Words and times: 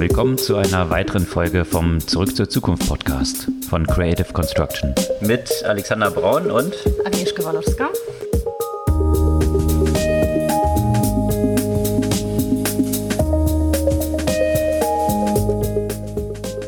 Willkommen 0.00 0.38
zu 0.38 0.56
einer 0.56 0.88
weiteren 0.88 1.26
Folge 1.26 1.66
vom 1.66 2.00
Zurück 2.00 2.34
zur 2.34 2.48
Zukunft 2.48 2.88
Podcast 2.88 3.50
von 3.68 3.86
Creative 3.86 4.32
Construction. 4.32 4.94
Mit 5.20 5.62
Alexander 5.66 6.10
Braun 6.10 6.50
und 6.50 6.74
Agnieszka 7.04 7.44
Walowska. 7.44 7.90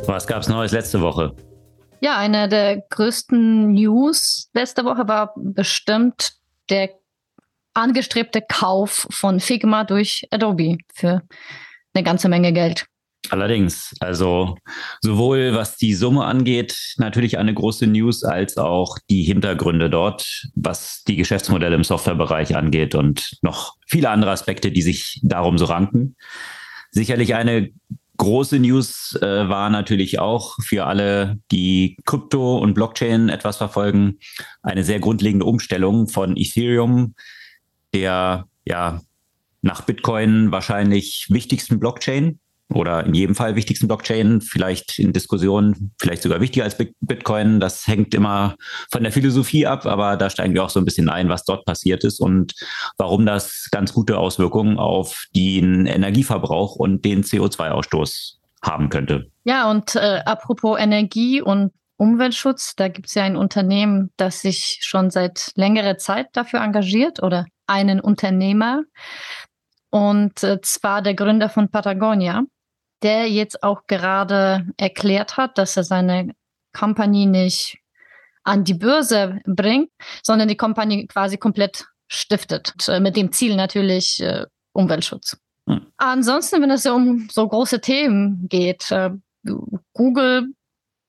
Was 0.07 0.27
gab 0.27 0.43
es 0.43 0.49
Neues 0.51 0.73
letzte 0.73 1.01
Woche? 1.01 1.35
Ja, 2.03 2.19
eine 2.19 2.51
der 2.51 2.83
größten 2.91 3.73
News 3.73 4.51
letzte 4.53 4.85
Woche 4.85 5.09
war 5.09 5.33
bestimmt 5.37 6.35
der 6.69 6.91
angestrebte 7.73 8.43
Kauf 8.43 9.07
von 9.09 9.41
Figma 9.41 9.85
durch 9.85 10.29
Adobe 10.31 10.77
für 10.93 11.23
eine 11.95 12.05
ganze 12.05 12.29
Menge 12.29 12.53
Geld. 12.53 12.92
Allerdings, 13.31 13.95
also 14.01 14.57
sowohl 15.01 15.55
was 15.55 15.77
die 15.77 15.95
Summe 15.95 16.25
angeht, 16.25 16.77
natürlich 16.99 17.39
eine 17.39 17.55
große 17.55 17.87
News, 17.87 18.25
als 18.25 18.57
auch 18.57 18.99
die 19.09 19.23
Hintergründe 19.23 19.89
dort, 19.89 20.49
was 20.55 21.05
die 21.07 21.17
Geschäftsmodelle 21.17 21.77
im 21.77 21.85
Softwarebereich 21.85 22.57
angeht 22.57 22.95
und 22.95 23.39
noch 23.43 23.77
viele 23.87 24.11
andere 24.11 24.33
Aspekte, 24.33 24.73
die 24.73 24.83
sich 24.83 25.21
darum 25.23 25.57
so 25.57 25.67
ranken. 25.67 26.17
Sicherlich 26.91 27.35
eine 27.35 27.71
große 28.17 28.59
News 28.59 29.17
äh, 29.23 29.49
war 29.49 29.71
natürlich 29.71 30.19
auch 30.19 30.57
für 30.61 30.85
alle, 30.87 31.39
die 31.51 31.97
Krypto 32.05 32.59
und 32.59 32.75
Blockchain 32.75 33.29
etwas 33.29 33.57
verfolgen, 33.57 34.19
eine 34.63 34.85
sehr 34.85 35.01
grundlegende 35.01 35.47
Umstellung 35.47 36.09
von 36.09 36.37
Ethereum, 36.37 37.15
der 37.95 38.47
ja 38.65 39.01
nach 39.63 39.83
Bitcoin 39.83 40.51
wahrscheinlich 40.53 41.27
wichtigsten 41.31 41.79
Blockchain 41.79 42.41
oder 42.73 43.07
in 43.07 43.15
jedem 43.15 43.35
Fall 43.35 43.57
wichtigsten 43.57 43.87
Blockchain, 43.87 44.41
vielleicht 44.41 44.99
in 44.99 45.13
Diskussionen, 45.13 45.93
vielleicht 46.01 46.23
sogar 46.23 46.41
wichtiger 46.41 46.65
als 46.65 46.77
Bitcoin. 47.01 47.61
Das 47.61 47.87
hängt 47.87 48.15
immer 48.15 48.57
von 48.91 49.03
der 49.03 49.13
Philosophie 49.13 49.67
ab, 49.67 49.87
aber 49.87 50.17
da 50.17 50.31
steigen 50.31 50.55
wir 50.55 50.65
auch 50.65 50.71
so 50.71 50.81
ein 50.81 50.85
bisschen 50.85 51.09
ein, 51.09 51.29
was 51.29 51.45
dort 51.45 51.65
passiert 51.65 52.05
ist 52.05 52.21
und 52.21 52.55
warum 52.97 53.27
das 53.27 53.69
ganz 53.71 53.93
gute 53.93 54.19
Auswirkungen 54.19 54.79
auf 54.79 55.27
den 55.35 55.87
Energieverbrauch 55.87 56.77
und 56.77 57.05
den 57.05 57.23
CO2-Ausstoß 57.23 58.39
haben 58.63 58.89
könnte. 58.89 59.27
Ja, 59.45 59.71
und 59.71 59.97
äh, 59.97 60.21
apropos 60.25 60.79
Energie 60.79 61.43
und 61.43 61.73
Umweltschutz, 61.97 62.75
da 62.75 62.89
gibt 62.89 63.09
es 63.09 63.15
ja 63.15 63.25
ein 63.25 63.37
Unternehmen, 63.37 64.11
das 64.17 64.41
sich 64.41 64.79
schon 64.83 65.11
seit 65.11 65.53
längerer 65.55 65.99
Zeit 65.99 66.29
dafür 66.33 66.61
engagiert 66.61 67.23
oder 67.23 67.47
einen 67.67 68.01
Unternehmer. 68.01 68.83
Und 69.91 70.43
äh, 70.43 70.61
zwar 70.63 71.03
der 71.03 71.15
Gründer 71.15 71.49
von 71.49 71.71
Patagonia, 71.71 72.43
der 73.03 73.29
jetzt 73.29 73.63
auch 73.63 73.87
gerade 73.87 74.67
erklärt 74.77 75.37
hat, 75.37 75.59
dass 75.59 75.77
er 75.77 75.85
seine 75.85 76.35
Company 76.73 77.27
nicht 77.27 77.79
an 78.45 78.65
die 78.65 78.75
Börse 78.75 79.41
bringt, 79.45 79.91
sondern 80.23 80.49
die 80.49 80.57
Company 80.57 81.07
quasi 81.07 81.37
komplett 81.37 81.87
stiftet. 82.09 82.75
Äh, 82.89 83.01
mit 83.01 83.17
dem 83.17 83.33
Ziel 83.33 83.57
natürlich 83.57 84.23
äh, 84.23 84.47
Umweltschutz. 84.73 85.39
Hm. 85.69 85.87
Ansonsten, 85.97 86.61
wenn 86.63 86.71
es 86.71 86.85
ja 86.85 86.93
um 86.93 87.29
so 87.31 87.47
große 87.47 87.81
Themen 87.81 88.49
geht, 88.49 88.91
äh, 88.91 89.11
Google 89.93 90.49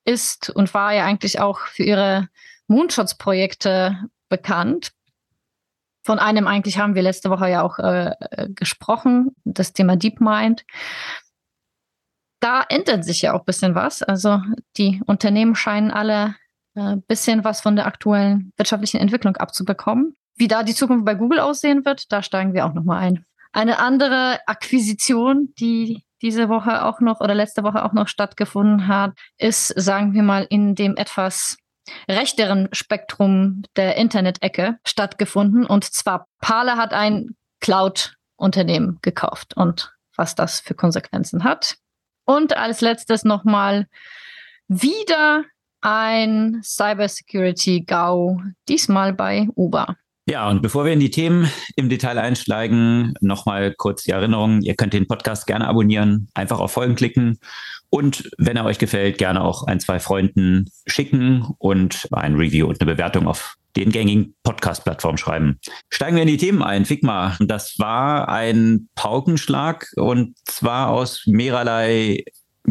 ist 0.05 0.49
und 0.49 0.73
war 0.73 0.93
ja 0.93 1.05
eigentlich 1.05 1.39
auch 1.39 1.59
für 1.59 1.83
ihre 1.83 2.29
Moonshots-Projekte 2.67 3.97
bekannt. 4.29 4.91
Von 6.05 6.19
einem 6.19 6.47
eigentlich 6.47 6.77
haben 6.77 6.95
wir 6.95 7.01
letzte 7.01 7.29
Woche 7.29 7.49
ja 7.49 7.61
auch 7.61 7.79
äh, 7.79 8.11
äh, 8.31 8.49
gesprochen, 8.49 9.35
das 9.45 9.71
Thema 9.73 9.95
DeepMind. 9.95 10.65
Da 12.43 12.61
ändert 12.67 13.05
sich 13.05 13.21
ja 13.21 13.31
auch 13.31 13.39
ein 13.39 13.45
bisschen 13.45 13.73
was. 13.73 14.03
Also 14.03 14.41
die 14.75 15.01
Unternehmen 15.05 15.55
scheinen 15.55 15.91
alle 15.91 16.35
ein 16.75 16.97
äh, 16.97 17.01
bisschen 17.07 17.45
was 17.45 17.61
von 17.61 17.77
der 17.77 17.85
aktuellen 17.85 18.51
wirtschaftlichen 18.57 18.99
Entwicklung 18.99 19.37
abzubekommen. 19.37 20.17
Wie 20.35 20.49
da 20.49 20.63
die 20.63 20.75
Zukunft 20.75 21.05
bei 21.05 21.15
Google 21.15 21.39
aussehen 21.39 21.85
wird, 21.85 22.11
da 22.11 22.21
steigen 22.21 22.53
wir 22.53 22.65
auch 22.65 22.73
nochmal 22.73 22.99
ein. 22.99 23.25
Eine 23.53 23.79
andere 23.79 24.39
Akquisition, 24.45 25.53
die 25.57 26.03
diese 26.21 26.49
Woche 26.49 26.83
auch 26.83 26.99
noch 26.99 27.21
oder 27.21 27.33
letzte 27.33 27.63
Woche 27.63 27.85
auch 27.85 27.93
noch 27.93 28.09
stattgefunden 28.09 28.89
hat, 28.89 29.13
ist, 29.37 29.67
sagen 29.67 30.13
wir 30.13 30.23
mal, 30.23 30.45
in 30.49 30.75
dem 30.75 30.97
etwas 30.97 31.55
rechteren 32.09 32.67
Spektrum 32.73 33.63
der 33.77 33.95
Internet-Ecke 33.95 34.79
stattgefunden. 34.85 35.65
Und 35.65 35.85
zwar 35.85 36.27
Parler 36.41 36.75
hat 36.75 36.93
ein 36.93 37.37
Cloud-Unternehmen 37.61 38.99
gekauft 39.01 39.55
und 39.55 39.93
was 40.17 40.35
das 40.35 40.59
für 40.59 40.73
Konsequenzen 40.73 41.45
hat. 41.45 41.77
Und 42.25 42.55
als 42.55 42.81
letztes 42.81 43.23
nochmal 43.23 43.87
wieder 44.67 45.43
ein 45.81 46.61
Cybersecurity-GAU, 46.63 48.41
diesmal 48.69 49.13
bei 49.13 49.47
Uber. 49.55 49.97
Ja, 50.25 50.49
und 50.49 50.61
bevor 50.61 50.85
wir 50.85 50.93
in 50.93 51.01
die 51.01 51.11
Themen 51.11 51.51
im 51.75 51.89
Detail 51.89 52.17
einsteigen, 52.17 53.13
nochmal 53.19 53.73
kurz 53.75 54.03
die 54.03 54.11
Erinnerung, 54.11 54.61
ihr 54.61 54.75
könnt 54.75 54.93
den 54.93 55.07
Podcast 55.07 55.45
gerne 55.47 55.67
abonnieren, 55.67 56.29
einfach 56.33 56.59
auf 56.59 56.71
Folgen 56.71 56.95
klicken 56.95 57.39
und 57.93 58.31
wenn 58.39 58.57
er 58.57 58.65
euch 58.65 58.79
gefällt, 58.79 59.19
gerne 59.19 59.43
auch 59.43 59.67
ein, 59.67 59.79
zwei 59.79 59.99
Freunden 59.99 60.71
schicken 60.87 61.45
und 61.59 62.07
ein 62.11 62.35
Review 62.35 62.67
und 62.67 62.81
eine 62.81 62.91
Bewertung 62.91 63.27
auf 63.27 63.55
den 63.75 63.91
gängigen 63.91 64.35
Podcast-Plattformen 64.43 65.17
schreiben. 65.17 65.59
Steigen 65.89 66.15
wir 66.15 66.23
in 66.23 66.27
die 66.27 66.37
Themen 66.37 66.61
ein. 66.61 66.85
Figma, 66.85 67.37
das 67.39 67.75
war 67.79 68.29
ein 68.29 68.89
Paukenschlag 68.95 69.87
und 69.95 70.37
zwar 70.45 70.89
aus 70.89 71.23
mehrerlei 71.25 72.23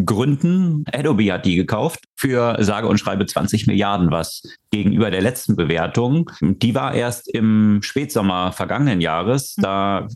Gründen. 0.04 0.84
Adobe 0.90 1.32
hat 1.32 1.44
die 1.44 1.56
gekauft 1.56 2.04
für 2.16 2.56
sage 2.60 2.86
und 2.86 2.98
schreibe 2.98 3.26
20 3.26 3.66
Milliarden, 3.66 4.10
was 4.10 4.42
gegenüber 4.70 5.10
der 5.10 5.20
letzten 5.20 5.54
Bewertung, 5.54 6.30
die 6.40 6.74
war 6.74 6.94
erst 6.94 7.32
im 7.32 7.80
Spätsommer 7.82 8.52
vergangenen 8.52 9.00
Jahres. 9.00 9.54
Da 9.56 10.08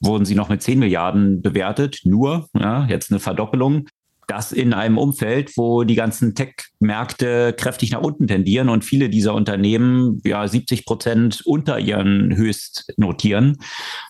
wurden 0.00 0.24
sie 0.24 0.36
noch 0.36 0.50
mit 0.50 0.62
10 0.62 0.78
Milliarden 0.78 1.42
bewertet, 1.42 2.00
nur, 2.04 2.48
ja, 2.56 2.86
jetzt 2.86 3.10
eine 3.10 3.18
Verdoppelung. 3.18 3.88
Das 4.28 4.52
in 4.52 4.72
einem 4.72 4.98
Umfeld, 4.98 5.56
wo 5.56 5.84
die 5.84 5.94
ganzen 5.94 6.34
Tech-Märkte 6.34 7.54
kräftig 7.56 7.92
nach 7.92 8.00
unten 8.00 8.26
tendieren 8.26 8.68
und 8.68 8.84
viele 8.84 9.08
dieser 9.08 9.34
Unternehmen 9.34 10.20
ja 10.24 10.46
70 10.46 10.86
Prozent 10.86 11.42
unter 11.44 11.78
ihren 11.78 12.34
Höchst 12.36 12.92
notieren. 12.96 13.58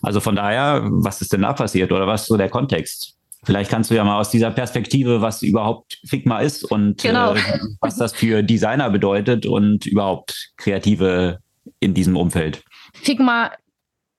Also 0.01 0.19
von 0.19 0.35
daher, 0.35 0.87
was 0.91 1.21
ist 1.21 1.33
denn 1.33 1.41
da 1.41 1.53
passiert 1.53 1.91
oder 1.91 2.07
was 2.07 2.23
ist 2.23 2.27
so 2.27 2.37
der 2.37 2.49
Kontext? 2.49 3.15
Vielleicht 3.45 3.69
kannst 3.69 3.91
du 3.91 3.95
ja 3.95 4.03
mal 4.03 4.19
aus 4.19 4.31
dieser 4.31 4.49
Perspektive, 4.49 5.21
was 5.21 5.43
überhaupt 5.43 5.99
Figma 6.05 6.39
ist 6.39 6.63
und 6.63 7.03
genau. 7.03 7.35
äh, 7.35 7.39
was 7.79 7.95
das 7.95 8.13
für 8.13 8.41
Designer 8.41 8.89
bedeutet 8.89 9.45
und 9.45 9.85
überhaupt 9.85 10.51
Kreative 10.57 11.39
in 11.79 11.93
diesem 11.93 12.17
Umfeld. 12.17 12.63
Figma 12.93 13.51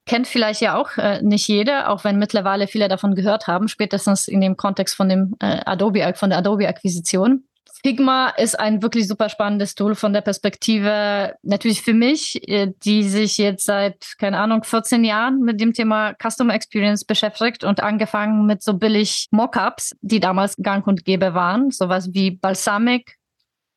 kennt 0.06 0.26
vielleicht 0.26 0.60
ja 0.60 0.76
auch 0.76 0.96
äh, 0.96 1.20
nicht 1.22 1.46
jeder, 1.48 1.90
auch 1.90 2.04
wenn 2.04 2.18
mittlerweile 2.18 2.66
viele 2.68 2.88
davon 2.88 3.14
gehört 3.14 3.46
haben, 3.46 3.68
spätestens 3.68 4.28
in 4.28 4.40
dem 4.40 4.56
Kontext 4.56 4.94
von 4.94 5.08
dem 5.08 5.34
äh, 5.40 5.60
Adobe, 5.66 6.14
von 6.14 6.30
der 6.30 6.38
Adobe-Akquisition. 6.38 7.44
Figma 7.82 8.30
ist 8.30 8.58
ein 8.58 8.82
wirklich 8.82 9.06
super 9.06 9.28
spannendes 9.28 9.74
Tool 9.74 9.94
von 9.94 10.12
der 10.12 10.20
Perspektive, 10.20 11.34
natürlich 11.42 11.82
für 11.82 11.92
mich, 11.92 12.40
äh, 12.48 12.72
die 12.84 13.02
sich 13.04 13.36
jetzt 13.38 13.66
seit, 13.66 14.14
keine 14.18 14.38
Ahnung, 14.38 14.64
14 14.64 15.04
Jahren 15.04 15.40
mit 15.40 15.60
dem 15.60 15.72
Thema 15.72 16.14
Customer 16.14 16.54
Experience 16.54 17.04
beschäftigt 17.04 17.64
und 17.64 17.82
angefangen 17.82 18.46
mit 18.46 18.62
so 18.62 18.74
billig 18.74 19.28
Mockups, 19.30 19.94
die 20.00 20.20
damals 20.20 20.56
gang 20.56 20.86
und 20.86 21.04
gäbe 21.04 21.34
waren, 21.34 21.70
sowas 21.70 22.12
wie 22.12 22.30
Balsamic 22.30 23.16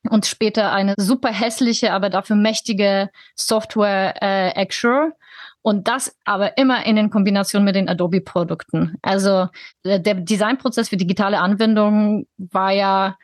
und 0.10 0.26
später 0.26 0.72
eine 0.72 0.94
super 0.98 1.32
hässliche, 1.32 1.92
aber 1.92 2.10
dafür 2.10 2.36
mächtige 2.36 3.10
Software 3.36 4.16
äh, 4.22 4.60
Axure. 4.60 5.14
Und 5.62 5.88
das 5.88 6.16
aber 6.24 6.58
immer 6.58 6.86
in 6.86 6.96
den 6.96 7.10
Kombination 7.10 7.64
mit 7.64 7.76
den 7.76 7.90
Adobe-Produkten. 7.90 8.96
Also 9.02 9.48
äh, 9.84 10.00
der 10.00 10.16
Designprozess 10.16 10.90
für 10.90 10.98
digitale 10.98 11.40
Anwendungen 11.40 12.28
war 12.38 12.72
ja 12.72 13.18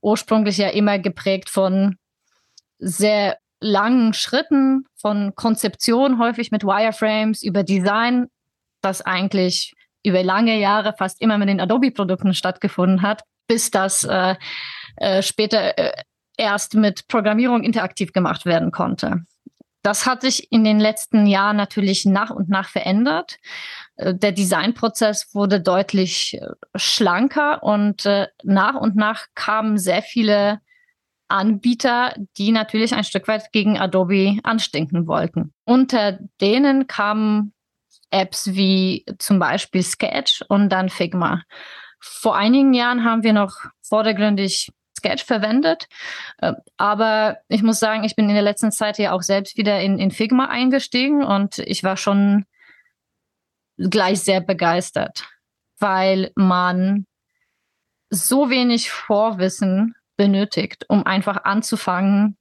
ursprünglich 0.00 0.58
ja 0.58 0.68
immer 0.68 0.98
geprägt 0.98 1.48
von 1.48 1.96
sehr 2.78 3.38
langen 3.60 4.12
Schritten, 4.12 4.84
von 4.96 5.34
Konzeption, 5.34 6.18
häufig 6.18 6.50
mit 6.50 6.62
Wireframes, 6.62 7.42
über 7.42 7.62
Design, 7.64 8.26
das 8.80 9.02
eigentlich 9.02 9.74
über 10.04 10.22
lange 10.22 10.58
Jahre 10.58 10.94
fast 10.96 11.20
immer 11.20 11.38
mit 11.38 11.48
den 11.48 11.60
Adobe-Produkten 11.60 12.34
stattgefunden 12.34 13.02
hat, 13.02 13.22
bis 13.48 13.70
das 13.70 14.04
äh, 14.04 14.36
äh, 14.96 15.22
später 15.22 15.76
äh, 15.76 15.92
erst 16.36 16.74
mit 16.74 17.08
Programmierung 17.08 17.62
interaktiv 17.64 18.12
gemacht 18.12 18.46
werden 18.46 18.70
konnte. 18.70 19.24
Das 19.82 20.06
hat 20.06 20.22
sich 20.22 20.50
in 20.50 20.64
den 20.64 20.80
letzten 20.80 21.26
Jahren 21.26 21.56
natürlich 21.56 22.04
nach 22.04 22.30
und 22.30 22.48
nach 22.48 22.68
verändert. 22.68 23.38
Äh, 23.96 24.14
der 24.14 24.32
Designprozess 24.32 25.34
wurde 25.34 25.60
deutlich 25.60 26.34
äh, 26.34 26.48
schlanker 26.74 27.62
und 27.62 28.06
äh, 28.06 28.26
nach 28.42 28.74
und 28.74 28.96
nach 28.96 29.26
kamen 29.34 29.78
sehr 29.78 30.02
viele 30.02 30.60
Anbieter, 31.28 32.14
die 32.38 32.52
natürlich 32.52 32.94
ein 32.94 33.04
Stück 33.04 33.28
weit 33.28 33.52
gegen 33.52 33.78
Adobe 33.78 34.38
anstinken 34.42 35.06
wollten. 35.06 35.52
Unter 35.64 36.18
denen 36.40 36.86
kamen 36.86 37.52
Apps 38.10 38.54
wie 38.54 39.04
zum 39.18 39.38
Beispiel 39.38 39.82
Sketch 39.82 40.42
und 40.48 40.70
dann 40.70 40.88
Figma. 40.88 41.42
Vor 42.00 42.36
einigen 42.36 42.72
Jahren 42.72 43.04
haben 43.04 43.22
wir 43.22 43.34
noch 43.34 43.56
vordergründig 43.82 44.70
Sketch 44.98 45.24
verwendet. 45.24 45.88
Äh, 46.38 46.52
aber 46.76 47.38
ich 47.48 47.62
muss 47.62 47.80
sagen, 47.80 48.04
ich 48.04 48.16
bin 48.16 48.28
in 48.28 48.34
der 48.34 48.42
letzten 48.42 48.70
Zeit 48.70 48.98
ja 48.98 49.12
auch 49.12 49.22
selbst 49.22 49.56
wieder 49.56 49.80
in, 49.80 49.98
in 49.98 50.10
Figma 50.10 50.46
eingestiegen 50.46 51.24
und 51.24 51.58
ich 51.58 51.82
war 51.82 51.96
schon 51.96 52.44
gleich 53.78 54.20
sehr 54.20 54.40
begeistert, 54.40 55.28
weil 55.78 56.32
man 56.34 57.06
so 58.10 58.50
wenig 58.50 58.90
Vorwissen 58.90 59.94
benötigt, 60.16 60.84
um 60.88 61.06
einfach 61.06 61.44
anzufangen, 61.44 62.36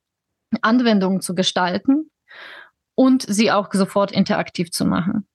Anwendungen 0.62 1.22
zu 1.22 1.36
gestalten 1.36 2.10
und 2.96 3.24
sie 3.28 3.52
auch 3.52 3.70
sofort 3.72 4.12
interaktiv 4.12 4.72
zu 4.72 4.86
machen. 4.86 5.28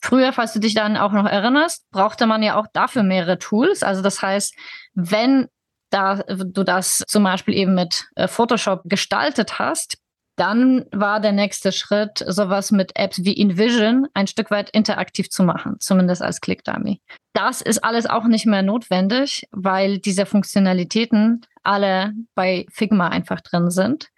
Früher, 0.00 0.32
falls 0.32 0.52
du 0.52 0.58
dich 0.58 0.74
dann 0.74 0.98
auch 0.98 1.12
noch 1.12 1.24
erinnerst, 1.24 1.88
brauchte 1.90 2.26
man 2.26 2.42
ja 2.42 2.56
auch 2.56 2.66
dafür 2.72 3.02
mehrere 3.02 3.38
Tools. 3.38 3.82
Also 3.82 4.02
das 4.02 4.20
heißt, 4.20 4.54
wenn 4.92 5.48
da 5.94 6.16
du 6.16 6.64
das 6.64 7.04
zum 7.06 7.22
Beispiel 7.22 7.54
eben 7.54 7.74
mit 7.74 8.06
äh, 8.16 8.26
Photoshop 8.26 8.82
gestaltet 8.84 9.58
hast, 9.58 9.98
dann 10.36 10.84
war 10.90 11.20
der 11.20 11.30
nächste 11.30 11.70
Schritt, 11.70 12.24
sowas 12.26 12.72
mit 12.72 12.90
Apps 12.96 13.22
wie 13.22 13.34
InVision 13.34 14.08
ein 14.14 14.26
Stück 14.26 14.50
weit 14.50 14.70
interaktiv 14.70 15.30
zu 15.30 15.44
machen, 15.44 15.76
zumindest 15.78 16.22
als 16.22 16.40
Click-Dummy. 16.40 17.00
Das 17.34 17.60
ist 17.60 17.84
alles 17.84 18.06
auch 18.06 18.24
nicht 18.24 18.44
mehr 18.44 18.62
notwendig, 18.62 19.46
weil 19.52 19.98
diese 19.98 20.26
Funktionalitäten 20.26 21.42
alle 21.62 22.12
bei 22.34 22.66
Figma 22.72 23.08
einfach 23.08 23.40
drin 23.40 23.70
sind. 23.70 24.08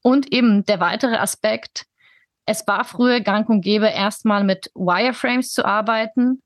Und 0.00 0.32
eben 0.32 0.64
der 0.64 0.80
weitere 0.80 1.16
Aspekt, 1.16 1.84
es 2.46 2.66
war 2.66 2.84
früher 2.84 3.20
gang 3.20 3.46
und 3.50 3.60
gäbe, 3.60 3.88
erstmal 3.88 4.44
mit 4.44 4.70
Wireframes 4.74 5.52
zu 5.52 5.66
arbeiten, 5.66 6.40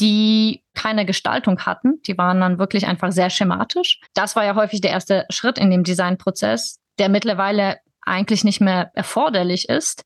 die 0.00 0.62
keine 0.74 1.04
Gestaltung 1.04 1.60
hatten. 1.60 2.00
Die 2.06 2.16
waren 2.18 2.40
dann 2.40 2.58
wirklich 2.58 2.86
einfach 2.86 3.12
sehr 3.12 3.30
schematisch. 3.30 4.00
Das 4.14 4.36
war 4.36 4.44
ja 4.44 4.54
häufig 4.54 4.80
der 4.80 4.90
erste 4.90 5.26
Schritt 5.30 5.58
in 5.58 5.70
dem 5.70 5.84
Designprozess, 5.84 6.78
der 6.98 7.08
mittlerweile 7.08 7.78
eigentlich 8.02 8.44
nicht 8.44 8.60
mehr 8.60 8.90
erforderlich 8.94 9.68
ist, 9.68 10.04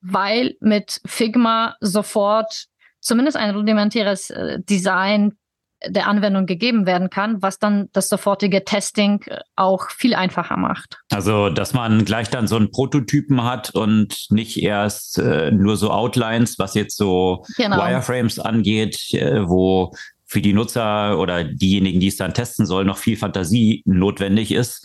weil 0.00 0.56
mit 0.60 1.00
Figma 1.06 1.76
sofort 1.80 2.66
zumindest 3.00 3.36
ein 3.36 3.54
rudimentäres 3.54 4.30
äh, 4.30 4.58
Design 4.60 5.36
der 5.84 6.06
Anwendung 6.06 6.46
gegeben 6.46 6.86
werden 6.86 7.10
kann, 7.10 7.42
was 7.42 7.58
dann 7.58 7.88
das 7.92 8.08
sofortige 8.08 8.64
Testing 8.64 9.22
äh, 9.26 9.40
auch 9.56 9.90
viel 9.90 10.14
einfacher 10.14 10.56
macht. 10.56 10.98
Also, 11.10 11.50
dass 11.50 11.74
man 11.74 12.04
gleich 12.04 12.30
dann 12.30 12.46
so 12.46 12.56
einen 12.56 12.70
Prototypen 12.70 13.44
hat 13.44 13.70
und 13.74 14.26
nicht 14.30 14.62
erst 14.62 15.18
äh, 15.18 15.50
nur 15.50 15.76
so 15.76 15.90
Outlines, 15.90 16.58
was 16.58 16.74
jetzt 16.74 16.96
so 16.96 17.44
genau. 17.56 17.76
Wireframes 17.76 18.38
angeht, 18.38 19.12
äh, 19.12 19.46
wo 19.46 19.92
für 20.28 20.40
die 20.40 20.52
Nutzer 20.52 21.18
oder 21.20 21.44
diejenigen, 21.44 22.00
die 22.00 22.08
es 22.08 22.16
dann 22.16 22.34
testen 22.34 22.66
sollen, 22.66 22.88
noch 22.88 22.98
viel 22.98 23.16
Fantasie 23.16 23.82
notwendig 23.86 24.50
ist. 24.50 24.84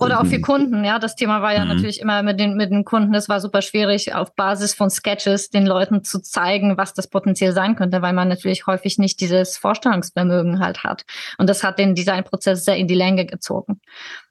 Oder 0.00 0.20
auch 0.20 0.26
für 0.26 0.36
ähm, 0.36 0.42
Kunden, 0.42 0.84
ja. 0.84 1.00
Das 1.00 1.16
Thema 1.16 1.42
war 1.42 1.52
ja 1.52 1.64
mhm. 1.64 1.74
natürlich 1.74 2.00
immer 2.00 2.22
mit 2.22 2.38
den, 2.38 2.54
mit 2.54 2.70
den 2.70 2.84
Kunden. 2.84 3.12
Es 3.14 3.28
war 3.28 3.40
super 3.40 3.62
schwierig, 3.62 4.14
auf 4.14 4.34
Basis 4.36 4.74
von 4.74 4.88
Sketches 4.88 5.50
den 5.50 5.66
Leuten 5.66 6.04
zu 6.04 6.20
zeigen, 6.22 6.76
was 6.76 6.94
das 6.94 7.08
potenziell 7.08 7.52
sein 7.52 7.74
könnte, 7.74 8.00
weil 8.00 8.12
man 8.12 8.28
natürlich 8.28 8.68
häufig 8.68 8.96
nicht 8.98 9.20
dieses 9.20 9.56
Vorstellungsvermögen 9.56 10.60
halt 10.60 10.84
hat. 10.84 11.04
Und 11.36 11.50
das 11.50 11.64
hat 11.64 11.80
den 11.80 11.96
Designprozess 11.96 12.64
sehr 12.64 12.76
in 12.76 12.86
die 12.86 12.94
Länge 12.94 13.26
gezogen. 13.26 13.80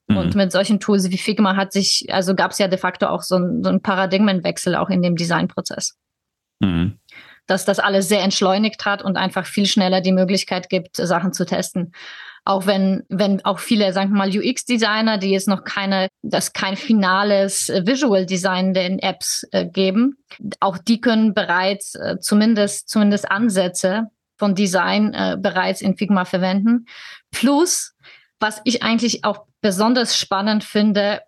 Mhm. 0.07 0.17
Und 0.17 0.35
mit 0.35 0.53
solchen 0.53 0.79
Tools 0.79 1.11
wie 1.11 1.17
Figma 1.17 1.57
hat 1.57 1.73
sich, 1.73 2.07
also 2.09 2.33
gab 2.33 2.51
es 2.51 2.59
ja 2.59 2.69
de 2.69 2.79
facto 2.79 3.07
auch 3.07 3.23
so 3.23 3.35
ein, 3.35 3.61
so 3.61 3.69
ein 3.69 3.81
Paradigmenwechsel 3.81 4.75
auch 4.75 4.89
in 4.89 5.01
dem 5.01 5.17
Designprozess. 5.17 5.97
Mhm 6.61 6.97
dass 7.47 7.65
das 7.65 7.79
alles 7.79 8.07
sehr 8.07 8.21
entschleunigt 8.21 8.85
hat 8.85 9.01
und 9.01 9.17
einfach 9.17 9.45
viel 9.45 9.65
schneller 9.65 10.01
die 10.01 10.11
Möglichkeit 10.11 10.69
gibt, 10.69 10.97
Sachen 10.97 11.33
zu 11.33 11.45
testen. 11.45 11.91
Auch 12.47 12.67
wenn, 12.67 13.03
wenn 13.09 13.43
auch 13.43 13.57
viele, 13.57 13.91
sagen 13.91 14.11
wir 14.11 14.17
mal, 14.17 14.29
UX-Designer, 14.29 15.17
die 15.17 15.31
jetzt 15.31 15.47
noch 15.47 15.63
keine, 15.63 16.09
das 16.21 16.53
kein 16.53 16.75
finales 16.75 17.69
Visual 17.69 18.25
Design 18.27 18.73
den 18.73 18.99
Apps 18.99 19.47
äh, 19.51 19.65
geben, 19.65 20.17
auch 20.59 20.77
die 20.77 21.01
können 21.01 21.33
bereits 21.33 21.95
äh, 21.95 22.19
zumindest, 22.19 22.87
zumindest 22.87 23.31
Ansätze 23.31 24.11
von 24.37 24.53
Design 24.53 25.13
äh, 25.13 25.37
bereits 25.39 25.81
in 25.81 25.97
Figma 25.97 26.25
verwenden. 26.25 26.85
Plus, 27.31 27.95
was 28.39 28.61
ich 28.63 28.83
eigentlich 28.83 29.23
auch 29.23 29.45
besonders 29.61 30.15
spannend 30.15 30.63
finde, 30.63 31.21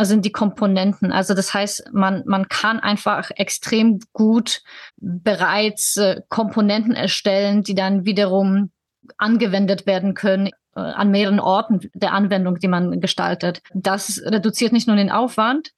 sind 0.00 0.24
die 0.24 0.32
Komponenten. 0.32 1.12
Also 1.12 1.34
das 1.34 1.54
heißt, 1.54 1.90
man, 1.92 2.22
man 2.26 2.48
kann 2.48 2.80
einfach 2.80 3.30
extrem 3.36 4.00
gut 4.12 4.62
bereits 4.96 5.96
äh, 5.96 6.20
Komponenten 6.28 6.94
erstellen, 6.94 7.62
die 7.62 7.74
dann 7.74 8.04
wiederum 8.04 8.70
angewendet 9.16 9.86
werden 9.86 10.14
können 10.14 10.48
äh, 10.76 10.80
an 10.80 11.10
mehreren 11.10 11.40
Orten 11.40 11.90
der 11.94 12.12
Anwendung, 12.12 12.58
die 12.58 12.68
man 12.68 13.00
gestaltet. 13.00 13.62
Das 13.74 14.20
reduziert 14.24 14.72
nicht 14.72 14.88
nur 14.88 14.96
den 14.96 15.10
Aufwand, 15.10 15.70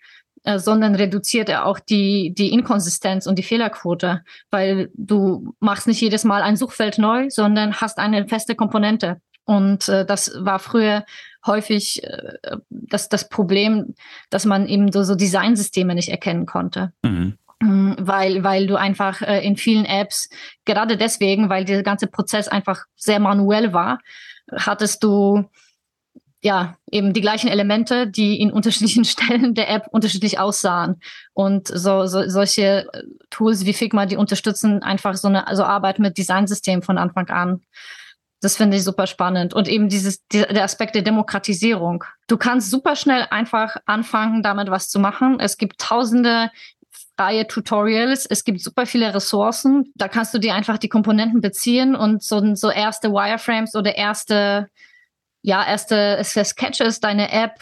äh, 0.42 0.58
sondern 0.58 0.94
reduziert 0.94 1.48
er 1.48 1.64
auch 1.64 1.78
die, 1.78 2.34
die 2.34 2.52
Inkonsistenz 2.52 3.26
und 3.26 3.38
die 3.38 3.42
Fehlerquote, 3.42 4.22
weil 4.50 4.90
du 4.94 5.54
machst 5.60 5.86
nicht 5.86 6.00
jedes 6.00 6.24
Mal 6.24 6.42
ein 6.42 6.56
Suchfeld 6.56 6.98
neu, 6.98 7.30
sondern 7.30 7.80
hast 7.80 7.98
eine 7.98 8.26
feste 8.28 8.54
Komponente. 8.54 9.20
Und 9.44 9.88
äh, 9.88 10.04
das 10.04 10.32
war 10.38 10.58
früher 10.58 11.04
häufig 11.46 12.02
äh, 12.04 12.38
das, 12.70 13.08
das 13.08 13.28
Problem, 13.28 13.94
dass 14.30 14.44
man 14.44 14.66
eben 14.66 14.92
so, 14.92 15.02
so 15.02 15.14
Designsysteme 15.14 15.94
nicht 15.94 16.08
erkennen 16.08 16.46
konnte. 16.46 16.92
Mhm. 17.02 17.38
Mm, 17.60 17.92
weil, 17.98 18.44
weil 18.44 18.66
du 18.66 18.76
einfach 18.76 19.22
äh, 19.22 19.44
in 19.46 19.56
vielen 19.56 19.84
Apps, 19.84 20.28
gerade 20.64 20.96
deswegen, 20.96 21.48
weil 21.48 21.64
der 21.64 21.82
ganze 21.82 22.06
Prozess 22.06 22.48
einfach 22.48 22.84
sehr 22.96 23.20
manuell 23.20 23.72
war, 23.72 24.00
hattest 24.52 25.02
du 25.02 25.44
ja, 26.44 26.76
eben 26.90 27.14
die 27.14 27.22
gleichen 27.22 27.48
Elemente, 27.48 28.06
die 28.06 28.38
in 28.38 28.52
unterschiedlichen 28.52 29.04
Stellen 29.06 29.54
der 29.54 29.70
App 29.70 29.86
unterschiedlich 29.90 30.38
aussahen. 30.38 31.00
Und 31.32 31.68
so, 31.68 32.04
so 32.04 32.28
solche 32.28 32.86
Tools 33.30 33.64
wie 33.64 33.72
Figma, 33.72 34.04
die 34.04 34.18
unterstützen 34.18 34.82
einfach 34.82 35.14
so 35.14 35.28
eine 35.28 35.46
so 35.54 35.64
Arbeit 35.64 35.98
mit 35.98 36.18
Designsystemen 36.18 36.82
von 36.82 36.98
Anfang 36.98 37.30
an. 37.30 37.62
Das 38.44 38.58
finde 38.58 38.76
ich 38.76 38.84
super 38.84 39.06
spannend. 39.06 39.54
Und 39.54 39.68
eben 39.68 39.88
dieses, 39.88 40.26
der 40.28 40.62
Aspekt 40.62 40.94
der 40.94 41.00
Demokratisierung. 41.00 42.04
Du 42.26 42.36
kannst 42.36 42.70
super 42.70 42.94
schnell 42.94 43.26
einfach 43.30 43.76
anfangen, 43.86 44.42
damit 44.42 44.70
was 44.70 44.90
zu 44.90 44.98
machen. 44.98 45.40
Es 45.40 45.56
gibt 45.56 45.80
tausende 45.80 46.50
freie 47.16 47.46
Tutorials. 47.46 48.26
Es 48.26 48.44
gibt 48.44 48.60
super 48.60 48.84
viele 48.84 49.14
Ressourcen. 49.14 49.90
Da 49.94 50.08
kannst 50.08 50.34
du 50.34 50.38
dir 50.38 50.54
einfach 50.54 50.76
die 50.76 50.90
Komponenten 50.90 51.40
beziehen 51.40 51.96
und 51.96 52.22
so, 52.22 52.54
so 52.54 52.70
erste 52.70 53.12
Wireframes 53.12 53.74
oder 53.76 53.96
erste, 53.96 54.68
ja, 55.40 55.66
erste 55.66 56.22
Sketches, 56.22 57.00
deine 57.00 57.32
App 57.32 57.60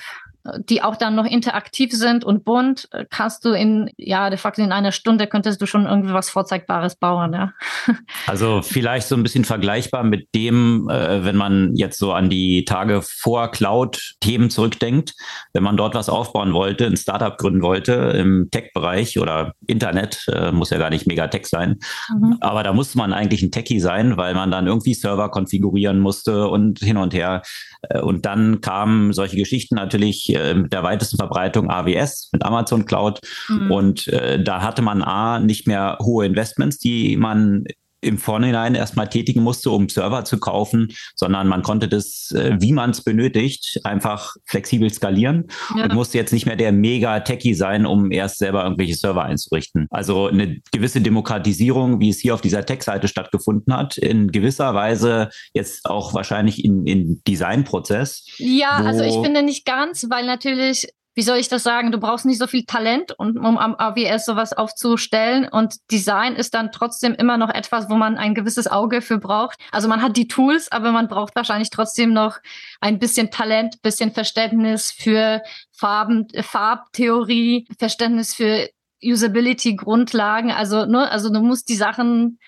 die 0.58 0.82
auch 0.82 0.96
dann 0.96 1.14
noch 1.14 1.24
interaktiv 1.24 1.92
sind 1.92 2.24
und 2.24 2.44
bunt, 2.44 2.88
äh, 2.92 3.04
kannst 3.08 3.44
du 3.44 3.50
in, 3.50 3.90
ja, 3.96 4.28
de 4.28 4.38
facto 4.38 4.60
in 4.60 4.72
einer 4.72 4.90
Stunde 4.90 5.28
könntest 5.28 5.60
du 5.62 5.66
schon 5.66 5.86
irgendwie 5.86 6.12
was 6.12 6.30
Vorzeigbares 6.30 6.96
bauen, 6.96 7.32
ja. 7.32 7.52
Also 8.26 8.60
vielleicht 8.62 9.06
so 9.06 9.14
ein 9.14 9.22
bisschen 9.22 9.44
vergleichbar 9.44 10.02
mit 10.02 10.34
dem, 10.34 10.88
äh, 10.88 11.24
wenn 11.24 11.36
man 11.36 11.76
jetzt 11.76 11.98
so 11.98 12.12
an 12.12 12.28
die 12.28 12.64
Tage 12.64 13.02
vor 13.02 13.50
Cloud-Themen 13.50 14.50
zurückdenkt, 14.50 15.14
wenn 15.52 15.62
man 15.62 15.76
dort 15.76 15.94
was 15.94 16.08
aufbauen 16.08 16.52
wollte, 16.54 16.86
ein 16.86 16.96
Startup 16.96 17.36
gründen 17.38 17.62
wollte 17.62 17.92
im 17.92 18.48
Tech-Bereich 18.50 19.18
oder 19.20 19.54
Internet, 19.66 20.26
äh, 20.32 20.50
muss 20.50 20.70
ja 20.70 20.78
gar 20.78 20.90
nicht 20.90 21.06
Megatech 21.06 21.46
sein, 21.46 21.78
mhm. 22.12 22.38
aber 22.40 22.62
da 22.64 22.72
musste 22.72 22.98
man 22.98 23.12
eigentlich 23.12 23.42
ein 23.42 23.52
Techie 23.52 23.80
sein, 23.80 24.16
weil 24.16 24.34
man 24.34 24.50
dann 24.50 24.66
irgendwie 24.66 24.94
Server 24.94 25.30
konfigurieren 25.30 26.00
musste 26.00 26.48
und 26.48 26.80
hin 26.80 26.96
und 26.96 27.14
her. 27.14 27.42
Äh, 27.88 28.00
und 28.00 28.26
dann 28.26 28.60
kamen 28.60 29.12
solche 29.12 29.36
Geschichten 29.36 29.74
natürlich 29.74 30.34
äh, 30.34 30.54
mit 30.54 30.72
der 30.72 30.82
weitesten 30.82 31.16
Verbreitung 31.16 31.70
AWS 31.70 32.30
mit 32.32 32.44
Amazon 32.44 32.84
Cloud. 32.84 33.20
Mhm. 33.48 33.70
Und 33.70 34.08
äh, 34.08 34.42
da 34.42 34.62
hatte 34.62 34.82
man 34.82 35.02
A, 35.02 35.40
nicht 35.40 35.66
mehr 35.66 35.98
hohe 36.00 36.26
Investments, 36.26 36.78
die 36.78 37.16
man 37.16 37.64
im 38.02 38.18
Vorhinein 38.18 38.74
erstmal 38.74 39.08
tätigen 39.08 39.42
musste, 39.42 39.70
um 39.70 39.88
Server 39.88 40.24
zu 40.24 40.38
kaufen, 40.38 40.92
sondern 41.14 41.48
man 41.48 41.62
konnte 41.62 41.88
das, 41.88 42.32
äh, 42.32 42.56
wie 42.60 42.72
man 42.72 42.90
es 42.90 43.02
benötigt, 43.02 43.80
einfach 43.84 44.34
flexibel 44.44 44.92
skalieren 44.92 45.48
ja. 45.76 45.84
und 45.84 45.94
musste 45.94 46.18
jetzt 46.18 46.32
nicht 46.32 46.44
mehr 46.44 46.56
der 46.56 46.72
Mega-Techie 46.72 47.54
sein, 47.54 47.86
um 47.86 48.10
erst 48.10 48.38
selber 48.38 48.64
irgendwelche 48.64 48.96
Server 48.96 49.24
einzurichten. 49.24 49.86
Also 49.90 50.26
eine 50.26 50.60
gewisse 50.72 51.00
Demokratisierung, 51.00 52.00
wie 52.00 52.10
es 52.10 52.18
hier 52.18 52.34
auf 52.34 52.40
dieser 52.40 52.66
Tech-Seite 52.66 53.08
stattgefunden 53.08 53.74
hat, 53.74 53.96
in 53.96 54.32
gewisser 54.32 54.74
Weise 54.74 55.30
jetzt 55.54 55.86
auch 55.86 56.12
wahrscheinlich 56.12 56.64
in, 56.64 56.86
in 56.86 57.22
Designprozess. 57.26 58.26
Ja, 58.38 58.70
also 58.78 59.04
ich 59.04 59.14
finde 59.14 59.42
nicht 59.42 59.64
ganz, 59.64 60.06
weil 60.10 60.26
natürlich 60.26 60.88
wie 61.14 61.22
soll 61.22 61.36
ich 61.36 61.48
das 61.48 61.62
sagen, 61.62 61.92
du 61.92 61.98
brauchst 61.98 62.24
nicht 62.24 62.38
so 62.38 62.46
viel 62.46 62.64
Talent, 62.64 63.18
um, 63.18 63.36
um 63.36 63.58
am 63.58 63.74
AWS 63.76 64.24
sowas 64.24 64.52
aufzustellen. 64.52 65.46
Und 65.46 65.76
Design 65.90 66.34
ist 66.34 66.54
dann 66.54 66.72
trotzdem 66.72 67.14
immer 67.14 67.36
noch 67.36 67.50
etwas, 67.50 67.90
wo 67.90 67.96
man 67.96 68.16
ein 68.16 68.34
gewisses 68.34 68.66
Auge 68.66 69.02
für 69.02 69.18
braucht. 69.18 69.58
Also 69.70 69.88
man 69.88 70.00
hat 70.00 70.16
die 70.16 70.28
Tools, 70.28 70.72
aber 70.72 70.90
man 70.90 71.08
braucht 71.08 71.36
wahrscheinlich 71.36 71.70
trotzdem 71.70 72.12
noch 72.12 72.38
ein 72.80 72.98
bisschen 72.98 73.30
Talent, 73.30 73.82
bisschen 73.82 74.12
Verständnis 74.12 74.90
für 74.90 75.42
Farben, 75.70 76.28
Farbtheorie, 76.40 77.66
Verständnis 77.78 78.34
für 78.34 78.68
Usability-Grundlagen. 79.02 80.50
Also, 80.50 80.86
ne, 80.86 81.10
also 81.10 81.30
du 81.30 81.40
musst 81.40 81.68
die 81.68 81.76
Sachen 81.76 82.38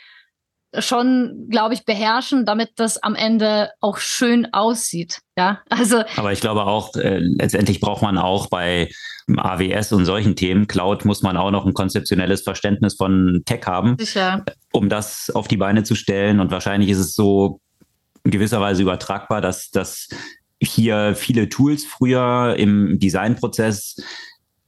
schon, 0.78 1.46
glaube 1.50 1.74
ich, 1.74 1.84
beherrschen, 1.84 2.46
damit 2.46 2.70
das 2.76 3.02
am 3.02 3.14
Ende 3.14 3.70
auch 3.80 3.98
schön 3.98 4.52
aussieht. 4.52 5.20
Ja, 5.36 5.60
also. 5.68 6.02
Aber 6.16 6.32
ich 6.32 6.40
glaube 6.40 6.64
auch, 6.64 6.94
äh, 6.96 7.18
letztendlich 7.18 7.80
braucht 7.80 8.02
man 8.02 8.18
auch 8.18 8.48
bei 8.48 8.90
AWS 9.36 9.92
und 9.92 10.04
solchen 10.04 10.36
Themen, 10.36 10.66
Cloud, 10.66 11.04
muss 11.04 11.22
man 11.22 11.36
auch 11.36 11.50
noch 11.50 11.66
ein 11.66 11.74
konzeptionelles 11.74 12.42
Verständnis 12.42 12.94
von 12.94 13.42
Tech 13.44 13.62
haben, 13.66 13.96
Sicher. 13.98 14.44
um 14.72 14.88
das 14.88 15.30
auf 15.30 15.48
die 15.48 15.56
Beine 15.56 15.82
zu 15.82 15.94
stellen. 15.94 16.40
Und 16.40 16.50
wahrscheinlich 16.50 16.90
ist 16.90 16.98
es 16.98 17.14
so 17.14 17.60
in 18.24 18.30
gewisser 18.30 18.60
Weise 18.60 18.82
übertragbar, 18.82 19.40
dass, 19.40 19.70
dass 19.70 20.08
hier 20.62 21.14
viele 21.14 21.48
Tools 21.48 21.84
früher 21.84 22.56
im 22.58 22.98
Designprozess 22.98 23.96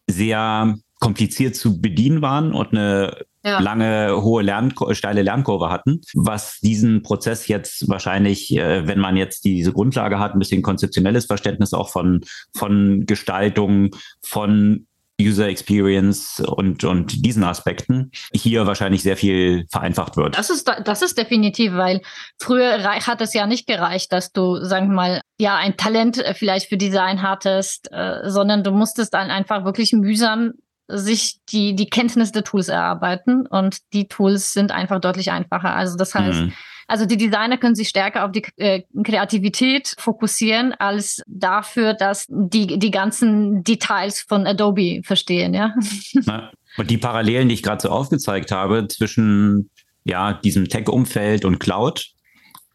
sehr 0.06 0.76
kompliziert 0.98 1.56
zu 1.56 1.80
bedienen 1.80 2.22
waren 2.22 2.52
und 2.52 2.72
eine 2.72 3.25
ja. 3.46 3.60
lange, 3.60 4.22
hohe 4.22 4.42
Lern 4.42 4.74
steile 4.90 5.22
Lernkurve 5.22 5.70
hatten, 5.70 6.00
was 6.14 6.58
diesen 6.60 7.02
Prozess 7.02 7.48
jetzt 7.48 7.88
wahrscheinlich, 7.88 8.56
äh, 8.56 8.86
wenn 8.86 8.98
man 8.98 9.16
jetzt 9.16 9.44
diese 9.44 9.72
Grundlage 9.72 10.18
hat, 10.18 10.34
ein 10.34 10.38
bisschen 10.38 10.62
konzeptionelles 10.62 11.26
Verständnis 11.26 11.72
auch 11.72 11.88
von, 11.88 12.22
von 12.54 13.06
Gestaltung, 13.06 13.90
von 14.22 14.86
User 15.20 15.48
Experience 15.48 16.40
und, 16.40 16.84
und 16.84 17.24
diesen 17.24 17.42
Aspekten 17.42 18.10
hier 18.34 18.66
wahrscheinlich 18.66 19.02
sehr 19.02 19.16
viel 19.16 19.64
vereinfacht 19.70 20.16
wird. 20.16 20.36
Das 20.36 20.50
ist, 20.50 20.70
das 20.84 21.00
ist 21.00 21.16
definitiv, 21.16 21.72
weil 21.72 22.02
früher 22.38 22.82
hat 22.82 23.20
es 23.22 23.32
ja 23.32 23.46
nicht 23.46 23.66
gereicht, 23.66 24.12
dass 24.12 24.32
du, 24.32 24.62
sagen 24.62 24.88
wir 24.88 24.94
mal, 24.94 25.20
ja, 25.38 25.56
ein 25.56 25.76
Talent 25.76 26.18
äh, 26.18 26.34
vielleicht 26.34 26.68
für 26.68 26.76
Design 26.76 27.22
hattest, 27.22 27.90
äh, 27.92 28.28
sondern 28.28 28.62
du 28.62 28.72
musstest 28.72 29.14
dann 29.14 29.30
einfach 29.30 29.64
wirklich 29.64 29.92
mühsam 29.92 30.52
sich 30.88 31.38
die, 31.48 31.74
die 31.74 31.88
Kenntnis 31.88 32.32
der 32.32 32.44
Tools 32.44 32.68
erarbeiten 32.68 33.46
und 33.46 33.78
die 33.92 34.08
Tools 34.08 34.52
sind 34.52 34.72
einfach 34.72 35.00
deutlich 35.00 35.30
einfacher. 35.30 35.74
Also 35.74 35.96
das 35.96 36.14
heißt, 36.14 36.42
mhm. 36.42 36.52
also 36.86 37.06
die 37.06 37.16
Designer 37.16 37.58
können 37.58 37.74
sich 37.74 37.88
stärker 37.88 38.24
auf 38.24 38.32
die 38.32 38.44
äh, 38.56 38.82
Kreativität 39.02 39.94
fokussieren 39.98 40.72
als 40.72 41.22
dafür, 41.26 41.94
dass 41.94 42.26
die, 42.28 42.78
die 42.78 42.90
ganzen 42.90 43.64
Details 43.64 44.20
von 44.20 44.46
Adobe 44.46 45.00
verstehen, 45.02 45.54
ja. 45.54 45.74
Na, 46.24 46.50
und 46.76 46.90
die 46.90 46.98
Parallelen, 46.98 47.48
die 47.48 47.54
ich 47.54 47.62
gerade 47.62 47.82
so 47.82 47.88
aufgezeigt 47.88 48.52
habe 48.52 48.86
zwischen 48.88 49.70
ja, 50.04 50.34
diesem 50.34 50.68
Tech-Umfeld 50.68 51.44
und 51.44 51.58
Cloud, 51.58 52.12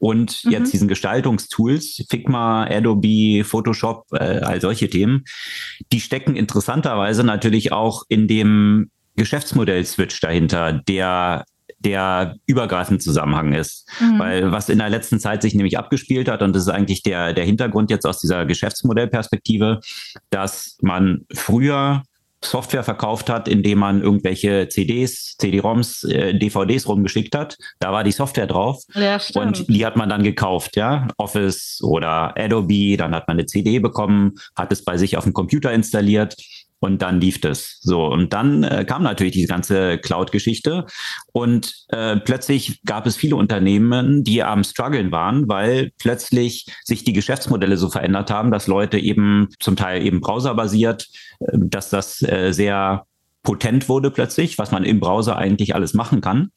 und 0.01 0.43
mhm. 0.43 0.51
jetzt 0.51 0.73
diesen 0.73 0.87
Gestaltungstools, 0.87 2.05
Figma, 2.09 2.65
Adobe, 2.65 3.43
Photoshop, 3.43 4.07
äh, 4.13 4.39
all 4.39 4.59
solche 4.59 4.89
Themen, 4.89 5.25
die 5.93 6.01
stecken 6.01 6.35
interessanterweise 6.35 7.23
natürlich 7.23 7.71
auch 7.71 8.03
in 8.09 8.27
dem 8.27 8.89
Geschäftsmodell-Switch 9.15 10.19
dahinter, 10.19 10.73
der 10.73 11.45
der 11.83 12.35
übergreifend 12.45 13.01
Zusammenhang 13.01 13.53
ist. 13.53 13.89
Mhm. 13.99 14.19
Weil 14.19 14.51
was 14.51 14.69
in 14.69 14.77
der 14.77 14.89
letzten 14.89 15.19
Zeit 15.19 15.41
sich 15.41 15.55
nämlich 15.55 15.79
abgespielt 15.79 16.27
hat, 16.29 16.43
und 16.43 16.55
das 16.55 16.63
ist 16.63 16.69
eigentlich 16.69 17.01
der, 17.01 17.33
der 17.33 17.45
Hintergrund 17.45 17.89
jetzt 17.89 18.05
aus 18.05 18.19
dieser 18.19 18.45
Geschäftsmodellperspektive, 18.45 19.79
dass 20.29 20.77
man 20.81 21.25
früher 21.33 22.03
Software 22.43 22.83
verkauft 22.83 23.29
hat, 23.29 23.47
indem 23.47 23.79
man 23.79 24.01
irgendwelche 24.01 24.67
CDs, 24.67 25.35
CD-ROMs, 25.37 26.03
äh, 26.05 26.33
DVDs 26.33 26.87
rumgeschickt 26.87 27.35
hat. 27.35 27.57
Da 27.79 27.91
war 27.91 28.03
die 28.03 28.11
Software 28.11 28.47
drauf 28.47 28.83
ja, 28.95 29.19
und 29.35 29.67
die 29.69 29.85
hat 29.85 29.95
man 29.95 30.09
dann 30.09 30.23
gekauft, 30.23 30.75
ja, 30.75 31.07
Office 31.17 31.79
oder 31.83 32.35
Adobe. 32.37 32.97
Dann 32.97 33.13
hat 33.13 33.27
man 33.27 33.37
eine 33.37 33.45
CD 33.45 33.79
bekommen, 33.79 34.33
hat 34.55 34.71
es 34.71 34.83
bei 34.83 34.97
sich 34.97 35.17
auf 35.17 35.23
dem 35.23 35.33
Computer 35.33 35.71
installiert 35.71 36.35
und 36.81 37.03
dann 37.03 37.21
lief 37.21 37.39
das. 37.39 37.77
So, 37.81 38.07
und 38.07 38.33
dann 38.33 38.63
äh, 38.63 38.85
kam 38.85 39.03
natürlich 39.03 39.33
diese 39.33 39.47
ganze 39.47 39.99
Cloud-Geschichte. 39.99 40.87
Und 41.31 41.75
äh, 41.89 42.17
plötzlich 42.17 42.81
gab 42.83 43.05
es 43.05 43.15
viele 43.15 43.35
Unternehmen, 43.35 44.23
die 44.23 44.41
am 44.43 44.63
struggeln 44.63 45.11
waren, 45.11 45.47
weil 45.47 45.91
plötzlich 45.99 46.65
sich 46.83 47.03
die 47.03 47.13
Geschäftsmodelle 47.13 47.77
so 47.77 47.89
verändert 47.89 48.31
haben, 48.31 48.49
dass 48.49 48.65
Leute 48.65 48.97
eben 48.97 49.49
zum 49.59 49.75
Teil 49.75 50.03
eben 50.03 50.21
browserbasiert, 50.21 51.07
äh, 51.39 51.57
dass 51.59 51.91
das 51.91 52.23
äh, 52.23 52.51
sehr 52.51 53.05
potent 53.43 53.89
wurde 53.89 54.11
plötzlich, 54.11 54.57
was 54.57 54.71
man 54.71 54.83
im 54.83 54.99
Browser 54.99 55.37
eigentlich 55.37 55.75
alles 55.75 55.93
machen 55.93 56.21
kann, 56.21 56.51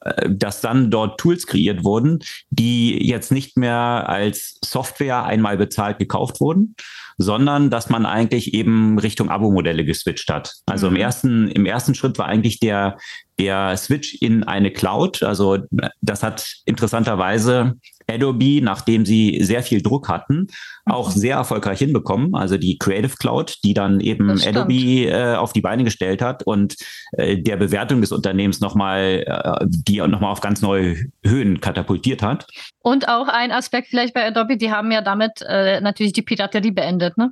äh, 0.00 0.30
dass 0.30 0.62
dann 0.62 0.90
dort 0.90 1.20
Tools 1.20 1.46
kreiert 1.46 1.84
wurden, 1.84 2.20
die 2.50 3.06
jetzt 3.06 3.32
nicht 3.32 3.58
mehr 3.58 4.08
als 4.08 4.58
Software 4.64 5.24
einmal 5.24 5.58
bezahlt 5.58 5.98
gekauft 5.98 6.40
wurden, 6.40 6.74
sondern 7.18 7.68
dass 7.68 7.90
man 7.90 8.06
eigentlich 8.06 8.54
eben 8.54 8.98
Richtung 8.98 9.28
Abo-Modelle 9.28 9.84
geswitcht 9.84 10.30
hat. 10.30 10.54
Also 10.66 10.88
mhm. 10.88 10.96
im 10.96 11.02
ersten, 11.02 11.48
im 11.48 11.66
ersten 11.66 11.94
Schritt 11.94 12.16
war 12.16 12.26
eigentlich 12.26 12.60
der, 12.60 12.96
der 13.38 13.76
Switch 13.76 14.14
in 14.20 14.44
eine 14.44 14.70
Cloud. 14.70 15.22
Also 15.22 15.58
das 16.00 16.22
hat 16.22 16.48
interessanterweise 16.64 17.74
Adobe, 18.10 18.60
nachdem 18.62 19.04
sie 19.04 19.38
sehr 19.42 19.62
viel 19.62 19.82
Druck 19.82 20.08
hatten, 20.08 20.48
auch 20.84 21.14
mhm. 21.14 21.18
sehr 21.18 21.36
erfolgreich 21.36 21.78
hinbekommen. 21.78 22.34
Also 22.34 22.56
die 22.56 22.78
Creative 22.78 23.14
Cloud, 23.18 23.56
die 23.64 23.74
dann 23.74 24.00
eben 24.00 24.30
Adobe 24.30 25.06
äh, 25.06 25.36
auf 25.36 25.52
die 25.52 25.60
Beine 25.60 25.84
gestellt 25.84 26.22
hat 26.22 26.42
und 26.42 26.76
äh, 27.12 27.36
der 27.36 27.56
Bewertung 27.56 28.00
des 28.00 28.12
Unternehmens 28.12 28.60
nochmal, 28.60 29.24
äh, 29.26 29.66
die 29.68 29.98
nochmal 29.98 30.32
auf 30.32 30.40
ganz 30.40 30.62
neue 30.62 30.96
Höhen 31.24 31.60
katapultiert 31.60 32.22
hat. 32.22 32.46
Und 32.80 33.08
auch 33.08 33.28
ein 33.28 33.52
Aspekt 33.52 33.88
vielleicht 33.88 34.14
bei 34.14 34.26
Adobe, 34.26 34.56
die 34.56 34.72
haben 34.72 34.90
ja 34.90 35.02
damit 35.02 35.42
äh, 35.46 35.80
natürlich 35.80 36.12
die 36.12 36.22
Piraterie 36.22 36.72
beendet, 36.72 37.18
ne? 37.18 37.30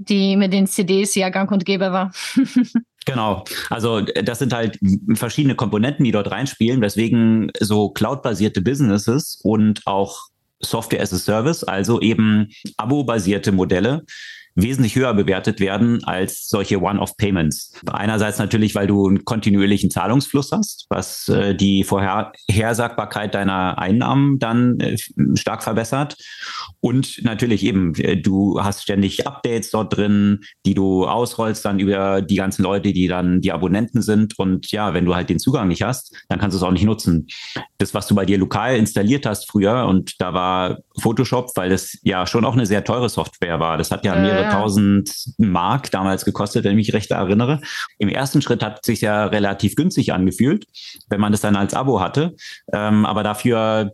Die 0.00 0.36
mit 0.36 0.52
den 0.52 0.68
CDs 0.68 1.16
ja 1.16 1.28
gang 1.28 1.50
und 1.50 1.64
gäbe 1.64 1.90
war. 1.90 2.12
Genau. 3.08 3.44
Also 3.70 4.00
das 4.00 4.38
sind 4.38 4.52
halt 4.52 4.78
verschiedene 5.14 5.54
Komponenten, 5.54 6.04
die 6.04 6.12
dort 6.12 6.30
reinspielen, 6.30 6.80
weswegen 6.80 7.50
so 7.58 7.90
cloud-basierte 7.90 8.60
Businesses 8.60 9.40
und 9.42 9.86
auch 9.86 10.28
Software 10.60 11.00
as 11.00 11.12
a 11.12 11.16
Service, 11.16 11.64
also 11.64 12.00
eben 12.00 12.48
abo-basierte 12.76 13.52
Modelle, 13.52 14.04
wesentlich 14.60 14.96
höher 14.96 15.14
bewertet 15.14 15.60
werden 15.60 16.02
als 16.04 16.48
solche 16.48 16.82
One-off-Payments. 16.82 17.74
Einerseits 17.86 18.38
natürlich, 18.38 18.74
weil 18.74 18.86
du 18.86 19.06
einen 19.06 19.24
kontinuierlichen 19.24 19.90
Zahlungsfluss 19.90 20.50
hast, 20.52 20.86
was 20.88 21.28
äh, 21.28 21.54
die 21.54 21.84
Vorhersagbarkeit 21.84 23.34
deiner 23.34 23.78
Einnahmen 23.78 24.38
dann 24.38 24.80
äh, 24.80 24.96
stark 25.34 25.62
verbessert. 25.62 26.16
Und 26.80 27.22
natürlich 27.22 27.64
eben, 27.64 27.94
äh, 27.96 28.16
du 28.16 28.60
hast 28.60 28.82
ständig 28.82 29.26
Updates 29.26 29.70
dort 29.70 29.96
drin, 29.96 30.40
die 30.66 30.74
du 30.74 31.06
ausrollst 31.06 31.64
dann 31.64 31.78
über 31.78 32.20
die 32.20 32.36
ganzen 32.36 32.62
Leute, 32.62 32.92
die 32.92 33.06
dann 33.06 33.40
die 33.40 33.52
Abonnenten 33.52 34.02
sind. 34.02 34.38
Und 34.38 34.72
ja, 34.72 34.92
wenn 34.92 35.04
du 35.04 35.14
halt 35.14 35.30
den 35.30 35.38
Zugang 35.38 35.68
nicht 35.68 35.82
hast, 35.82 36.16
dann 36.28 36.40
kannst 36.40 36.54
du 36.54 36.58
es 36.58 36.64
auch 36.64 36.72
nicht 36.72 36.84
nutzen. 36.84 37.28
Das, 37.78 37.94
was 37.94 38.08
du 38.08 38.16
bei 38.16 38.26
dir 38.26 38.38
lokal 38.38 38.76
installiert 38.76 39.24
hast 39.24 39.48
früher, 39.48 39.86
und 39.86 40.20
da 40.20 40.34
war 40.34 40.78
Photoshop, 41.00 41.52
weil 41.54 41.70
das 41.70 41.96
ja 42.02 42.26
schon 42.26 42.44
auch 42.44 42.54
eine 42.54 42.66
sehr 42.66 42.82
teure 42.82 43.08
Software 43.08 43.60
war. 43.60 43.78
Das 43.78 43.92
hat 43.92 44.04
ja 44.04 44.16
mehrere 44.16 44.47
ja. 44.48 44.60
tausend 44.60 45.14
Mark 45.38 45.90
damals 45.90 46.24
gekostet, 46.24 46.64
wenn 46.64 46.72
ich 46.72 46.86
mich 46.88 46.94
recht 46.94 47.10
erinnere. 47.10 47.60
Im 47.98 48.08
ersten 48.08 48.42
Schritt 48.42 48.62
hat 48.62 48.80
es 48.82 48.86
sich 48.86 49.00
ja 49.00 49.26
relativ 49.26 49.76
günstig 49.76 50.12
angefühlt, 50.12 50.66
wenn 51.08 51.20
man 51.20 51.32
das 51.32 51.40
dann 51.40 51.56
als 51.56 51.74
Abo 51.74 52.00
hatte. 52.00 52.34
Ähm, 52.72 53.06
aber 53.06 53.22
dafür 53.22 53.92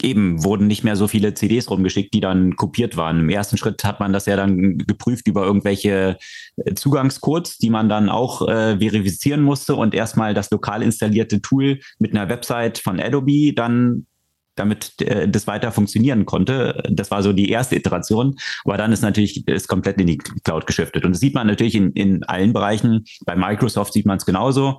eben 0.00 0.44
wurden 0.44 0.66
nicht 0.66 0.84
mehr 0.84 0.96
so 0.96 1.08
viele 1.08 1.34
CDs 1.34 1.68
rumgeschickt, 1.68 2.14
die 2.14 2.20
dann 2.20 2.56
kopiert 2.56 2.96
waren. 2.96 3.20
Im 3.20 3.28
ersten 3.28 3.56
Schritt 3.56 3.82
hat 3.84 4.00
man 4.00 4.12
das 4.12 4.26
ja 4.26 4.36
dann 4.36 4.78
geprüft 4.78 5.26
über 5.26 5.44
irgendwelche 5.44 6.18
äh, 6.56 6.74
Zugangscodes, 6.74 7.58
die 7.58 7.70
man 7.70 7.88
dann 7.88 8.08
auch 8.08 8.48
äh, 8.48 8.78
verifizieren 8.78 9.42
musste 9.42 9.74
und 9.74 9.94
erstmal 9.94 10.34
das 10.34 10.50
lokal 10.50 10.82
installierte 10.82 11.42
Tool 11.42 11.80
mit 11.98 12.12
einer 12.12 12.28
Website 12.28 12.78
von 12.78 13.00
Adobe 13.00 13.52
dann 13.54 14.06
damit 14.54 15.00
äh, 15.00 15.28
das 15.28 15.46
weiter 15.46 15.72
funktionieren 15.72 16.26
konnte. 16.26 16.82
Das 16.90 17.10
war 17.10 17.22
so 17.22 17.32
die 17.32 17.50
erste 17.50 17.76
Iteration. 17.76 18.36
Aber 18.64 18.76
dann 18.76 18.92
ist 18.92 19.02
natürlich 19.02 19.46
ist 19.48 19.68
komplett 19.68 20.00
in 20.00 20.06
die 20.06 20.18
Cloud 20.18 20.66
geschiftet. 20.66 21.04
Und 21.04 21.12
das 21.12 21.20
sieht 21.20 21.34
man 21.34 21.46
natürlich 21.46 21.74
in, 21.74 21.92
in 21.92 22.22
allen 22.24 22.52
Bereichen. 22.52 23.04
Bei 23.24 23.36
Microsoft 23.36 23.92
sieht 23.92 24.06
man 24.06 24.18
es 24.18 24.26
genauso. 24.26 24.78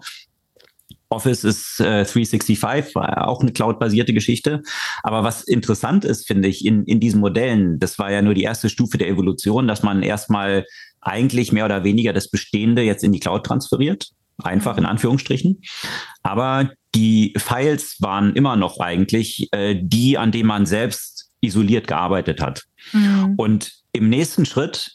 Office 1.10 1.44
ist 1.44 1.80
äh, 1.80 2.06
365, 2.06 2.96
auch 2.96 3.42
eine 3.42 3.52
cloud-basierte 3.52 4.14
Geschichte. 4.14 4.62
Aber 5.04 5.24
was 5.24 5.44
interessant 5.44 6.06
ist, 6.06 6.26
finde 6.26 6.48
ich, 6.48 6.66
in, 6.66 6.86
in 6.86 7.00
diesen 7.00 7.22
Modellen, 7.22 7.80
das 7.80 8.00
war 8.00 8.12
ja 8.12 8.22
nur 8.22 8.34
die 8.34 8.44
erste 8.44 8.70
Stufe 8.70 8.98
der 8.98 9.08
Evolution, 9.08 9.68
dass 9.68 9.84
man 9.84 10.02
erstmal 10.02 10.66
eigentlich 11.02 11.52
mehr 11.52 11.66
oder 11.66 11.84
weniger 11.84 12.14
das 12.14 12.30
Bestehende 12.30 12.82
jetzt 12.82 13.04
in 13.04 13.12
die 13.12 13.20
Cloud 13.20 13.46
transferiert. 13.46 14.10
Einfach 14.42 14.78
in 14.78 14.86
Anführungsstrichen. 14.86 15.62
Aber 16.24 16.72
die 16.96 17.34
Files 17.38 17.98
waren 18.00 18.36
immer 18.36 18.56
noch 18.56 18.80
eigentlich 18.80 19.48
äh, 19.52 19.76
die, 19.80 20.18
an 20.18 20.32
denen 20.32 20.48
man 20.48 20.66
selbst 20.66 21.32
isoliert 21.42 21.88
gearbeitet 21.88 22.42
hat. 22.42 22.64
Mhm. 22.94 23.34
Und 23.38 23.74
im 23.92 24.10
nächsten 24.10 24.46
Schritt, 24.46 24.92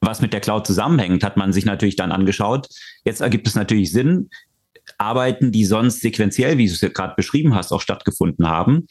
was 0.00 0.20
mit 0.20 0.32
der 0.32 0.40
Cloud 0.40 0.66
zusammenhängt, 0.66 1.22
hat 1.22 1.36
man 1.36 1.52
sich 1.52 1.64
natürlich 1.64 1.96
dann 1.96 2.12
angeschaut. 2.12 2.68
Jetzt 3.04 3.20
ergibt 3.20 3.46
es 3.46 3.54
natürlich 3.54 3.92
Sinn, 3.92 4.28
Arbeiten, 4.98 5.52
die 5.52 5.64
sonst 5.64 6.00
sequenziell, 6.00 6.58
wie 6.58 6.66
du 6.66 6.72
es 6.72 6.80
gerade 6.80 7.14
beschrieben 7.16 7.54
hast, 7.54 7.72
auch 7.72 7.80
stattgefunden 7.80 8.48
haben, 8.48 8.86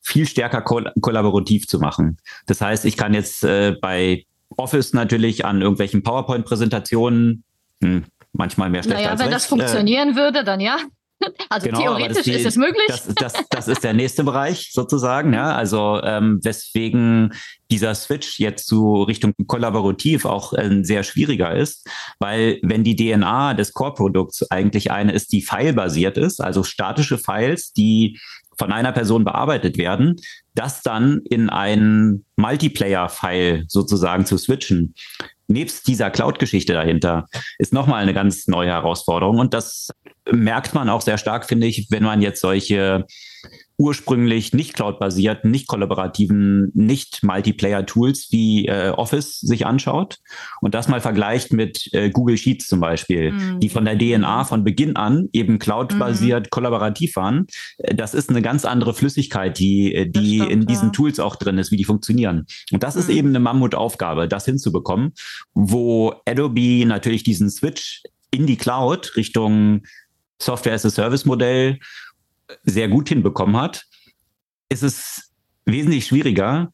viel 0.00 0.26
stärker 0.26 0.62
koll 0.62 0.90
kollaborativ 1.00 1.66
zu 1.66 1.78
machen. 1.78 2.18
Das 2.46 2.60
heißt, 2.60 2.84
ich 2.84 2.96
kann 2.96 3.12
jetzt 3.12 3.44
äh, 3.44 3.74
bei 3.80 4.24
Office 4.56 4.92
natürlich 4.92 5.44
an 5.44 5.60
irgendwelchen 5.60 6.02
PowerPoint-Präsentationen, 6.02 7.44
hm, 7.82 8.04
manchmal 8.36 8.70
mehr 8.70 8.82
schlecht 8.82 8.98
naja, 8.98 9.10
als 9.10 9.20
wenn 9.20 9.28
recht, 9.28 9.36
das 9.36 9.46
funktionieren 9.46 10.10
äh, 10.12 10.16
würde, 10.16 10.44
dann 10.44 10.60
ja. 10.60 10.78
Also 11.48 11.66
genau, 11.66 11.80
theoretisch 11.80 12.24
die, 12.24 12.32
ist 12.32 12.46
es 12.46 12.56
möglich. 12.56 12.86
Das, 12.88 13.06
das, 13.14 13.32
das 13.48 13.68
ist 13.68 13.84
der 13.84 13.94
nächste 13.94 14.24
Bereich 14.24 14.70
sozusagen. 14.72 15.32
Ja, 15.32 15.54
also 15.54 16.00
ähm, 16.02 16.40
weswegen 16.42 17.32
dieser 17.70 17.94
Switch 17.94 18.38
jetzt 18.38 18.66
zu 18.66 19.02
Richtung 19.02 19.32
kollaborativ 19.46 20.24
auch 20.24 20.52
äh, 20.52 20.82
sehr 20.82 21.02
schwieriger 21.04 21.54
ist, 21.54 21.88
weil 22.18 22.58
wenn 22.62 22.84
die 22.84 22.96
DNA 22.96 23.54
des 23.54 23.72
Core-Produkts 23.72 24.50
eigentlich 24.50 24.90
eine 24.90 25.12
ist, 25.12 25.32
die 25.32 25.42
filebasiert 25.42 26.18
ist, 26.18 26.40
also 26.40 26.62
statische 26.62 27.18
Files, 27.18 27.72
die 27.72 28.18
von 28.58 28.72
einer 28.72 28.92
Person 28.92 29.24
bearbeitet 29.24 29.78
werden, 29.78 30.16
das 30.54 30.82
dann 30.82 31.20
in 31.28 31.50
ein 31.50 32.24
Multiplayer-File 32.36 33.64
sozusagen 33.68 34.24
zu 34.24 34.38
switchen, 34.38 34.94
nebst 35.48 35.86
dieser 35.86 36.10
Cloud-Geschichte 36.10 36.72
dahinter, 36.72 37.26
ist 37.58 37.72
nochmal 37.72 38.02
eine 38.02 38.14
ganz 38.14 38.46
neue 38.46 38.70
Herausforderung. 38.70 39.38
Und 39.38 39.54
das 39.54 39.90
merkt 40.32 40.74
man 40.74 40.88
auch 40.88 41.02
sehr 41.02 41.18
stark, 41.18 41.46
finde 41.46 41.66
ich, 41.66 41.88
wenn 41.90 42.02
man 42.02 42.20
jetzt 42.20 42.40
solche 42.40 43.06
ursprünglich 43.78 44.54
nicht 44.54 44.74
cloud-basierten, 44.74 45.50
nicht 45.50 45.66
kollaborativen, 45.66 46.70
nicht 46.74 47.22
Multiplayer-Tools 47.22 48.28
wie 48.30 48.66
äh, 48.66 48.90
Office 48.90 49.40
sich 49.40 49.66
anschaut 49.66 50.18
und 50.62 50.74
das 50.74 50.88
mal 50.88 51.00
vergleicht 51.00 51.52
mit 51.52 51.90
äh, 51.92 52.08
Google 52.08 52.38
Sheets 52.38 52.68
zum 52.68 52.80
Beispiel, 52.80 53.32
mhm. 53.32 53.60
die 53.60 53.68
von 53.68 53.84
der 53.84 53.98
DNA 53.98 54.44
von 54.44 54.64
Beginn 54.64 54.96
an 54.96 55.28
eben 55.32 55.58
cloud-basiert 55.58 56.46
mhm. 56.46 56.50
kollaborativ 56.50 57.16
waren. 57.16 57.46
Das 57.94 58.14
ist 58.14 58.30
eine 58.30 58.40
ganz 58.40 58.64
andere 58.64 58.94
Flüssigkeit, 58.94 59.58
die, 59.58 59.94
äh, 59.94 60.08
die 60.08 60.36
stimmt, 60.36 60.52
in 60.52 60.66
diesen 60.66 60.88
ja. 60.88 60.92
Tools 60.92 61.20
auch 61.20 61.36
drin 61.36 61.58
ist, 61.58 61.70
wie 61.70 61.76
die 61.76 61.84
funktionieren. 61.84 62.46
Und 62.72 62.82
das 62.82 62.94
mhm. 62.94 63.00
ist 63.00 63.08
eben 63.10 63.28
eine 63.28 63.40
Mammutaufgabe, 63.40 64.26
das 64.26 64.46
hinzubekommen, 64.46 65.12
wo 65.52 66.14
Adobe 66.24 66.86
natürlich 66.86 67.24
diesen 67.24 67.50
Switch 67.50 68.02
in 68.30 68.46
die 68.46 68.56
Cloud 68.56 69.16
Richtung 69.16 69.82
Software 70.40 70.74
as 70.74 70.84
a 70.84 70.90
Service 70.90 71.24
Modell 71.24 71.78
sehr 72.64 72.88
gut 72.88 73.08
hinbekommen 73.08 73.56
hat, 73.56 73.84
ist 74.68 74.82
es 74.82 75.32
wesentlich 75.64 76.06
schwieriger, 76.06 76.70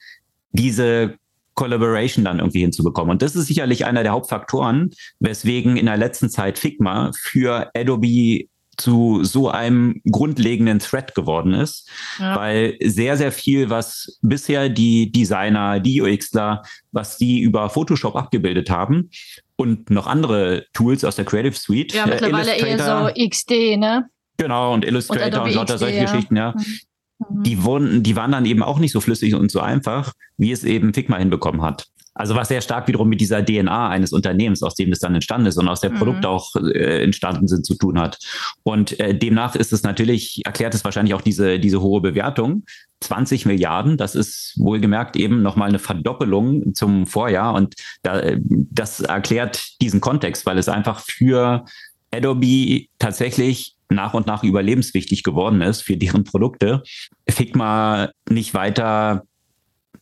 diese 0.51 1.17
Collaboration 1.55 2.25
dann 2.25 2.39
irgendwie 2.39 2.61
hinzubekommen. 2.61 3.13
Und 3.13 3.23
das 3.23 3.37
ist 3.37 3.47
sicherlich 3.47 3.85
einer 3.85 4.03
der 4.03 4.13
Hauptfaktoren, 4.13 4.91
weswegen 5.21 5.77
in 5.77 5.87
der 5.87 5.97
letzten 5.97 6.31
Zeit 6.31 6.59
Figma 6.59 7.11
für 7.19 7.71
Adobe 7.75 8.49
zu 8.83 9.23
so 9.23 9.49
einem 9.49 10.03
grundlegenden 10.11 10.81
Thread 10.81 11.15
geworden 11.15 11.55
ist, 11.55 11.89
ja. 12.19 12.37
weil 12.37 12.77
sehr, 12.83 13.17
sehr 13.17 13.31
viel, 13.31 13.71
was 13.71 14.19
bisher 14.23 14.69
die 14.69 15.13
Designer, 15.13 15.79
die 15.79 16.03
UXler, 16.03 16.63
was 16.91 17.17
die 17.17 17.41
über 17.41 17.71
Photoshop 17.71 18.17
abgebildet 18.17 18.71
haben 18.71 19.11
und 19.55 19.89
noch 19.91 20.09
andere 20.09 20.67
Tools 20.73 21.05
aus 21.05 21.15
der 21.15 21.25
Creative 21.25 21.55
Suite. 21.55 21.95
Ja, 21.95 22.07
mittlerweile 22.07 22.57
eher 22.57 22.79
so 23.15 23.29
XD, 23.29 23.77
ne? 23.77 24.09
Genau, 24.37 24.75
und 24.75 24.85
Illustrator 24.85 25.43
und, 25.43 25.51
und 25.51 25.55
lauter 25.55 25.79
solche 25.79 25.99
ja. 25.99 26.05
Geschichten, 26.05 26.35
ja. 26.35 26.55
Mhm. 26.57 27.43
Die, 27.45 27.63
wurden, 27.63 28.03
die 28.03 28.17
waren 28.17 28.33
dann 28.33 28.47
eben 28.47 28.65
auch 28.65 28.81
nicht 28.81 28.91
so 28.91 29.01
flüssig 29.01 29.37
und 29.37 29.53
so 29.53 29.61
einfach, 29.61 30.13
wie 30.39 30.51
es 30.51 30.65
eben 30.65 30.93
Figma 30.93 31.19
hinbekommen 31.19 31.63
hat. 31.63 31.87
Also 32.15 32.35
was 32.35 32.49
sehr 32.49 32.61
stark 32.61 32.89
wiederum 32.89 33.09
mit 33.09 33.21
dieser 33.21 33.45
DNA 33.45 33.89
eines 33.89 34.13
Unternehmens, 34.13 34.63
aus 34.63 34.75
dem 34.75 34.93
es 34.93 34.99
dann 34.99 35.15
entstanden 35.15 35.47
ist 35.47 35.57
und 35.57 35.69
aus 35.69 35.81
der 35.81 35.91
mhm. 35.91 35.97
Produkte 35.97 36.29
auch 36.29 36.55
äh, 36.57 37.03
entstanden 37.03 37.49
sind, 37.49 37.65
zu 37.65 37.75
tun 37.75 37.99
hat. 37.99 38.19
Und 38.63 38.99
äh, 39.01 39.17
demnach 39.17 39.55
ist 39.55 39.73
es 39.73 39.83
natürlich, 39.83 40.43
erklärt 40.45 40.75
es 40.75 40.85
wahrscheinlich 40.85 41.15
auch 41.15 41.23
diese, 41.23 41.59
diese 41.59 41.81
hohe 41.81 42.01
Bewertung. 42.01 42.65
20 43.01 43.47
Milliarden, 43.47 43.97
das 43.97 44.15
ist 44.15 44.55
wohlgemerkt 44.59 45.17
eben 45.17 45.43
nochmal 45.43 45.69
eine 45.69 45.81
Verdoppelung 45.81 46.75
zum 46.75 47.07
Vorjahr. 47.07 47.55
Und 47.55 47.75
da, 48.03 48.23
das 48.39 49.01
erklärt 49.01 49.81
diesen 49.81 50.01
Kontext, 50.01 50.47
weil 50.47 50.59
es 50.59 50.69
einfach 50.69 51.01
für 51.01 51.65
Adobe 52.13 52.87
tatsächlich 52.99 53.75
nach 53.89 54.15
und 54.15 54.27
nach 54.27 54.45
überlebenswichtig 54.45 55.23
geworden 55.23 55.61
ist 55.61 55.83
für 55.83 55.97
deren 55.97 56.25
Produkte, 56.25 56.83
Figma 57.29 58.11
nicht 58.29 58.55
weiter 58.55 59.25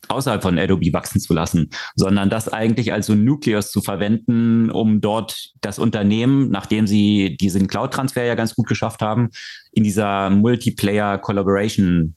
außerhalb 0.08 0.42
von 0.42 0.58
Adobe 0.58 0.92
wachsen 0.92 1.20
zu 1.20 1.34
lassen, 1.34 1.70
sondern 1.94 2.30
das 2.30 2.48
eigentlich 2.48 2.92
als 2.92 3.06
so 3.06 3.14
Nucleus 3.14 3.70
zu 3.70 3.80
verwenden, 3.80 4.70
um 4.70 5.00
dort 5.00 5.50
das 5.60 5.78
Unternehmen, 5.78 6.50
nachdem 6.50 6.86
sie 6.86 7.36
diesen 7.40 7.68
Cloud-Transfer 7.68 8.24
ja 8.24 8.34
ganz 8.34 8.54
gut 8.54 8.66
geschafft 8.66 9.02
haben, 9.02 9.30
in 9.72 9.84
dieser 9.84 10.30
Multiplayer-Collaboration 10.30 12.16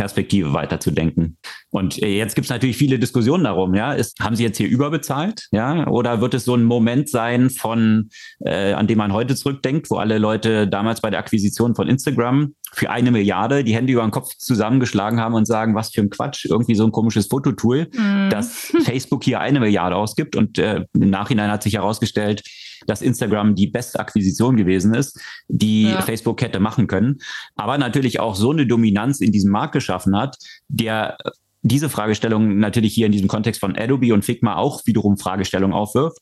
Perspektive 0.00 0.54
weiterzudenken. 0.54 1.36
Und 1.68 2.02
äh, 2.02 2.16
jetzt 2.16 2.34
gibt 2.34 2.46
es 2.46 2.50
natürlich 2.50 2.78
viele 2.78 2.98
Diskussionen 2.98 3.44
darum, 3.44 3.74
ja, 3.74 3.92
ist, 3.92 4.18
haben 4.18 4.34
sie 4.34 4.44
jetzt 4.44 4.56
hier 4.56 4.66
überbezahlt, 4.66 5.46
ja, 5.52 5.86
oder 5.88 6.22
wird 6.22 6.32
es 6.32 6.46
so 6.46 6.54
ein 6.54 6.64
Moment 6.64 7.10
sein 7.10 7.50
von, 7.50 8.08
äh, 8.42 8.72
an 8.72 8.86
dem 8.86 8.96
man 8.96 9.12
heute 9.12 9.36
zurückdenkt, 9.36 9.90
wo 9.90 9.96
alle 9.96 10.16
Leute 10.16 10.66
damals 10.66 11.02
bei 11.02 11.10
der 11.10 11.18
Akquisition 11.18 11.74
von 11.74 11.86
Instagram 11.86 12.54
für 12.72 12.88
eine 12.88 13.10
Milliarde 13.10 13.62
die 13.62 13.74
Hände 13.74 13.92
über 13.92 14.00
den 14.00 14.10
Kopf 14.10 14.30
zusammengeschlagen 14.38 15.20
haben 15.20 15.34
und 15.34 15.46
sagen, 15.46 15.74
was 15.74 15.90
für 15.90 16.00
ein 16.00 16.08
Quatsch, 16.08 16.46
irgendwie 16.46 16.76
so 16.76 16.86
ein 16.86 16.92
komisches 16.92 17.26
Fototool, 17.26 17.88
mm. 17.92 18.30
dass 18.30 18.72
Facebook 18.84 19.22
hier 19.22 19.40
eine 19.40 19.60
Milliarde 19.60 19.96
ausgibt 19.96 20.34
und 20.34 20.58
äh, 20.58 20.86
im 20.94 21.10
Nachhinein 21.10 21.50
hat 21.50 21.62
sich 21.62 21.74
herausgestellt, 21.74 22.42
dass 22.86 23.02
Instagram 23.02 23.54
die 23.54 23.66
beste 23.66 24.00
Akquisition 24.00 24.56
gewesen 24.56 24.94
ist, 24.94 25.20
die 25.48 25.84
ja. 25.84 26.02
Facebook 26.02 26.42
hätte 26.42 26.60
machen 26.60 26.86
können. 26.86 27.18
Aber 27.56 27.78
natürlich 27.78 28.20
auch 28.20 28.34
so 28.34 28.50
eine 28.52 28.66
Dominanz 28.66 29.20
in 29.20 29.32
diesem 29.32 29.50
Markt 29.50 29.72
geschaffen 29.72 30.16
hat, 30.16 30.36
der 30.68 31.16
diese 31.62 31.90
Fragestellung 31.90 32.58
natürlich 32.58 32.94
hier 32.94 33.06
in 33.06 33.12
diesem 33.12 33.28
Kontext 33.28 33.60
von 33.60 33.76
Adobe 33.76 34.14
und 34.14 34.24
Figma 34.24 34.56
auch 34.56 34.86
wiederum 34.86 35.18
Fragestellungen 35.18 35.76
aufwirft, 35.76 36.18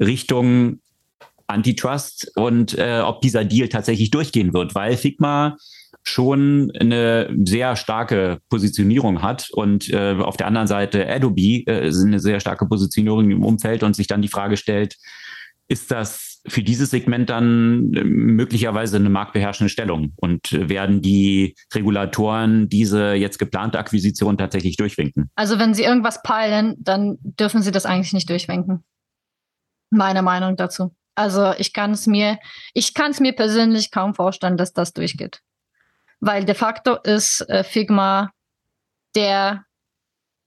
Richtung 0.00 0.80
Antitrust 1.46 2.30
und 2.36 2.76
äh, 2.78 3.00
ob 3.00 3.20
dieser 3.22 3.44
Deal 3.44 3.68
tatsächlich 3.68 4.10
durchgehen 4.10 4.52
wird, 4.52 4.74
weil 4.74 4.96
Figma 4.96 5.56
schon 6.04 6.70
eine 6.78 7.34
sehr 7.44 7.76
starke 7.76 8.38
Positionierung 8.48 9.22
hat 9.22 9.50
und 9.50 9.90
äh, 9.90 10.16
auf 10.18 10.36
der 10.36 10.46
anderen 10.46 10.66
Seite 10.66 11.08
Adobe 11.08 11.64
äh, 11.66 11.90
eine 11.90 12.20
sehr 12.20 12.40
starke 12.40 12.66
Positionierung 12.66 13.30
im 13.30 13.44
Umfeld 13.44 13.82
und 13.82 13.96
sich 13.96 14.06
dann 14.06 14.22
die 14.22 14.28
Frage 14.28 14.56
stellt, 14.56 14.96
ist 15.68 15.90
das 15.90 16.40
für 16.46 16.62
dieses 16.62 16.90
Segment 16.90 17.28
dann 17.28 17.92
äh, 17.94 18.02
möglicherweise 18.02 18.96
eine 18.96 19.10
marktbeherrschende 19.10 19.68
Stellung 19.68 20.14
und 20.16 20.50
werden 20.52 21.02
die 21.02 21.54
Regulatoren 21.74 22.68
diese 22.68 23.12
jetzt 23.12 23.38
geplante 23.38 23.78
Akquisition 23.78 24.38
tatsächlich 24.38 24.76
durchwinken? 24.76 25.30
Also 25.34 25.58
wenn 25.58 25.74
sie 25.74 25.84
irgendwas 25.84 26.22
peilen, 26.22 26.74
dann 26.78 27.18
dürfen 27.20 27.62
sie 27.62 27.70
das 27.70 27.86
eigentlich 27.86 28.14
nicht 28.14 28.30
durchwinken. 28.30 28.82
Meine 29.90 30.22
Meinung 30.22 30.56
dazu. 30.56 30.94
Also 31.14 31.52
ich 31.58 31.72
kann 31.72 31.90
es 31.90 32.06
mir, 32.06 32.38
ich 32.72 32.94
kann 32.94 33.10
es 33.10 33.20
mir 33.20 33.34
persönlich 33.34 33.90
kaum 33.90 34.14
vorstellen, 34.14 34.56
dass 34.56 34.72
das 34.72 34.92
durchgeht. 34.94 35.40
Weil 36.20 36.44
de 36.44 36.54
facto 36.54 36.96
ist 36.96 37.42
äh, 37.48 37.62
Figma 37.62 38.30
der 39.14 39.64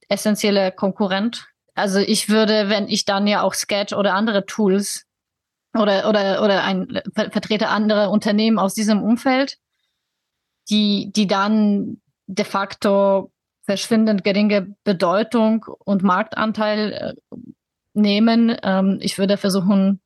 essentielle 0.09 0.71
Konkurrent. 0.71 1.47
Also 1.73 1.99
ich 1.99 2.29
würde, 2.29 2.69
wenn 2.69 2.87
ich 2.87 3.05
dann 3.05 3.27
ja 3.27 3.41
auch 3.43 3.53
Sketch 3.53 3.93
oder 3.93 4.13
andere 4.13 4.45
Tools 4.45 5.05
oder, 5.73 6.09
oder, 6.09 6.43
oder 6.43 6.63
ein 6.63 7.01
Vertreter 7.13 7.69
anderer 7.69 8.11
Unternehmen 8.11 8.59
aus 8.59 8.73
diesem 8.73 9.01
Umfeld, 9.01 9.57
die, 10.69 11.11
die 11.13 11.27
dann 11.27 12.01
de 12.27 12.45
facto 12.45 13.31
verschwindend 13.63 14.23
geringe 14.23 14.75
Bedeutung 14.83 15.65
und 15.79 16.03
Marktanteil 16.03 16.91
äh, 16.93 17.35
nehmen. 17.93 18.57
Ähm, 18.63 18.97
ich 19.01 19.17
würde 19.17 19.37
versuchen, 19.37 20.01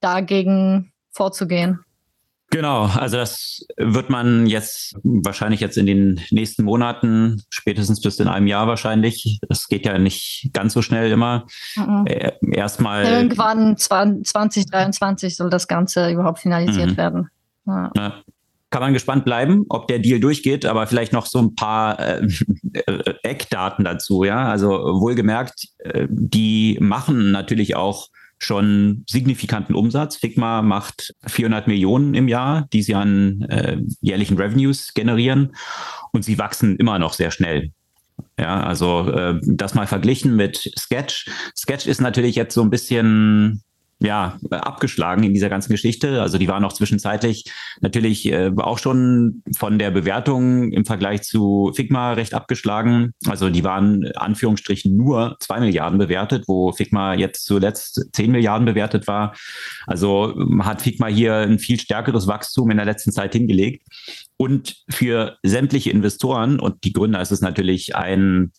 dagegen 0.00 0.92
vorzugehen. 1.10 1.80
Genau, 2.50 2.84
also 2.84 3.16
das 3.16 3.66
wird 3.76 4.10
man 4.10 4.46
jetzt 4.46 4.94
wahrscheinlich 5.02 5.60
jetzt 5.60 5.76
in 5.76 5.86
den 5.86 6.20
nächsten 6.30 6.64
Monaten, 6.64 7.42
spätestens 7.50 8.00
bis 8.00 8.20
in 8.20 8.28
einem 8.28 8.46
Jahr 8.46 8.68
wahrscheinlich. 8.68 9.40
Das 9.48 9.66
geht 9.66 9.84
ja 9.86 9.98
nicht 9.98 10.50
ganz 10.52 10.72
so 10.72 10.82
schnell 10.82 11.10
immer. 11.10 11.46
Mhm. 11.74 12.04
Äh, 12.06 12.32
erstmal. 12.52 13.04
Irgendwann 13.04 13.76
2023 13.76 15.36
soll 15.36 15.50
das 15.50 15.66
Ganze 15.66 16.10
überhaupt 16.10 16.38
finalisiert 16.38 16.92
mhm. 16.92 16.96
werden. 16.96 17.28
Ja. 17.66 17.90
Ja. 17.96 18.14
Kann 18.70 18.82
man 18.82 18.92
gespannt 18.92 19.24
bleiben, 19.24 19.66
ob 19.68 19.86
der 19.86 20.00
Deal 20.00 20.18
durchgeht, 20.18 20.66
aber 20.66 20.86
vielleicht 20.86 21.12
noch 21.12 21.26
so 21.26 21.40
ein 21.40 21.54
paar 21.54 21.98
äh, 22.00 22.26
äh 22.72 23.14
Eckdaten 23.22 23.84
dazu, 23.84 24.24
ja. 24.24 24.48
Also 24.48 24.68
wohlgemerkt, 24.68 25.68
äh, 25.78 26.06
die 26.10 26.78
machen 26.80 27.30
natürlich 27.30 27.76
auch 27.76 28.08
schon 28.44 29.04
signifikanten 29.08 29.74
Umsatz. 29.74 30.16
Figma 30.16 30.62
macht 30.62 31.14
400 31.26 31.66
Millionen 31.66 32.14
im 32.14 32.28
Jahr, 32.28 32.68
die 32.72 32.82
sie 32.82 32.94
an 32.94 33.42
äh, 33.48 33.78
jährlichen 34.00 34.36
Revenues 34.36 34.94
generieren 34.94 35.54
und 36.12 36.24
sie 36.24 36.38
wachsen 36.38 36.76
immer 36.76 36.98
noch 36.98 37.12
sehr 37.12 37.30
schnell. 37.30 37.72
Ja, 38.38 38.62
also 38.62 39.10
äh, 39.10 39.40
das 39.42 39.74
mal 39.74 39.86
verglichen 39.86 40.36
mit 40.36 40.72
Sketch. 40.78 41.28
Sketch 41.56 41.86
ist 41.86 42.00
natürlich 42.00 42.36
jetzt 42.36 42.54
so 42.54 42.62
ein 42.62 42.70
bisschen 42.70 43.62
ja, 44.00 44.38
abgeschlagen 44.50 45.22
in 45.22 45.32
dieser 45.32 45.48
ganzen 45.48 45.72
Geschichte. 45.72 46.20
Also 46.20 46.38
die 46.38 46.48
waren 46.48 46.64
auch 46.64 46.72
zwischenzeitlich 46.72 47.44
natürlich 47.80 48.26
äh, 48.30 48.50
auch 48.56 48.78
schon 48.78 49.42
von 49.56 49.78
der 49.78 49.90
Bewertung 49.90 50.72
im 50.72 50.84
Vergleich 50.84 51.22
zu 51.22 51.72
Figma 51.74 52.12
recht 52.12 52.34
abgeschlagen. 52.34 53.12
Also 53.26 53.50
die 53.50 53.64
waren 53.64 54.10
Anführungsstrichen 54.16 54.96
nur 54.96 55.36
zwei 55.40 55.60
Milliarden 55.60 55.98
bewertet, 55.98 56.44
wo 56.46 56.72
Figma 56.72 57.14
jetzt 57.14 57.44
zuletzt 57.44 58.08
zehn 58.12 58.30
Milliarden 58.30 58.66
bewertet 58.66 59.06
war. 59.06 59.34
Also 59.86 60.34
hat 60.60 60.82
Figma 60.82 61.06
hier 61.06 61.36
ein 61.36 61.58
viel 61.58 61.78
stärkeres 61.78 62.26
Wachstum 62.26 62.70
in 62.70 62.76
der 62.76 62.86
letzten 62.86 63.12
Zeit 63.12 63.32
hingelegt. 63.32 63.86
Und 64.36 64.76
für 64.90 65.36
sämtliche 65.42 65.90
Investoren 65.90 66.58
und 66.58 66.84
die 66.84 66.92
Gründer 66.92 67.20
ist 67.20 67.30
es 67.30 67.40
natürlich 67.40 67.94
ein 67.94 68.52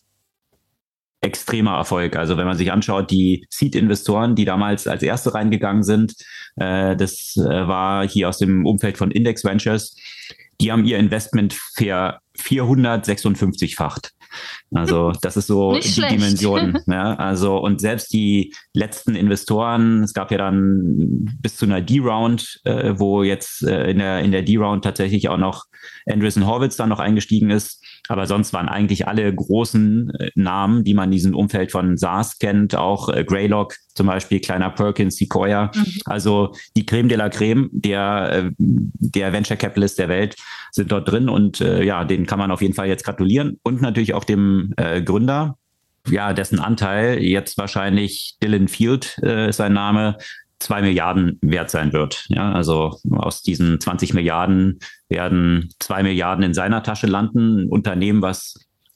extremer 1.20 1.76
Erfolg. 1.76 2.16
Also 2.16 2.36
wenn 2.36 2.46
man 2.46 2.56
sich 2.56 2.70
anschaut, 2.72 3.10
die 3.10 3.46
Seed-Investoren, 3.50 4.34
die 4.34 4.44
damals 4.44 4.86
als 4.86 5.02
erste 5.02 5.34
reingegangen 5.34 5.82
sind, 5.82 6.14
äh, 6.56 6.96
das 6.96 7.36
äh, 7.36 7.68
war 7.68 8.06
hier 8.06 8.28
aus 8.28 8.38
dem 8.38 8.66
Umfeld 8.66 8.98
von 8.98 9.10
Index 9.10 9.44
Ventures, 9.44 9.96
die 10.60 10.72
haben 10.72 10.84
ihr 10.84 10.98
Investment 10.98 11.54
für 11.74 12.18
456-facht. 12.40 14.12
Also 14.74 15.12
das 15.22 15.36
ist 15.36 15.46
so 15.46 15.72
Nicht 15.72 15.88
die 15.88 15.92
schlecht. 15.92 16.14
Dimension. 16.14 16.78
Ne? 16.86 17.18
Also 17.18 17.58
und 17.58 17.80
selbst 17.80 18.12
die 18.12 18.54
letzten 18.72 19.16
Investoren, 19.16 20.04
es 20.04 20.14
gab 20.14 20.30
ja 20.30 20.38
dann 20.38 21.24
bis 21.40 21.56
zu 21.56 21.64
einer 21.64 21.80
D-Round, 21.80 22.60
äh, 22.64 22.94
wo 22.96 23.22
jetzt 23.22 23.62
äh, 23.62 23.90
in 23.90 23.98
der 23.98 24.20
in 24.20 24.30
der 24.30 24.42
D-Round 24.42 24.84
tatsächlich 24.84 25.28
auch 25.28 25.36
noch 25.36 25.64
Andreessen 26.06 26.46
Horwitz 26.46 26.76
dann 26.76 26.90
noch 26.90 27.00
eingestiegen 27.00 27.50
ist. 27.50 27.84
Aber 28.08 28.26
sonst 28.26 28.52
waren 28.52 28.68
eigentlich 28.68 29.08
alle 29.08 29.34
großen 29.34 30.10
äh, 30.10 30.30
Namen, 30.34 30.84
die 30.84 30.94
man 30.94 31.06
in 31.06 31.12
diesem 31.12 31.34
Umfeld 31.34 31.72
von 31.72 31.96
SaaS 31.96 32.38
kennt, 32.38 32.76
auch 32.76 33.08
äh, 33.08 33.24
Greylock 33.24 33.74
zum 33.94 34.06
Beispiel, 34.06 34.40
kleiner 34.40 34.70
Perkins, 34.70 35.16
Sequoia. 35.16 35.70
Mhm. 35.74 35.84
Also 36.04 36.54
die 36.76 36.86
Creme 36.86 37.08
de 37.08 37.18
la 37.18 37.28
Creme 37.28 37.68
der, 37.72 38.30
äh, 38.32 38.50
der 38.58 39.32
Venture 39.32 39.56
Capitalist 39.56 39.98
der 39.98 40.08
Welt 40.08 40.36
sind 40.70 40.92
dort 40.92 41.10
drin 41.10 41.28
und 41.28 41.60
äh, 41.60 41.82
ja, 41.82 42.04
kann 42.26 42.38
man 42.38 42.50
auf 42.50 42.62
jeden 42.62 42.74
Fall 42.74 42.88
jetzt 42.88 43.04
gratulieren 43.04 43.58
und 43.62 43.80
natürlich 43.80 44.14
auch 44.14 44.24
dem 44.24 44.72
äh, 44.76 45.02
Gründer, 45.02 45.56
ja, 46.08 46.32
dessen 46.32 46.60
Anteil 46.60 47.22
jetzt 47.22 47.58
wahrscheinlich 47.58 48.36
Dylan 48.42 48.68
Field 48.68 49.18
äh, 49.22 49.48
ist 49.48 49.56
sein 49.56 49.72
Name, 49.72 50.18
zwei 50.58 50.80
Milliarden 50.80 51.38
wert 51.42 51.70
sein 51.70 51.92
wird. 51.92 52.26
Ja, 52.28 52.52
also 52.52 52.98
aus 53.10 53.42
diesen 53.42 53.80
20 53.80 54.14
Milliarden 54.14 54.78
werden 55.08 55.70
zwei 55.80 56.02
Milliarden 56.02 56.44
in 56.44 56.54
seiner 56.54 56.82
Tasche 56.82 57.06
landen. 57.06 57.60
Ein 57.60 57.68
Unternehmen, 57.68 58.22
was 58.22 58.54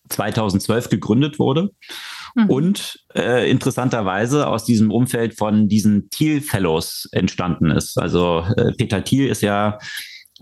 2012 0.09 0.89
gegründet 0.89 1.39
wurde 1.39 1.71
Mhm. 2.35 2.51
und 2.51 3.05
äh, 3.15 3.51
interessanterweise 3.51 4.47
aus 4.47 4.65
diesem 4.65 4.91
Umfeld 4.91 5.37
von 5.37 5.69
diesen 5.69 6.11
Thiel 6.11 6.41
Fellows 6.41 7.09
entstanden 7.13 7.71
ist. 7.71 7.99
Also 7.99 8.45
äh, 8.57 8.73
Peter 8.73 9.03
Thiel 9.03 9.29
ist 9.29 9.43
ja 9.43 9.79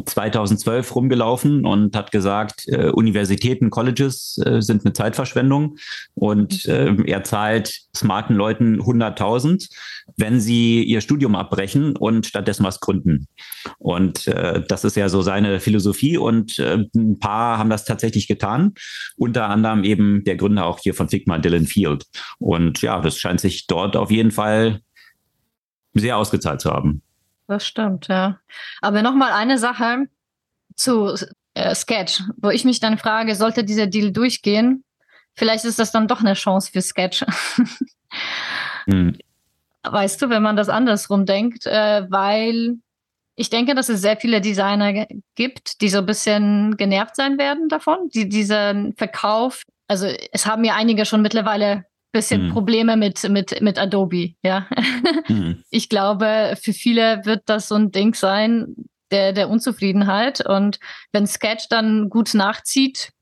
2012 0.04 0.94
rumgelaufen 0.94 1.64
und 1.64 1.96
hat 1.96 2.12
gesagt, 2.12 2.68
äh, 2.68 2.90
Universitäten, 2.90 3.70
Colleges 3.70 4.40
äh, 4.44 4.60
sind 4.60 4.84
eine 4.84 4.92
Zeitverschwendung 4.92 5.76
und 6.14 6.66
äh, 6.66 6.94
er 7.06 7.24
zahlt 7.24 7.80
smarten 7.96 8.36
Leuten 8.36 8.80
100.000, 8.80 9.68
wenn 10.16 10.40
sie 10.40 10.82
ihr 10.84 11.00
Studium 11.00 11.34
abbrechen 11.34 11.96
und 11.96 12.26
stattdessen 12.26 12.64
was 12.64 12.80
gründen. 12.80 13.26
Und 13.78 14.26
äh, 14.28 14.62
das 14.66 14.84
ist 14.84 14.96
ja 14.96 15.08
so 15.08 15.22
seine 15.22 15.60
Philosophie 15.60 16.16
und 16.16 16.58
äh, 16.58 16.84
ein 16.94 17.18
paar 17.18 17.58
haben 17.58 17.70
das 17.70 17.84
tatsächlich 17.84 18.28
getan, 18.28 18.74
unter 19.16 19.48
anderem 19.48 19.84
eben 19.84 20.22
der 20.24 20.36
Gründer 20.36 20.66
auch 20.66 20.78
hier 20.78 20.94
von 20.94 21.08
Figma, 21.08 21.38
Dylan 21.38 21.66
Field. 21.66 22.04
Und 22.38 22.82
ja, 22.82 23.00
das 23.00 23.18
scheint 23.18 23.40
sich 23.40 23.66
dort 23.66 23.96
auf 23.96 24.10
jeden 24.10 24.30
Fall 24.30 24.80
sehr 25.94 26.16
ausgezahlt 26.16 26.60
zu 26.60 26.70
haben. 26.70 27.02
Das 27.48 27.66
stimmt, 27.66 28.08
ja. 28.08 28.38
Aber 28.80 29.02
nochmal 29.02 29.32
eine 29.32 29.58
Sache 29.58 30.06
zu 30.76 31.16
äh, 31.54 31.74
Sketch, 31.74 32.22
wo 32.36 32.50
ich 32.50 32.64
mich 32.64 32.78
dann 32.78 32.98
frage, 32.98 33.34
sollte 33.34 33.64
dieser 33.64 33.86
Deal 33.86 34.12
durchgehen? 34.12 34.84
Vielleicht 35.34 35.64
ist 35.64 35.78
das 35.78 35.90
dann 35.90 36.08
doch 36.08 36.20
eine 36.20 36.34
Chance 36.34 36.70
für 36.70 36.82
Sketch. 36.82 37.24
Hm. 38.86 39.18
Weißt 39.82 40.22
du, 40.22 40.30
wenn 40.30 40.42
man 40.42 40.56
das 40.56 40.70
andersrum 40.70 41.26
denkt, 41.26 41.66
äh, 41.66 42.10
weil 42.10 42.78
ich 43.36 43.50
denke, 43.50 43.74
dass 43.74 43.88
es 43.88 44.00
sehr 44.00 44.16
viele 44.16 44.40
Designer 44.40 45.06
gibt, 45.34 45.82
die 45.82 45.90
so 45.90 45.98
ein 45.98 46.06
bisschen 46.06 46.76
genervt 46.76 47.14
sein 47.14 47.38
werden 47.38 47.68
davon, 47.68 48.08
die 48.08 48.28
diesen 48.28 48.94
Verkauf, 48.96 49.64
also 49.86 50.06
es 50.32 50.46
haben 50.46 50.64
ja 50.64 50.74
einige 50.74 51.04
schon 51.04 51.22
mittlerweile 51.22 51.84
bisschen 52.18 52.46
Hm. 52.46 52.52
Probleme 52.52 52.96
mit, 52.96 53.28
mit, 53.28 53.60
mit 53.60 53.78
Adobe, 53.78 54.34
ja. 54.42 54.66
Hm. 55.26 55.62
ich 55.70 55.88
glaube, 55.88 56.56
für 56.60 56.72
viele 56.72 57.24
wird 57.24 57.42
das 57.46 57.68
so 57.68 57.74
ein 57.74 57.90
Ding 57.92 58.14
sein, 58.14 58.74
der, 59.10 59.32
der 59.32 59.48
Unzufriedenheit. 59.48 60.44
Und 60.44 60.78
wenn 61.12 61.26
Sketch 61.26 61.68
dann 61.68 62.08
gut 62.08 62.34
nachzieht, 62.34 63.12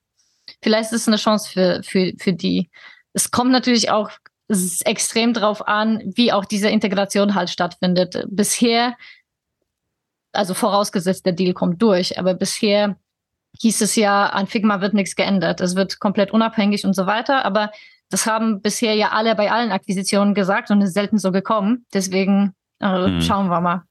vielleicht 0.63 0.93
ist 0.93 1.03
es 1.03 1.09
eine 1.09 1.17
Chance 1.17 1.51
für, 1.51 1.83
für, 1.83 2.13
für 2.19 2.33
die. 2.33 2.71
Es 3.13 3.31
kommt 3.31 3.51
natürlich 3.51 3.91
auch 3.91 4.11
extrem 4.85 5.35
drauf 5.35 5.67
an, 5.67 6.03
wie 6.05 6.33
auch 6.33 6.45
diese 6.45 6.69
Integration 6.69 7.35
halt 7.35 7.51
stattfindet. 7.51 8.25
Bisher, 8.29 8.97
also 10.33 10.55
vorausgesetzt, 10.55 11.27
der 11.27 11.33
Deal 11.33 11.53
kommt 11.53 11.83
durch, 11.83 12.19
aber 12.19 12.35
bisher 12.35 12.97
hieß 13.61 13.81
es 13.81 13.97
ja, 13.97 14.27
an 14.27 14.47
Figma 14.47 14.81
wird 14.81 14.95
nichts 14.95 15.17
geändert. 15.17 15.61
Es 15.61 15.75
wird 15.77 15.99
komplett 15.99 16.31
unabhängig 16.31 16.85
und 16.85 16.95
so 16.95 17.07
weiter. 17.07 17.45
Aber 17.45 17.71
das 18.11 18.27
haben 18.27 18.61
bisher 18.63 18.95
ja 18.95 19.11
alle 19.11 19.35
bei 19.35 19.51
allen 19.51 19.73
Akquisitionen 19.73 20.35
gesagt 20.35 20.71
und 20.71 20.81
ist 20.83 20.95
selten 20.95 21.19
so 21.19 21.33
gekommen. 21.33 21.85
Deswegen 21.93 22.55
äh, 22.81 23.07
Hm. 23.07 23.21
schauen 23.21 23.49
wir 23.49 23.61
mal. 23.61 23.83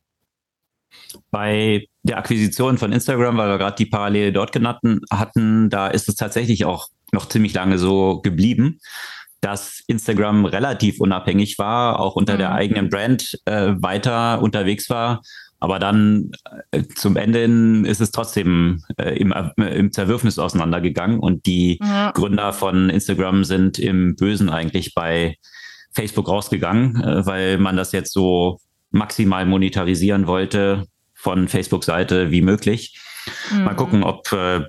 Bei 1.31 1.85
der 2.03 2.17
Akquisition 2.17 2.77
von 2.77 2.91
Instagram, 2.91 3.37
weil 3.37 3.49
wir 3.49 3.57
gerade 3.57 3.75
die 3.75 3.85
Parallele 3.85 4.31
dort 4.31 4.51
genannt 4.51 4.79
hatten, 5.11 5.69
da 5.69 5.87
ist 5.87 6.07
es 6.07 6.15
tatsächlich 6.15 6.65
auch 6.65 6.87
noch 7.11 7.27
ziemlich 7.27 7.53
lange 7.53 7.77
so 7.77 8.21
geblieben, 8.21 8.79
dass 9.41 9.83
Instagram 9.87 10.45
relativ 10.45 10.99
unabhängig 11.01 11.57
war, 11.57 11.99
auch 11.99 12.15
unter 12.15 12.33
Mhm. 12.35 12.37
der 12.39 12.51
eigenen 12.53 12.89
Brand 12.89 13.37
äh, 13.45 13.73
weiter 13.77 14.41
unterwegs 14.41 14.89
war. 14.89 15.21
Aber 15.59 15.79
dann 15.79 16.31
äh, 16.71 16.83
zum 16.95 17.15
Ende 17.17 17.39
hin 17.39 17.85
ist 17.85 18.01
es 18.01 18.11
trotzdem 18.11 18.83
äh, 18.97 19.17
im, 19.17 19.31
äh, 19.31 19.51
im 19.77 19.91
Zerwürfnis 19.91 20.37
auseinandergegangen 20.37 21.19
und 21.19 21.45
die 21.45 21.79
Ja. 21.81 22.11
Gründer 22.11 22.53
von 22.53 22.89
Instagram 22.89 23.43
sind 23.45 23.79
im 23.79 24.15
Bösen 24.15 24.49
eigentlich 24.49 24.93
bei 24.93 25.37
Facebook 25.91 26.27
rausgegangen, 26.27 27.01
äh, 27.01 27.25
weil 27.25 27.57
man 27.57 27.77
das 27.77 27.93
jetzt 27.93 28.11
so 28.13 28.59
maximal 28.91 29.45
monetarisieren 29.45 30.27
wollte 30.27 30.85
von 31.13 31.47
Facebook-Seite 31.47 32.31
wie 32.31 32.41
möglich. 32.41 32.99
Mal 33.51 33.73
Mhm. 33.73 33.77
gucken, 33.77 34.03
ob 34.03 34.31
äh, 34.33 34.61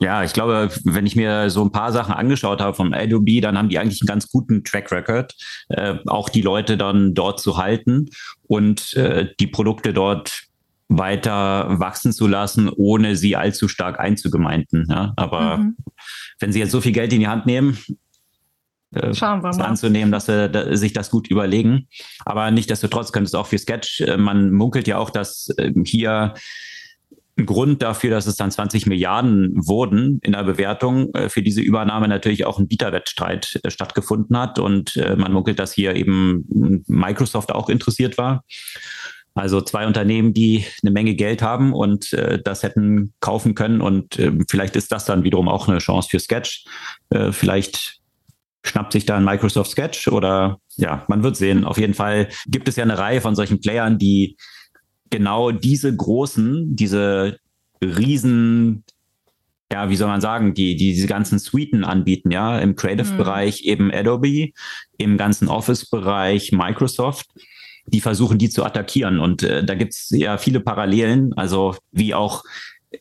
ja, 0.00 0.24
ich 0.24 0.32
glaube, 0.32 0.70
wenn 0.84 1.06
ich 1.06 1.16
mir 1.16 1.50
so 1.50 1.62
ein 1.62 1.70
paar 1.72 1.92
Sachen 1.92 2.14
angeschaut 2.14 2.60
habe 2.60 2.74
von 2.76 2.92
Adobe, 2.94 3.40
dann 3.40 3.56
haben 3.56 3.68
die 3.68 3.78
eigentlich 3.78 4.00
einen 4.02 4.08
ganz 4.08 4.28
guten 4.28 4.64
Track 4.64 4.90
Record, 4.90 5.34
äh, 5.68 5.96
auch 6.06 6.28
die 6.28 6.42
Leute 6.42 6.76
dann 6.76 7.14
dort 7.14 7.40
zu 7.40 7.56
halten 7.56 8.06
und 8.48 8.92
äh, 8.94 9.28
die 9.38 9.46
Produkte 9.46 9.92
dort 9.92 10.42
weiter 10.88 11.78
wachsen 11.80 12.12
zu 12.12 12.26
lassen, 12.26 12.68
ohne 12.68 13.16
sie 13.16 13.36
allzu 13.36 13.68
stark 13.68 13.98
einzugemeinden. 13.98 14.86
Ja? 14.90 15.12
Aber 15.16 15.58
Mhm. 15.58 15.76
wenn 16.40 16.52
sie 16.52 16.58
jetzt 16.58 16.72
so 16.72 16.80
viel 16.80 16.92
Geld 16.92 17.12
in 17.12 17.20
die 17.20 17.28
Hand 17.28 17.46
nehmen, 17.46 17.78
äh, 18.94 19.14
Schauen 19.14 19.42
wir 19.42 19.50
mal. 19.56 19.64
anzunehmen, 19.64 20.12
dass 20.12 20.26
sie 20.26 20.48
da, 20.50 20.76
sich 20.76 20.92
das 20.92 21.10
gut 21.10 21.28
überlegen. 21.28 21.88
Aber 22.24 22.50
nichtsdestotrotz 22.50 23.12
könnte 23.12 23.28
es 23.28 23.34
auch 23.34 23.46
für 23.46 23.58
Sketch, 23.58 24.02
äh, 24.02 24.16
man 24.16 24.52
munkelt 24.52 24.86
ja 24.86 24.98
auch, 24.98 25.10
dass 25.10 25.48
ähm, 25.58 25.84
hier 25.86 26.34
Grund 27.36 27.82
dafür, 27.82 28.10
dass 28.10 28.26
es 28.26 28.36
dann 28.36 28.50
20 28.50 28.86
Milliarden 28.86 29.52
wurden 29.54 30.20
in 30.22 30.32
der 30.32 30.44
Bewertung 30.44 31.12
äh, 31.14 31.28
für 31.28 31.42
diese 31.42 31.60
Übernahme 31.60 32.06
natürlich 32.06 32.46
auch 32.46 32.58
ein 32.58 32.68
Bieterwettstreit 32.68 33.60
äh, 33.62 33.70
stattgefunden 33.70 34.38
hat. 34.38 34.58
Und 34.58 34.96
äh, 34.96 35.16
man 35.16 35.32
munkelt, 35.32 35.58
dass 35.58 35.72
hier 35.72 35.96
eben 35.96 36.82
Microsoft 36.86 37.52
auch 37.52 37.68
interessiert 37.68 38.18
war. 38.18 38.44
Also 39.34 39.60
zwei 39.60 39.84
Unternehmen, 39.86 40.32
die 40.32 40.64
eine 40.82 40.92
Menge 40.92 41.16
Geld 41.16 41.42
haben 41.42 41.72
und 41.72 42.12
äh, 42.12 42.40
das 42.40 42.62
hätten 42.62 43.14
kaufen 43.18 43.56
können. 43.56 43.80
Und 43.80 44.16
äh, 44.18 44.30
vielleicht 44.48 44.76
ist 44.76 44.92
das 44.92 45.04
dann 45.04 45.24
wiederum 45.24 45.48
auch 45.48 45.66
eine 45.66 45.78
Chance 45.78 46.08
für 46.08 46.20
Sketch. 46.20 46.64
Äh, 47.10 47.32
vielleicht 47.32 47.98
schnappt 48.64 48.92
sich 48.92 49.06
da 49.06 49.16
ein 49.16 49.24
Microsoft 49.24 49.72
Sketch 49.72 50.06
oder 50.06 50.58
ja, 50.76 51.04
man 51.08 51.24
wird 51.24 51.36
sehen. 51.36 51.64
Auf 51.64 51.78
jeden 51.78 51.94
Fall 51.94 52.28
gibt 52.46 52.68
es 52.68 52.76
ja 52.76 52.84
eine 52.84 52.96
Reihe 52.96 53.20
von 53.20 53.34
solchen 53.34 53.60
Playern, 53.60 53.98
die 53.98 54.36
genau 55.14 55.52
diese 55.52 55.94
großen, 55.94 56.74
diese 56.74 57.38
riesen, 57.80 58.82
ja, 59.72 59.88
wie 59.88 59.94
soll 59.94 60.08
man 60.08 60.20
sagen, 60.20 60.54
die, 60.54 60.74
die 60.74 60.92
diese 60.92 61.06
ganzen 61.06 61.38
Suiten 61.38 61.84
anbieten, 61.84 62.32
ja, 62.32 62.58
im 62.58 62.74
Creative-Bereich 62.74 63.62
eben 63.62 63.92
Adobe, 63.92 64.50
im 64.98 65.16
ganzen 65.16 65.46
Office-Bereich 65.46 66.50
Microsoft. 66.50 67.28
Die 67.86 68.00
versuchen, 68.00 68.38
die 68.38 68.48
zu 68.48 68.64
attackieren. 68.64 69.20
Und 69.20 69.44
äh, 69.44 69.62
da 69.62 69.76
gibt's 69.76 70.10
ja 70.10 70.36
viele 70.36 70.58
Parallelen, 70.58 71.32
also 71.34 71.76
wie 71.92 72.12
auch 72.12 72.42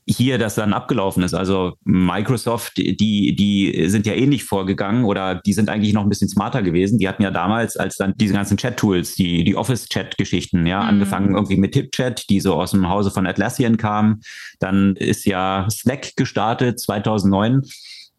hier 0.08 0.38
das 0.38 0.56
dann 0.56 0.74
abgelaufen 0.74 1.24
ist. 1.24 1.34
Also 1.34 1.74
Microsoft, 1.84 2.78
die, 2.78 3.36
die 3.36 3.90
sind 3.90 4.06
ja 4.06 4.14
ähnlich 4.14 4.44
vorgegangen 4.44 5.06
oder 5.06 5.36
die 5.36 5.54
sind 5.54 5.70
eigentlich 5.70 5.94
noch 5.94 6.04
ein 6.04 6.10
bisschen 6.10 6.30
smarter 6.30 6.62
gewesen. 6.62 7.00
Die 7.00 7.08
hatten 7.08 7.24
ja 7.24 7.32
damals, 7.32 7.78
als 7.78 7.98
dann 7.98 8.14
diese 8.16 8.34
ganzen 8.34 8.58
Chat-Tools, 8.58 9.16
die, 9.16 9.44
die 9.44 9.56
Office-Chat-Geschichten, 9.56 10.66
ja, 10.66 10.82
mhm. 10.82 10.90
angefangen 10.90 11.36
irgendwie 11.36 11.58
mit 11.58 11.74
TipChat, 11.74 12.30
die 12.30 12.40
so 12.40 12.56
aus 12.56 12.72
dem 12.72 12.90
Hause 12.90 13.12
von 13.12 13.28
Atlassian 13.28 13.78
kamen. 13.78 14.22
Dann 14.60 14.96
ist 14.96 15.26
ja 15.26 15.68
Slack 15.70 16.16
gestartet 16.16 16.80
2009 16.80 17.62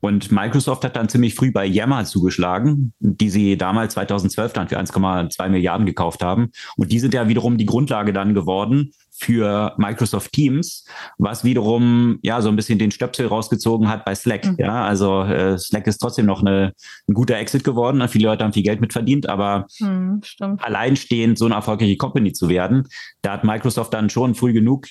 und 0.05 0.31
Microsoft 0.31 0.85
hat 0.85 0.97
dann 0.97 1.09
ziemlich 1.09 1.35
früh 1.35 1.51
bei 1.51 1.65
Yammer 1.65 2.05
zugeschlagen, 2.05 2.93
die 3.01 3.31
sie 3.31 3.57
damals 3.57 3.95
2012 3.95 4.53
dann 4.53 4.69
für 4.69 4.79
1,2 4.79 5.49
Milliarden 5.49 5.87
gekauft 5.87 6.23
haben. 6.23 6.51
Und 6.77 6.93
die 6.93 6.99
sind 6.99 7.15
ja 7.15 7.27
wiederum 7.27 7.57
die 7.57 7.65
Grundlage 7.65 8.13
dann 8.13 8.35
geworden 8.35 8.93
für 9.17 9.75
Microsoft 9.77 10.33
Teams, 10.33 10.85
was 11.19 11.45
wiederum 11.45 12.19
ja 12.23 12.41
so 12.43 12.49
ein 12.49 12.57
bisschen 12.57 12.79
den 12.79 12.91
Stöpsel 12.91 13.27
rausgezogen 13.27 13.89
hat 13.89 14.05
bei 14.05 14.15
Slack. 14.15 14.45
Mhm. 14.45 14.57
Ja, 14.59 14.85
also 14.85 15.23
äh, 15.23 15.57
Slack 15.57 15.87
ist 15.87 15.99
trotzdem 15.99 16.27
noch 16.27 16.41
eine, 16.41 16.73
ein 17.09 17.15
guter 17.15 17.37
Exit 17.37 17.65
geworden. 17.65 18.07
Viele 18.09 18.29
Leute 18.29 18.45
haben 18.45 18.53
viel 18.53 18.63
Geld 18.63 18.81
mit 18.81 18.93
verdient, 18.93 19.29
aber 19.29 19.67
mhm, 19.79 20.21
alleinstehend 20.59 21.39
so 21.39 21.47
eine 21.47 21.55
erfolgreiche 21.55 21.97
Company 21.97 22.33
zu 22.33 22.49
werden, 22.49 22.89
da 23.23 23.33
hat 23.33 23.45
Microsoft 23.45 23.95
dann 23.95 24.11
schon 24.11 24.35
früh 24.35 24.53
genug 24.53 24.87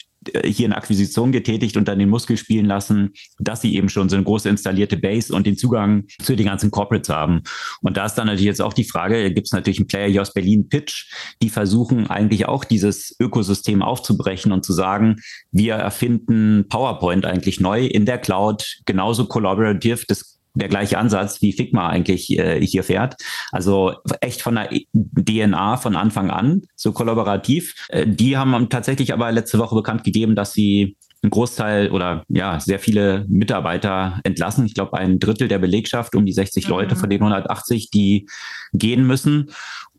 hier 0.46 0.68
eine 0.68 0.78
Akquisition 0.78 1.32
getätigt 1.32 1.78
und 1.78 1.88
dann 1.88 2.00
den 2.00 2.10
Muskel 2.10 2.38
spielen 2.38 2.66
lassen, 2.66 3.14
dass 3.40 3.62
sie 3.62 3.76
eben 3.76 3.90
schon 3.90 4.10
so 4.10 4.16
eine 4.16 4.26
große 4.26 4.50
installierte 4.50 4.98
Base 4.98 5.34
und 5.34 5.46
den 5.46 5.58
Zugang 5.58 6.06
zu 6.22 6.36
den 6.36 6.46
ganzen 6.46 6.72
Corporates 6.72 7.10
haben. 7.10 7.42
Und 7.82 7.98
da 7.98 8.06
ist 8.06 8.16
dann 8.16 8.28
natürlich 8.28 8.46
jetzt 8.48 8.62
auch 8.62 8.74
die 8.74 8.84
Frage, 8.84 9.32
gibt 9.34 9.48
es 9.48 9.54
natürlich 9.54 9.80
einen 9.80 9.88
Player 9.88 10.10
hier 10.10 10.22
aus 10.22 10.34
Berlin, 10.34 10.70
Pitch, 10.70 11.12
die 11.42 11.50
versuchen 11.50 12.10
eigentlich 12.10 12.48
auch 12.48 12.64
dieses 12.64 13.16
Ökosystem 13.20 13.82
aufzubrechen 13.82 14.52
und 14.52 14.66
zu 14.66 14.74
sagen, 14.74 15.18
wir 15.52 15.76
erfinden 15.76 16.66
PowerPoint 16.70 17.26
eigentlich 17.26 17.60
neu 17.60 17.86
in 17.86 18.06
der 18.06 18.18
Cloud, 18.18 18.82
genauso 18.86 19.26
collaborative, 19.26 20.06
das 20.08 20.33
der 20.56 20.68
gleiche 20.68 20.98
Ansatz, 20.98 21.42
wie 21.42 21.54
Figma 21.54 21.90
eigentlich 21.90 22.38
äh, 22.38 22.66
hier 22.66 22.84
fährt. 22.84 23.16
Also 23.52 23.96
echt 24.22 24.42
von 24.42 24.56
der 24.56 24.70
DNA 24.94 25.78
von 25.78 25.96
Anfang 25.96 26.30
an, 26.30 26.64
so 26.76 26.92
kollaborativ. 26.92 27.88
Äh, 27.90 28.08
die 28.08 28.38
haben 28.38 28.70
tatsächlich 28.70 29.14
aber 29.14 29.32
letzte 29.32 29.60
Woche 29.60 29.76
bekannt 29.76 30.04
gegeben, 30.04 30.36
dass 30.36 30.54
sie 30.54 30.96
einen 31.24 31.32
Großteil 31.32 31.90
oder 31.90 32.24
ja, 32.28 32.60
sehr 32.60 32.80
viele 32.80 33.26
Mitarbeiter 33.30 34.20
entlassen. 34.24 34.66
Ich 34.66 34.74
glaube, 34.74 34.98
ein 34.98 35.20
Drittel 35.20 35.48
der 35.48 35.58
Belegschaft, 35.58 36.16
um 36.16 36.26
die 36.26 36.34
60 36.34 36.66
mhm. 36.66 36.70
Leute 36.70 36.96
von 36.96 37.10
den 37.10 37.22
180, 37.22 37.90
die 37.90 38.28
gehen 38.74 39.08
müssen. 39.08 39.50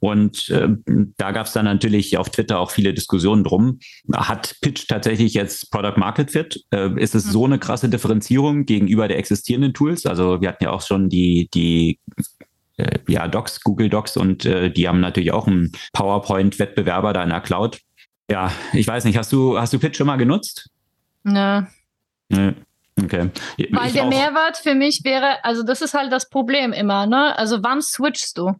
Und 0.04 0.50
äh, 0.50 0.68
da 1.16 1.32
gab 1.32 1.46
es 1.46 1.54
dann 1.54 1.64
natürlich 1.64 2.18
auf 2.18 2.28
Twitter 2.28 2.58
auch 2.58 2.70
viele 2.70 2.92
Diskussionen 2.92 3.42
drum. 3.42 3.78
Hat 4.12 4.54
Pitch 4.60 4.86
tatsächlich 4.86 5.32
jetzt 5.32 5.70
Product 5.70 5.96
Market 5.96 6.30
Fit? 6.30 6.62
Äh, 6.72 6.90
ist 7.00 7.14
es 7.14 7.24
so 7.24 7.46
eine 7.46 7.58
krasse 7.58 7.88
Differenzierung 7.88 8.66
gegenüber 8.66 9.08
der 9.08 9.16
existierenden 9.16 9.72
Tools? 9.72 10.04
Also 10.04 10.42
wir 10.42 10.50
hatten 10.50 10.64
ja 10.64 10.72
auch 10.72 10.82
schon 10.82 11.08
die, 11.08 11.48
die 11.54 12.00
äh, 12.76 12.98
ja, 13.08 13.28
Docs, 13.28 13.62
Google 13.62 13.88
Docs 13.88 14.18
und 14.18 14.44
äh, 14.44 14.70
die 14.70 14.86
haben 14.86 15.00
natürlich 15.00 15.32
auch 15.32 15.46
einen 15.46 15.72
PowerPoint-Wettbewerber 15.94 17.14
da 17.14 17.22
in 17.22 17.30
der 17.30 17.40
Cloud. 17.40 17.80
Ja, 18.30 18.52
ich 18.74 18.86
weiß 18.86 19.06
nicht, 19.06 19.16
hast 19.16 19.32
du, 19.32 19.58
hast 19.58 19.72
du 19.72 19.78
Pitch 19.78 19.96
schon 19.96 20.06
mal 20.06 20.16
genutzt? 20.16 20.68
Nö. 21.22 21.62
Nö. 22.28 22.52
Okay. 23.02 23.30
Weil 23.70 23.86
ich 23.86 23.94
der 23.94 24.04
auch. 24.04 24.10
Mehrwert 24.10 24.58
für 24.58 24.74
mich 24.74 25.00
wäre, 25.02 25.42
also 25.46 25.62
das 25.62 25.80
ist 25.80 25.94
halt 25.94 26.12
das 26.12 26.28
Problem 26.28 26.74
immer, 26.74 27.06
ne? 27.06 27.38
Also 27.38 27.62
wann 27.62 27.80
switchst 27.80 28.36
du? 28.36 28.52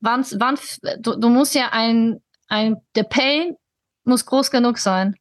Wann, 0.00 0.24
wann, 0.36 0.58
du, 1.00 1.16
du 1.16 1.28
musst 1.28 1.54
ja 1.54 1.70
ein, 1.72 2.20
ein, 2.48 2.76
der 2.94 3.04
Pain 3.04 3.56
muss 4.04 4.26
groß 4.26 4.50
genug 4.50 4.78
sein. 4.78 5.16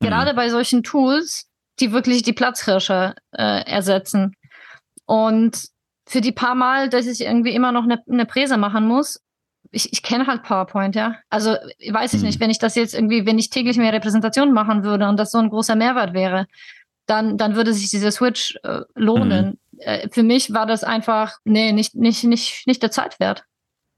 Gerade 0.00 0.32
mhm. 0.32 0.36
bei 0.36 0.50
solchen 0.50 0.82
Tools, 0.82 1.48
die 1.80 1.92
wirklich 1.92 2.22
die 2.22 2.32
Platzhirsche 2.32 3.14
äh, 3.32 3.64
ersetzen. 3.64 4.34
Und 5.06 5.68
für 6.06 6.20
die 6.20 6.32
paar 6.32 6.54
Mal, 6.54 6.88
dass 6.88 7.06
ich 7.06 7.20
irgendwie 7.20 7.54
immer 7.54 7.72
noch 7.72 7.84
eine, 7.84 8.02
eine 8.08 8.26
Präse 8.26 8.56
machen 8.56 8.86
muss, 8.86 9.20
ich, 9.72 9.92
ich 9.92 10.02
kenne 10.02 10.26
halt 10.26 10.42
PowerPoint, 10.42 10.94
ja. 10.94 11.16
Also 11.28 11.56
weiß 11.90 12.14
ich 12.14 12.20
mhm. 12.20 12.26
nicht, 12.26 12.40
wenn 12.40 12.50
ich 12.50 12.58
das 12.58 12.76
jetzt 12.76 12.94
irgendwie, 12.94 13.26
wenn 13.26 13.38
ich 13.38 13.50
täglich 13.50 13.76
mehr 13.76 13.92
Repräsentationen 13.92 14.54
machen 14.54 14.84
würde 14.84 15.08
und 15.08 15.16
das 15.18 15.32
so 15.32 15.38
ein 15.38 15.50
großer 15.50 15.74
Mehrwert 15.74 16.14
wäre, 16.14 16.46
dann, 17.06 17.36
dann 17.36 17.56
würde 17.56 17.72
sich 17.72 17.90
dieser 17.90 18.12
Switch 18.12 18.56
äh, 18.62 18.80
lohnen. 18.94 19.58
Mhm. 19.72 19.78
Äh, 19.78 20.08
für 20.10 20.22
mich 20.22 20.52
war 20.52 20.66
das 20.66 20.84
einfach, 20.84 21.38
nee, 21.44 21.72
nicht, 21.72 21.94
nicht, 21.94 22.24
nicht, 22.24 22.66
nicht 22.66 22.82
der 22.82 22.90
Zeit 22.90 23.18
wert. 23.20 23.44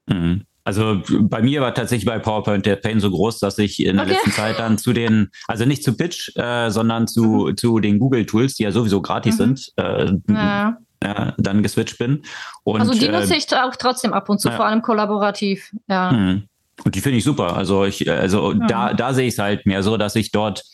Mhm. 0.09 0.43
Also 0.65 1.01
bei 1.21 1.41
mir 1.41 1.63
war 1.63 1.73
tatsächlich 1.73 2.05
bei 2.05 2.19
PowerPoint 2.19 2.67
der 2.67 2.77
Pain 2.77 3.01
so 3.01 3.11
groß, 3.11 3.39
dass 3.39 3.57
ich 3.59 3.83
in 3.83 3.97
der 3.97 4.05
okay. 4.05 4.15
letzten 4.15 4.33
Zeit 4.33 4.59
dann 4.59 4.77
zu 4.77 4.93
den, 4.93 5.31
also 5.47 5.65
nicht 5.65 5.83
zu 5.83 5.97
Pitch, 5.97 6.37
äh, 6.37 6.71
sondern 6.71 7.07
zu, 7.07 7.47
mhm. 7.49 7.57
zu 7.57 7.81
den 7.81 7.99
Google-Tools, 7.99 8.57
die 8.57 8.65
ja 8.65 8.73
sowieso 8.73 9.01
gratis 9.01 9.39
mhm. 9.39 9.57
sind, 9.57 9.73
äh, 9.77 10.13
ja. 10.29 10.79
äh, 11.01 11.33
dann 11.39 11.63
geswitcht 11.63 11.97
bin. 11.97 12.23
Und, 12.65 12.81
also 12.81 12.93
die 12.93 13.09
nutze 13.09 13.35
äh, 13.35 13.39
ich 13.39 13.47
auch 13.57 13.77
trotzdem 13.77 14.13
ab 14.13 14.29
und 14.29 14.41
zu, 14.41 14.51
vor 14.51 14.67
allem 14.67 14.83
kollaborativ. 14.83 15.73
Ja. 15.89 16.13
Mhm. 16.13 16.43
Und 16.85 16.95
die 16.95 17.01
finde 17.01 17.17
ich 17.17 17.25
super. 17.25 17.57
Also 17.57 17.87
ich, 17.87 18.09
also 18.11 18.53
da, 18.53 18.93
da 18.93 19.15
sehe 19.15 19.27
ich 19.27 19.35
es 19.35 19.39
halt 19.39 19.65
mehr 19.65 19.83
so, 19.83 19.97
dass 19.97 20.17
ich 20.17 20.33
dort 20.33 20.65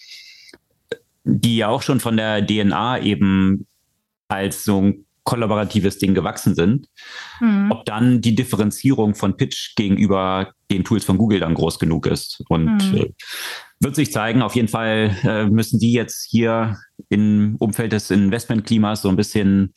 die 1.25 1.57
ja 1.57 1.69
auch 1.69 1.83
schon 1.83 2.01
von 2.01 2.17
der 2.17 2.47
DNA 2.47 3.01
eben 3.01 3.67
als 4.29 4.65
so 4.65 4.81
ein 4.81 5.04
kollaboratives 5.25 5.99
Ding 5.99 6.15
gewachsen 6.15 6.55
sind, 6.55 6.87
mhm. 7.41 7.71
ob 7.71 7.85
dann 7.87 8.21
die 8.21 8.35
Differenzierung 8.35 9.15
von 9.15 9.37
Pitch 9.37 9.75
gegenüber 9.75 10.53
den 10.71 10.85
Tools 10.85 11.05
von 11.05 11.19
Google 11.19 11.41
dann 11.41 11.55
groß 11.55 11.79
genug 11.79 12.07
ist. 12.07 12.43
Und 12.49 12.93
mhm. 12.93 12.99
äh, 12.99 13.13
wird 13.81 13.97
sich 13.97 14.13
zeigen. 14.13 14.43
Auf 14.43 14.55
jeden 14.55 14.69
Fall 14.69 15.17
äh, 15.25 15.47
müssen 15.47 15.81
die 15.81 15.93
jetzt 15.93 16.27
hier 16.29 16.77
im 17.09 17.57
Umfeld 17.59 17.93
des 17.93 18.11
Investmentklimas 18.11 19.03
so 19.03 19.09
ein 19.09 19.17
bisschen 19.17 19.75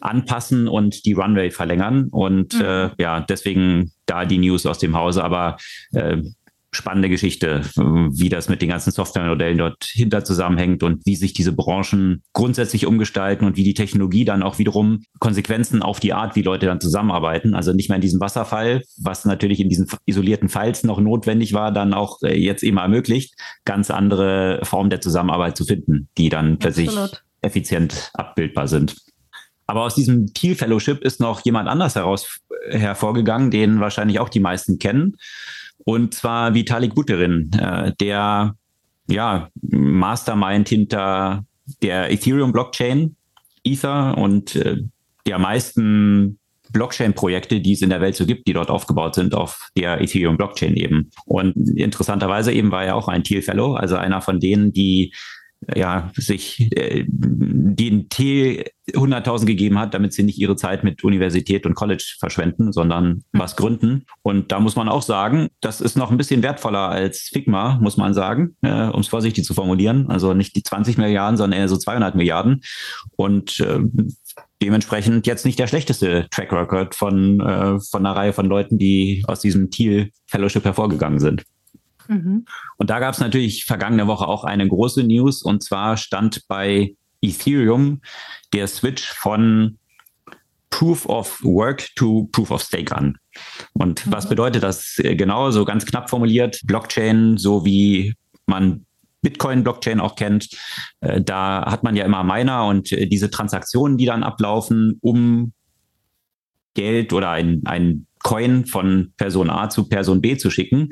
anpassen 0.00 0.68
und 0.68 1.06
die 1.06 1.12
Runway 1.12 1.50
verlängern. 1.50 2.08
Und 2.10 2.54
mhm. 2.54 2.64
äh, 2.64 2.90
ja, 2.98 3.20
deswegen 3.20 3.92
da 4.06 4.24
die 4.24 4.38
News 4.38 4.66
aus 4.66 4.78
dem 4.78 4.96
Hause. 4.96 5.22
Aber 5.22 5.56
äh, 5.92 6.18
spannende 6.74 7.08
Geschichte, 7.08 7.62
wie 7.76 8.28
das 8.28 8.48
mit 8.48 8.62
den 8.62 8.68
ganzen 8.68 8.90
Softwaremodellen 8.90 9.58
dort 9.58 9.84
hinter 9.84 10.24
zusammenhängt 10.24 10.82
und 10.82 11.04
wie 11.06 11.16
sich 11.16 11.32
diese 11.32 11.52
Branchen 11.52 12.22
grundsätzlich 12.32 12.86
umgestalten 12.86 13.44
und 13.44 13.56
wie 13.56 13.64
die 13.64 13.74
Technologie 13.74 14.24
dann 14.24 14.42
auch 14.42 14.58
wiederum 14.58 15.02
Konsequenzen 15.18 15.82
auf 15.82 16.00
die 16.00 16.12
Art, 16.12 16.36
wie 16.36 16.42
Leute 16.42 16.66
dann 16.66 16.80
zusammenarbeiten. 16.80 17.54
Also 17.54 17.72
nicht 17.72 17.88
mehr 17.88 17.96
in 17.96 18.02
diesem 18.02 18.20
Wasserfall, 18.20 18.82
was 18.98 19.24
natürlich 19.24 19.60
in 19.60 19.68
diesen 19.68 19.88
isolierten 20.06 20.48
Files 20.48 20.84
noch 20.84 21.00
notwendig 21.00 21.52
war, 21.52 21.72
dann 21.72 21.94
auch 21.94 22.22
äh, 22.22 22.36
jetzt 22.36 22.62
eben 22.62 22.78
ermöglicht, 22.78 23.34
ganz 23.64 23.90
andere 23.90 24.60
Formen 24.62 24.90
der 24.90 25.00
Zusammenarbeit 25.00 25.56
zu 25.56 25.64
finden, 25.64 26.08
die 26.18 26.28
dann 26.28 26.58
plötzlich 26.58 26.90
effizient 27.42 28.10
abbildbar 28.14 28.68
sind. 28.68 28.96
Aber 29.66 29.82
aus 29.82 29.94
diesem 29.94 30.32
Thiel 30.34 30.54
Fellowship 30.54 31.02
ist 31.02 31.20
noch 31.20 31.44
jemand 31.44 31.68
anders 31.68 31.94
heraus 31.94 32.40
hervorgegangen, 32.68 33.50
den 33.50 33.80
wahrscheinlich 33.80 34.18
auch 34.18 34.28
die 34.28 34.40
meisten 34.40 34.78
kennen. 34.78 35.16
Und 35.84 36.14
zwar 36.14 36.54
Vitalik 36.54 36.94
Buterin, 36.94 37.50
äh, 37.52 37.92
der 38.00 38.56
ja, 39.08 39.48
Mastermind 39.60 40.68
hinter 40.68 41.44
der 41.82 42.10
Ethereum-Blockchain, 42.10 43.16
Ether 43.64 44.16
und 44.18 44.56
äh, 44.56 44.82
der 45.26 45.38
meisten 45.38 46.38
Blockchain-Projekte, 46.70 47.60
die 47.60 47.72
es 47.72 47.82
in 47.82 47.90
der 47.90 48.00
Welt 48.00 48.16
so 48.16 48.26
gibt, 48.26 48.48
die 48.48 48.52
dort 48.52 48.70
aufgebaut 48.70 49.14
sind 49.14 49.34
auf 49.34 49.70
der 49.76 50.00
Ethereum-Blockchain 50.00 50.74
eben. 50.74 51.10
Und 51.24 51.54
interessanterweise 51.78 52.52
eben 52.52 52.70
war 52.70 52.84
er 52.84 52.96
auch 52.96 53.08
ein 53.08 53.22
Thiel 53.22 53.42
Fellow, 53.42 53.74
also 53.74 53.96
einer 53.96 54.20
von 54.20 54.40
denen, 54.40 54.72
die 54.72 55.14
ja, 55.74 56.10
sich 56.16 56.70
äh, 56.76 57.04
den 57.08 58.08
T 58.08 58.64
100.000 58.92 59.46
gegeben 59.46 59.78
hat, 59.78 59.94
damit 59.94 60.12
sie 60.12 60.22
nicht 60.22 60.38
ihre 60.38 60.56
Zeit 60.56 60.84
mit 60.84 61.02
Universität 61.04 61.64
und 61.64 61.74
College 61.74 62.16
verschwenden, 62.18 62.72
sondern 62.72 63.06
mhm. 63.08 63.22
was 63.32 63.56
gründen. 63.56 64.04
Und 64.22 64.52
da 64.52 64.60
muss 64.60 64.76
man 64.76 64.88
auch 64.88 65.02
sagen, 65.02 65.48
das 65.60 65.80
ist 65.80 65.96
noch 65.96 66.10
ein 66.10 66.18
bisschen 66.18 66.42
wertvoller 66.42 66.88
als 66.90 67.30
Figma, 67.32 67.78
muss 67.80 67.96
man 67.96 68.12
sagen, 68.12 68.56
äh, 68.62 68.88
um 68.88 69.00
es 69.00 69.08
vorsichtig 69.08 69.44
zu 69.44 69.54
formulieren. 69.54 70.10
Also 70.10 70.34
nicht 70.34 70.54
die 70.54 70.62
20 70.62 70.98
Milliarden, 70.98 71.36
sondern 71.36 71.58
eher 71.58 71.68
so 71.68 71.76
200 71.76 72.14
Milliarden. 72.14 72.62
Und 73.16 73.60
äh, 73.60 73.80
dementsprechend 74.62 75.26
jetzt 75.26 75.46
nicht 75.46 75.58
der 75.58 75.66
schlechteste 75.66 76.26
Track 76.30 76.52
Record 76.52 76.94
von, 76.94 77.40
äh, 77.40 77.80
von 77.80 78.04
einer 78.04 78.16
Reihe 78.16 78.32
von 78.32 78.46
Leuten, 78.46 78.78
die 78.78 79.24
aus 79.26 79.40
diesem 79.40 79.70
Thiel 79.70 80.10
Fellowship 80.26 80.64
hervorgegangen 80.64 81.20
sind. 81.20 81.44
Mhm. 82.08 82.44
Und 82.76 82.90
da 82.90 82.98
gab 82.98 83.14
es 83.14 83.20
natürlich 83.20 83.64
vergangene 83.64 84.06
Woche 84.06 84.26
auch 84.26 84.44
eine 84.44 84.66
große 84.66 85.02
News 85.04 85.42
und 85.42 85.62
zwar 85.62 85.96
stand 85.96 86.46
bei 86.48 86.94
Ethereum 87.22 88.00
der 88.52 88.66
Switch 88.68 89.04
von 89.04 89.78
Proof 90.70 91.06
of 91.06 91.42
Work 91.44 91.94
to 91.94 92.28
Proof 92.32 92.50
of 92.50 92.62
Stake 92.62 92.94
an. 92.94 93.16
Und 93.72 94.06
mhm. 94.06 94.12
was 94.12 94.28
bedeutet 94.28 94.62
das 94.62 94.96
genau? 94.98 95.50
So 95.50 95.64
ganz 95.64 95.86
knapp 95.86 96.10
formuliert, 96.10 96.60
Blockchain, 96.64 97.36
so 97.38 97.64
wie 97.64 98.14
man 98.46 98.84
Bitcoin-Blockchain 99.24 100.00
auch 100.00 100.14
kennt, 100.16 100.48
äh, 101.00 101.20
da 101.20 101.64
hat 101.66 101.82
man 101.82 101.96
ja 101.96 102.04
immer 102.04 102.22
Miner 102.22 102.66
und 102.66 102.92
äh, 102.92 103.06
diese 103.06 103.30
Transaktionen, 103.30 103.96
die 103.98 104.06
dann 104.06 104.22
ablaufen, 104.22 104.98
um 105.00 105.52
Geld 106.74 107.12
oder 107.12 107.30
ein, 107.30 107.62
ein 107.64 108.06
Coin 108.24 108.64
von 108.64 109.12
Person 109.18 109.50
A 109.50 109.68
zu 109.68 109.88
Person 109.88 110.20
B 110.20 110.36
zu 110.36 110.50
schicken. 110.50 110.88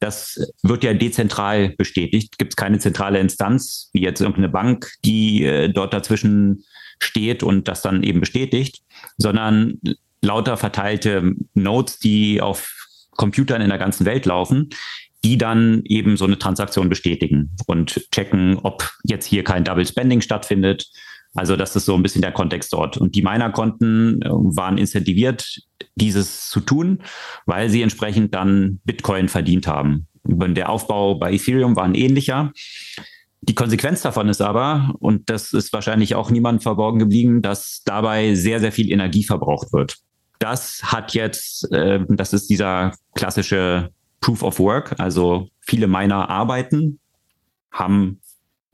Das 0.00 0.52
wird 0.62 0.84
ja 0.84 0.92
dezentral 0.92 1.70
bestätigt. 1.70 2.36
Gibt 2.36 2.52
es 2.52 2.56
keine 2.56 2.80
zentrale 2.80 3.20
Instanz, 3.20 3.88
wie 3.92 4.02
jetzt 4.02 4.20
irgendeine 4.20 4.50
Bank, 4.50 4.92
die 5.04 5.44
äh, 5.44 5.68
dort 5.68 5.94
dazwischen 5.94 6.64
steht 7.00 7.42
und 7.42 7.68
das 7.68 7.80
dann 7.80 8.02
eben 8.02 8.20
bestätigt, 8.20 8.82
sondern 9.16 9.80
lauter 10.20 10.56
verteilte 10.56 11.32
Nodes, 11.54 11.98
die 11.98 12.40
auf 12.40 12.72
Computern 13.12 13.62
in 13.62 13.68
der 13.68 13.78
ganzen 13.78 14.04
Welt 14.04 14.26
laufen, 14.26 14.70
die 15.22 15.38
dann 15.38 15.82
eben 15.84 16.16
so 16.16 16.24
eine 16.24 16.38
Transaktion 16.38 16.88
bestätigen 16.88 17.56
und 17.66 18.08
checken, 18.10 18.58
ob 18.58 18.90
jetzt 19.04 19.26
hier 19.26 19.44
kein 19.44 19.64
Double 19.64 19.86
Spending 19.86 20.20
stattfindet. 20.20 20.88
Also 21.34 21.56
das 21.56 21.74
ist 21.74 21.84
so 21.84 21.94
ein 21.94 22.02
bisschen 22.02 22.22
der 22.22 22.32
Kontext 22.32 22.72
dort. 22.72 22.96
Und 22.96 23.14
die 23.14 23.22
Miner-Konten 23.22 24.22
äh, 24.22 24.28
waren 24.28 24.78
incentiviert, 24.78 25.60
dieses 25.96 26.48
zu 26.48 26.60
tun, 26.60 27.02
weil 27.46 27.68
sie 27.68 27.82
entsprechend 27.82 28.34
dann 28.34 28.80
Bitcoin 28.84 29.28
verdient 29.28 29.66
haben. 29.66 30.06
Der 30.24 30.70
Aufbau 30.70 31.16
bei 31.16 31.32
Ethereum 31.32 31.76
war 31.76 31.84
ein 31.84 31.94
ähnlicher. 31.94 32.52
Die 33.42 33.54
Konsequenz 33.54 34.00
davon 34.00 34.28
ist 34.28 34.40
aber, 34.40 34.94
und 35.00 35.28
das 35.28 35.52
ist 35.52 35.72
wahrscheinlich 35.72 36.14
auch 36.14 36.30
niemand 36.30 36.62
verborgen 36.62 36.98
geblieben, 36.98 37.42
dass 37.42 37.82
dabei 37.84 38.34
sehr, 38.34 38.58
sehr 38.58 38.72
viel 38.72 38.90
Energie 38.90 39.24
verbraucht 39.24 39.72
wird. 39.72 39.98
Das 40.38 40.80
hat 40.82 41.12
jetzt, 41.14 41.70
äh, 41.72 42.00
das 42.08 42.32
ist 42.32 42.48
dieser 42.48 42.92
klassische 43.14 43.90
Proof 44.20 44.42
of 44.42 44.58
Work, 44.60 44.98
also 44.98 45.48
viele 45.60 45.86
Miner 45.88 46.30
arbeiten, 46.30 46.98
haben 47.70 48.20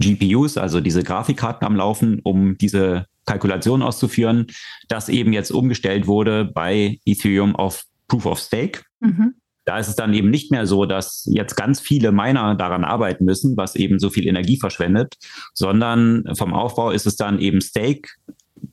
GPUs, 0.00 0.56
also 0.56 0.80
diese 0.80 1.02
Grafikkarten 1.02 1.66
am 1.66 1.76
Laufen, 1.76 2.20
um 2.22 2.58
diese 2.58 3.06
Kalkulation 3.26 3.82
auszuführen, 3.82 4.46
das 4.88 5.08
eben 5.08 5.32
jetzt 5.32 5.52
umgestellt 5.52 6.06
wurde 6.06 6.50
bei 6.52 6.98
Ethereum 7.04 7.54
auf 7.54 7.84
Proof 8.08 8.26
of 8.26 8.38
Stake. 8.40 8.82
Mhm. 9.00 9.34
Da 9.64 9.78
ist 9.78 9.88
es 9.88 9.94
dann 9.94 10.14
eben 10.14 10.30
nicht 10.30 10.50
mehr 10.50 10.66
so, 10.66 10.84
dass 10.84 11.28
jetzt 11.30 11.54
ganz 11.54 11.80
viele 11.80 12.10
Miner 12.10 12.56
daran 12.56 12.82
arbeiten 12.82 13.24
müssen, 13.24 13.56
was 13.56 13.76
eben 13.76 13.98
so 13.98 14.10
viel 14.10 14.26
Energie 14.26 14.58
verschwendet, 14.58 15.14
sondern 15.54 16.24
vom 16.36 16.54
Aufbau 16.54 16.90
ist 16.90 17.06
es 17.06 17.16
dann 17.16 17.38
eben 17.38 17.60
Stake. 17.60 18.08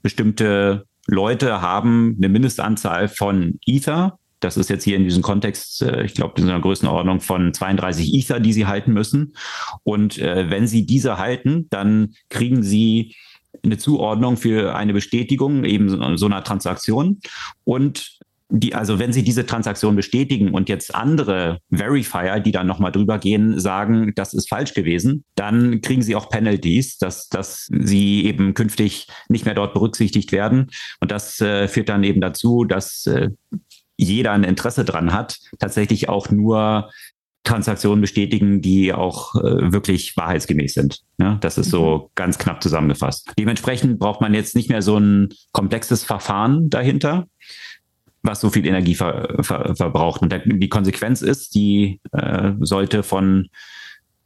Bestimmte 0.02 0.86
Leute 1.06 1.62
haben 1.62 2.16
eine 2.18 2.30
Mindestanzahl 2.30 3.10
von 3.10 3.60
Ether. 3.66 4.18
Das 4.40 4.58
ist 4.58 4.70
jetzt 4.70 4.84
hier 4.84 4.98
in 4.98 5.04
diesem 5.04 5.24
Kontext, 5.24 5.82
äh, 5.82 6.04
ich 6.04 6.14
glaube, 6.14 6.40
in 6.42 6.50
einer 6.50 6.62
Größenordnung 6.62 7.22
von 7.22 7.54
32 7.54 8.14
Ether, 8.14 8.40
die 8.40 8.54
sie 8.54 8.66
halten 8.66 8.94
müssen. 8.94 9.34
Und 9.84 10.18
äh, 10.18 10.50
wenn 10.50 10.68
sie 10.68 10.86
diese 10.86 11.18
halten, 11.18 11.68
dann 11.70 12.14
kriegen 12.30 12.64
sie 12.64 13.16
eine 13.64 13.78
Zuordnung 13.78 14.38
für 14.38 14.76
eine 14.76 14.94
Bestätigung 14.94 15.64
eben 15.64 16.18
so 16.18 16.26
einer 16.26 16.44
Transaktion. 16.44 17.20
Und 17.64 18.20
die, 18.50 18.74
also 18.74 18.98
wenn 18.98 19.12
Sie 19.12 19.24
diese 19.24 19.46
Transaktion 19.46 19.96
bestätigen 19.96 20.54
und 20.54 20.70
jetzt 20.70 20.96
andere 20.96 21.60
Verifier, 21.70 22.40
die 22.40 22.52
dann 22.52 22.68
nochmal 22.68 22.92
drüber 22.92 23.20
gehen, 23.20 23.60
sagen, 23.60 24.14
das 24.16 24.34
ist 24.34 24.48
falsch 24.48 24.74
gewesen, 24.74 25.26
dann 25.36 25.82
kriegen 25.82 26.02
Sie 26.02 26.16
auch 26.16 26.30
Penalties, 26.30 26.98
dass, 26.98 27.28
dass 27.28 27.68
Sie 27.70 28.26
eben 28.26 28.54
künftig 28.54 29.08
nicht 29.28 29.46
mehr 29.46 29.54
dort 29.54 29.74
berücksichtigt 29.74 30.32
werden. 30.32 30.68
Und 31.02 31.12
das 31.12 31.42
äh, 31.42 31.68
führt 31.68 31.90
dann 31.90 32.04
eben 32.04 32.22
dazu, 32.22 32.64
dass 32.64 33.06
äh, 33.06 33.30
jeder 33.98 34.32
ein 34.32 34.44
Interesse 34.44 34.86
dran 34.86 35.14
hat, 35.14 35.40
tatsächlich 35.60 36.08
auch 36.08 36.30
nur 36.30 36.90
Transaktionen 37.44 38.02
bestätigen, 38.02 38.62
die 38.62 38.94
auch 38.94 39.36
äh, 39.36 39.72
wirklich 39.72 40.16
wahrheitsgemäß 40.18 40.74
sind. 40.74 41.02
Ja, 41.18 41.36
das 41.36 41.58
ist 41.58 41.70
so 41.70 41.98
mhm. 41.98 42.12
ganz 42.16 42.38
knapp 42.38 42.62
zusammengefasst. 42.62 43.32
Dementsprechend 43.40 44.00
braucht 44.00 44.22
man 44.22 44.34
jetzt 44.34 44.56
nicht 44.56 44.70
mehr 44.70 44.82
so 44.82 44.98
ein 44.98 45.30
komplexes 45.54 46.04
Verfahren 46.04 46.70
dahinter, 46.70 47.28
was 48.22 48.42
so 48.42 48.50
viel 48.50 48.66
Energie 48.66 48.96
ver, 48.96 49.38
ver, 49.42 49.76
verbraucht. 49.76 50.22
Und 50.22 50.36
die 50.46 50.70
Konsequenz 50.70 51.22
ist, 51.22 51.56
die 51.56 52.02
äh, 52.12 52.52
sollte 52.60 53.02
von 53.02 53.48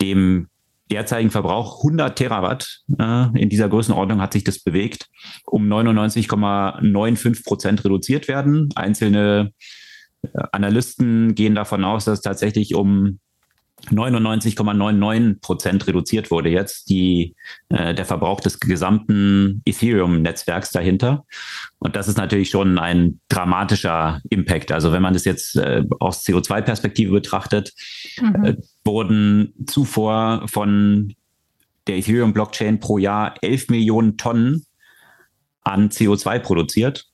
dem 0.02 0.48
derzeitigen 0.92 1.32
Verbrauch 1.32 1.78
100 1.78 2.18
Terawatt 2.18 2.82
äh, 3.00 3.40
in 3.40 3.50
dieser 3.50 3.70
Größenordnung 3.70 4.22
hat 4.22 4.34
sich 4.34 4.44
das 4.44 4.60
bewegt, 4.60 5.08
um 5.46 5.68
99,95 5.68 7.44
Prozent 7.44 7.84
reduziert 7.86 8.28
werden. 8.28 8.70
Einzelne 8.76 9.52
Analysten 10.52 11.34
gehen 11.34 11.56
davon 11.56 11.84
aus, 11.84 12.06
dass 12.06 12.22
tatsächlich 12.22 12.76
um 12.76 13.20
99,99 13.90 15.42
Prozent 15.42 15.88
reduziert 15.88 16.32
wurde 16.32 16.50
jetzt 16.50 16.90
die, 16.90 17.36
äh, 17.70 17.94
der 17.94 18.06
Verbrauch 18.06 18.40
des 18.40 18.60
gesamten 18.60 19.62
Ethereum-Netzwerks 19.66 20.72
dahinter. 20.72 21.26
Und 21.80 21.96
das 21.96 22.08
ist 22.08 22.18
natürlich 22.18 22.50
schon 22.50 22.78
ein 22.78 23.20
dramatischer 23.30 24.22
Impact. 24.30 24.72
Also 24.72 24.92
wenn 24.92 25.02
man 25.02 25.14
das 25.14 25.26
jetzt 25.26 25.56
äh, 25.56 25.84
aus 26.00 26.24
CO2-Perspektive 26.24 27.12
betrachtet, 27.12 27.74
mhm. 28.20 28.46
äh, 28.46 28.56
wurden 28.86 29.54
zuvor 29.66 30.48
von 30.48 31.14
der 31.88 31.98
Ethereum-Blockchain 31.98 32.80
pro 32.80 32.98
Jahr 32.98 33.36
11 33.42 33.70
Millionen 33.70 34.18
Tonnen 34.18 34.66
an 35.64 35.90
CO2 35.90 36.40
produziert. 36.40 37.06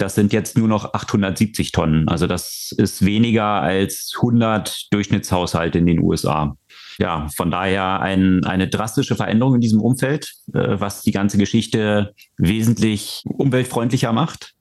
Das 0.00 0.14
sind 0.14 0.32
jetzt 0.32 0.56
nur 0.56 0.66
noch 0.66 0.94
870 0.94 1.72
Tonnen. 1.72 2.08
Also 2.08 2.26
das 2.26 2.72
ist 2.78 3.04
weniger 3.04 3.44
als 3.44 4.14
100 4.16 4.86
Durchschnittshaushalte 4.94 5.76
in 5.76 5.84
den 5.84 6.00
USA. 6.00 6.56
Ja, 6.98 7.28
von 7.36 7.50
daher 7.50 8.00
ein, 8.00 8.42
eine 8.44 8.68
drastische 8.68 9.14
Veränderung 9.14 9.56
in 9.56 9.60
diesem 9.60 9.82
Umfeld, 9.82 10.32
äh, 10.54 10.80
was 10.80 11.02
die 11.02 11.12
ganze 11.12 11.36
Geschichte 11.36 12.14
wesentlich 12.38 13.22
umweltfreundlicher 13.26 14.14
macht. 14.14 14.54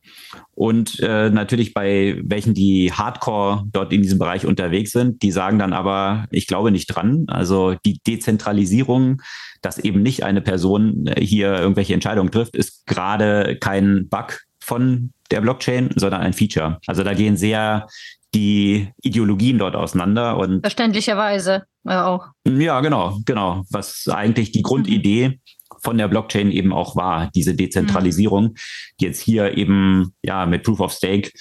Und 0.55 0.99
äh, 0.99 1.29
natürlich 1.29 1.73
bei 1.73 2.19
welchen, 2.21 2.53
die 2.53 2.91
hardcore 2.91 3.63
dort 3.71 3.93
in 3.93 4.01
diesem 4.01 4.19
Bereich 4.19 4.45
unterwegs 4.45 4.91
sind, 4.91 5.23
die 5.23 5.31
sagen 5.31 5.57
dann 5.57 5.71
aber, 5.71 6.25
ich 6.31 6.47
glaube 6.47 6.71
nicht 6.71 6.87
dran. 6.87 7.23
Also 7.27 7.75
die 7.85 7.99
Dezentralisierung, 8.05 9.21
dass 9.61 9.77
eben 9.77 10.01
nicht 10.01 10.23
eine 10.23 10.41
Person 10.41 11.07
äh, 11.07 11.23
hier 11.25 11.57
irgendwelche 11.57 11.93
Entscheidungen 11.93 12.29
trifft, 12.29 12.57
ist 12.57 12.85
gerade 12.87 13.57
kein 13.57 14.09
Bug 14.09 14.41
von 14.69 15.11
der 15.31 15.41
Blockchain, 15.41 15.89
sondern 15.95 16.21
ein 16.21 16.33
Feature. 16.33 16.79
Also 16.85 17.03
da 17.03 17.15
gehen 17.15 17.37
sehr 17.37 17.87
die 18.35 18.89
Ideologien 19.01 19.57
dort 19.57 19.75
auseinander 19.75 20.37
und 20.37 20.61
verständlicherweise 20.61 21.63
ja 21.83 22.05
auch. 22.05 22.27
Ja, 22.47 22.79
genau, 22.81 23.17
genau. 23.25 23.63
Was 23.71 24.07
eigentlich 24.07 24.51
die 24.51 24.61
Grundidee 24.61 25.29
mhm. 25.29 25.35
von 25.81 25.97
der 25.97 26.07
Blockchain 26.07 26.51
eben 26.51 26.71
auch 26.71 26.95
war, 26.95 27.31
diese 27.33 27.55
Dezentralisierung, 27.55 28.43
mhm. 28.43 28.55
die 28.99 29.05
jetzt 29.05 29.21
hier 29.21 29.57
eben 29.57 30.13
ja 30.21 30.45
mit 30.45 30.63
Proof 30.63 30.81
of 30.81 30.91
Stake 30.91 31.31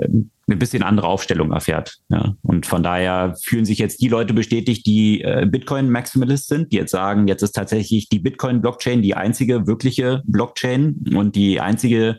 ähm, 0.00 0.30
eine 0.46 0.56
bisschen 0.56 0.82
andere 0.82 1.08
Aufstellung 1.08 1.52
erfährt. 1.52 1.98
Ja. 2.08 2.34
Und 2.42 2.64
von 2.64 2.82
daher 2.82 3.34
fühlen 3.44 3.66
sich 3.66 3.78
jetzt 3.78 4.00
die 4.00 4.08
Leute 4.08 4.32
bestätigt, 4.32 4.86
die 4.86 5.20
äh, 5.20 5.46
Bitcoin-Maximalist 5.46 6.48
sind, 6.48 6.72
die 6.72 6.76
jetzt 6.76 6.90
sagen, 6.90 7.28
jetzt 7.28 7.42
ist 7.42 7.52
tatsächlich 7.52 8.08
die 8.08 8.18
Bitcoin-Blockchain 8.18 9.02
die 9.02 9.14
einzige 9.14 9.66
wirkliche 9.66 10.22
Blockchain 10.24 11.04
und 11.14 11.36
die 11.36 11.60
einzige, 11.60 12.18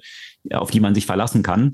auf 0.53 0.71
die 0.71 0.79
man 0.79 0.95
sich 0.95 1.05
verlassen 1.05 1.43
kann. 1.43 1.71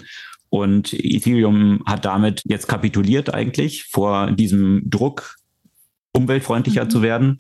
Und 0.50 0.94
Ethereum 0.94 1.84
hat 1.86 2.06
damit 2.06 2.42
jetzt 2.46 2.68
kapituliert 2.68 3.34
eigentlich 3.34 3.86
vor 3.86 4.32
diesem 4.32 4.84
Druck, 4.86 5.36
umweltfreundlicher 6.14 6.86
mhm. 6.86 6.90
zu 6.90 7.02
werden. 7.02 7.38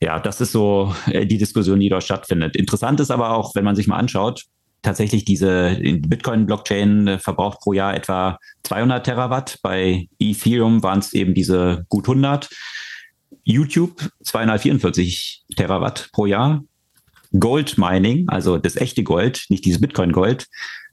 Ja, 0.00 0.20
das 0.20 0.40
ist 0.40 0.52
so 0.52 0.94
äh, 1.06 1.24
die 1.24 1.38
Diskussion, 1.38 1.80
die 1.80 1.88
dort 1.88 2.04
stattfindet. 2.04 2.56
Interessant 2.56 3.00
ist 3.00 3.10
aber 3.10 3.30
auch, 3.30 3.54
wenn 3.54 3.64
man 3.64 3.76
sich 3.76 3.86
mal 3.86 3.96
anschaut, 3.96 4.44
tatsächlich 4.82 5.24
diese 5.24 5.78
Bitcoin-Blockchain 5.80 7.08
äh, 7.08 7.18
verbraucht 7.18 7.60
pro 7.60 7.72
Jahr 7.72 7.94
etwa 7.94 8.38
200 8.64 9.04
Terawatt. 9.04 9.58
Bei 9.62 10.06
Ethereum 10.18 10.82
waren 10.82 10.98
es 10.98 11.14
eben 11.14 11.34
diese 11.34 11.86
gut 11.88 12.06
100. 12.06 12.50
YouTube 13.44 14.08
244 14.22 15.44
Terawatt 15.56 16.10
pro 16.12 16.26
Jahr. 16.26 16.62
Gold 17.38 17.78
Mining, 17.78 18.28
also 18.28 18.58
das 18.58 18.76
echte 18.76 19.02
Gold, 19.02 19.46
nicht 19.48 19.64
dieses 19.64 19.80
Bitcoin 19.80 20.12
Gold, 20.12 20.46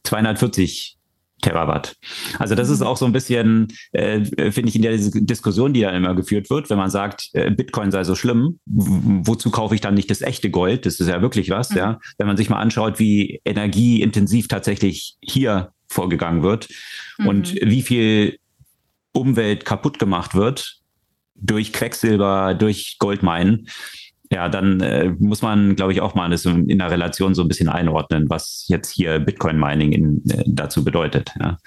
240 0.03 0.97
Terawatt. 1.41 1.95
Also 2.39 2.55
das 2.55 2.69
ist 2.69 2.81
auch 2.81 2.97
so 2.97 3.05
ein 3.05 3.11
bisschen, 3.11 3.67
äh, 3.91 4.23
finde 4.51 4.69
ich, 4.69 4.75
in 4.75 4.83
der 4.83 4.95
Diskussion, 4.95 5.73
die 5.73 5.81
da 5.81 5.89
immer 5.89 6.15
geführt 6.15 6.49
wird, 6.49 6.69
wenn 6.69 6.77
man 6.77 6.89
sagt, 6.89 7.29
äh, 7.33 7.49
Bitcoin 7.51 7.91
sei 7.91 8.03
so 8.03 8.15
schlimm, 8.15 8.59
wozu 8.65 9.49
kaufe 9.49 9.75
ich 9.75 9.81
dann 9.81 9.95
nicht 9.95 10.09
das 10.09 10.21
echte 10.21 10.49
Gold? 10.49 10.85
Das 10.85 10.99
ist 10.99 11.07
ja 11.07 11.21
wirklich 11.21 11.49
was, 11.49 11.71
mhm. 11.71 11.77
ja. 11.77 11.99
Wenn 12.17 12.27
man 12.27 12.37
sich 12.37 12.49
mal 12.49 12.59
anschaut, 12.59 12.99
wie 12.99 13.41
energieintensiv 13.43 14.47
tatsächlich 14.47 15.15
hier 15.21 15.71
vorgegangen 15.89 16.43
wird 16.43 16.69
mhm. 17.17 17.27
und 17.27 17.55
wie 17.55 17.81
viel 17.81 18.37
Umwelt 19.13 19.65
kaputt 19.65 19.99
gemacht 19.99 20.35
wird 20.35 20.77
durch 21.35 21.73
Quecksilber, 21.73 22.53
durch 22.53 22.97
Goldminen, 22.99 23.67
ja, 24.31 24.47
dann 24.47 24.79
äh, 24.79 25.09
muss 25.19 25.41
man, 25.41 25.75
glaube 25.75 25.91
ich, 25.91 26.01
auch 26.01 26.15
mal 26.15 26.29
das 26.29 26.45
in 26.45 26.77
der 26.77 26.89
Relation 26.89 27.35
so 27.35 27.41
ein 27.41 27.49
bisschen 27.49 27.67
einordnen, 27.67 28.29
was 28.29 28.65
jetzt 28.67 28.89
hier 28.89 29.19
Bitcoin-Mining 29.19 29.91
in, 29.91 30.23
äh, 30.29 30.43
dazu 30.47 30.85
bedeutet. 30.85 31.31
Ja. 31.39 31.57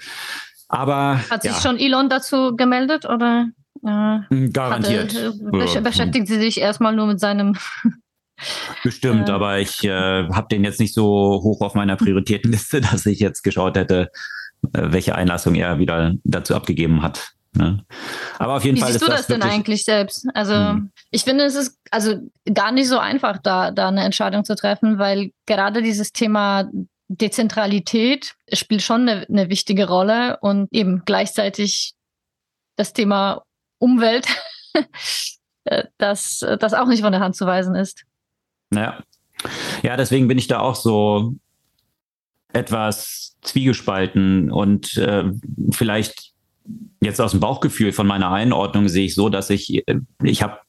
Aber 0.67 1.19
hat 1.29 1.43
sich 1.43 1.51
ja. 1.51 1.61
schon 1.61 1.77
Elon 1.77 2.09
dazu 2.09 2.55
gemeldet 2.55 3.05
oder? 3.05 3.49
Äh, 3.85 4.17
hm, 4.29 4.51
Garantiert. 4.51 5.13
Hatte, 5.13 5.81
beschäftigt 5.81 6.27
sie 6.27 6.39
sich 6.39 6.59
erstmal 6.59 6.95
nur 6.95 7.05
mit 7.05 7.19
seinem 7.19 7.55
Bestimmt, 8.83 9.29
äh, 9.29 9.31
aber 9.31 9.59
ich 9.59 9.83
äh, 9.83 10.27
habe 10.29 10.47
den 10.49 10.63
jetzt 10.63 10.79
nicht 10.79 10.93
so 10.93 11.05
hoch 11.43 11.61
auf 11.61 11.75
meiner 11.75 11.95
Prioritätenliste, 11.95 12.81
dass 12.91 13.05
ich 13.05 13.19
jetzt 13.19 13.43
geschaut 13.43 13.77
hätte, 13.77 14.09
äh, 14.73 14.91
welche 14.91 15.15
Einlassung 15.15 15.53
er 15.53 15.77
wieder 15.77 16.13
dazu 16.23 16.55
abgegeben 16.55 17.03
hat. 17.03 17.34
Ne? 17.55 17.85
Aber 18.37 18.55
auf 18.55 18.65
jeden 18.65 18.77
Wie 18.77 18.81
Fall 18.81 18.91
siehst 18.91 19.03
ist 19.03 19.07
du 19.07 19.11
das, 19.11 19.27
das 19.27 19.27
denn 19.27 19.41
eigentlich 19.41 19.85
selbst? 19.85 20.27
Also 20.33 20.53
Hm. 20.53 20.91
ich 21.11 21.23
finde, 21.23 21.45
es 21.45 21.55
ist 21.55 21.79
also 21.91 22.15
gar 22.53 22.71
nicht 22.71 22.87
so 22.87 22.99
einfach, 22.99 23.37
da, 23.37 23.71
da 23.71 23.87
eine 23.87 24.03
Entscheidung 24.03 24.43
zu 24.43 24.55
treffen, 24.55 24.99
weil 24.99 25.31
gerade 25.45 25.81
dieses 25.81 26.11
Thema 26.11 26.69
Dezentralität 27.07 28.35
spielt 28.51 28.81
schon 28.81 29.07
eine, 29.07 29.25
eine 29.27 29.49
wichtige 29.49 29.87
Rolle 29.87 30.37
und 30.41 30.67
eben 30.71 31.03
gleichzeitig 31.05 31.93
das 32.75 32.93
Thema 32.93 33.43
Umwelt, 33.77 34.27
äh, 35.65 35.85
das, 35.97 36.45
das 36.59 36.73
auch 36.73 36.87
nicht 36.87 37.01
von 37.01 37.11
der 37.11 37.21
Hand 37.21 37.35
zu 37.35 37.45
weisen 37.45 37.75
ist. 37.75 38.03
Ja. 38.73 39.01
ja, 39.83 39.95
deswegen 39.95 40.27
bin 40.27 40.37
ich 40.37 40.47
da 40.47 40.59
auch 40.59 40.75
so 40.75 41.35
etwas 42.51 43.35
zwiegespalten 43.41 44.51
und 44.51 44.97
äh, 44.97 45.25
vielleicht 45.71 46.34
jetzt 47.01 47.21
aus 47.21 47.31
dem 47.31 47.39
Bauchgefühl 47.39 47.91
von 47.91 48.07
meiner 48.07 48.31
Einordnung 48.31 48.87
sehe 48.87 49.05
ich 49.05 49.15
so, 49.15 49.29
dass 49.29 49.49
ich, 49.49 49.87
äh, 49.87 49.99
ich 50.23 50.41
habe 50.41 50.59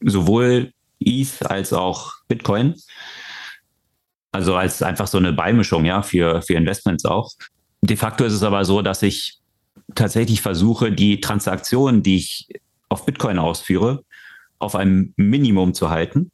sowohl 0.00 0.72
ETH 1.00 1.44
als 1.44 1.72
auch 1.72 2.12
Bitcoin, 2.28 2.74
also 4.30 4.56
als 4.56 4.82
einfach 4.82 5.06
so 5.06 5.18
eine 5.18 5.32
Beimischung, 5.32 5.84
ja, 5.84 6.02
für, 6.02 6.42
für 6.42 6.54
Investments 6.54 7.04
auch. 7.04 7.30
De 7.82 7.96
facto 7.96 8.24
ist 8.24 8.32
es 8.32 8.42
aber 8.42 8.64
so, 8.64 8.82
dass 8.82 9.02
ich 9.02 9.38
tatsächlich 9.94 10.40
versuche, 10.40 10.92
die 10.92 11.20
Transaktionen, 11.20 12.02
die 12.02 12.16
ich 12.16 12.48
auf 12.88 13.04
Bitcoin 13.04 13.38
ausführe, 13.38 14.04
auf 14.58 14.76
einem 14.76 15.12
Minimum 15.16 15.74
zu 15.74 15.90
halten, 15.90 16.30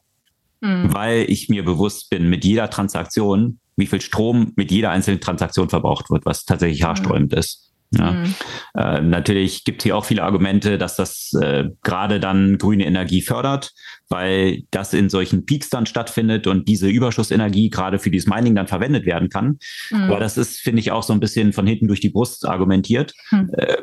Hm. 0.63 0.93
weil 0.93 1.31
ich 1.31 1.49
mir 1.49 1.65
bewusst 1.65 2.11
bin, 2.11 2.29
mit 2.29 2.45
jeder 2.45 2.69
Transaktion, 2.69 3.61
wie 3.77 3.87
viel 3.87 4.01
Strom 4.01 4.53
mit 4.57 4.73
jeder 4.73 4.91
einzelnen 4.91 5.21
Transaktion 5.21 5.69
verbraucht 5.69 6.11
wird, 6.11 6.27
was 6.27 6.45
tatsächlich 6.45 6.83
haarsträubend 6.83 7.33
ist. 7.33 7.68
Ja. 7.91 8.13
Hm. 8.13 8.35
Äh, 8.75 9.01
natürlich 9.01 9.65
gibt 9.65 9.81
es 9.81 9.85
hier 9.85 9.97
auch 9.97 10.05
viele 10.05 10.23
Argumente, 10.23 10.77
dass 10.77 10.97
das 10.97 11.33
äh, 11.41 11.65
gerade 11.83 12.21
dann 12.21 12.59
grüne 12.59 12.85
Energie 12.85 13.23
fördert, 13.23 13.73
weil 14.09 14.65
das 14.71 14.93
in 14.93 15.09
solchen 15.09 15.47
Peaks 15.47 15.71
dann 15.71 15.87
stattfindet 15.87 16.47
und 16.47 16.69
diese 16.69 16.89
Überschussenergie 16.89 17.71
gerade 17.71 17.99
für 17.99 18.11
dieses 18.11 18.29
Mining 18.29 18.55
dann 18.55 18.67
verwendet 18.67 19.07
werden 19.07 19.31
kann. 19.31 19.59
Hm. 19.89 20.03
Aber 20.03 20.21
das 20.21 20.37
ist, 20.37 20.61
finde 20.61 20.81
ich, 20.81 20.91
auch 20.91 21.03
so 21.03 21.13
ein 21.13 21.21
bisschen 21.21 21.53
von 21.53 21.67
hinten 21.67 21.89
durch 21.89 22.01
die 22.01 22.11
Brust 22.11 22.47
argumentiert. 22.47 23.15
Hm. 23.31 23.51
Äh, 23.57 23.77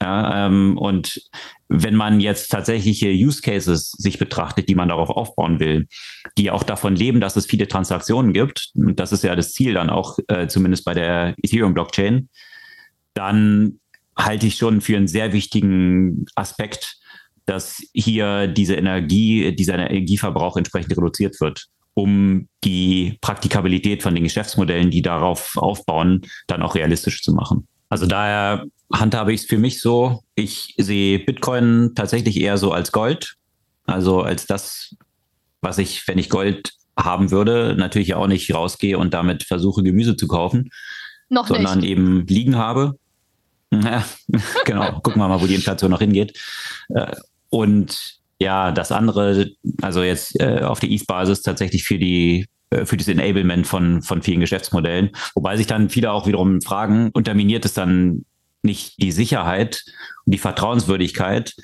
ja, 0.00 0.46
ähm, 0.46 0.78
und 0.78 1.20
wenn 1.68 1.96
man 1.96 2.20
jetzt 2.20 2.48
tatsächliche 2.48 3.10
Use 3.10 3.42
Cases 3.42 3.90
sich 3.90 4.18
betrachtet, 4.18 4.68
die 4.68 4.74
man 4.74 4.88
darauf 4.88 5.10
aufbauen 5.10 5.58
will, 5.58 5.88
die 6.38 6.50
auch 6.50 6.62
davon 6.62 6.94
leben, 6.94 7.20
dass 7.20 7.36
es 7.36 7.46
viele 7.46 7.66
Transaktionen 7.66 8.32
gibt, 8.32 8.70
und 8.74 9.00
das 9.00 9.12
ist 9.12 9.24
ja 9.24 9.34
das 9.34 9.52
Ziel 9.52 9.74
dann 9.74 9.90
auch, 9.90 10.18
äh, 10.28 10.46
zumindest 10.46 10.84
bei 10.84 10.94
der 10.94 11.34
Ethereum-Blockchain, 11.42 12.28
dann 13.16 13.80
halte 14.16 14.46
ich 14.46 14.56
schon 14.56 14.80
für 14.80 14.96
einen 14.96 15.08
sehr 15.08 15.32
wichtigen 15.32 16.26
Aspekt, 16.34 16.96
dass 17.44 17.80
hier 17.92 18.46
diese 18.48 18.74
Energie, 18.74 19.54
dieser 19.54 19.74
Energieverbrauch 19.74 20.56
entsprechend 20.56 20.96
reduziert 20.96 21.40
wird, 21.40 21.66
um 21.94 22.48
die 22.64 23.18
Praktikabilität 23.20 24.02
von 24.02 24.14
den 24.14 24.24
Geschäftsmodellen, 24.24 24.90
die 24.90 25.02
darauf 25.02 25.56
aufbauen, 25.56 26.22
dann 26.46 26.62
auch 26.62 26.74
realistisch 26.74 27.22
zu 27.22 27.32
machen. 27.32 27.66
Also 27.88 28.06
daher 28.06 28.64
handhabe 28.92 29.32
ich 29.32 29.42
es 29.42 29.46
für 29.46 29.58
mich 29.58 29.80
so, 29.80 30.22
ich 30.34 30.74
sehe 30.76 31.20
Bitcoin 31.20 31.92
tatsächlich 31.94 32.40
eher 32.40 32.58
so 32.58 32.72
als 32.72 32.90
Gold, 32.92 33.36
also 33.86 34.22
als 34.22 34.46
das, 34.46 34.96
was 35.60 35.78
ich, 35.78 36.06
wenn 36.08 36.18
ich 36.18 36.28
Gold 36.28 36.72
haben 36.98 37.30
würde, 37.30 37.76
natürlich 37.78 38.14
auch 38.14 38.26
nicht 38.26 38.52
rausgehe 38.52 38.98
und 38.98 39.14
damit 39.14 39.44
versuche, 39.44 39.82
Gemüse 39.82 40.16
zu 40.16 40.26
kaufen, 40.26 40.70
Noch 41.28 41.46
sondern 41.46 41.80
nicht. 41.80 41.90
eben 41.90 42.26
liegen 42.26 42.56
habe. 42.56 42.98
Ja, 43.82 44.04
genau, 44.64 45.00
gucken 45.00 45.20
wir 45.20 45.28
mal, 45.28 45.40
wo 45.40 45.46
die 45.46 45.54
Inflation 45.54 45.90
noch 45.90 46.00
hingeht. 46.00 46.38
Äh, 46.88 47.12
Und 47.50 48.18
ja, 48.38 48.70
das 48.72 48.92
andere, 48.92 49.50
also 49.80 50.02
jetzt 50.02 50.38
äh, 50.40 50.60
auf 50.60 50.80
der 50.80 50.90
ETH-Basis 50.90 51.42
tatsächlich 51.42 51.84
für 51.84 51.98
die 51.98 52.46
äh, 52.70 52.84
für 52.84 52.96
das 52.96 53.08
Enablement 53.08 53.66
von, 53.66 54.02
von 54.02 54.22
vielen 54.22 54.40
Geschäftsmodellen. 54.40 55.10
Wobei 55.34 55.56
sich 55.56 55.66
dann 55.66 55.88
viele 55.88 56.10
auch 56.10 56.26
wiederum 56.26 56.60
fragen, 56.60 57.10
unterminiert 57.12 57.64
es 57.64 57.74
dann 57.74 58.24
nicht 58.62 59.00
die 59.00 59.12
Sicherheit 59.12 59.84
und 60.24 60.34
die 60.34 60.38
Vertrauenswürdigkeit 60.38 61.54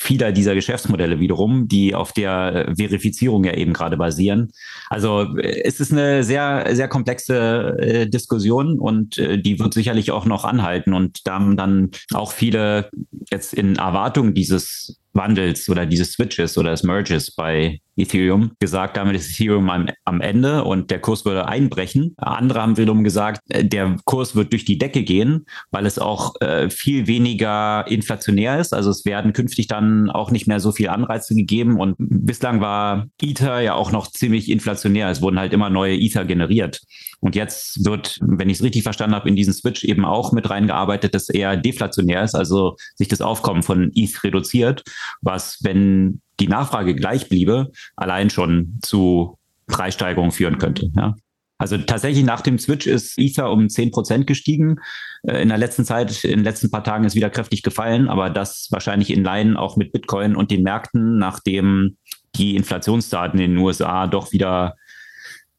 vieler 0.00 0.32
dieser 0.32 0.54
Geschäftsmodelle 0.54 1.20
wiederum, 1.20 1.68
die 1.68 1.94
auf 1.94 2.12
der 2.12 2.68
äh, 2.70 2.74
Verifizierung 2.74 3.44
ja 3.44 3.52
eben 3.52 3.74
gerade 3.74 3.98
basieren. 3.98 4.50
Also 4.88 5.36
äh, 5.36 5.62
es 5.62 5.78
ist 5.78 5.92
eine 5.92 6.24
sehr, 6.24 6.66
sehr 6.72 6.88
komplexe 6.88 7.76
äh, 7.78 8.08
Diskussion 8.08 8.78
und 8.78 9.18
äh, 9.18 9.36
die 9.36 9.58
wird 9.58 9.74
sicherlich 9.74 10.10
auch 10.10 10.24
noch 10.24 10.46
anhalten. 10.46 10.94
Und 10.94 11.26
da 11.26 11.34
haben 11.34 11.58
dann 11.58 11.90
auch 12.14 12.32
viele 12.32 12.88
jetzt 13.30 13.52
in 13.52 13.76
Erwartung 13.76 14.32
dieses 14.32 14.98
Wandels 15.12 15.68
oder 15.68 15.86
dieses 15.86 16.12
Switches 16.12 16.56
oder 16.56 16.70
des 16.70 16.82
Merges 16.82 17.30
bei 17.32 17.80
Ethereum 17.96 18.52
gesagt, 18.58 18.96
damit 18.96 19.16
ist 19.16 19.30
Ethereum 19.30 19.68
am, 19.70 19.88
am 20.04 20.20
Ende 20.20 20.64
und 20.64 20.90
der 20.90 21.00
Kurs 21.00 21.24
würde 21.24 21.46
einbrechen. 21.46 22.14
Andere 22.16 22.62
haben 22.62 22.76
wiederum 22.76 23.04
gesagt, 23.04 23.40
äh, 23.48 23.64
der 23.64 23.96
Kurs 24.04 24.34
wird 24.34 24.52
durch 24.52 24.64
die 24.64 24.78
Decke 24.78 25.02
gehen, 25.02 25.46
weil 25.70 25.86
es 25.86 25.98
auch 25.98 26.40
äh, 26.40 26.70
viel 26.70 27.06
weniger 27.06 27.84
inflationär 27.88 28.58
ist. 28.58 28.72
Also 28.72 28.90
es 28.90 29.04
werden 29.04 29.32
künftig 29.32 29.66
dann 29.66 30.10
auch 30.10 30.30
nicht 30.30 30.46
mehr 30.46 30.60
so 30.60 30.72
viel 30.72 30.88
Anreize 30.88 31.34
gegeben 31.34 31.78
und 31.78 31.96
bislang 31.98 32.60
war 32.60 33.08
Ether 33.20 33.60
ja 33.60 33.74
auch 33.74 33.92
noch 33.92 34.06
ziemlich 34.06 34.50
inflationär. 34.50 35.10
Es 35.10 35.22
wurden 35.22 35.38
halt 35.38 35.52
immer 35.52 35.70
neue 35.70 35.96
Ether 35.96 36.24
generiert. 36.24 36.80
Und 37.20 37.36
jetzt 37.36 37.84
wird, 37.84 38.18
wenn 38.22 38.48
ich 38.48 38.58
es 38.58 38.62
richtig 38.62 38.82
verstanden 38.82 39.14
habe, 39.14 39.28
in 39.28 39.36
diesen 39.36 39.52
Switch 39.52 39.84
eben 39.84 40.04
auch 40.04 40.32
mit 40.32 40.48
reingearbeitet, 40.48 41.14
dass 41.14 41.28
eher 41.28 41.56
deflationär 41.56 42.24
ist, 42.24 42.34
also 42.34 42.76
sich 42.96 43.08
das 43.08 43.20
Aufkommen 43.20 43.62
von 43.62 43.92
ETH 43.94 44.24
reduziert, 44.24 44.82
was, 45.20 45.58
wenn 45.62 46.22
die 46.40 46.48
Nachfrage 46.48 46.94
gleich 46.94 47.28
bliebe, 47.28 47.70
allein 47.96 48.30
schon 48.30 48.78
zu 48.82 49.38
Preissteigerungen 49.66 50.32
führen 50.32 50.58
könnte. 50.58 50.90
Ja. 50.96 51.14
Also 51.58 51.76
tatsächlich 51.76 52.24
nach 52.24 52.40
dem 52.40 52.58
Switch 52.58 52.86
ist 52.86 53.18
Ether 53.18 53.52
um 53.52 53.66
10% 53.66 54.24
gestiegen. 54.24 54.76
Äh, 55.22 55.42
In 55.42 55.50
der 55.50 55.58
letzten 55.58 55.84
Zeit, 55.84 56.24
in 56.24 56.38
den 56.38 56.44
letzten 56.44 56.70
paar 56.70 56.82
Tagen 56.82 57.04
ist 57.04 57.14
wieder 57.14 57.28
kräftig 57.28 57.62
gefallen, 57.62 58.08
aber 58.08 58.30
das 58.30 58.68
wahrscheinlich 58.70 59.10
in 59.10 59.22
Line 59.22 59.58
auch 59.58 59.76
mit 59.76 59.92
Bitcoin 59.92 60.36
und 60.36 60.50
den 60.50 60.62
Märkten, 60.62 61.18
nachdem 61.18 61.98
die 62.36 62.56
Inflationsdaten 62.56 63.38
in 63.40 63.50
den 63.50 63.58
USA 63.58 64.06
doch 64.06 64.32
wieder 64.32 64.74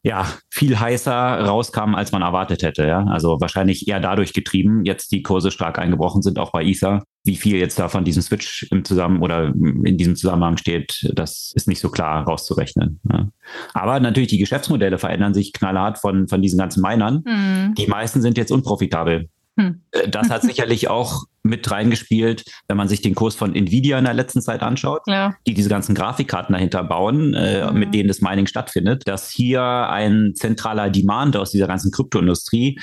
ja, 0.04 0.28
viel 0.50 0.80
heißer 0.80 1.14
rauskamen, 1.14 1.96
als 1.96 2.12
man 2.12 2.24
erwartet 2.24 2.64
hätte. 2.64 2.88
Ja? 2.88 3.06
Also 3.06 3.40
wahrscheinlich 3.40 3.88
eher 3.88 4.00
dadurch 4.00 4.34
getrieben, 4.34 4.84
jetzt 4.84 5.12
die 5.12 5.22
Kurse 5.22 5.52
stark 5.52 5.78
eingebrochen 5.78 6.24
sind, 6.24 6.40
auch 6.40 6.52
bei 6.52 6.64
Ether. 6.64 7.04
Wie 7.24 7.36
viel 7.36 7.58
jetzt 7.58 7.78
da 7.78 7.88
von 7.88 8.04
diesem 8.04 8.24
Switch 8.24 8.68
im 8.72 8.84
Zusammen 8.84 9.22
oder 9.22 9.54
in 9.54 9.98
diesem 9.98 10.16
Zusammenhang 10.16 10.58
steht, 10.58 11.08
das 11.14 11.52
ist 11.54 11.68
nicht 11.68 11.80
so 11.80 11.90
klar 11.90 12.24
rauszurechnen. 12.24 13.00
Ja? 13.12 13.28
Aber 13.74 14.00
natürlich 14.00 14.30
die 14.30 14.40
Geschäftsmodelle 14.40 14.98
verändern 14.98 15.36
sich 15.36 15.54
knallhart 15.54 16.00
von, 16.00 16.28
von 16.28 16.42
diesen 16.42 16.58
ganzen 16.58 16.82
Minern. 16.82 17.24
Hm. 17.28 17.76
Die 17.76 17.86
meisten 17.86 18.24
sind 18.24 18.40
jetzt 18.40 18.52
unprofitabel. 18.52 19.30
Hm. 19.60 19.82
Äh, 19.92 20.10
Das 20.10 20.30
hat 20.30 20.42
sicherlich 20.44 20.90
auch 20.90 21.24
mit 21.44 21.70
reingespielt, 21.72 22.44
wenn 22.68 22.78
man 22.78 22.88
sich 22.88 23.02
den 23.02 23.16
Kurs 23.16 23.36
von 23.36 23.56
Nvidia 23.56 23.98
in 23.98 24.06
der 24.06 24.14
letzten 24.14 24.42
Zeit 24.42 24.62
anschaut, 24.62 25.02
Ja. 25.08 25.34
die 25.48 25.54
diese 25.56 25.70
ganzen 25.70 25.96
Grafikkarten 25.96 26.54
dahinter 26.54 26.84
bauen, 26.84 27.34
äh, 27.34 27.70
Mhm. 27.72 27.80
mit 27.80 27.94
denen 27.96 28.08
das 28.08 28.22
Mining 28.22 28.46
stattfindet, 28.46 29.08
dass 29.08 29.30
hier 29.30 29.62
ein 29.64 30.34
zentraler 30.36 30.90
Demand 30.92 31.36
aus 31.36 31.50
dieser 31.52 31.68
ganzen 31.68 31.92
Kryptoindustrie 31.92 32.80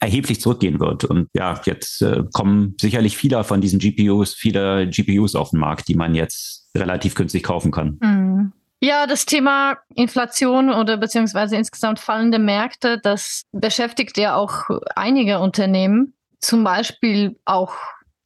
erheblich 0.00 0.40
zurückgehen 0.40 0.80
wird. 0.80 1.04
Und 1.04 1.28
ja, 1.34 1.60
jetzt 1.64 2.02
äh, 2.02 2.24
kommen 2.32 2.74
sicherlich 2.80 3.16
viele 3.16 3.42
von 3.44 3.60
diesen 3.60 3.78
GPUs, 3.78 4.34
viele 4.34 4.88
GPUs 4.88 5.36
auf 5.36 5.50
den 5.50 5.60
Markt, 5.60 5.86
die 5.88 5.94
man 5.94 6.14
jetzt 6.16 6.68
relativ 6.76 7.14
günstig 7.14 7.44
kaufen 7.44 7.70
kann. 7.70 7.98
Hm. 8.02 8.52
Ja, 8.82 9.06
das 9.06 9.26
Thema 9.26 9.76
Inflation 9.94 10.70
oder 10.70 10.96
beziehungsweise 10.96 11.54
insgesamt 11.56 12.00
fallende 12.00 12.38
Märkte, 12.38 12.98
das 12.98 13.44
beschäftigt 13.52 14.16
ja 14.16 14.36
auch 14.36 14.70
einige 14.96 15.38
Unternehmen, 15.40 16.14
zum 16.40 16.64
Beispiel 16.64 17.38
auch 17.44 17.74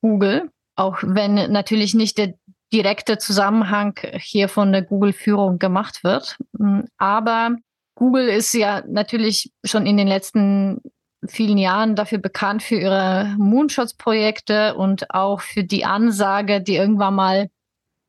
Google, 0.01 0.51
auch 0.77 0.99
wenn 1.03 1.35
natürlich 1.51 1.95
nicht 1.95 2.19
der 2.19 2.35
direkte 2.73 3.19
Zusammenhang 3.19 3.99
hier 4.15 4.49
von 4.49 4.71
der 4.71 4.83
Google-Führung 4.83 5.59
gemacht 5.59 6.05
wird. 6.05 6.37
Hm, 6.57 6.87
Aber 6.99 7.57
Google 7.97 8.29
ist 8.29 8.53
ja 8.55 8.83
natürlich 8.87 9.53
schon 9.65 9.87
in 9.87 9.97
den 9.97 10.09
letzten 10.09 10.81
vielen 11.27 11.59
Jahren 11.59 11.97
dafür 11.97 12.19
bekannt 12.19 12.63
für 12.63 12.77
ihre 12.77 13.35
Moonshot-Projekte 13.39 14.75
und 14.75 15.11
auch 15.11 15.41
für 15.41 15.65
die 15.65 15.85
Ansage, 15.85 16.61
die 16.61 16.77
irgendwann 16.77 17.15
mal 17.15 17.51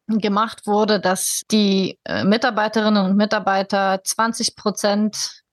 gemacht 0.08 0.68
wurde, 0.68 1.00
dass 1.00 1.42
die 1.52 2.00
äh, 2.06 2.24
Mitarbeiterinnen 2.24 3.06
und 3.06 3.18
Mitarbeiter 3.18 4.02
20 4.04 4.56
Prozent 4.56 5.44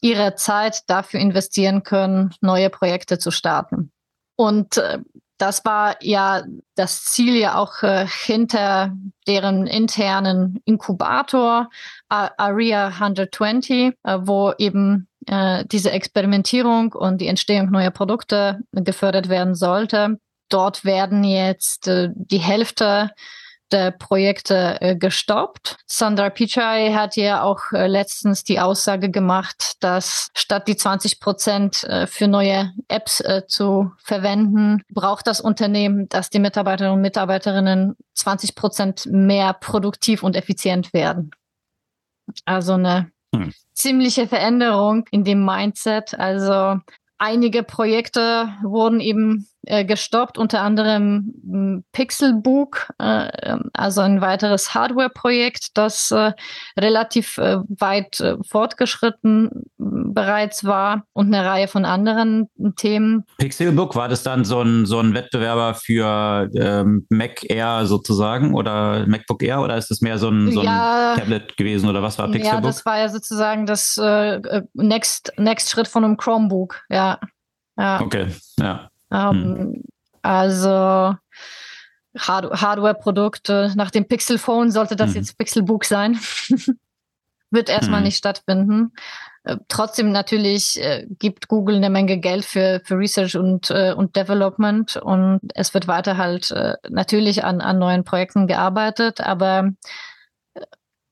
ihrer 0.00 0.36
Zeit 0.36 0.82
dafür 0.88 1.20
investieren 1.20 1.82
können, 1.82 2.34
neue 2.40 2.70
Projekte 2.70 3.18
zu 3.18 3.30
starten. 3.30 3.90
Und 4.36 4.76
äh, 4.76 4.98
das 5.38 5.64
war 5.64 5.96
ja 6.00 6.42
das 6.74 7.04
Ziel 7.04 7.36
ja 7.36 7.56
auch 7.56 7.82
äh, 7.82 8.06
hinter 8.06 8.92
deren 9.26 9.66
internen 9.66 10.60
Inkubator 10.64 11.70
Area 12.08 12.88
120, 12.88 13.94
äh, 14.02 14.18
wo 14.20 14.52
eben 14.58 15.06
diese 15.70 15.90
Experimentierung 15.90 16.94
und 16.94 17.20
die 17.20 17.26
Entstehung 17.26 17.70
neuer 17.70 17.90
Produkte 17.90 18.60
gefördert 18.72 19.28
werden 19.28 19.54
sollte. 19.54 20.18
Dort 20.48 20.86
werden 20.86 21.22
jetzt 21.22 21.86
die 21.86 22.38
Hälfte 22.38 23.10
der 23.72 23.90
Projekte 23.90 24.80
äh, 24.80 24.96
gestoppt. 24.96 25.76
Sandra 25.86 26.30
Pichai 26.30 26.92
hat 26.92 27.16
ja 27.16 27.42
auch 27.42 27.72
äh, 27.72 27.86
letztens 27.86 28.44
die 28.44 28.60
Aussage 28.60 29.10
gemacht, 29.10 29.74
dass 29.80 30.28
statt 30.34 30.68
die 30.68 30.76
20 30.76 31.20
Prozent 31.20 31.84
äh, 31.84 32.06
für 32.06 32.28
neue 32.28 32.72
Apps 32.88 33.22
zu 33.46 33.92
verwenden, 33.98 34.82
braucht 34.90 35.26
das 35.26 35.40
Unternehmen, 35.40 36.08
dass 36.08 36.30
die 36.30 36.38
Mitarbeiterinnen 36.38 36.94
und 36.94 37.02
Mitarbeiterinnen 37.02 37.96
20 38.14 38.54
Prozent 38.54 39.06
mehr 39.06 39.52
produktiv 39.52 40.22
und 40.22 40.36
effizient 40.36 40.92
werden. 40.92 41.30
Also 42.44 42.74
eine 42.74 43.10
hm. 43.34 43.52
ziemliche 43.72 44.26
Veränderung 44.28 45.06
in 45.10 45.24
dem 45.24 45.44
Mindset. 45.44 46.18
Also 46.18 46.80
einige 47.18 47.62
Projekte 47.62 48.52
wurden 48.62 49.00
eben 49.00 49.48
äh, 49.68 49.84
gestoppt, 49.84 50.38
unter 50.38 50.62
anderem 50.62 51.84
Pixelbook, 51.92 52.88
äh, 52.98 53.28
ähm, 53.42 53.70
also 53.74 54.00
ein 54.00 54.22
weiteres 54.22 54.72
Hardware-Projekt, 54.74 55.76
das 55.76 56.10
äh, 56.10 56.32
relativ 56.78 57.36
äh, 57.36 57.58
weit 57.68 58.18
äh, 58.20 58.36
fortgeschritten 58.48 59.50
bereits 59.76 60.64
war 60.64 61.04
und 61.12 61.32
eine 61.32 61.44
Reihe 61.46 61.68
von 61.68 61.84
anderen 61.84 62.48
Themen. 62.76 63.24
Pixelbook, 63.36 63.94
war 63.94 64.08
das 64.08 64.22
dann 64.22 64.46
so 64.46 64.62
ein, 64.62 64.86
so 64.86 65.00
ein 65.00 65.12
Wettbewerber 65.12 65.74
für 65.74 66.48
ähm, 66.56 67.06
Mac 67.10 67.44
Air 67.50 67.84
sozusagen 67.84 68.54
oder 68.54 69.06
MacBook 69.06 69.42
Air 69.42 69.60
oder 69.60 69.76
ist 69.76 69.90
das 69.90 70.00
mehr 70.00 70.16
so 70.16 70.30
ein, 70.30 70.50
so 70.50 70.60
ein 70.60 70.66
ja, 70.66 71.14
Tablet 71.16 71.58
gewesen 71.58 71.90
oder 71.90 72.02
was 72.02 72.18
war 72.18 72.26
Pixelbook? 72.30 72.54
Ja, 72.54 72.60
das 72.60 72.86
war 72.86 72.98
ja 72.98 73.08
sozusagen 73.10 73.66
das 73.66 74.00
Next, 74.72 75.32
Next 75.36 75.70
Schritt 75.70 75.88
von 75.88 76.04
einem 76.04 76.16
Chromebook, 76.16 76.80
ja. 76.88 77.18
ja. 77.76 78.00
Okay, 78.00 78.28
ja. 78.58 78.88
Ähm, 79.10 79.56
hm. 79.56 79.82
Also 80.22 81.14
Hard 82.18 82.60
Hardware-Produkte. 82.60 83.72
Nach 83.76 83.90
dem 83.90 84.06
Pixel 84.06 84.38
Phone 84.38 84.70
sollte 84.70 84.96
das 84.96 85.10
hm. 85.10 85.16
jetzt 85.16 85.38
Pixelbook 85.38 85.84
sein. 85.84 86.18
Wird 87.50 87.70
erstmal 87.70 88.00
hm. 88.00 88.04
nicht 88.04 88.18
stattfinden. 88.18 88.92
Äh, 89.44 89.56
trotzdem 89.68 90.12
natürlich 90.12 90.78
äh, 90.82 91.06
gibt 91.18 91.48
Google 91.48 91.76
eine 91.76 91.90
Menge 91.90 92.18
Geld 92.18 92.44
für, 92.44 92.82
für 92.84 92.98
Research 92.98 93.36
und, 93.36 93.70
äh, 93.70 93.94
und 93.94 94.16
Development 94.16 94.96
und 94.96 95.40
es 95.54 95.72
wird 95.72 95.88
weiter 95.88 96.18
halt 96.18 96.50
äh, 96.50 96.74
natürlich 96.90 97.44
an, 97.44 97.62
an 97.62 97.78
neuen 97.78 98.04
Projekten 98.04 98.46
gearbeitet, 98.46 99.22
aber 99.22 99.70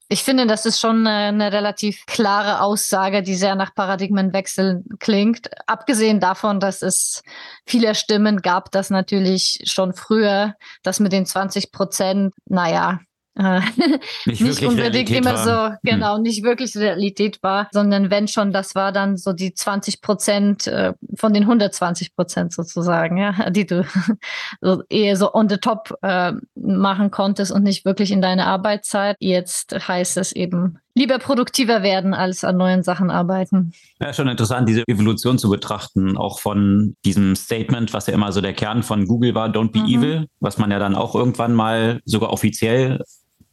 ich 0.09 0.23
finde, 0.23 0.47
das 0.47 0.67
ist 0.67 0.79
schon 0.79 1.07
eine, 1.07 1.29
eine, 1.29 1.53
relativ 1.53 2.07
klare 2.07 2.61
Aussage, 2.61 3.23
die 3.23 3.35
sehr 3.35 3.57
nach 3.57 3.75
Paradigmenwechsel 3.75 4.85
klingt. 5.01 5.51
Abgesehen 5.67 6.21
davon, 6.21 6.61
dass 6.61 6.83
es 6.83 7.23
viele 7.67 7.95
Stimmen 7.95 8.41
gab, 8.41 8.71
dass 8.71 8.91
natürlich 8.91 9.63
schon 9.65 9.95
früher 9.95 10.55
das 10.83 11.01
mit 11.01 11.13
den 11.13 11.27
20 11.27 11.73
Prozent, 11.73 12.35
naja, 12.45 13.01
äh, 13.01 13.16
nicht, 13.37 14.41
nicht 14.41 14.63
unbedingt 14.63 15.11
Realität 15.11 15.19
immer 15.19 15.35
war. 15.35 15.45
so, 15.45 15.75
hm. 15.75 15.79
genau, 15.83 16.17
hm. 16.17 16.23
nicht 16.23 16.43
wirklich 16.43 16.75
Realität 16.77 17.43
war, 17.43 17.69
sondern 17.71 18.11
wenn 18.11 18.29
schon, 18.29 18.53
das 18.53 18.75
war 18.75 18.93
dann 18.93 19.17
so 19.17 19.33
die 19.33 19.53
20 19.53 20.01
Prozent 20.01 20.67
äh, 20.67 20.95
von 21.17 21.35
den 21.35 21.43
120 21.43 22.15
Prozent 22.15 22.53
sozusagen, 22.53 23.19
ja, 23.19 23.51
die 23.51 23.67
du 23.67 23.85
so 24.61 24.83
eher 24.89 25.17
so 25.17 25.35
on 25.35 25.49
the 25.49 25.59
top 25.59 25.95
äh, 26.03 26.33
machen 26.55 27.11
konntest 27.11 27.53
und 27.53 27.63
nicht 27.63 27.85
wirklich 27.85 28.11
in 28.11 28.23
deiner 28.23 28.47
Arbeitszeit. 28.47 29.17
Jetzt 29.21 29.77
heißt 29.87 30.17
es 30.17 30.33
eben 30.33 30.79
lieber 30.97 31.19
produktiver 31.19 31.83
werden 31.83 32.15
als 32.15 32.43
an 32.43 32.57
neuen 32.57 32.83
Sachen 32.83 33.11
arbeiten. 33.11 33.73
Ja, 34.01 34.13
schon 34.15 34.29
interessant, 34.29 34.67
diese 34.69 34.83
Evolution 34.89 35.39
zu 35.39 35.51
betrachten, 35.51 36.17
auch 36.17 36.41
von 36.41 36.97
diesem 37.05 37.37
Statement, 37.37 37.93
was 37.93 38.07
ja 38.07 38.15
immer 38.15 38.33
so 38.33 38.41
der 38.41 38.55
Kern 38.55 38.83
von 38.83 39.07
Google 39.07 39.35
war, 39.35 39.49
don't 39.49 39.73
be 39.73 39.81
mhm. 39.81 39.87
evil, 39.87 40.27
was 40.41 40.57
man 40.57 40.71
ja 40.71 40.79
dann 40.79 40.95
auch 40.95 41.15
irgendwann 41.15 41.53
mal 41.55 42.01
sogar 42.07 42.31
offiziell 42.31 43.03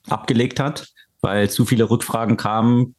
abgelegt 0.09 0.59
hat, 0.59 0.87
weil 1.21 1.49
zu 1.49 1.65
viele 1.65 1.89
Rückfragen 1.89 2.37
kamen 2.37 2.95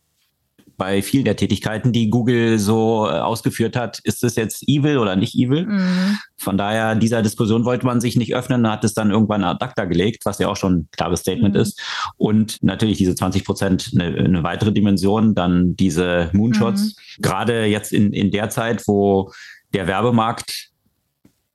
bei 0.76 1.02
vielen 1.02 1.24
der 1.24 1.36
Tätigkeiten, 1.36 1.92
die 1.92 2.10
Google 2.10 2.58
so 2.58 3.06
äh, 3.06 3.12
ausgeführt 3.12 3.76
hat. 3.76 4.00
Ist 4.04 4.24
es 4.24 4.36
jetzt 4.36 4.66
evil 4.68 4.98
oder 4.98 5.16
nicht 5.16 5.34
evil? 5.34 5.66
Mhm. 5.66 6.18
Von 6.36 6.58
daher, 6.58 6.94
dieser 6.94 7.22
Diskussion 7.22 7.64
wollte 7.64 7.86
man 7.86 8.00
sich 8.00 8.16
nicht 8.16 8.34
öffnen, 8.34 8.68
hat 8.68 8.84
es 8.84 8.94
dann 8.94 9.10
irgendwann 9.10 9.44
ad 9.44 9.64
acta 9.64 9.84
gelegt, 9.84 10.24
was 10.24 10.38
ja 10.38 10.48
auch 10.48 10.56
schon 10.56 10.74
ein 10.74 10.88
klares 10.90 11.20
Statement 11.20 11.54
mhm. 11.54 11.60
ist. 11.60 11.80
Und 12.16 12.62
natürlich 12.62 12.98
diese 12.98 13.14
20 13.14 13.44
Prozent 13.44 13.92
eine, 13.94 14.16
eine, 14.16 14.42
weitere 14.42 14.72
Dimension, 14.72 15.34
dann 15.34 15.76
diese 15.76 16.30
Moonshots. 16.32 16.96
Mhm. 16.96 17.22
Gerade 17.22 17.64
jetzt 17.66 17.92
in, 17.92 18.12
in 18.12 18.30
der 18.30 18.50
Zeit, 18.50 18.86
wo 18.86 19.32
der 19.72 19.86
Werbemarkt 19.86 20.70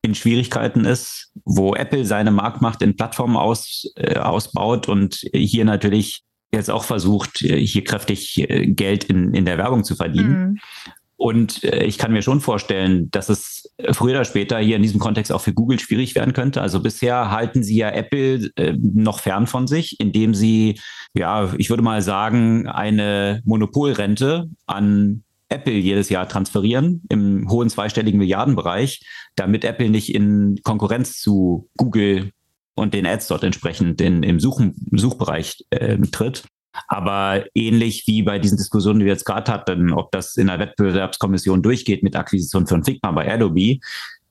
in 0.01 0.15
Schwierigkeiten 0.15 0.85
ist, 0.85 1.31
wo 1.45 1.75
Apple 1.75 2.05
seine 2.05 2.31
Marktmacht 2.31 2.81
in 2.81 2.95
Plattformen 2.95 3.35
aus, 3.35 3.91
äh, 3.95 4.17
ausbaut 4.17 4.87
und 4.87 5.15
hier 5.33 5.65
natürlich 5.65 6.21
jetzt 6.51 6.71
auch 6.71 6.83
versucht, 6.83 7.39
hier 7.39 7.83
kräftig 7.83 8.39
äh, 8.49 8.65
Geld 8.67 9.03
in, 9.03 9.33
in 9.33 9.45
der 9.45 9.57
Werbung 9.57 9.83
zu 9.83 9.95
verdienen. 9.95 10.39
Mhm. 10.39 10.59
Und 11.19 11.65
äh, 11.65 11.83
ich 11.83 11.97
kann 11.97 12.13
mir 12.13 12.21
schon 12.21 12.39
vorstellen, 12.39 13.11
dass 13.11 13.27
es 13.27 13.69
früher 13.91 14.15
oder 14.15 14.25
später 14.25 14.57
hier 14.59 14.77
in 14.77 14.81
diesem 14.81 15.01
Kontext 15.01 15.33
auch 15.33 15.41
für 15.41 15.53
Google 15.53 15.77
schwierig 15.77 16.15
werden 16.15 16.33
könnte. 16.33 16.61
Also 16.61 16.81
bisher 16.81 17.29
halten 17.29 17.61
sie 17.61 17.75
ja 17.75 17.89
Apple 17.89 18.49
äh, 18.55 18.73
noch 18.79 19.19
fern 19.19 19.45
von 19.45 19.67
sich, 19.67 19.99
indem 19.99 20.33
sie, 20.33 20.79
ja, 21.13 21.53
ich 21.57 21.69
würde 21.69 21.83
mal 21.83 22.01
sagen, 22.01 22.69
eine 22.69 23.41
Monopolrente 23.43 24.49
an 24.65 25.23
Apple 25.49 25.73
jedes 25.73 26.09
Jahr 26.09 26.27
transferieren 26.29 27.03
im 27.09 27.49
hohen 27.49 27.69
zweistelligen 27.69 28.19
Milliardenbereich, 28.19 29.01
damit 29.35 29.65
Apple 29.65 29.89
nicht 29.89 30.13
in 30.13 30.59
Konkurrenz 30.63 31.19
zu 31.19 31.69
Google 31.77 32.31
und 32.75 32.93
den 32.93 33.05
Ads 33.05 33.27
dort 33.27 33.43
entsprechend 33.43 33.99
in, 34.01 34.23
im 34.23 34.39
Suchen, 34.39 34.75
Suchbereich 34.91 35.65
äh, 35.71 35.97
tritt. 35.97 36.43
Aber 36.87 37.45
ähnlich 37.55 38.03
wie 38.07 38.21
bei 38.23 38.39
diesen 38.39 38.57
Diskussionen, 38.57 38.99
die 38.99 39.05
wir 39.05 39.13
jetzt 39.13 39.25
gerade 39.25 39.51
hatten, 39.51 39.91
ob 39.91 40.11
das 40.11 40.37
in 40.37 40.47
der 40.47 40.59
Wettbewerbskommission 40.59 41.61
durchgeht 41.61 42.03
mit 42.03 42.15
Akquisition 42.15 42.67
von 42.67 42.83
Figma 42.83 43.11
bei 43.11 43.31
Adobe, 43.31 43.79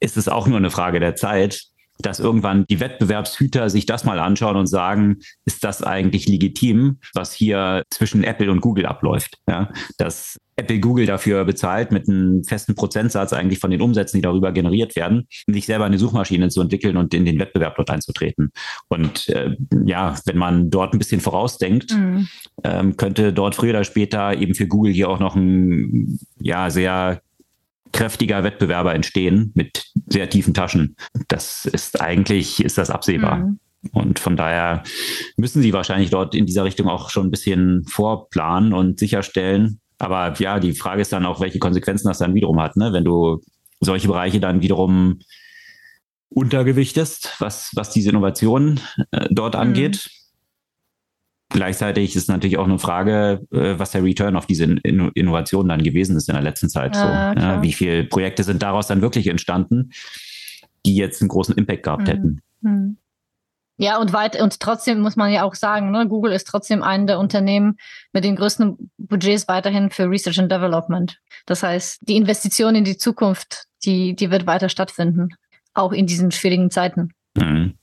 ist 0.01 0.17
es 0.17 0.29
auch 0.29 0.47
nur 0.47 0.57
eine 0.57 0.71
Frage 0.71 1.01
der 1.01 1.17
Zeit, 1.17 1.65
dass 1.99 2.21
irgendwann 2.21 2.65
die 2.71 2.79
Wettbewerbshüter 2.81 3.71
sich 3.71 3.85
das 3.85 4.05
mal 4.05 4.21
anschauen 4.21 4.57
und 4.57 4.69
sagen, 4.69 5.19
ist 5.45 5.65
das 5.65 5.83
eigentlich 5.83 6.29
legitim, 6.29 7.01
was 7.15 7.33
hier 7.33 7.83
zwischen 7.91 8.23
Apple 8.23 8.53
und 8.53 8.61
Google 8.61 8.87
abläuft? 8.87 9.39
Ja, 9.49 9.73
dass 9.99 10.39
Apple 10.59 10.81
Google 10.81 11.07
dafür 11.07 11.45
bezahlt, 11.45 11.93
mit 11.93 12.09
einem 12.09 12.43
festen 12.43 12.75
Prozentsatz 12.75 13.33
eigentlich 13.33 13.61
von 13.61 13.71
den 13.71 13.81
Umsätzen, 13.81 14.19
die 14.19 14.23
darüber 14.23 14.51
generiert 14.53 14.97
werden, 14.97 15.29
sich 15.47 15.67
selber 15.67 15.85
eine 15.85 15.99
Suchmaschine 15.99 16.49
zu 16.49 16.61
entwickeln 16.61 16.97
und 16.97 17.15
in 17.15 17.25
den 17.25 17.39
Wettbewerb 17.39 17.77
dort 17.77 17.91
einzutreten. 17.91 18.51
Und 18.89 19.29
äh, 19.29 19.57
ja, 19.87 20.17
wenn 20.27 20.37
man 20.37 20.71
dort 20.71 20.93
ein 20.93 20.99
bisschen 20.99 21.21
vorausdenkt, 21.21 21.95
mhm. 21.95 22.29
ähm, 22.65 22.97
könnte 22.97 23.33
dort 23.33 23.55
früher 23.55 23.71
oder 23.71 23.85
später 23.85 24.37
eben 24.37 24.55
für 24.55 24.67
Google 24.67 24.93
hier 24.93 25.09
auch 25.09 25.21
noch 25.21 25.37
ein 25.37 26.19
ja 26.41 26.71
sehr 26.71 27.23
kräftiger 27.93 28.43
Wettbewerber 28.43 28.95
entstehen 28.95 29.53
mit 29.55 29.87
sehr 30.09 30.29
tiefen 30.29 30.55
Taschen. 30.55 30.97
Das 31.29 31.67
ist 31.67 32.01
eigentlich, 32.01 32.63
ist 32.65 32.79
das 32.79 32.91
absehbar. 32.91 33.39
Mhm. 33.39 33.61
Und 33.93 34.19
von 34.19 34.37
daher 34.37 34.83
müssen 35.37 35.63
sie 35.63 35.73
wahrscheinlich 35.73 36.11
dort 36.11 36.35
in 36.35 36.47
dieser 36.47 36.65
Richtung 36.65 36.89
auch 36.89 37.11
schon 37.11 37.29
ein 37.29 37.31
bisschen 37.31 37.85
vorplanen 37.85 38.73
und 38.73 38.99
sicherstellen. 38.99 39.81
Aber 39.99 40.35
ja, 40.39 40.61
die 40.61 40.73
Frage 40.73 41.03
ist 41.03 41.13
dann 41.13 41.27
auch, 41.27 41.41
welche 41.41 41.59
Konsequenzen 41.59 42.09
das 42.09 42.19
dann 42.19 42.35
wiederum 42.35 42.61
hat, 42.61 42.77
ne? 42.77 42.93
wenn 42.93 43.05
du 43.05 43.41
solche 43.81 44.09
Bereiche 44.09 44.41
dann 44.41 44.63
wiederum 44.63 45.21
untergewichtest, 46.31 47.37
was, 47.39 47.71
was 47.75 47.91
diese 47.91 48.11
Innovation 48.11 48.81
äh, 49.11 49.27
dort 49.31 49.55
mhm. 49.55 49.61
angeht. 49.61 50.11
Gleichzeitig 51.51 52.15
ist 52.15 52.29
natürlich 52.29 52.59
auch 52.59 52.67
eine 52.67 52.79
Frage, 52.79 53.47
äh, 53.51 53.79
was 53.79 53.93
der 53.93 54.05
Return 54.05 54.37
auf 54.37 54.47
diese 54.47 54.65
Innovation 54.65 55.69
dann 55.69 55.83
gewesen 55.83 56.17
ist 56.17 56.29
in 56.29 56.35
der 56.35 56.43
letzten 56.43 56.69
Zeit. 56.69 56.95
Ja, 56.95 57.33
so, 57.35 57.41
ja, 57.41 57.63
wie 57.63 57.73
viele 57.73 58.05
Projekte 58.05 58.45
sind 58.45 58.63
daraus 58.63 58.87
dann 58.87 59.01
wirklich 59.01 59.27
entstanden, 59.29 59.91
die 60.85 60.97
jetzt 60.97 61.23
einen 61.23 61.29
großen 61.29 61.55
Impact 61.55 61.83
gehabt 61.85 62.03
mhm. 62.03 62.07
hätten? 62.07 62.43
Mhm. 62.61 62.97
Ja, 63.81 63.99
und 63.99 64.13
weit, 64.13 64.41
und 64.41 64.59
trotzdem 64.59 65.01
muss 65.01 65.15
man 65.15 65.33
ja 65.33 65.45
auch 65.45 65.55
sagen, 65.55 65.93
ne, 65.93 66.07
Google 66.09 66.33
ist 66.33 66.49
trotzdem 66.49 66.83
ein 66.83 67.07
der 67.07 67.21
Unternehmen 67.21 67.79
mit 68.13 68.25
den 68.25 68.35
größten 68.35 68.91
Budgets 68.99 69.47
weiterhin 69.47 69.91
für 69.91 70.11
Research 70.11 70.41
and 70.41 70.51
Development. 70.51 71.17
Das 71.47 71.63
heißt, 71.63 72.01
die 72.03 72.17
Investition 72.17 72.75
in 72.75 72.83
die 72.83 72.97
Zukunft, 72.97 73.67
die, 73.85 74.17
die 74.17 74.33
wird 74.33 74.47
weiter 74.49 74.69
stattfinden. 74.69 75.29
Auch 75.75 75.93
in 75.93 76.07
diesen 76.07 76.33
schwierigen 76.33 76.73
Zeiten. 76.73 77.13
Mhm. 77.37 77.75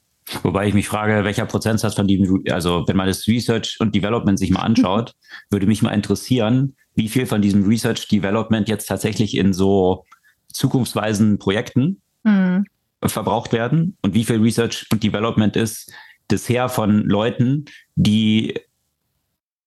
Wobei 0.44 0.68
ich 0.68 0.74
mich 0.74 0.88
frage, 0.88 1.24
welcher 1.24 1.46
Prozentsatz 1.46 1.94
von 1.94 2.08
dem, 2.08 2.44
also 2.52 2.84
wenn 2.88 2.98
man 2.98 3.08
das 3.08 3.28
Research 3.28 3.78
und 3.80 3.96
Development 3.96 4.38
sich 4.38 4.50
mal 4.50 4.64
anschaut, 4.64 5.14
würde 5.50 5.68
mich 5.68 5.82
mal 5.82 5.92
interessieren, 5.92 6.76
wie 6.96 7.08
viel 7.08 7.26
von 7.26 7.42
diesem 7.42 7.66
Research 7.66 8.08
Development 8.10 8.68
jetzt 8.68 8.88
tatsächlich 8.88 9.38
in 9.38 9.54
so 9.54 10.04
zukunftsweisen 10.52 11.38
Projekten 11.38 12.02
mhm. 12.24 12.66
Verbraucht 13.04 13.54
werden 13.54 13.98
und 14.02 14.14
wie 14.14 14.24
viel 14.24 14.42
Research 14.42 14.88
und 14.92 15.04
Development 15.04 15.56
ist 15.56 15.92
bisher 16.28 16.70
von 16.70 17.04
Leuten, 17.04 17.66
die 17.96 18.60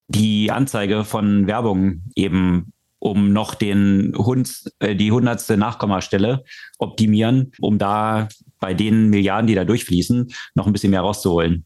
die 0.08 0.50
Anzeige 0.50 1.04
von 1.04 1.46
Werbung 1.46 2.02
eben 2.16 2.72
um 2.98 3.32
noch 3.32 3.54
den 3.54 4.12
Hund, 4.16 4.72
äh, 4.80 4.96
die 4.96 5.12
hundertste 5.12 5.56
Nachkommastelle 5.56 6.42
optimieren, 6.78 7.52
um 7.60 7.78
da 7.78 8.28
bei 8.58 8.74
den 8.74 9.08
Milliarden, 9.10 9.46
die 9.46 9.54
da 9.54 9.64
durchfließen, 9.64 10.32
noch 10.54 10.66
ein 10.66 10.72
bisschen 10.72 10.90
mehr 10.90 11.02
rauszuholen. 11.02 11.64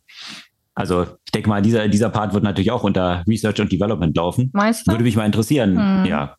Also 0.75 1.07
ich 1.25 1.33
denke 1.33 1.49
mal, 1.49 1.63
dieser, 1.63 1.89
dieser 1.89 2.11
Part 2.11 2.35
wird 2.35 2.45
natürlich 2.45 2.71
auch 2.71 2.85
unter 2.85 3.25
Research 3.27 3.61
und 3.61 3.73
Development 3.73 4.15
laufen. 4.17 4.51
Meinst 4.53 4.87
du? 4.87 4.93
Würde 4.93 5.05
mich 5.05 5.17
mal 5.17 5.27
interessieren. 5.27 6.03
Hm. 6.03 6.07
Ja, 6.07 6.37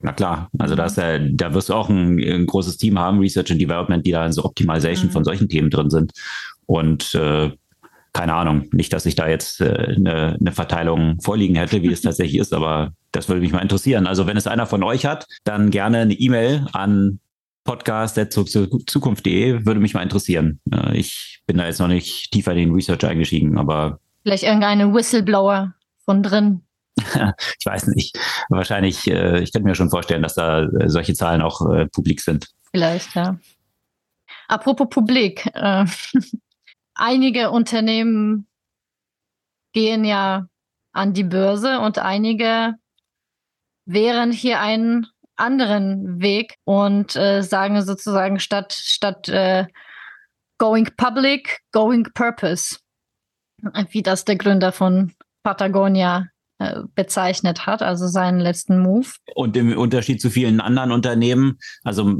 na 0.00 0.12
klar, 0.12 0.48
also 0.58 0.76
da, 0.76 0.86
ja, 0.86 1.18
da 1.18 1.54
wirst 1.54 1.68
du 1.68 1.74
auch 1.74 1.88
ein, 1.88 2.18
ein, 2.18 2.46
großes 2.46 2.76
Team 2.76 2.98
haben, 2.98 3.18
Research 3.18 3.50
and 3.50 3.60
Development, 3.60 4.06
die 4.06 4.12
da 4.12 4.24
in 4.24 4.32
so 4.32 4.44
Optimization 4.44 5.08
mhm. 5.08 5.12
von 5.12 5.24
solchen 5.24 5.48
Themen 5.48 5.70
drin 5.70 5.90
sind. 5.90 6.12
Und 6.66 7.14
äh, 7.14 7.50
keine 8.12 8.34
Ahnung, 8.34 8.68
nicht, 8.72 8.92
dass 8.92 9.06
ich 9.06 9.16
da 9.16 9.28
jetzt 9.28 9.60
äh, 9.60 9.94
eine, 9.96 10.36
eine 10.40 10.52
Verteilung 10.52 11.20
vorliegen 11.20 11.56
hätte, 11.56 11.82
wie 11.82 11.92
es 11.92 12.00
tatsächlich 12.02 12.40
ist, 12.40 12.54
aber 12.54 12.92
das 13.12 13.28
würde 13.28 13.40
mich 13.40 13.52
mal 13.52 13.60
interessieren. 13.60 14.06
Also 14.06 14.26
wenn 14.26 14.36
es 14.36 14.46
einer 14.46 14.66
von 14.66 14.82
euch 14.82 15.04
hat, 15.04 15.26
dann 15.44 15.70
gerne 15.70 15.98
eine 15.98 16.14
E-Mail 16.14 16.66
an 16.72 17.18
podcast.zukunft.de, 17.64 19.66
würde 19.66 19.80
mich 19.80 19.94
mal 19.94 20.02
interessieren. 20.02 20.60
Ich 20.94 21.42
bin 21.46 21.58
da 21.58 21.66
jetzt 21.66 21.80
noch 21.80 21.88
nicht 21.88 22.30
tiefer 22.30 22.52
in 22.52 22.58
den 22.58 22.72
Research 22.72 23.04
eingestiegen, 23.04 23.58
aber. 23.58 24.00
Vielleicht 24.22 24.44
irgendeine 24.44 24.94
Whistleblower 24.94 25.74
von 26.04 26.22
drin. 26.22 26.62
ich 27.58 27.66
weiß 27.66 27.88
nicht. 27.88 28.18
Wahrscheinlich, 28.48 29.06
äh, 29.08 29.40
ich 29.40 29.52
könnte 29.52 29.68
mir 29.68 29.74
schon 29.74 29.90
vorstellen, 29.90 30.22
dass 30.22 30.34
da 30.34 30.62
äh, 30.62 30.88
solche 30.88 31.14
Zahlen 31.14 31.42
auch 31.42 31.68
äh, 31.70 31.86
publik 31.86 32.20
sind. 32.20 32.48
Vielleicht, 32.70 33.14
ja. 33.14 33.38
Apropos 34.48 34.88
publik. 34.90 35.46
Äh, 35.54 35.86
einige 36.94 37.50
Unternehmen 37.50 38.46
gehen 39.72 40.04
ja 40.04 40.48
an 40.92 41.12
die 41.12 41.24
Börse 41.24 41.80
und 41.80 41.98
einige 41.98 42.74
wären 43.84 44.32
hier 44.32 44.60
einen 44.60 45.06
anderen 45.36 46.20
Weg 46.20 46.56
und 46.64 47.12
sagen 47.12 47.82
sozusagen 47.82 48.40
statt 48.40 48.72
statt 48.72 49.30
going 50.58 50.88
public, 50.96 51.60
going 51.70 52.08
purpose, 52.12 52.78
wie 53.90 54.02
das 54.02 54.24
der 54.24 54.34
Gründer 54.34 54.72
von 54.72 55.14
Patagonia 55.44 56.28
äh, 56.58 56.80
bezeichnet 56.94 57.66
hat, 57.66 57.82
also 57.82 58.08
seinen 58.08 58.40
letzten 58.40 58.80
Move. 58.80 59.08
Und 59.34 59.56
im 59.56 59.76
Unterschied 59.76 60.20
zu 60.20 60.30
vielen 60.30 60.60
anderen 60.60 60.92
Unternehmen, 60.92 61.58
also 61.84 62.16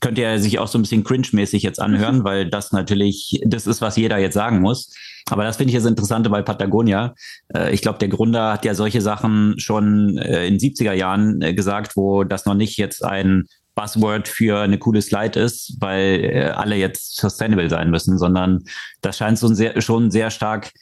könnte 0.00 0.22
er 0.22 0.38
sich 0.38 0.58
auch 0.58 0.68
so 0.68 0.78
ein 0.78 0.82
bisschen 0.82 1.04
cringe-mäßig 1.04 1.62
jetzt 1.62 1.80
anhören, 1.80 2.24
weil 2.24 2.50
das 2.50 2.72
natürlich, 2.72 3.40
das 3.46 3.66
ist, 3.66 3.80
was 3.80 3.96
jeder 3.96 4.18
jetzt 4.18 4.34
sagen 4.34 4.60
muss. 4.60 4.94
Aber 5.30 5.44
das 5.44 5.56
finde 5.56 5.70
ich 5.70 5.76
das 5.76 5.86
Interessante 5.86 6.30
bei 6.30 6.42
Patagonia. 6.42 7.14
Äh, 7.54 7.72
ich 7.72 7.82
glaube, 7.82 7.98
der 7.98 8.08
Gründer 8.08 8.52
hat 8.52 8.64
ja 8.64 8.74
solche 8.74 9.00
Sachen 9.00 9.58
schon 9.58 10.18
äh, 10.18 10.46
in 10.46 10.58
70er 10.58 10.92
Jahren 10.92 11.40
gesagt, 11.56 11.96
wo 11.96 12.24
das 12.24 12.46
noch 12.46 12.54
nicht 12.54 12.76
jetzt 12.76 13.04
ein 13.04 13.44
Buzzword 13.74 14.28
für 14.28 14.60
eine 14.60 14.78
coole 14.78 15.02
Slide 15.02 15.38
ist, 15.38 15.76
weil 15.80 16.52
alle 16.56 16.76
jetzt 16.76 17.16
sustainable 17.16 17.68
sein 17.68 17.90
müssen, 17.90 18.18
sondern 18.18 18.64
das 19.02 19.18
scheint 19.18 19.38
so 19.38 19.48
sehr, 19.48 19.80
schon 19.82 20.10
sehr 20.10 20.30
stark 20.30 20.72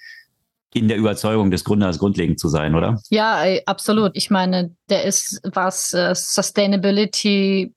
in 0.74 0.88
der 0.88 0.96
Überzeugung 0.98 1.50
des 1.50 1.64
Gründers 1.64 1.98
grundlegend 1.98 2.38
zu 2.40 2.48
sein, 2.48 2.74
oder? 2.74 3.00
Ja, 3.08 3.44
absolut. 3.64 4.10
Ich 4.14 4.30
meine, 4.30 4.74
der 4.90 5.04
ist, 5.04 5.40
was 5.44 5.94
äh, 5.94 6.14
Sustainability 6.14 7.72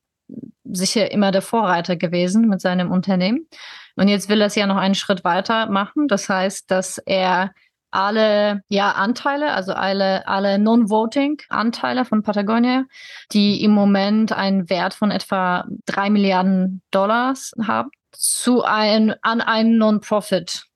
sicher 0.65 1.11
immer 1.11 1.31
der 1.31 1.41
Vorreiter 1.41 1.95
gewesen 1.95 2.49
mit 2.49 2.59
seinem 2.59 2.91
Unternehmen. 2.91 3.47
Und 3.95 4.07
jetzt 4.09 4.29
will 4.29 4.41
er 4.41 4.47
es 4.47 4.55
ja 4.55 4.67
noch 4.67 4.77
einen 4.77 4.95
Schritt 4.95 5.23
weiter 5.23 5.67
machen. 5.67 6.07
Das 6.07 6.27
heißt, 6.27 6.69
dass 6.69 6.97
er 6.97 7.51
alle 7.91 8.61
ja 8.67 8.91
Anteile, 8.91 9.53
also 9.53 9.73
alle 9.73 10.27
alle 10.27 10.59
Non-Voting 10.59 11.41
Anteile 11.49 12.03
von 12.03 12.21
Patagonia, 12.21 12.83
die 13.31 13.63
im 13.63 13.71
Moment 13.71 14.33
einen 14.33 14.69
Wert 14.69 14.93
von 14.93 15.09
etwa 15.09 15.65
drei 15.85 16.09
Milliarden 16.09 16.81
Dollars 16.91 17.53
haben, 17.65 17.89
zu 18.11 18.63
ein 18.63 19.15
an 19.21 19.41
einen 19.41 19.77
Non-Profit 19.77 20.66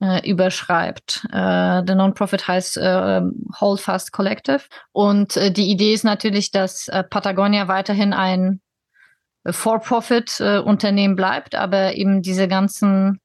äh, 0.00 0.28
überschreibt. 0.28 1.26
Äh, 1.30 1.82
der 1.84 1.94
Non-Profit 1.94 2.48
heißt 2.48 2.76
äh, 2.78 3.20
Holdfast 3.60 4.12
Collective. 4.12 4.62
Und 4.92 5.36
äh, 5.36 5.50
die 5.50 5.70
Idee 5.70 5.92
ist 5.92 6.04
natürlich, 6.04 6.50
dass 6.50 6.88
äh, 6.88 7.04
Patagonia 7.04 7.68
weiterhin 7.68 8.12
ein 8.12 8.60
For-Profit-Unternehmen 9.46 11.16
bleibt, 11.16 11.54
aber 11.54 11.94
eben 11.94 12.20
diese 12.20 12.46
ganzen 12.46 13.20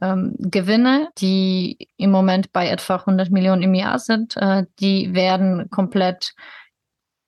ähm, 0.00 0.34
Gewinne, 0.38 1.08
die 1.18 1.88
im 1.96 2.10
Moment 2.10 2.52
bei 2.52 2.68
etwa 2.68 2.96
100 2.96 3.30
Millionen 3.30 3.62
im 3.62 3.74
Jahr 3.74 3.98
sind, 3.98 4.36
äh, 4.36 4.64
die 4.78 5.12
werden 5.14 5.68
komplett 5.68 6.32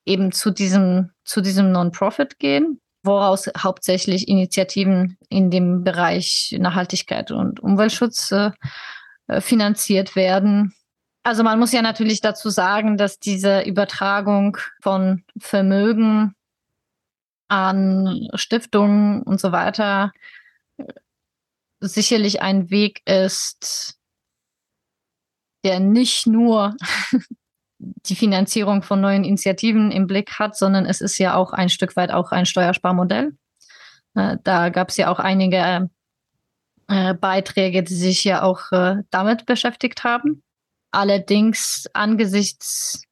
eben 0.06 0.32
zu 0.32 0.50
diesem, 0.50 1.10
zu 1.24 1.40
diesem 1.40 1.72
Non-Profit 1.72 2.38
gehen 2.38 2.80
woraus 3.02 3.50
hauptsächlich 3.58 4.28
Initiativen 4.28 5.16
in 5.28 5.50
dem 5.50 5.84
Bereich 5.84 6.54
Nachhaltigkeit 6.58 7.30
und 7.30 7.60
Umweltschutz 7.60 8.32
äh, 8.32 8.50
äh, 9.26 9.40
finanziert 9.40 10.16
werden. 10.16 10.74
Also 11.24 11.42
man 11.42 11.58
muss 11.58 11.72
ja 11.72 11.82
natürlich 11.82 12.20
dazu 12.20 12.50
sagen, 12.50 12.96
dass 12.96 13.18
diese 13.18 13.62
Übertragung 13.62 14.56
von 14.80 15.24
Vermögen 15.38 16.34
an 17.48 18.28
Stiftungen 18.34 19.22
und 19.22 19.40
so 19.40 19.52
weiter 19.52 20.12
äh, 20.78 20.84
sicherlich 21.80 22.42
ein 22.42 22.70
Weg 22.70 23.02
ist, 23.06 23.98
der 25.64 25.80
nicht 25.80 26.26
nur 26.26 26.76
die 28.06 28.16
Finanzierung 28.16 28.82
von 28.82 29.00
neuen 29.00 29.24
Initiativen 29.24 29.90
im 29.90 30.06
Blick 30.06 30.38
hat, 30.38 30.56
sondern 30.56 30.86
es 30.86 31.00
ist 31.00 31.18
ja 31.18 31.34
auch 31.34 31.52
ein 31.52 31.68
Stück 31.68 31.96
weit 31.96 32.12
auch 32.12 32.32
ein 32.32 32.46
Steuersparmodell. 32.46 33.32
Äh, 34.14 34.36
da 34.44 34.68
gab 34.68 34.90
es 34.90 34.96
ja 34.96 35.10
auch 35.10 35.18
einige 35.18 35.90
äh, 36.88 37.14
Beiträge, 37.14 37.82
die 37.82 37.94
sich 37.94 38.24
ja 38.24 38.42
auch 38.42 38.70
äh, 38.72 39.02
damit 39.10 39.46
beschäftigt 39.46 40.04
haben. 40.04 40.42
Allerdings 40.90 41.86
angesichts 41.94 43.04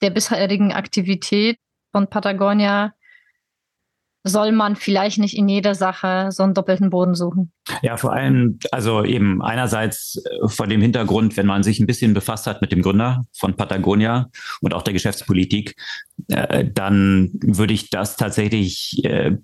der 0.00 0.10
bisherigen 0.10 0.72
Aktivität 0.72 1.58
von 1.92 2.08
Patagonia 2.08 2.94
soll 4.28 4.52
man 4.52 4.76
vielleicht 4.76 5.18
nicht 5.18 5.36
in 5.36 5.48
jeder 5.48 5.74
Sache 5.74 6.28
so 6.30 6.42
einen 6.42 6.54
doppelten 6.54 6.90
Boden 6.90 7.14
suchen. 7.14 7.52
Ja, 7.82 7.96
vor 7.96 8.12
allem, 8.12 8.58
also 8.72 9.04
eben 9.04 9.42
einerseits 9.42 10.22
äh, 10.24 10.48
vor 10.48 10.66
dem 10.66 10.80
Hintergrund, 10.80 11.36
wenn 11.36 11.46
man 11.46 11.62
sich 11.62 11.80
ein 11.80 11.86
bisschen 11.86 12.14
befasst 12.14 12.46
hat 12.46 12.60
mit 12.60 12.72
dem 12.72 12.82
Gründer 12.82 13.24
von 13.32 13.56
Patagonia 13.56 14.28
und 14.60 14.74
auch 14.74 14.82
der 14.82 14.94
Geschäftspolitik, 14.94 15.76
äh, 16.28 16.64
dann 16.72 17.30
würde 17.42 17.74
ich 17.74 17.90
das 17.90 18.16
tatsächlich 18.16 19.04
äh, 19.04 19.36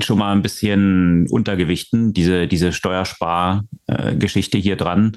schon 0.00 0.18
mal 0.18 0.32
ein 0.32 0.42
bisschen 0.42 1.26
untergewichten, 1.28 2.12
diese, 2.12 2.46
diese 2.46 2.72
Steuerspargeschichte 2.72 4.58
hier 4.58 4.76
dran 4.76 5.16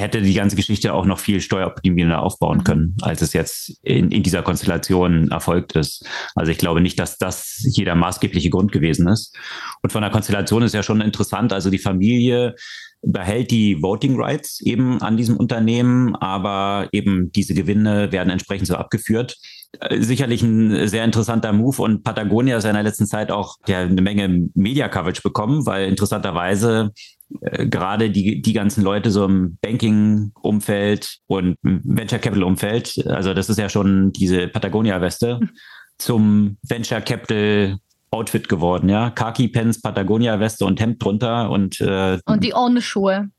hätte 0.00 0.22
die 0.22 0.34
ganze 0.34 0.56
Geschichte 0.56 0.94
auch 0.94 1.06
noch 1.06 1.18
viel 1.18 1.40
steueroptimierender 1.40 2.22
aufbauen 2.22 2.58
mhm. 2.58 2.64
können, 2.64 2.96
als 3.02 3.22
es 3.22 3.32
jetzt 3.32 3.78
in, 3.82 4.10
in 4.10 4.22
dieser 4.22 4.42
Konstellation 4.42 5.30
erfolgt 5.30 5.74
ist. 5.76 6.06
Also 6.34 6.52
ich 6.52 6.58
glaube 6.58 6.80
nicht, 6.80 6.98
dass 6.98 7.18
das 7.18 7.64
hier 7.74 7.84
der 7.84 7.94
maßgebliche 7.94 8.50
Grund 8.50 8.72
gewesen 8.72 9.08
ist. 9.08 9.36
Und 9.82 9.92
von 9.92 10.02
der 10.02 10.10
Konstellation 10.10 10.62
ist 10.62 10.74
ja 10.74 10.82
schon 10.82 11.00
interessant. 11.00 11.52
Also 11.52 11.70
die 11.70 11.78
Familie 11.78 12.54
behält 13.02 13.50
die 13.50 13.82
Voting 13.82 14.20
Rights 14.20 14.60
eben 14.60 15.00
an 15.00 15.16
diesem 15.16 15.36
Unternehmen, 15.36 16.16
aber 16.16 16.88
eben 16.92 17.30
diese 17.32 17.54
Gewinne 17.54 18.10
werden 18.12 18.30
entsprechend 18.30 18.66
so 18.66 18.74
abgeführt. 18.76 19.36
Äh, 19.80 20.00
sicherlich 20.02 20.42
ein 20.42 20.88
sehr 20.88 21.04
interessanter 21.04 21.52
Move 21.52 21.82
und 21.82 22.02
Patagonia 22.02 22.56
ist 22.56 22.64
ja 22.64 22.70
in 22.70 22.74
der 22.74 22.82
letzten 22.82 23.06
Zeit 23.06 23.30
auch 23.30 23.56
ja, 23.66 23.80
eine 23.80 24.02
Menge 24.02 24.48
Media 24.54 24.88
Coverage 24.88 25.22
bekommen, 25.22 25.66
weil 25.66 25.88
interessanterweise 25.88 26.92
äh, 27.40 27.66
gerade 27.66 28.10
die, 28.10 28.42
die 28.42 28.52
ganzen 28.52 28.82
Leute 28.82 29.10
so 29.10 29.24
im 29.24 29.58
Banking-Umfeld 29.60 31.18
und 31.26 31.56
Venture 31.62 32.18
Capital-Umfeld, 32.18 33.06
also 33.06 33.34
das 33.34 33.48
ist 33.48 33.58
ja 33.58 33.68
schon 33.68 34.12
diese 34.12 34.48
Patagonia-Weste, 34.48 35.40
hm. 35.40 35.50
zum 35.98 36.56
Venture 36.62 37.00
Capital 37.00 37.78
Outfit 38.10 38.48
geworden, 38.48 38.88
ja. 38.88 39.10
Khaki 39.10 39.48
Pants, 39.48 39.82
Patagonia 39.82 40.38
Weste 40.38 40.64
und 40.64 40.80
Hemd 40.80 41.02
drunter 41.02 41.50
und 41.50 41.80
äh, 41.80 42.18
und 42.24 42.44
die 42.44 42.54
ohne 42.54 42.80
Schuhe. 42.80 43.30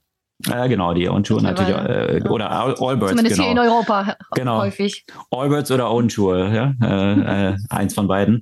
Ja, 0.46 0.68
genau, 0.68 0.94
die 0.94 1.10
Onschuhe 1.10 1.42
natürlich. 1.42 1.76
Äh, 1.76 2.20
ja. 2.20 2.30
Oder 2.30 2.52
Allbirds. 2.52 3.12
Zumindest 3.12 3.38
genau. 3.38 3.44
hier 3.44 3.52
in 3.52 3.60
Europa 3.60 4.16
genau. 4.36 4.60
häufig. 4.60 5.06
Allbirds 5.32 5.72
oder 5.72 5.90
Onschuhe, 5.90 6.54
ja. 6.54 6.74
Äh, 6.82 7.50
äh, 7.50 7.58
eins 7.70 7.96
von 7.96 8.08
beiden. 8.08 8.42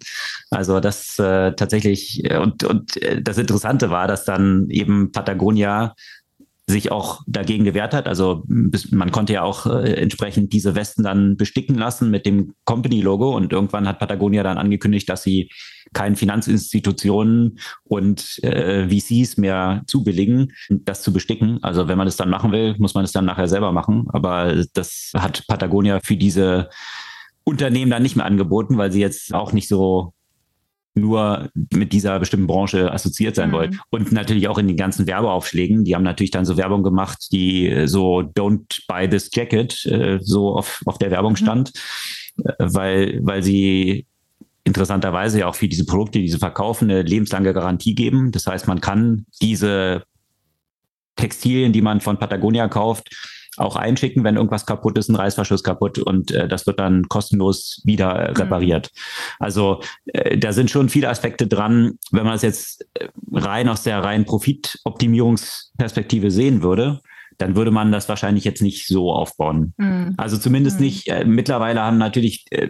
Also 0.49 0.81
das 0.81 1.17
äh, 1.19 1.53
tatsächlich, 1.53 2.23
äh, 2.29 2.37
und, 2.37 2.63
und 2.65 3.01
äh, 3.01 3.21
das 3.21 3.37
Interessante 3.37 3.91
war, 3.91 4.07
dass 4.07 4.25
dann 4.25 4.67
eben 4.69 5.11
Patagonia 5.13 5.95
sich 6.67 6.91
auch 6.91 7.21
dagegen 7.27 7.63
gewehrt 7.63 7.93
hat. 7.93 8.07
Also 8.07 8.43
man 8.47 9.11
konnte 9.11 9.33
ja 9.33 9.43
auch 9.43 9.67
äh, 9.67 9.93
entsprechend 9.93 10.51
diese 10.51 10.73
Westen 10.73 11.03
dann 11.03 11.37
besticken 11.37 11.75
lassen 11.75 12.09
mit 12.09 12.25
dem 12.25 12.55
Company-Logo 12.65 13.35
und 13.35 13.53
irgendwann 13.53 13.87
hat 13.87 13.99
Patagonia 13.99 14.41
dann 14.41 14.57
angekündigt, 14.57 15.07
dass 15.07 15.21
sie 15.21 15.49
keinen 15.93 16.15
Finanzinstitutionen 16.15 17.59
und 17.83 18.43
äh, 18.43 18.89
VCs 18.89 19.37
mehr 19.37 19.83
zubilligen, 19.85 20.53
das 20.69 21.03
zu 21.03 21.13
besticken. 21.13 21.59
Also 21.61 21.87
wenn 21.87 21.99
man 21.99 22.07
es 22.07 22.17
dann 22.17 22.31
machen 22.31 22.51
will, 22.51 22.75
muss 22.79 22.95
man 22.95 23.05
es 23.05 23.11
dann 23.11 23.25
nachher 23.25 23.47
selber 23.47 23.71
machen. 23.71 24.07
Aber 24.09 24.65
das 24.73 25.11
hat 25.15 25.45
Patagonia 25.47 25.99
für 26.03 26.17
diese 26.17 26.69
Unternehmen 27.43 27.91
dann 27.91 28.01
nicht 28.01 28.15
mehr 28.15 28.25
angeboten, 28.25 28.79
weil 28.79 28.91
sie 28.91 29.01
jetzt 29.01 29.35
auch 29.35 29.53
nicht 29.53 29.67
so 29.67 30.14
nur 30.95 31.49
mit 31.73 31.93
dieser 31.93 32.19
bestimmten 32.19 32.47
Branche 32.47 32.91
assoziiert 32.91 33.35
sein 33.35 33.49
mhm. 33.49 33.53
wollen. 33.53 33.79
Und 33.89 34.11
natürlich 34.11 34.47
auch 34.47 34.57
in 34.57 34.67
den 34.67 34.77
ganzen 34.77 35.07
Werbeaufschlägen. 35.07 35.83
Die 35.83 35.93
haben 35.93 36.03
natürlich 36.03 36.31
dann 36.31 36.45
so 36.45 36.57
Werbung 36.57 36.83
gemacht, 36.83 37.27
die 37.31 37.69
äh, 37.69 37.87
so 37.87 38.19
Don't 38.19 38.81
buy 38.87 39.07
this 39.07 39.29
jacket 39.33 39.85
äh, 39.85 40.19
so 40.21 40.55
auf, 40.55 40.81
auf 40.85 40.97
der 40.97 41.11
Werbung 41.11 41.33
mhm. 41.33 41.37
stand, 41.37 41.73
mhm. 42.37 42.43
weil, 42.59 43.19
weil 43.23 43.43
sie 43.43 44.05
interessanterweise 44.63 45.39
ja 45.39 45.47
auch 45.47 45.55
für 45.55 45.67
diese 45.67 45.85
Produkte, 45.85 46.19
die 46.19 46.29
sie 46.29 46.39
verkaufen, 46.39 46.89
eine 46.89 47.03
lebenslange 47.03 47.53
Garantie 47.53 47.93
geben. 47.93 48.31
Das 48.31 48.47
heißt, 48.47 48.67
man 48.67 48.81
kann 48.81 49.25
diese 49.41 50.03
Textilien, 51.15 51.71
die 51.71 51.81
man 51.81 52.01
von 52.01 52.17
Patagonia 52.17 52.67
kauft, 52.67 53.15
auch 53.57 53.75
einschicken, 53.75 54.23
wenn 54.23 54.35
irgendwas 54.35 54.65
kaputt 54.65 54.97
ist, 54.97 55.09
ein 55.09 55.15
Reißverschluss 55.15 55.63
kaputt 55.63 55.99
und 55.99 56.31
äh, 56.31 56.47
das 56.47 56.65
wird 56.67 56.79
dann 56.79 57.09
kostenlos 57.09 57.81
wieder 57.85 58.29
mhm. 58.29 58.35
repariert. 58.35 58.91
Also 59.39 59.81
äh, 60.05 60.37
da 60.37 60.53
sind 60.53 60.71
schon 60.71 60.89
viele 60.89 61.09
Aspekte 61.09 61.47
dran. 61.47 61.99
Wenn 62.11 62.25
man 62.25 62.35
es 62.35 62.41
jetzt 62.41 62.85
äh, 62.95 63.07
rein 63.31 63.69
aus 63.69 63.83
der 63.83 64.03
reinen 64.03 64.25
Profitoptimierungsperspektive 64.25 66.31
sehen 66.31 66.63
würde, 66.63 67.01
dann 67.37 67.55
würde 67.55 67.71
man 67.71 67.91
das 67.91 68.09
wahrscheinlich 68.09 68.45
jetzt 68.45 68.61
nicht 68.61 68.87
so 68.87 69.11
aufbauen. 69.11 69.73
Mhm. 69.77 70.13
Also 70.17 70.37
zumindest 70.37 70.79
mhm. 70.79 70.85
nicht. 70.85 71.07
Äh, 71.07 71.25
mittlerweile 71.25 71.81
haben 71.81 71.97
natürlich 71.97 72.45
äh, 72.51 72.69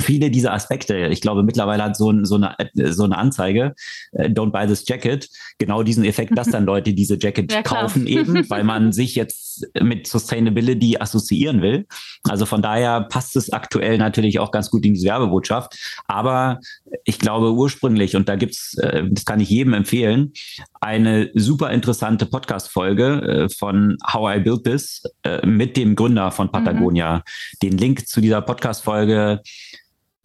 viele 0.00 0.30
dieser 0.30 0.52
Aspekte. 0.52 1.08
Ich 1.08 1.20
glaube, 1.20 1.42
mittlerweile 1.42 1.82
hat 1.82 1.96
so, 1.96 2.10
ein, 2.10 2.24
so, 2.24 2.36
eine, 2.36 2.56
so 2.74 3.04
eine 3.04 3.16
Anzeige, 3.16 3.74
äh, 4.12 4.28
don't 4.28 4.50
buy 4.50 4.66
this 4.66 4.86
jacket, 4.86 5.28
genau 5.58 5.82
diesen 5.82 6.04
Effekt, 6.04 6.36
dass 6.36 6.48
dann 6.48 6.64
Leute 6.66 6.92
diese 6.92 7.18
Jacket 7.20 7.52
ja, 7.52 7.62
kaufen 7.62 8.06
eben, 8.06 8.48
weil 8.50 8.64
man 8.64 8.92
sich 8.92 9.14
jetzt 9.14 9.66
mit 9.80 10.06
Sustainability 10.06 10.96
assoziieren 10.98 11.62
will. 11.62 11.86
Also 12.24 12.46
von 12.46 12.62
daher 12.62 13.02
passt 13.02 13.36
es 13.36 13.50
aktuell 13.52 13.98
natürlich 13.98 14.38
auch 14.38 14.50
ganz 14.50 14.70
gut 14.70 14.84
in 14.84 14.94
diese 14.94 15.06
Werbebotschaft. 15.06 15.76
Aber 16.06 16.60
ich 17.04 17.18
glaube 17.18 17.52
ursprünglich, 17.52 18.16
und 18.16 18.28
da 18.28 18.36
gibt's, 18.36 18.76
äh, 18.78 19.04
das 19.10 19.24
kann 19.24 19.40
ich 19.40 19.48
jedem 19.48 19.72
empfehlen, 19.72 20.32
eine 20.80 21.30
super 21.34 21.70
interessante 21.70 22.26
Podcast-Folge 22.26 23.22
äh, 23.22 23.48
von 23.48 23.96
How 24.12 24.36
I 24.36 24.40
Built 24.40 24.64
This 24.64 25.02
mit 25.44 25.76
dem 25.76 25.96
Gründer 25.96 26.30
von 26.30 26.50
Patagonia. 26.50 27.18
Mhm. 27.18 27.22
Den 27.62 27.78
Link 27.78 28.06
zu 28.06 28.20
dieser 28.20 28.42
Podcast-Folge 28.42 29.40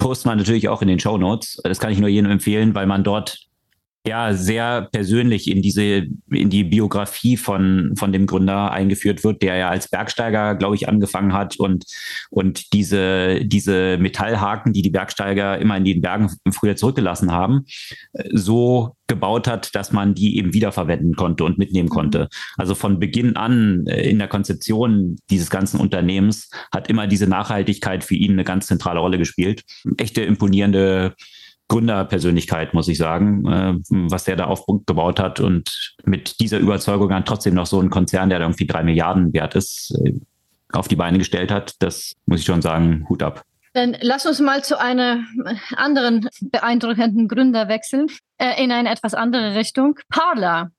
posten 0.02 0.30
wir 0.30 0.36
natürlich 0.36 0.68
auch 0.68 0.82
in 0.82 0.88
den 0.88 1.00
Show 1.00 1.18
Notes. 1.18 1.62
Das 1.64 1.80
kann 1.80 1.92
ich 1.92 2.00
nur 2.00 2.10
jedem 2.10 2.32
empfehlen, 2.32 2.76
weil 2.76 2.88
man 2.88 3.04
dort 3.04 3.51
ja 4.06 4.34
sehr 4.34 4.90
persönlich 4.92 5.50
in 5.50 5.62
diese 5.62 6.08
in 6.32 6.50
die 6.50 6.64
Biografie 6.64 7.38
von 7.38 7.94
von 7.98 8.12
dem 8.12 8.26
Gründer 8.26 8.72
eingeführt 8.72 9.24
wird, 9.24 9.42
der 9.42 9.56
ja 9.58 9.70
als 9.70 9.90
Bergsteiger, 9.90 10.56
glaube 10.56 10.76
ich, 10.76 10.90
angefangen 10.90 11.34
hat 11.34 11.58
und 11.58 11.86
und 12.30 12.74
diese 12.74 13.46
diese 13.46 13.98
Metallhaken, 13.98 14.74
die 14.74 14.82
die 14.82 14.90
Bergsteiger 14.90 15.60
immer 15.60 15.78
in 15.78 15.86
den 15.86 16.02
Bergen 16.02 16.32
früher 16.52 16.76
zurückgelassen 16.76 17.32
haben, 17.32 17.66
so 18.32 18.96
gebaut 19.12 19.46
hat, 19.46 19.76
dass 19.76 19.92
man 19.92 20.16
die 20.16 20.38
eben 20.38 20.54
wiederverwenden 20.54 21.16
konnte 21.16 21.44
und 21.44 21.58
mitnehmen 21.58 21.90
mhm. 21.90 21.94
konnte. 21.94 22.30
Also 22.58 22.76
von 22.76 22.98
Beginn 22.98 23.36
an 23.36 23.86
äh, 23.88 24.10
in 24.10 24.20
der 24.20 24.30
Konzeption 24.30 25.18
dieses 25.30 25.50
ganzen 25.50 25.82
Unternehmens 25.82 26.50
hat 26.74 26.88
immer 26.90 27.08
diese 27.08 27.28
Nachhaltigkeit 27.28 28.06
für 28.06 28.16
ihn 28.16 28.32
eine 28.32 28.46
ganz 28.46 28.68
zentrale 28.68 29.02
Rolle 29.02 29.18
gespielt. 29.18 29.64
Echte 29.98 30.22
imponierende 30.22 31.14
Gründerpersönlichkeit, 31.72 32.74
muss 32.74 32.90
ich 32.90 32.98
sagen, 32.98 33.46
äh, 33.48 33.76
was 34.10 34.26
der 34.26 34.36
da 34.36 34.46
aufgebaut 34.46 35.22
hat 35.22 35.40
und 35.40 35.94
mit 36.04 36.42
dieser 36.42 36.60
Überzeugung 36.60 37.10
dann 37.10 37.24
trotzdem 37.24 37.54
noch 37.54 37.66
so 37.66 37.80
einen 37.80 37.90
Konzern, 37.90 38.30
der 38.30 38.40
da 38.40 38.46
irgendwie 38.46 38.68
drei 38.68 38.84
Milliarden 38.84 39.32
wert 39.32 39.56
ist, 39.56 39.98
äh, 40.04 40.14
auf 40.74 40.90
die 40.90 40.98
Beine 40.98 41.18
gestellt 41.18 41.50
hat. 41.50 41.76
Das 41.80 42.14
muss 42.26 42.42
ich 42.42 42.46
schon 42.46 42.62
sagen, 42.62 43.06
Hut 43.08 43.24
ab. 43.24 43.44
Dann 43.74 43.96
lass 44.02 44.26
uns 44.26 44.42
mal 44.42 44.66
zu 44.66 44.82
einem 44.82 45.26
anderen 45.78 46.28
beeindruckenden 46.42 47.30
Gründer 47.30 47.70
wechseln, 47.70 48.08
äh, 48.38 48.62
in 48.62 48.74
eine 48.74 48.92
etwas 48.92 49.14
andere 49.14 49.56
Richtung. 49.56 49.98
Parler. 50.10 50.72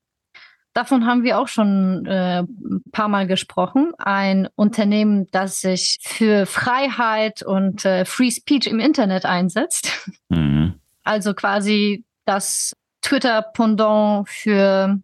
Davon 0.73 1.07
haben 1.07 1.23
wir 1.23 1.39
auch 1.39 1.47
schon 1.47 2.05
äh, 2.05 2.41
ein 2.43 2.83
paar 2.91 3.07
Mal 3.07 3.25
gesprochen. 3.25 3.93
Ein 3.97 4.47
Unternehmen, 4.55 5.27
das 5.31 5.59
sich 5.59 5.97
für 6.03 6.45
Freiheit 6.45 7.41
und 7.41 7.83
äh, 7.83 8.05
Free 8.05 8.29
Speech 8.29 8.67
im 8.67 8.79
Internet 8.79 9.25
einsetzt. 9.25 10.07
Mhm. 10.29 10.75
Also 11.03 11.33
quasi 11.33 12.05
das 12.25 12.73
Twitter-Pendant 13.01 14.29
für 14.29 14.99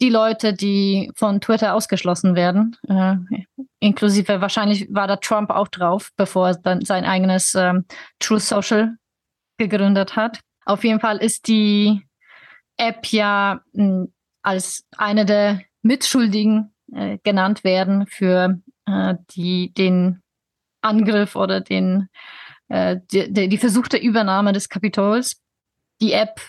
die 0.00 0.08
Leute, 0.08 0.54
die 0.54 1.10
von 1.14 1.40
Twitter 1.40 1.74
ausgeschlossen 1.74 2.34
werden. 2.34 2.76
Äh, 2.88 3.16
inklusive 3.80 4.40
wahrscheinlich 4.40 4.88
war 4.90 5.06
da 5.06 5.16
Trump 5.16 5.50
auch 5.50 5.68
drauf, 5.68 6.10
bevor 6.16 6.48
er 6.48 6.54
dann 6.54 6.84
sein 6.84 7.04
eigenes 7.04 7.54
ähm, 7.54 7.84
True 8.18 8.40
Social 8.40 8.96
gegründet 9.58 10.16
hat. 10.16 10.40
Auf 10.64 10.84
jeden 10.84 11.00
Fall 11.00 11.18
ist 11.18 11.48
die 11.48 12.02
App 12.76 13.06
ja 13.06 13.60
mh, 13.72 13.84
hm, 13.84 14.12
als 14.42 14.84
eine 14.96 15.26
der 15.26 15.60
Mitschuldigen 15.82 16.72
äh, 16.94 17.18
genannt 17.22 17.62
werden 17.62 18.06
für 18.06 18.58
äh, 18.86 19.14
die, 19.30 19.72
den 19.74 20.22
Angriff 20.80 21.36
oder 21.36 21.60
den 21.60 22.08
äh, 22.70 23.00
die, 23.12 23.48
die 23.48 23.58
versuchte 23.58 23.98
Übernahme 23.98 24.52
des 24.52 24.68
Kapitols. 24.68 25.42
Die 26.00 26.12
App 26.12 26.40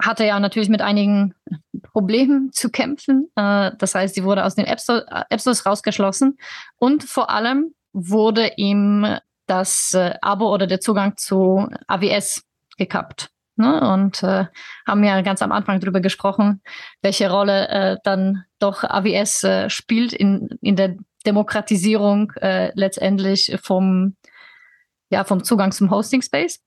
hatte 0.00 0.24
ja 0.24 0.40
natürlich 0.40 0.68
mit 0.68 0.80
einigen 0.80 1.34
Problemen 1.82 2.52
zu 2.52 2.70
kämpfen. 2.70 3.30
Äh, 3.36 3.72
das 3.78 3.94
heißt, 3.94 4.14
sie 4.14 4.24
wurde 4.24 4.44
aus 4.44 4.54
den 4.54 4.64
App, 4.64 4.80
App 5.28 5.40
Stores 5.40 5.66
rausgeschlossen 5.66 6.38
und 6.76 7.04
vor 7.04 7.30
allem 7.30 7.74
wurde 7.92 8.52
ihm 8.56 9.06
das 9.46 9.94
äh, 9.94 10.14
Abo 10.22 10.52
oder 10.52 10.66
der 10.66 10.80
Zugang 10.80 11.16
zu 11.16 11.68
AWS 11.86 12.44
gekappt. 12.76 13.30
Ne? 13.56 13.80
Und 13.92 14.22
äh, 14.22 14.46
haben 14.86 15.04
ja 15.04 15.20
ganz 15.22 15.42
am 15.42 15.52
Anfang 15.52 15.80
darüber 15.80 16.00
gesprochen, 16.00 16.62
welche 17.02 17.30
Rolle 17.30 17.68
äh, 17.68 17.96
dann 18.04 18.44
doch 18.60 18.84
AWS 18.84 19.44
äh, 19.44 19.70
spielt 19.70 20.12
in, 20.12 20.48
in 20.62 20.76
der 20.76 20.96
Demokratisierung 21.26 22.32
äh, 22.36 22.70
letztendlich 22.74 23.58
vom 23.60 24.14
ja, 25.10 25.24
vom 25.24 25.42
Zugang 25.44 25.72
zum 25.72 25.90
Hosting 25.90 26.22
Space. 26.22 26.60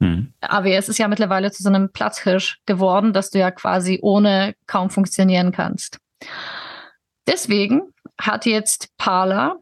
Mhm. 0.00 0.32
AWS 0.40 0.88
ist 0.88 0.98
ja 0.98 1.08
mittlerweile 1.08 1.50
zu 1.50 1.62
so 1.62 1.68
einem 1.68 1.92
Platzhirsch 1.92 2.60
geworden, 2.66 3.12
dass 3.12 3.30
du 3.30 3.38
ja 3.38 3.50
quasi 3.50 3.98
ohne 4.02 4.54
kaum 4.66 4.90
funktionieren 4.90 5.52
kannst. 5.52 5.98
Deswegen 7.26 7.82
hat 8.18 8.46
jetzt 8.46 8.88
Parler, 8.96 9.60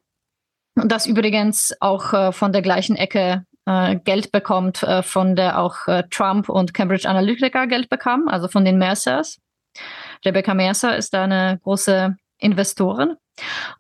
das 0.74 1.06
übrigens 1.06 1.74
auch 1.80 2.12
äh, 2.12 2.32
von 2.32 2.52
der 2.52 2.62
gleichen 2.62 2.96
Ecke 2.96 3.44
äh, 3.66 3.96
Geld 3.96 4.32
bekommt, 4.32 4.82
äh, 4.82 5.02
von 5.02 5.34
der 5.34 5.58
auch 5.58 5.86
äh, 5.88 6.04
Trump 6.08 6.48
und 6.48 6.72
Cambridge 6.72 7.08
Analytica 7.08 7.66
Geld 7.66 7.88
bekamen, 7.88 8.28
also 8.28 8.48
von 8.48 8.64
den 8.64 8.78
Mercers. 8.78 9.38
Rebecca 10.24 10.54
Mercer 10.54 10.96
ist 10.96 11.14
da 11.14 11.24
eine 11.24 11.58
große 11.62 12.16
Investorin. 12.38 13.16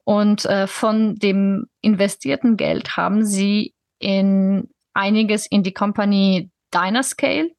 Und 0.04 0.44
äh, 0.44 0.66
von 0.66 1.16
dem 1.16 1.66
investierten 1.80 2.56
Geld 2.56 2.96
haben 2.96 3.24
sie 3.24 3.74
in 3.98 4.68
einiges 4.94 5.46
in 5.46 5.62
die 5.62 5.72
Company 5.72 6.50
Dynascale 6.74 7.50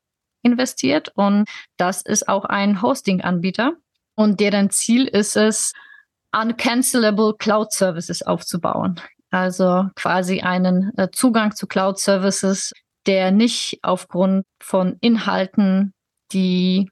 investiert 0.41 1.11
und 1.15 1.47
das 1.77 2.01
ist 2.01 2.27
auch 2.27 2.45
ein 2.45 2.81
Hosting-Anbieter 2.81 3.73
und 4.15 4.39
deren 4.39 4.69
Ziel 4.69 5.07
ist 5.07 5.35
es, 5.35 5.73
uncancelable 6.31 7.35
Cloud 7.37 7.71
Services 7.71 8.21
aufzubauen. 8.21 8.99
Also 9.31 9.89
quasi 9.95 10.41
einen 10.41 10.91
äh, 10.97 11.09
Zugang 11.11 11.55
zu 11.55 11.67
Cloud 11.67 11.99
Services, 11.99 12.73
der 13.05 13.31
nicht 13.31 13.79
aufgrund 13.81 14.45
von 14.61 14.97
Inhalten, 15.01 15.93
die 16.31 16.89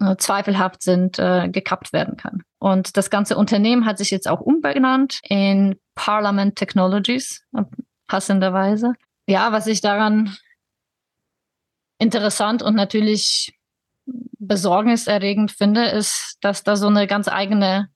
äh, 0.00 0.16
zweifelhaft 0.16 0.82
sind, 0.82 1.18
äh, 1.18 1.48
gekappt 1.48 1.92
werden 1.92 2.16
kann. 2.16 2.42
Und 2.58 2.96
das 2.96 3.10
ganze 3.10 3.36
Unternehmen 3.36 3.86
hat 3.86 3.98
sich 3.98 4.10
jetzt 4.10 4.28
auch 4.28 4.40
umbenannt 4.40 5.20
in 5.28 5.76
Parliament 5.94 6.56
Technologies, 6.56 7.44
passenderweise. 8.06 8.94
Ja, 9.26 9.52
was 9.52 9.66
ich 9.66 9.80
daran 9.80 10.36
interessant 11.98 12.62
und 12.62 12.74
natürlich 12.74 13.56
besorgniserregend 14.38 15.50
finde, 15.50 15.86
ist, 15.86 16.36
dass 16.40 16.64
da 16.64 16.76
so 16.76 16.88
eine 16.88 17.06
ganz 17.06 17.28
eigene 17.28 17.88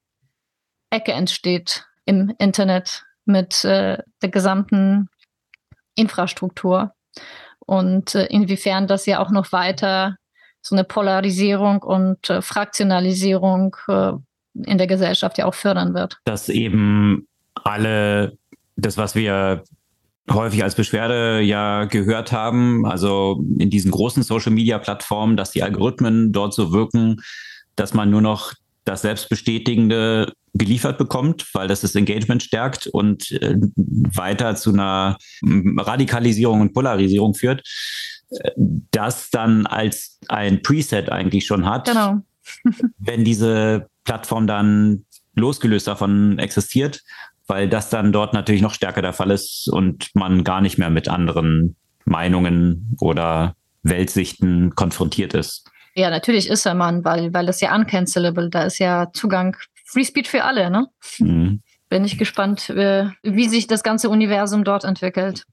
Ecke 0.91 1.13
entsteht 1.13 1.87
im 2.07 2.35
Internet 2.39 3.05
mit 3.27 3.65
äh, 3.65 3.99
der 4.23 4.29
gesamten 4.31 5.11
Infrastruktur 5.95 6.95
und 7.67 8.15
äh, 8.15 8.27
inwiefern 8.27 8.87
das 8.87 9.05
ja 9.05 9.19
auch 9.21 9.31
noch 9.31 9.53
weiter 9.53 10.17
so 10.63 10.75
eine 10.75 10.85
Polarisierung 10.85 11.83
und 11.83 12.31
äh, 12.31 12.41
Fraktionalisierung 12.41 13.77
äh, 13.89 14.13
in 14.55 14.79
der 14.79 14.87
Gesellschaft 14.87 15.39
ja 15.39 15.45
auch 15.45 15.55
fördern 15.55 15.95
wird. 15.95 16.19
Dass 16.25 16.49
eben 16.49 17.29
alle 17.65 18.37
das, 18.77 18.97
was 18.97 19.15
wir 19.15 19.65
häufig 20.31 20.63
als 20.63 20.75
Beschwerde 20.75 21.41
ja 21.41 21.85
gehört 21.85 22.33
haben, 22.33 22.87
also 22.87 23.43
in 23.59 23.71
diesen 23.71 23.91
großen 23.91 24.23
Social-Media-Plattformen, 24.23 25.37
dass 25.37 25.51
die 25.51 25.63
Algorithmen 25.63 26.33
dort 26.33 26.55
so 26.55 26.73
wirken, 26.73 27.23
dass 27.77 27.95
man 27.95 28.11
nur 28.11 28.21
noch 28.21 28.53
das 28.85 29.03
Selbstbestätigende 29.03 30.33
geliefert 30.55 30.99
bekommt, 30.99 31.47
weil 31.53 31.69
das 31.69 31.83
das 31.83 31.95
Engagement 31.95 32.43
stärkt 32.43 32.87
und 32.87 33.31
äh, 33.33 33.57
weiter 33.77 34.57
zu 34.57 34.73
einer 34.73 35.19
Radikalisierung 35.43 36.63
und 36.63 36.73
Polarisierung 36.73 37.35
führt, 37.35 37.63
äh, 38.31 38.51
das 38.57 39.31
dann 39.31 39.67
als 39.67 40.19
ein 40.29 40.63
Preset 40.63 41.11
eigentlich 41.11 41.47
schon 41.47 41.67
hat. 41.67 41.87
Genau. 41.87 42.19
wenn 42.99 43.25
diese 43.25 43.89
Plattform 44.05 44.47
dann 44.47 45.05
losgelöst 45.35 45.87
davon 45.87 46.39
existiert, 46.39 47.03
weil 47.49 47.69
das 47.69 47.91
dann 47.91 48.13
dort 48.13 48.35
natürlich 48.35 48.63
noch 48.63 48.75
stärker 48.75 49.03
der 49.03 49.15
Fall 49.15 49.31
ist 49.31 49.69
und 49.73 50.11
man 50.15 50.45
gar 50.45 50.61
nicht 50.61 50.79
mehr 50.79 50.91
mit 50.91 51.09
anderen 51.09 51.77
Meinungen 52.05 52.97
oder 53.01 53.55
Weltsichten 53.83 54.75
konfrontiert 54.75 55.35
ist. 55.35 55.69
Ja, 55.95 56.11
natürlich 56.11 56.49
ist 56.49 56.67
er 56.67 56.75
man, 56.75 57.05
weil, 57.05 57.33
weil 57.35 57.47
das 57.47 57.61
ja 57.61 57.75
uncancelable, 57.75 58.51
da 58.51 58.63
ist 58.63 58.79
ja 58.79 59.11
Zugang, 59.13 59.57
Free 59.87 60.05
Speech 60.05 60.29
für 60.29 60.45
alle, 60.45 60.71
ne? 60.71 60.87
Mhm. 61.19 61.63
Bin 61.89 62.05
ich 62.05 62.19
gespannt, 62.19 62.69
äh, 62.69 63.07
wie 63.23 63.49
sich 63.49 63.67
das 63.67 63.83
ganze 63.83 64.11
Universum 64.11 64.63
dort 64.63 64.85
entwickelt. 64.85 65.45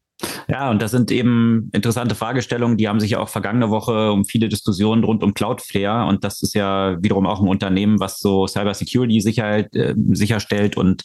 Ja, 0.48 0.70
und 0.70 0.82
das 0.82 0.92
sind 0.92 1.12
eben 1.12 1.70
interessante 1.74 2.16
Fragestellungen, 2.16 2.78
die 2.78 2.88
haben 2.88 3.00
sich 3.00 3.12
ja 3.12 3.20
auch 3.20 3.30
vergangene 3.30 3.70
Woche 3.70 4.12
um 4.12 4.26
viele 4.26 4.48
Diskussionen 4.50 5.04
rund 5.04 5.24
um 5.24 5.34
Cloudflare 5.34 6.08
und 6.08 6.24
das 6.24 6.42
ist 6.42 6.54
ja 6.54 6.98
wiederum 7.02 7.26
auch 7.26 7.42
ein 7.42 7.48
Unternehmen, 7.48 8.00
was 8.00 8.20
so 8.20 8.48
Cybersecurity 8.48 9.20
Sicherheit 9.22 9.76
äh, 9.76 9.94
sicherstellt 10.12 10.78
und 10.78 11.04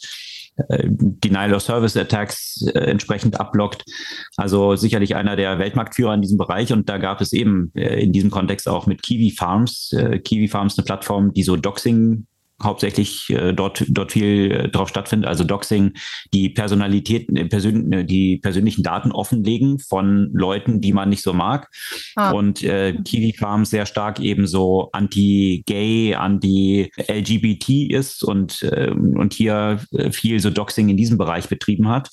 äh, 0.57 0.87
Denial 0.89 1.53
of 1.53 1.61
Service 1.61 1.97
Attacks 1.97 2.65
äh, 2.67 2.79
entsprechend 2.79 3.39
abblockt. 3.39 3.83
Also 4.37 4.75
sicherlich 4.75 5.15
einer 5.15 5.35
der 5.35 5.59
Weltmarktführer 5.59 6.13
in 6.13 6.21
diesem 6.21 6.37
Bereich. 6.37 6.73
Und 6.73 6.89
da 6.89 6.97
gab 6.97 7.21
es 7.21 7.33
eben 7.33 7.71
äh, 7.75 8.01
in 8.03 8.11
diesem 8.11 8.31
Kontext 8.31 8.67
auch 8.67 8.87
mit 8.87 9.01
Kiwi 9.01 9.31
Farms, 9.31 9.93
äh, 9.93 10.19
Kiwi 10.19 10.47
Farms 10.47 10.77
eine 10.77 10.85
Plattform, 10.85 11.33
die 11.33 11.43
so 11.43 11.55
Doxing 11.55 12.25
hauptsächlich 12.63 13.29
äh, 13.29 13.53
dort, 13.53 13.85
dort 13.87 14.11
viel 14.11 14.51
äh, 14.51 14.69
drauf 14.69 14.89
stattfindet, 14.89 15.27
also 15.27 15.43
Doxing, 15.43 15.93
die 16.33 16.49
Personalität, 16.49 17.29
äh, 17.35 17.45
persön 17.45 17.91
äh, 17.91 18.05
die 18.05 18.37
persönlichen 18.37 18.83
Daten 18.83 19.11
offenlegen 19.11 19.79
von 19.79 20.29
Leuten, 20.33 20.81
die 20.81 20.93
man 20.93 21.09
nicht 21.09 21.23
so 21.23 21.33
mag. 21.33 21.69
Ah. 22.15 22.31
Und 22.31 22.63
äh, 22.63 22.93
Kiwi 23.03 23.33
Farm 23.33 23.65
sehr 23.65 23.85
stark 23.85 24.19
eben 24.19 24.47
so 24.47 24.89
anti-gay, 24.91 26.15
anti-LGBT 26.15 27.91
ist 27.91 28.23
und, 28.23 28.63
äh, 28.63 28.91
und 28.91 29.33
hier 29.33 29.79
äh, 29.91 30.11
viel 30.11 30.39
so 30.39 30.49
Doxing 30.49 30.89
in 30.89 30.97
diesem 30.97 31.17
Bereich 31.17 31.47
betrieben 31.47 31.89
hat. 31.89 32.09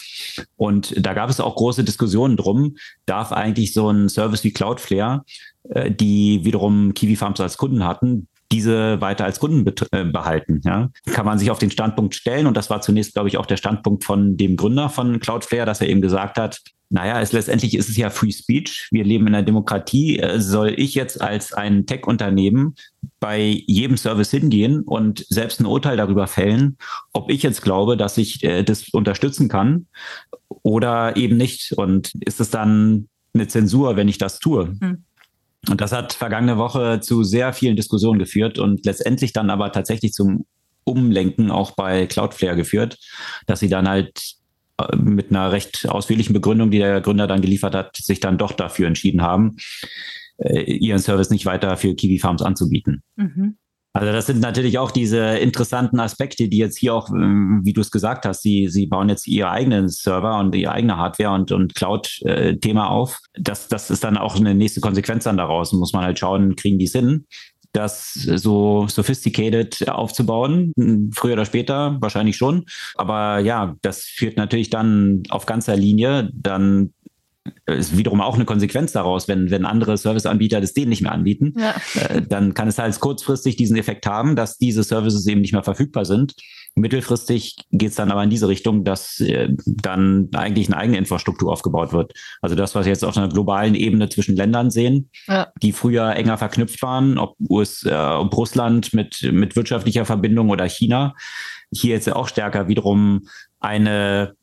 Und 0.56 0.94
da 0.96 1.14
gab 1.14 1.30
es 1.30 1.40
auch 1.40 1.56
große 1.56 1.84
Diskussionen 1.84 2.36
drum, 2.36 2.76
darf 3.06 3.32
eigentlich 3.32 3.72
so 3.72 3.90
ein 3.90 4.08
Service 4.08 4.44
wie 4.44 4.52
Cloudflare 4.52 5.22
die 5.90 6.40
wiederum 6.44 6.94
Kiwi 6.94 7.16
Farms 7.16 7.40
als 7.40 7.58
Kunden 7.58 7.84
hatten, 7.84 8.28
diese 8.50 9.00
weiter 9.00 9.24
als 9.24 9.40
Kunden 9.40 9.70
äh, 9.92 10.04
behalten. 10.04 10.60
Ja? 10.64 10.90
Kann 11.12 11.26
man 11.26 11.38
sich 11.38 11.50
auf 11.50 11.58
den 11.58 11.70
Standpunkt 11.70 12.14
stellen 12.14 12.46
und 12.46 12.56
das 12.56 12.70
war 12.70 12.80
zunächst, 12.80 13.14
glaube 13.14 13.28
ich, 13.28 13.36
auch 13.36 13.46
der 13.46 13.56
Standpunkt 13.56 14.04
von 14.04 14.36
dem 14.36 14.56
Gründer 14.56 14.88
von 14.88 15.20
Cloudflare, 15.20 15.66
dass 15.66 15.80
er 15.80 15.88
eben 15.88 16.00
gesagt 16.00 16.38
hat, 16.38 16.60
naja, 16.90 17.20
es, 17.20 17.32
letztendlich 17.32 17.76
ist 17.76 17.90
es 17.90 17.98
ja 17.98 18.08
Free 18.08 18.32
Speech. 18.32 18.88
Wir 18.90 19.04
leben 19.04 19.26
in 19.26 19.34
einer 19.34 19.44
Demokratie. 19.44 20.18
Äh, 20.18 20.40
soll 20.40 20.72
ich 20.76 20.94
jetzt 20.94 21.20
als 21.20 21.52
ein 21.52 21.84
Tech-Unternehmen 21.84 22.76
bei 23.20 23.62
jedem 23.66 23.98
Service 23.98 24.30
hingehen 24.30 24.80
und 24.80 25.26
selbst 25.28 25.60
ein 25.60 25.66
Urteil 25.66 25.98
darüber 25.98 26.26
fällen, 26.26 26.78
ob 27.12 27.30
ich 27.30 27.42
jetzt 27.42 27.62
glaube, 27.62 27.96
dass 27.98 28.16
ich 28.16 28.42
äh, 28.42 28.62
das 28.62 28.88
unterstützen 28.88 29.48
kann 29.48 29.86
oder 30.62 31.16
eben 31.16 31.36
nicht? 31.36 31.72
Und 31.72 32.12
ist 32.24 32.40
es 32.40 32.50
dann 32.50 33.08
eine 33.34 33.48
Zensur, 33.48 33.96
wenn 33.96 34.08
ich 34.08 34.16
das 34.16 34.38
tue? 34.38 34.74
Hm. 34.80 35.04
Und 35.68 35.80
das 35.80 35.92
hat 35.92 36.12
vergangene 36.12 36.56
Woche 36.56 37.00
zu 37.00 37.24
sehr 37.24 37.52
vielen 37.52 37.76
Diskussionen 37.76 38.18
geführt 38.18 38.58
und 38.58 38.86
letztendlich 38.86 39.32
dann 39.32 39.50
aber 39.50 39.72
tatsächlich 39.72 40.12
zum 40.12 40.46
Umlenken 40.84 41.50
auch 41.50 41.72
bei 41.72 42.06
Cloudflare 42.06 42.56
geführt, 42.56 42.98
dass 43.46 43.60
sie 43.60 43.68
dann 43.68 43.88
halt 43.88 44.36
äh, 44.78 44.96
mit 44.96 45.30
einer 45.30 45.52
recht 45.52 45.88
ausführlichen 45.88 46.32
Begründung, 46.32 46.70
die 46.70 46.78
der 46.78 47.00
Gründer 47.00 47.26
dann 47.26 47.42
geliefert 47.42 47.74
hat, 47.74 47.96
sich 47.96 48.20
dann 48.20 48.38
doch 48.38 48.52
dafür 48.52 48.86
entschieden 48.86 49.22
haben, 49.22 49.56
äh, 50.38 50.62
ihren 50.62 51.00
Service 51.00 51.30
nicht 51.30 51.44
weiter 51.44 51.76
für 51.76 51.94
Kiwi 51.94 52.18
Farms 52.18 52.42
anzubieten. 52.42 53.02
Mhm. 53.16 53.58
Also 53.94 54.12
das 54.12 54.26
sind 54.26 54.40
natürlich 54.40 54.78
auch 54.78 54.90
diese 54.90 55.38
interessanten 55.38 55.98
Aspekte, 55.98 56.48
die 56.48 56.58
jetzt 56.58 56.78
hier 56.78 56.94
auch, 56.94 57.10
ähm, 57.10 57.62
wie 57.64 57.72
du 57.72 57.80
es 57.80 57.90
gesagt 57.90 58.26
hast, 58.26 58.42
sie, 58.42 58.68
sie 58.68 58.86
bauen 58.86 59.08
jetzt 59.08 59.26
ihre 59.26 59.50
eigenen 59.50 59.88
Server 59.88 60.38
und 60.38 60.54
ihre 60.54 60.72
eigene 60.72 60.96
Hardware 60.96 61.34
und, 61.34 61.52
und 61.52 61.74
Cloud-Thema 61.74 62.90
auf. 62.90 63.18
Das, 63.34 63.68
das 63.68 63.90
ist 63.90 64.04
dann 64.04 64.18
auch 64.18 64.36
eine 64.36 64.54
nächste 64.54 64.80
Konsequenz 64.80 65.24
dann 65.24 65.36
daraus. 65.36 65.72
Muss 65.72 65.92
man 65.92 66.04
halt 66.04 66.18
schauen, 66.18 66.54
kriegen 66.54 66.78
die 66.78 66.86
Sinn? 66.86 67.26
das 67.72 68.12
so 68.14 68.86
sophisticated 68.88 69.88
aufzubauen. 69.88 70.72
Früher 71.14 71.34
oder 71.34 71.44
später 71.44 71.96
wahrscheinlich 72.00 72.36
schon. 72.36 72.64
Aber 72.96 73.38
ja, 73.40 73.76
das 73.82 74.04
führt 74.04 74.36
natürlich 74.36 74.70
dann 74.70 75.22
auf 75.28 75.46
ganzer 75.46 75.76
Linie 75.76 76.30
dann 76.32 76.92
ist 77.66 77.96
wiederum 77.96 78.20
auch 78.20 78.34
eine 78.34 78.44
Konsequenz 78.44 78.92
daraus, 78.92 79.28
wenn, 79.28 79.50
wenn 79.50 79.64
andere 79.64 79.96
Serviceanbieter 79.96 80.60
das 80.60 80.74
denen 80.74 80.88
nicht 80.88 81.02
mehr 81.02 81.12
anbieten, 81.12 81.54
ja. 81.56 81.74
äh, 82.00 82.22
dann 82.22 82.54
kann 82.54 82.68
es 82.68 82.78
halt 82.78 82.98
kurzfristig 83.00 83.56
diesen 83.56 83.76
Effekt 83.76 84.06
haben, 84.06 84.36
dass 84.36 84.58
diese 84.58 84.82
Services 84.82 85.26
eben 85.26 85.40
nicht 85.40 85.52
mehr 85.52 85.62
verfügbar 85.62 86.04
sind. 86.04 86.34
Mittelfristig 86.74 87.56
geht 87.70 87.90
es 87.90 87.96
dann 87.96 88.10
aber 88.10 88.22
in 88.22 88.30
diese 88.30 88.48
Richtung, 88.48 88.84
dass 88.84 89.20
äh, 89.20 89.48
dann 89.66 90.28
eigentlich 90.34 90.68
eine 90.68 90.76
eigene 90.76 90.98
Infrastruktur 90.98 91.52
aufgebaut 91.52 91.92
wird. 91.92 92.12
Also 92.40 92.54
das, 92.54 92.74
was 92.74 92.86
wir 92.86 92.92
jetzt 92.92 93.04
auf 93.04 93.16
einer 93.16 93.28
globalen 93.28 93.74
Ebene 93.74 94.08
zwischen 94.08 94.36
Ländern 94.36 94.70
sehen, 94.70 95.10
ja. 95.26 95.48
die 95.62 95.72
früher 95.72 96.14
enger 96.14 96.38
verknüpft 96.38 96.80
waren, 96.82 97.18
ob, 97.18 97.36
US, 97.48 97.84
äh, 97.84 97.94
ob 97.94 98.36
Russland 98.36 98.94
mit, 98.94 99.28
mit 99.32 99.56
wirtschaftlicher 99.56 100.04
Verbindung 100.04 100.50
oder 100.50 100.68
China, 100.68 101.14
hier 101.72 101.94
jetzt 101.94 102.10
auch 102.10 102.28
stärker 102.28 102.68
wiederum 102.68 103.26
eine 103.60 104.34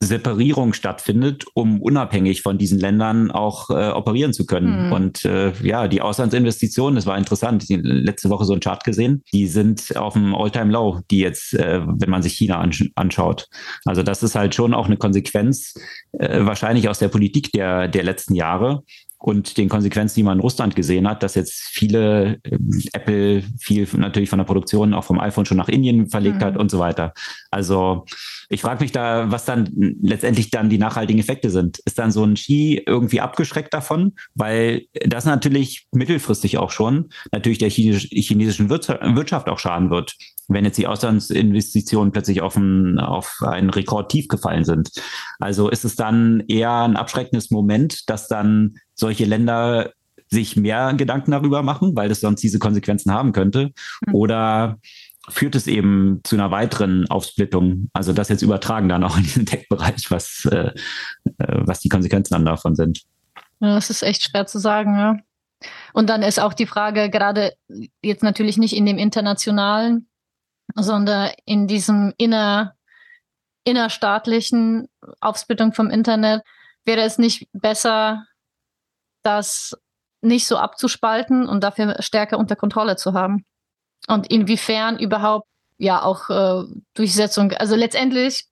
Separierung 0.00 0.74
stattfindet, 0.74 1.46
um 1.54 1.82
unabhängig 1.82 2.42
von 2.42 2.56
diesen 2.56 2.78
Ländern 2.78 3.32
auch 3.32 3.68
äh, 3.70 3.90
operieren 3.90 4.32
zu 4.32 4.46
können. 4.46 4.86
Mhm. 4.86 4.92
Und 4.92 5.24
äh, 5.24 5.52
ja, 5.62 5.88
die 5.88 6.00
Auslandsinvestitionen, 6.00 6.94
das 6.94 7.06
war 7.06 7.18
interessant, 7.18 7.68
die 7.68 7.76
letzte 7.76 8.30
Woche 8.30 8.44
so 8.44 8.52
einen 8.52 8.60
Chart 8.60 8.84
gesehen, 8.84 9.24
die 9.32 9.48
sind 9.48 9.96
auf 9.96 10.12
dem 10.12 10.36
All-Time-Low, 10.36 11.00
die 11.10 11.18
jetzt, 11.18 11.54
äh, 11.54 11.80
wenn 11.84 12.10
man 12.10 12.22
sich 12.22 12.34
China 12.34 12.60
ansch 12.60 12.88
anschaut. 12.94 13.48
Also 13.84 14.04
das 14.04 14.22
ist 14.22 14.36
halt 14.36 14.54
schon 14.54 14.72
auch 14.72 14.86
eine 14.86 14.96
Konsequenz 14.96 15.74
äh, 16.12 16.44
wahrscheinlich 16.44 16.88
aus 16.88 17.00
der 17.00 17.08
Politik 17.08 17.50
der, 17.52 17.88
der 17.88 18.04
letzten 18.04 18.36
Jahre, 18.36 18.84
und 19.18 19.56
den 19.56 19.68
Konsequenzen, 19.68 20.14
die 20.16 20.22
man 20.22 20.38
in 20.38 20.42
Russland 20.42 20.76
gesehen 20.76 21.08
hat, 21.08 21.22
dass 21.22 21.34
jetzt 21.34 21.52
viele 21.52 22.38
äh, 22.44 22.58
Apple 22.92 23.42
viel 23.58 23.88
natürlich 23.96 24.30
von 24.30 24.38
der 24.38 24.46
Produktion 24.46 24.94
auch 24.94 25.04
vom 25.04 25.18
iPhone 25.18 25.44
schon 25.44 25.56
nach 25.56 25.68
Indien 25.68 26.08
verlegt 26.08 26.36
mhm. 26.36 26.44
hat 26.44 26.56
und 26.56 26.70
so 26.70 26.78
weiter. 26.78 27.12
Also 27.50 28.04
ich 28.48 28.62
frage 28.62 28.82
mich 28.82 28.92
da, 28.92 29.30
was 29.30 29.44
dann 29.44 29.68
letztendlich 30.00 30.50
dann 30.50 30.70
die 30.70 30.78
nachhaltigen 30.78 31.20
Effekte 31.20 31.50
sind. 31.50 31.78
Ist 31.80 31.98
dann 31.98 32.12
so 32.12 32.24
ein 32.24 32.36
Ski 32.36 32.82
irgendwie 32.86 33.20
abgeschreckt 33.20 33.74
davon? 33.74 34.14
Weil 34.34 34.86
das 35.04 35.24
natürlich 35.24 35.86
mittelfristig 35.92 36.58
auch 36.58 36.70
schon 36.70 37.10
natürlich 37.32 37.58
der 37.58 37.70
chinesischen 37.70 38.70
Wirtschaft 38.70 39.48
auch 39.48 39.58
schaden 39.58 39.90
wird 39.90 40.16
wenn 40.48 40.64
jetzt 40.64 40.78
die 40.78 40.86
Auslandsinvestitionen 40.86 42.10
plötzlich 42.10 42.40
auf 42.40 42.56
ein, 42.56 42.98
auf 42.98 43.36
einen 43.42 43.70
Rekordtief 43.70 44.28
gefallen 44.28 44.64
sind. 44.64 44.90
Also 45.38 45.68
ist 45.68 45.84
es 45.84 45.94
dann 45.94 46.42
eher 46.48 46.72
ein 46.72 46.96
abschreckendes 46.96 47.50
Moment, 47.50 48.08
dass 48.08 48.28
dann 48.28 48.76
solche 48.94 49.26
Länder 49.26 49.92
sich 50.30 50.56
mehr 50.56 50.94
Gedanken 50.94 51.30
darüber 51.30 51.62
machen, 51.62 51.94
weil 51.94 52.08
das 52.08 52.20
sonst 52.20 52.42
diese 52.42 52.58
Konsequenzen 52.58 53.12
haben 53.12 53.32
könnte? 53.32 53.72
Mhm. 54.06 54.14
Oder 54.14 54.78
führt 55.28 55.54
es 55.54 55.66
eben 55.66 56.20
zu 56.24 56.36
einer 56.36 56.50
weiteren 56.50 57.08
Aufsplittung? 57.08 57.90
Also 57.92 58.12
das 58.12 58.28
jetzt 58.28 58.42
übertragen 58.42 58.88
dann 58.88 59.04
auch 59.04 59.16
in 59.16 59.24
diesen 59.24 59.46
Tech-Bereich, 59.46 60.10
was, 60.10 60.46
äh, 60.50 60.72
äh, 61.38 61.60
was 61.60 61.80
die 61.80 61.88
Konsequenzen 61.88 62.34
dann 62.34 62.46
davon 62.46 62.74
sind. 62.74 63.02
Ja, 63.60 63.74
das 63.74 63.90
ist 63.90 64.02
echt 64.02 64.22
schwer 64.22 64.46
zu 64.46 64.58
sagen, 64.58 64.96
ja. 64.96 65.16
Und 65.92 66.08
dann 66.08 66.22
ist 66.22 66.38
auch 66.38 66.54
die 66.54 66.66
Frage, 66.66 67.10
gerade 67.10 67.52
jetzt 68.02 68.22
natürlich 68.22 68.58
nicht 68.58 68.76
in 68.76 68.86
dem 68.86 68.96
internationalen, 68.96 70.07
sondern 70.74 71.30
in 71.44 71.66
diesem 71.66 72.12
inner, 72.16 72.74
innerstaatlichen 73.64 74.88
Aufsplittung 75.20 75.72
vom 75.72 75.90
Internet, 75.90 76.42
wäre 76.84 77.02
es 77.02 77.18
nicht 77.18 77.48
besser, 77.52 78.24
das 79.22 79.76
nicht 80.20 80.46
so 80.46 80.56
abzuspalten 80.56 81.48
und 81.48 81.62
dafür 81.62 81.96
stärker 82.00 82.38
unter 82.38 82.56
Kontrolle 82.56 82.96
zu 82.96 83.14
haben? 83.14 83.44
Und 84.06 84.30
inwiefern 84.30 84.98
überhaupt 84.98 85.48
ja 85.76 86.02
auch 86.02 86.30
äh, 86.30 86.64
Durchsetzung, 86.94 87.52
also 87.52 87.76
letztendlich 87.76 88.48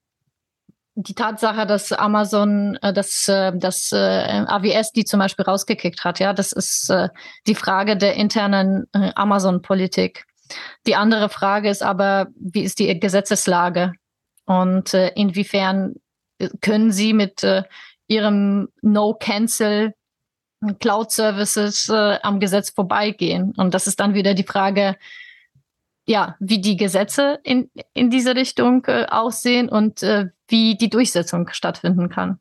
die 0.96 1.14
Tatsache, 1.14 1.66
dass 1.66 1.92
Amazon, 1.92 2.76
äh, 2.82 2.92
dass 2.92 3.28
äh, 3.28 3.52
das 3.54 3.92
äh, 3.92 4.44
AWS 4.46 4.92
die 4.92 5.04
zum 5.04 5.20
Beispiel 5.20 5.44
rausgekickt 5.44 6.04
hat, 6.04 6.20
ja, 6.20 6.32
das 6.32 6.52
ist 6.52 6.88
äh, 6.90 7.10
die 7.46 7.54
Frage 7.54 7.96
der 7.96 8.14
internen 8.14 8.86
äh, 8.92 9.12
Amazon-Politik. 9.14 10.24
Die 10.86 10.96
andere 10.96 11.28
Frage 11.28 11.68
ist 11.68 11.82
aber, 11.82 12.28
wie 12.38 12.62
ist 12.62 12.78
die 12.78 12.98
Gesetzeslage 12.98 13.92
und 14.44 14.94
äh, 14.94 15.08
inwiefern 15.14 15.94
äh, 16.38 16.48
können 16.60 16.92
Sie 16.92 17.12
mit 17.12 17.42
äh, 17.42 17.62
Ihrem 18.08 18.68
No-Cancel 18.82 19.94
Cloud 20.78 21.10
Services 21.10 21.88
äh, 21.88 22.18
am 22.22 22.40
Gesetz 22.40 22.70
vorbeigehen? 22.70 23.52
Und 23.56 23.74
das 23.74 23.86
ist 23.86 24.00
dann 24.00 24.14
wieder 24.14 24.34
die 24.34 24.44
Frage, 24.44 24.96
ja, 26.06 26.36
wie 26.38 26.60
die 26.60 26.76
Gesetze 26.76 27.40
in, 27.42 27.68
in 27.92 28.10
diese 28.10 28.36
Richtung 28.36 28.84
äh, 28.86 29.06
aussehen 29.08 29.68
und 29.68 30.02
äh, 30.02 30.26
wie 30.48 30.76
die 30.76 30.88
Durchsetzung 30.88 31.48
stattfinden 31.50 32.08
kann. 32.08 32.38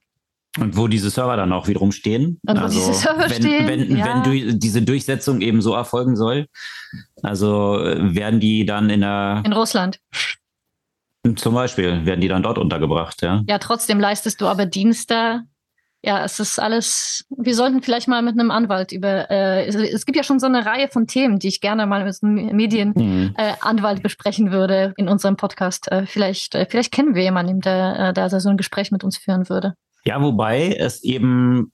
Und 0.57 0.77
wo 0.77 0.87
diese 0.87 1.09
Server 1.09 1.35
dann 1.35 1.51
auch 1.51 1.67
wiederum 1.67 1.91
stehen. 1.91 2.39
Und 2.47 2.57
also, 2.57 2.79
wo 2.79 2.87
diese 2.87 2.93
Server 2.93 3.29
wenn, 3.29 3.41
stehen, 3.41 3.67
wenn, 3.67 3.97
ja. 3.97 4.23
wenn 4.23 4.23
du, 4.23 4.55
diese 4.57 4.81
Durchsetzung 4.83 5.41
eben 5.41 5.61
so 5.61 5.73
erfolgen 5.73 6.15
soll, 6.15 6.47
also 7.25 7.79
äh, 7.79 8.15
werden 8.15 8.39
die 8.39 8.65
dann 8.65 8.89
in 8.89 9.01
der. 9.01 9.41
In 9.45 9.53
Russland. 9.53 9.99
Zum 11.35 11.55
Beispiel 11.55 12.05
werden 12.05 12.21
die 12.21 12.27
dann 12.27 12.43
dort 12.43 12.57
untergebracht, 12.59 13.21
ja. 13.23 13.43
Ja, 13.47 13.57
trotzdem 13.57 13.99
leistest 13.99 14.41
du 14.41 14.47
aber 14.47 14.65
Dienste. 14.65 15.41
Ja, 16.03 16.23
es 16.23 16.39
ist 16.39 16.59
alles. 16.59 17.25
Wir 17.35 17.55
sollten 17.55 17.81
vielleicht 17.81 18.07
mal 18.07 18.21
mit 18.21 18.39
einem 18.39 18.51
Anwalt 18.51 18.91
über. 18.91 19.31
Äh, 19.31 19.65
es, 19.65 20.05
gibt 20.05 20.15
ja 20.15 20.23
schon 20.23 20.39
so 20.39 20.45
eine 20.45 20.63
Reihe 20.63 20.87
von 20.87 21.07
Themen, 21.07 21.39
die 21.39 21.47
ich 21.47 21.61
gerne 21.61 21.87
mal 21.87 22.05
mit 22.05 22.15
einem 22.21 22.55
Medienanwalt 22.55 23.97
Mhm. 23.97 23.97
äh, 23.97 24.01
besprechen 24.01 24.51
würde 24.51 24.93
in 24.97 25.09
unserem 25.09 25.35
Podcast. 25.35 25.91
Äh, 25.91 26.05
vielleicht, 26.05 26.53
äh, 26.53 26.67
vielleicht 26.69 26.91
kennen 26.91 27.15
wir 27.15 27.23
jemanden, 27.23 27.59
der, 27.59 28.09
äh, 28.09 28.13
der 28.13 28.29
so 28.29 28.49
ein 28.49 28.57
Gespräch 28.57 28.91
mit 28.91 29.03
uns 29.03 29.17
führen 29.17 29.49
würde. 29.49 29.73
Ja, 30.03 30.21
wobei 30.21 30.75
es 30.77 31.03
eben 31.03 31.71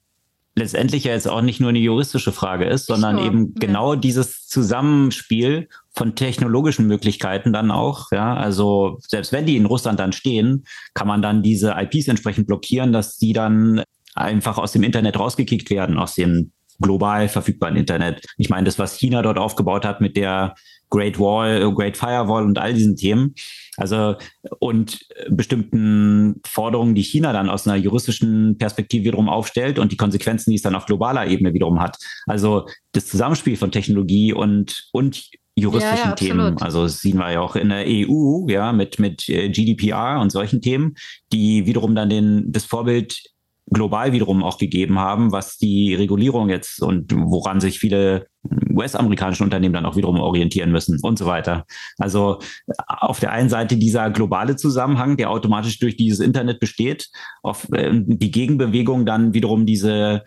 letztendlich 0.55 1.05
ja 1.05 1.13
jetzt 1.13 1.27
auch 1.27 1.41
nicht 1.41 1.59
nur 1.59 1.69
eine 1.69 1.79
juristische 1.79 2.31
Frage 2.31 2.65
ist, 2.65 2.87
sondern 2.87 3.15
nur, 3.15 3.25
eben 3.25 3.39
ja. 3.47 3.53
genau 3.59 3.95
dieses 3.95 4.47
Zusammenspiel 4.47 5.69
von 5.93 6.15
technologischen 6.15 6.87
Möglichkeiten 6.87 7.53
dann 7.53 7.71
auch. 7.71 8.11
Ja, 8.11 8.35
also 8.35 8.97
selbst 9.01 9.31
wenn 9.31 9.45
die 9.45 9.57
in 9.57 9.65
Russland 9.65 9.99
dann 9.99 10.13
stehen, 10.13 10.65
kann 10.93 11.07
man 11.07 11.21
dann 11.21 11.41
diese 11.43 11.75
IPs 11.77 12.07
entsprechend 12.07 12.47
blockieren, 12.47 12.91
dass 12.91 13.17
die 13.17 13.33
dann 13.33 13.83
einfach 14.13 14.57
aus 14.57 14.73
dem 14.73 14.83
Internet 14.83 15.17
rausgekickt 15.17 15.69
werden, 15.69 15.97
aus 15.97 16.15
dem 16.15 16.51
global 16.81 17.29
verfügbaren 17.29 17.77
Internet. 17.77 18.25
Ich 18.37 18.49
meine, 18.49 18.65
das, 18.65 18.79
was 18.79 18.97
China 18.97 19.21
dort 19.21 19.37
aufgebaut 19.37 19.85
hat 19.85 20.01
mit 20.01 20.17
der 20.17 20.55
Great 20.91 21.19
Wall, 21.19 21.73
Great 21.73 21.97
Firewall 21.97 22.43
und 22.43 22.59
all 22.59 22.73
diesen 22.73 22.95
Themen. 22.95 23.33
Also 23.77 24.15
und 24.59 24.99
bestimmten 25.29 26.41
Forderungen, 26.45 26.93
die 26.93 27.01
China 27.01 27.33
dann 27.33 27.49
aus 27.49 27.67
einer 27.67 27.77
juristischen 27.77 28.57
Perspektive 28.59 29.05
wiederum 29.05 29.29
aufstellt 29.29 29.79
und 29.79 29.91
die 29.91 29.97
Konsequenzen, 29.97 30.51
die 30.51 30.57
es 30.57 30.61
dann 30.61 30.75
auf 30.75 30.85
globaler 30.85 31.25
Ebene 31.25 31.53
wiederum 31.53 31.79
hat. 31.79 31.97
Also 32.27 32.67
das 32.91 33.07
Zusammenspiel 33.07 33.57
von 33.57 33.71
Technologie 33.71 34.33
und 34.33 34.89
und 34.91 35.29
juristischen 35.55 35.97
Ja, 35.97 36.09
ja, 36.09 36.15
Themen. 36.15 36.57
Also 36.61 36.83
das 36.83 36.99
sehen 36.99 37.17
wir 37.17 37.31
ja 37.31 37.41
auch 37.41 37.55
in 37.55 37.69
der 37.69 37.85
EU, 37.87 38.47
ja, 38.47 38.71
mit 38.71 38.99
mit 38.99 39.27
äh, 39.29 39.49
GDPR 39.49 40.19
und 40.21 40.31
solchen 40.31 40.61
Themen, 40.61 40.95
die 41.31 41.65
wiederum 41.65 41.95
dann 41.95 42.09
den 42.09 42.51
das 42.51 42.65
Vorbild 42.65 43.21
global 43.69 44.11
wiederum 44.11 44.43
auch 44.43 44.57
gegeben 44.57 44.99
haben, 44.99 45.31
was 45.31 45.57
die 45.57 45.95
Regulierung 45.95 46.49
jetzt 46.49 46.81
und 46.81 47.13
woran 47.13 47.61
sich 47.61 47.79
viele 47.79 48.27
US-amerikanische 48.71 49.43
Unternehmen 49.43 49.73
dann 49.73 49.85
auch 49.85 49.95
wiederum 49.95 50.19
orientieren 50.19 50.71
müssen 50.71 50.99
und 51.01 51.17
so 51.17 51.25
weiter. 51.25 51.65
Also 51.97 52.39
auf 52.87 53.19
der 53.19 53.31
einen 53.31 53.49
Seite 53.49 53.77
dieser 53.77 54.09
globale 54.09 54.55
Zusammenhang, 54.55 55.15
der 55.15 55.29
automatisch 55.29 55.79
durch 55.79 55.95
dieses 55.95 56.19
Internet 56.19 56.59
besteht, 56.59 57.09
auf 57.43 57.71
äh, 57.71 57.91
die 57.93 58.31
Gegenbewegung 58.31 59.05
dann 59.05 59.33
wiederum 59.33 59.65
diese 59.65 60.23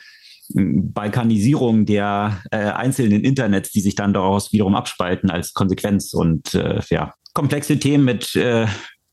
ähm, 0.57 0.93
Balkanisierung 0.93 1.87
der 1.87 2.41
äh, 2.51 2.57
einzelnen 2.57 3.25
Internets, 3.25 3.71
die 3.73 3.81
sich 3.81 3.95
dann 3.95 4.15
daraus 4.15 4.53
wiederum 4.53 4.75
abspalten 4.75 5.31
als 5.31 5.53
Konsequenz 5.53 6.15
und 6.15 6.55
äh, 6.55 6.81
ja, 6.91 7.15
komplexe 7.35 7.79
Themen 7.79 8.05
mit 8.05 8.37
äh, 8.37 8.67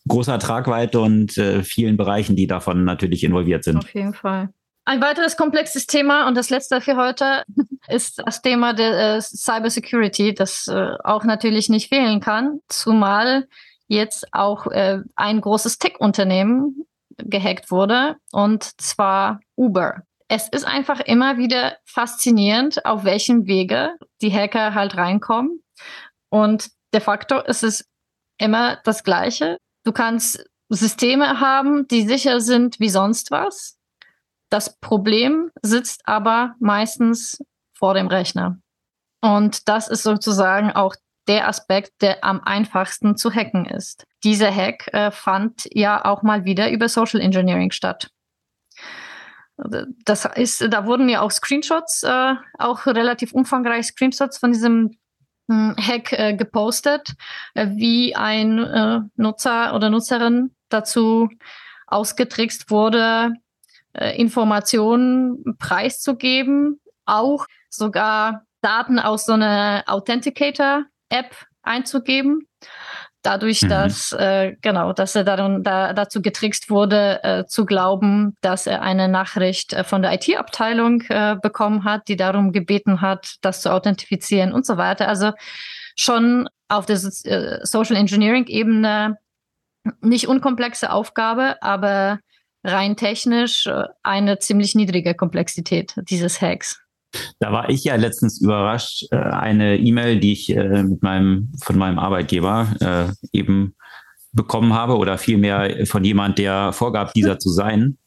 großer 0.07 0.39
Tragweite 0.39 0.99
und 0.99 1.37
äh, 1.37 1.63
vielen 1.63 1.97
Bereichen, 1.97 2.35
die 2.35 2.47
davon 2.47 2.83
natürlich 2.83 3.23
involviert 3.23 3.63
sind. 3.63 3.77
Auf 3.77 3.93
jeden 3.93 4.13
Fall. 4.13 4.49
Ein 4.83 5.01
weiteres 5.01 5.37
komplexes 5.37 5.85
Thema 5.85 6.27
und 6.27 6.35
das 6.35 6.49
letzte 6.49 6.81
für 6.81 6.95
heute 6.95 7.43
ist 7.87 8.21
das 8.25 8.41
Thema 8.41 8.73
der 8.73 9.15
äh, 9.15 9.21
Cybersecurity, 9.21 10.33
das 10.33 10.67
äh, 10.67 10.95
auch 11.03 11.23
natürlich 11.23 11.69
nicht 11.69 11.89
fehlen 11.89 12.19
kann, 12.19 12.59
zumal 12.67 13.47
jetzt 13.87 14.33
auch 14.33 14.67
äh, 14.67 14.99
ein 15.15 15.41
großes 15.41 15.77
Tech-Unternehmen 15.77 16.85
gehackt 17.17 17.69
wurde 17.69 18.15
und 18.31 18.81
zwar 18.81 19.41
Uber. 19.55 20.01
Es 20.27 20.47
ist 20.47 20.65
einfach 20.65 21.01
immer 21.01 21.37
wieder 21.37 21.77
faszinierend, 21.85 22.85
auf 22.85 23.03
welchem 23.03 23.45
Wege 23.45 23.95
die 24.21 24.33
Hacker 24.33 24.73
halt 24.73 24.97
reinkommen 24.97 25.61
und 26.29 26.69
de 26.93 27.01
facto 27.01 27.39
ist 27.39 27.63
es 27.63 27.85
immer 28.37 28.79
das 28.83 29.03
Gleiche. 29.03 29.57
Du 29.84 29.91
kannst 29.91 30.45
Systeme 30.69 31.39
haben, 31.39 31.88
die 31.88 32.07
sicher 32.07 32.39
sind 32.39 32.79
wie 32.79 32.89
sonst 32.89 33.32
was. 33.32 33.77
Das 34.49 34.79
Problem 34.79 35.51
sitzt 35.61 36.01
aber 36.05 36.55
meistens 36.59 37.43
vor 37.73 37.93
dem 37.93 38.07
Rechner. 38.07 38.59
Und 39.21 39.67
das 39.67 39.88
ist 39.88 40.03
sozusagen 40.03 40.71
auch 40.71 40.95
der 41.27 41.47
Aspekt, 41.47 42.01
der 42.01 42.23
am 42.23 42.41
einfachsten 42.41 43.15
zu 43.15 43.32
hacken 43.32 43.65
ist. 43.65 44.05
Dieser 44.23 44.53
Hack 44.53 44.88
äh, 44.93 45.11
fand 45.11 45.67
ja 45.71 46.03
auch 46.03 46.23
mal 46.23 46.45
wieder 46.45 46.71
über 46.71 46.89
Social 46.89 47.21
Engineering 47.21 47.71
statt. 47.71 48.09
Das 50.05 50.25
ist, 50.25 50.61
da 50.73 50.86
wurden 50.86 51.07
ja 51.07 51.21
auch 51.21 51.29
Screenshots, 51.29 52.03
äh, 52.03 52.34
auch 52.57 52.86
relativ 52.88 53.32
umfangreich 53.34 53.88
Screenshots 53.88 54.39
von 54.39 54.51
diesem 54.51 54.97
Hack 55.51 56.13
äh, 56.13 56.33
gepostet, 56.35 57.13
äh, 57.53 57.67
wie 57.71 58.15
ein 58.15 58.59
äh, 58.59 58.99
Nutzer 59.15 59.75
oder 59.75 59.89
Nutzerin 59.89 60.55
dazu 60.69 61.29
ausgetrickst 61.87 62.69
wurde, 62.69 63.33
äh, 63.93 64.17
Informationen 64.19 65.55
preiszugeben, 65.57 66.79
auch 67.05 67.45
sogar 67.69 68.45
Daten 68.61 68.99
aus 68.99 69.25
so 69.25 69.33
einer 69.33 69.83
Authenticator-App 69.87 71.35
einzugeben. 71.63 72.47
Dadurch, 73.24 73.61
Mhm. 73.61 73.69
dass 73.69 74.11
äh, 74.13 74.55
genau, 74.61 74.93
dass 74.93 75.15
er 75.15 75.24
darum, 75.24 75.61
da, 75.61 75.93
dazu 75.93 76.22
getrickst 76.24 76.69
wurde, 76.72 77.24
äh, 77.24 77.45
zu 77.45 77.65
glauben, 77.65 78.36
dass 78.41 78.65
er 78.65 78.82
eine 78.82 79.07
Nachricht 79.07 79.74
äh, 79.74 79.84
von 79.84 80.01
der 80.01 80.13
IT-Abteilung 80.13 81.01
äh, 81.09 81.36
bekommen 81.41 81.84
hat, 81.84 82.07
die 82.07 82.15
darum 82.15 82.51
gebeten 82.51 83.01
hat, 83.01 83.36
das 83.41 83.61
zu 83.61 83.72
authentifizieren 83.72 84.51
und 84.51 84.65
so 84.65 84.78
weiter. 84.78 85.07
Also 85.07 85.34
schon 85.95 86.49
auf 86.67 86.88
der 86.88 86.97
So- 86.97 87.30
äh, 87.30 87.59
Social 87.63 87.95
Engineering-Ebene 87.95 89.17
nicht 90.01 90.28
unkomplexe 90.28 90.91
Aufgabe, 90.91 91.61
aber 91.61 92.19
rein 92.63 92.95
technisch 92.95 93.67
äh, 93.67 93.84
eine 94.01 94.39
ziemlich 94.39 94.74
niedrige 94.74 95.13
Komplexität 95.13 95.93
dieses 96.09 96.41
Hacks. 96.41 96.80
Da 97.39 97.51
war 97.51 97.70
ich 97.70 97.84
ja 97.84 97.95
letztens 97.95 98.41
überrascht, 98.41 99.05
äh, 99.12 99.18
eine 99.18 99.78
E-Mail, 99.78 100.20
die 100.20 100.34
ich 100.34 100.49
äh, 100.49 100.84
mit 100.84 101.01
meinem, 101.01 101.51
von 101.64 101.78
meinem 101.78 101.99
Arbeitgeber 101.99 102.68
äh, 102.80 103.38
eben 103.38 103.76
bekommen 104.32 104.74
habe 104.74 104.97
oder 104.97 105.18
vielmehr 105.18 105.86
von 105.86 106.03
jemand, 106.03 106.38
der 106.38 106.72
vorgab, 106.72 107.14
dieser 107.14 107.38
zu 107.38 107.49
sein, 107.49 107.97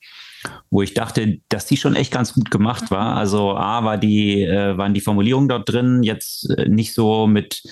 wo 0.70 0.80
ich 0.80 0.94
dachte, 0.94 1.38
dass 1.50 1.66
die 1.66 1.76
schon 1.76 1.96
echt 1.96 2.12
ganz 2.12 2.32
gut 2.32 2.50
gemacht 2.50 2.90
war. 2.90 3.16
Also 3.16 3.54
A 3.56 3.84
war 3.84 3.98
die, 3.98 4.46
waren 4.46 4.94
die 4.94 5.02
Formulierungen 5.02 5.50
dort 5.50 5.68
drin, 5.68 6.02
jetzt 6.02 6.48
nicht 6.66 6.94
so 6.94 7.26
mit 7.26 7.62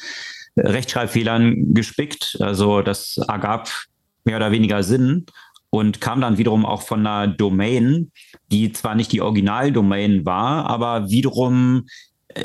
Rechtschreibfehlern 0.58 1.72
gespickt. 1.72 2.36
Also 2.40 2.82
das 2.82 3.18
ergab 3.26 3.70
mehr 4.24 4.36
oder 4.36 4.52
weniger 4.52 4.82
Sinn 4.82 5.24
und 5.74 6.02
kam 6.02 6.20
dann 6.20 6.36
wiederum 6.36 6.66
auch 6.66 6.82
von 6.82 7.06
einer 7.06 7.26
Domain, 7.26 8.12
die 8.50 8.72
zwar 8.72 8.94
nicht 8.94 9.10
die 9.10 9.22
Originaldomain 9.22 10.26
war, 10.26 10.66
aber 10.66 11.08
wiederum 11.08 11.86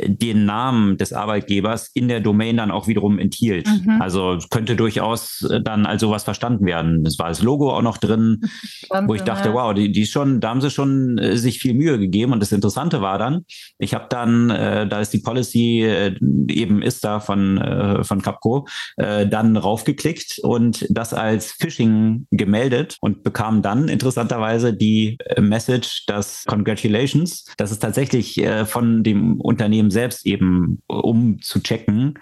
den 0.08 0.46
Namen 0.46 0.98
des 0.98 1.14
Arbeitgebers 1.14 1.90
in 1.94 2.08
der 2.08 2.20
Domain 2.20 2.58
dann 2.58 2.72
auch 2.72 2.88
wiederum 2.88 3.20
enthielt. 3.20 3.68
Mhm. 3.68 4.02
Also 4.02 4.38
könnte 4.50 4.76
durchaus 4.76 5.42
äh, 5.50 5.62
dann 5.62 5.86
als 5.86 6.02
sowas 6.02 6.24
verstanden 6.24 6.66
werden. 6.66 7.06
Es 7.06 7.20
war 7.20 7.30
das 7.30 7.42
Logo 7.42 7.72
auch 7.72 7.82
noch 7.82 7.98
drin, 7.98 8.42
wo 9.06 9.14
ich 9.14 9.22
dachte, 9.22 9.50
ja. 9.50 9.54
wow, 9.54 9.74
die, 9.74 9.92
die 9.92 10.06
schon, 10.06 10.40
da 10.40 10.50
haben 10.50 10.62
sie 10.62 10.72
schon 10.72 11.18
äh, 11.18 11.38
sich 11.38 11.60
viel 11.60 11.74
Mühe 11.74 12.00
gegeben. 12.00 12.34
Und 12.34 12.42
das 12.42 12.52
Interessante 12.52 13.02
war 13.02 13.18
dann, 13.18 13.46
ich 13.80 13.94
habe 13.94 14.08
dann, 14.10 14.50
äh, 14.50 14.88
da 14.88 15.00
ist 15.00 15.14
die 15.14 15.20
Policy 15.20 15.84
äh, 15.84 16.16
eben 16.50 16.82
ist 16.82 17.04
da 17.04 17.20
von 17.20 17.58
äh, 17.58 18.04
von 18.04 18.22
Capco, 18.22 18.68
äh, 18.98 19.28
dann 19.28 19.58
raufgeklickt 19.58 20.40
und 20.42 20.86
das 20.90 21.14
als 21.14 21.52
Phishing 21.52 22.28
gemeldet 22.32 22.98
und 23.02 23.24
bekam 23.24 23.62
dann 23.62 23.88
interessanterweise 23.88 24.74
die 24.74 25.18
äh, 25.26 25.42
Message, 25.42 26.06
dass 26.08 26.44
Congratulations, 26.46 27.46
dass 27.58 27.72
es 27.72 27.80
tatsächlich 27.80 28.38
äh, 28.38 28.66
von 28.66 29.04
dem 29.04 29.40
Unternehmen 29.40 29.77
selbst 29.90 30.26
eben, 30.26 30.82
äh, 30.90 30.94
um 30.94 31.42
zu 31.42 31.62
checken, 31.62 32.16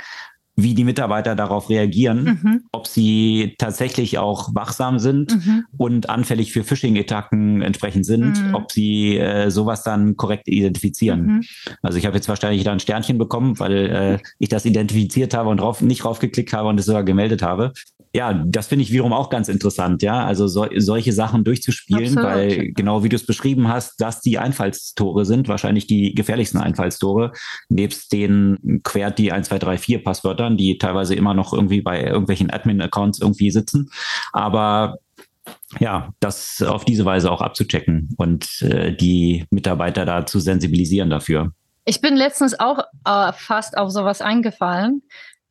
wie 0.57 0.73
die 0.73 0.85
Mitarbeiter 0.85 1.35
darauf 1.35 1.69
reagieren, 1.69 2.39
Mhm. 2.41 2.61
ob 2.71 2.87
sie 2.87 3.55
tatsächlich 3.57 4.17
auch 4.19 4.55
wachsam 4.55 4.99
sind 4.99 5.35
Mhm. 5.35 5.65
und 5.75 6.09
anfällig 6.09 6.53
für 6.53 6.63
Phishing-Attacken 6.63 7.61
entsprechend 7.61 8.05
sind, 8.05 8.41
Mhm. 8.41 8.55
ob 8.55 8.71
sie 8.71 9.17
äh, 9.17 9.49
sowas 9.51 9.83
dann 9.83 10.15
korrekt 10.15 10.47
identifizieren. 10.47 11.25
Mhm. 11.25 11.43
Also 11.81 11.97
ich 11.97 12.05
habe 12.05 12.15
jetzt 12.15 12.29
wahrscheinlich 12.29 12.63
da 12.63 12.71
ein 12.71 12.79
Sternchen 12.79 13.17
bekommen, 13.17 13.59
weil 13.59 13.73
äh, 13.73 14.17
ich 14.39 14.47
das 14.47 14.63
identifiziert 14.63 15.33
habe 15.33 15.49
und 15.49 15.57
drauf, 15.59 15.81
nicht 15.81 16.05
draufgeklickt 16.05 16.53
habe 16.53 16.69
und 16.69 16.79
es 16.79 16.85
sogar 16.85 17.03
gemeldet 17.03 17.41
habe. 17.41 17.73
Ja, 18.16 18.34
das 18.34 18.68
finde 18.68 18.84
ich 18.84 18.93
wiederum 18.93 19.11
auch 19.11 19.30
ganz 19.30 19.49
interessant, 19.49 20.01
ja. 20.01 20.26
Also 20.26 20.47
so, 20.47 20.66
solche 20.78 21.11
Sachen 21.11 21.43
durchzuspielen, 21.43 22.18
Absolut. 22.18 22.26
weil 22.26 22.72
genau 22.72 23.03
wie 23.03 23.09
du 23.09 23.18
es 23.18 23.26
beschrieben 23.26 23.68
hast, 23.68 23.99
dass 23.99 24.22
die 24.22 24.39
Einfallstore 24.39 25.26
sind, 25.26 25.49
wahrscheinlich 25.49 25.86
die 25.86 26.16
gefährlichsten 26.16 26.57
Einfallstore, 26.57 27.34
nebst 27.68 28.13
den 28.13 28.80
quert 28.86 29.20
die 29.20 29.34
1, 29.34 29.49
2, 29.49 29.59
3, 29.59 29.78
4 29.78 30.03
Passwörtern, 30.05 30.55
die 30.55 30.78
teilweise 30.78 31.13
immer 31.13 31.34
noch 31.34 31.51
irgendwie 31.51 31.82
bei 31.82 32.05
irgendwelchen 32.05 32.49
Admin-Accounts 32.49 33.20
irgendwie 33.20 33.51
sitzen. 33.51 33.89
Aber 34.32 34.99
ja, 35.80 36.13
das 36.22 36.61
auf 36.61 36.86
diese 36.86 37.03
Weise 37.03 37.30
auch 37.30 37.41
abzuchecken 37.41 38.16
und 38.16 38.61
äh, 38.61 38.95
die 38.95 39.43
Mitarbeiter 39.49 40.05
da 40.05 40.26
zu 40.26 40.39
sensibilisieren 40.39 41.09
dafür. 41.09 41.51
Ich 41.84 41.99
bin 41.99 42.16
letztens 42.16 42.57
auch 42.57 42.80
äh, 43.05 43.34
fast 43.34 43.78
auf 43.78 43.91
sowas 43.91 44.22
eingefallen. 44.22 45.03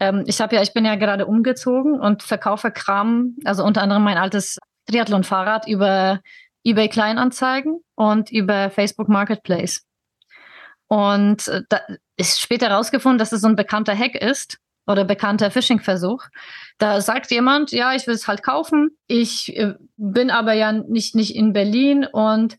Ähm, 0.04 0.24
ich 0.26 0.40
habe 0.40 0.56
ja, 0.56 0.62
ich 0.62 0.72
bin 0.72 0.84
ja 0.84 0.96
gerade 0.96 1.26
umgezogen 1.26 2.00
und 2.00 2.22
verkaufe 2.22 2.70
Kram, 2.70 3.36
also 3.44 3.64
unter 3.64 3.82
anderem 3.82 4.02
mein 4.02 4.18
altes 4.18 4.58
Triathlon-Fahrrad 4.86 5.66
über 5.66 6.20
eBay 6.64 6.88
Kleinanzeigen 6.88 7.80
und 7.94 8.30
über 8.30 8.70
Facebook 8.70 9.08
Marketplace. 9.08 9.82
Und 10.88 11.48
äh, 11.48 11.62
da 11.68 11.80
ist 12.16 12.40
später 12.40 12.68
herausgefunden, 12.68 13.18
dass 13.18 13.32
es 13.32 13.40
so 13.40 13.48
ein 13.48 13.56
bekannter 13.56 13.96
Hack 13.96 14.14
ist 14.14 14.58
oder 14.86 15.04
bekannter 15.04 15.50
Phishing-Versuch. 15.50 16.24
Da 16.78 17.00
sagt 17.00 17.30
jemand, 17.30 17.72
ja, 17.72 17.94
ich 17.94 18.06
will 18.06 18.14
es 18.14 18.28
halt 18.28 18.42
kaufen. 18.42 18.90
Ich 19.06 19.56
äh, 19.56 19.74
bin 19.96 20.30
aber 20.30 20.52
ja 20.52 20.72
nicht, 20.72 21.14
nicht 21.14 21.34
in 21.34 21.52
Berlin 21.52 22.06
und 22.10 22.58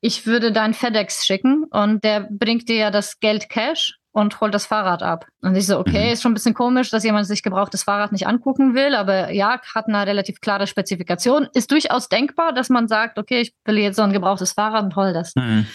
ich 0.00 0.26
würde 0.26 0.52
dein 0.52 0.74
FedEx 0.74 1.26
schicken 1.26 1.64
und 1.64 2.04
der 2.04 2.28
bringt 2.30 2.68
dir 2.68 2.76
ja 2.76 2.90
das 2.90 3.18
Geld 3.18 3.48
Cash 3.48 3.98
und 4.16 4.40
holt 4.40 4.54
das 4.54 4.64
Fahrrad 4.64 5.02
ab. 5.02 5.26
Und 5.42 5.56
ich 5.56 5.66
so, 5.66 5.78
okay, 5.78 6.06
mhm. 6.06 6.12
ist 6.12 6.22
schon 6.22 6.30
ein 6.30 6.34
bisschen 6.34 6.54
komisch, 6.54 6.88
dass 6.88 7.04
jemand 7.04 7.26
sich 7.26 7.42
gebrauchtes 7.42 7.82
Fahrrad 7.82 8.12
nicht 8.12 8.26
angucken 8.26 8.74
will, 8.74 8.94
aber 8.94 9.30
ja, 9.30 9.60
hat 9.74 9.88
eine 9.88 10.06
relativ 10.06 10.40
klare 10.40 10.66
Spezifikation. 10.66 11.48
Ist 11.52 11.70
durchaus 11.70 12.08
denkbar, 12.08 12.54
dass 12.54 12.70
man 12.70 12.88
sagt, 12.88 13.18
okay, 13.18 13.42
ich 13.42 13.54
will 13.66 13.76
jetzt 13.76 13.96
so 13.96 14.02
ein 14.02 14.14
gebrauchtes 14.14 14.52
Fahrrad 14.52 14.84
und 14.84 14.96
hol 14.96 15.12
das. 15.12 15.34
Mhm. 15.36 15.66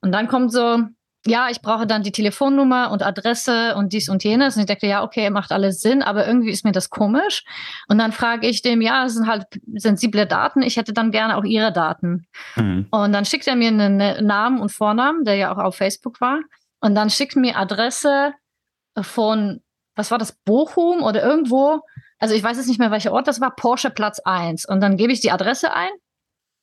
Und 0.00 0.10
dann 0.10 0.26
kommt 0.26 0.52
so, 0.52 0.82
ja, 1.28 1.48
ich 1.48 1.62
brauche 1.62 1.86
dann 1.86 2.02
die 2.02 2.10
Telefonnummer 2.10 2.90
und 2.90 3.04
Adresse 3.04 3.76
und 3.76 3.92
dies 3.92 4.08
und 4.08 4.24
jenes. 4.24 4.56
Und 4.56 4.62
ich 4.62 4.66
dachte, 4.66 4.88
ja, 4.88 5.04
okay, 5.04 5.30
macht 5.30 5.52
alles 5.52 5.80
Sinn, 5.80 6.02
aber 6.02 6.26
irgendwie 6.26 6.50
ist 6.50 6.64
mir 6.64 6.72
das 6.72 6.90
komisch. 6.90 7.44
Und 7.86 7.98
dann 7.98 8.10
frage 8.10 8.48
ich 8.48 8.62
dem, 8.62 8.80
ja, 8.80 9.04
es 9.04 9.14
sind 9.14 9.28
halt 9.28 9.44
sensible 9.74 10.26
Daten, 10.26 10.62
ich 10.62 10.76
hätte 10.76 10.92
dann 10.92 11.12
gerne 11.12 11.36
auch 11.36 11.44
Ihre 11.44 11.72
Daten. 11.72 12.26
Mhm. 12.56 12.88
Und 12.90 13.12
dann 13.12 13.24
schickt 13.24 13.46
er 13.46 13.54
mir 13.54 13.68
einen 13.68 14.26
Namen 14.26 14.58
und 14.58 14.72
Vornamen, 14.72 15.24
der 15.24 15.36
ja 15.36 15.52
auch 15.52 15.58
auf 15.58 15.76
Facebook 15.76 16.20
war. 16.20 16.40
Und 16.80 16.94
dann 16.94 17.10
schickt 17.10 17.36
mir 17.36 17.56
Adresse 17.56 18.34
von, 19.00 19.62
was 19.94 20.10
war 20.10 20.18
das, 20.18 20.32
Bochum 20.32 21.02
oder 21.02 21.22
irgendwo. 21.22 21.80
Also 22.18 22.34
ich 22.34 22.42
weiß 22.42 22.56
jetzt 22.56 22.68
nicht 22.68 22.78
mehr, 22.78 22.90
welcher 22.90 23.12
Ort 23.12 23.28
das 23.28 23.40
war, 23.40 23.54
Porsche 23.54 23.90
Platz 23.90 24.20
1. 24.24 24.66
Und 24.66 24.80
dann 24.80 24.96
gebe 24.96 25.12
ich 25.12 25.20
die 25.20 25.30
Adresse 25.30 25.72
ein 25.72 25.90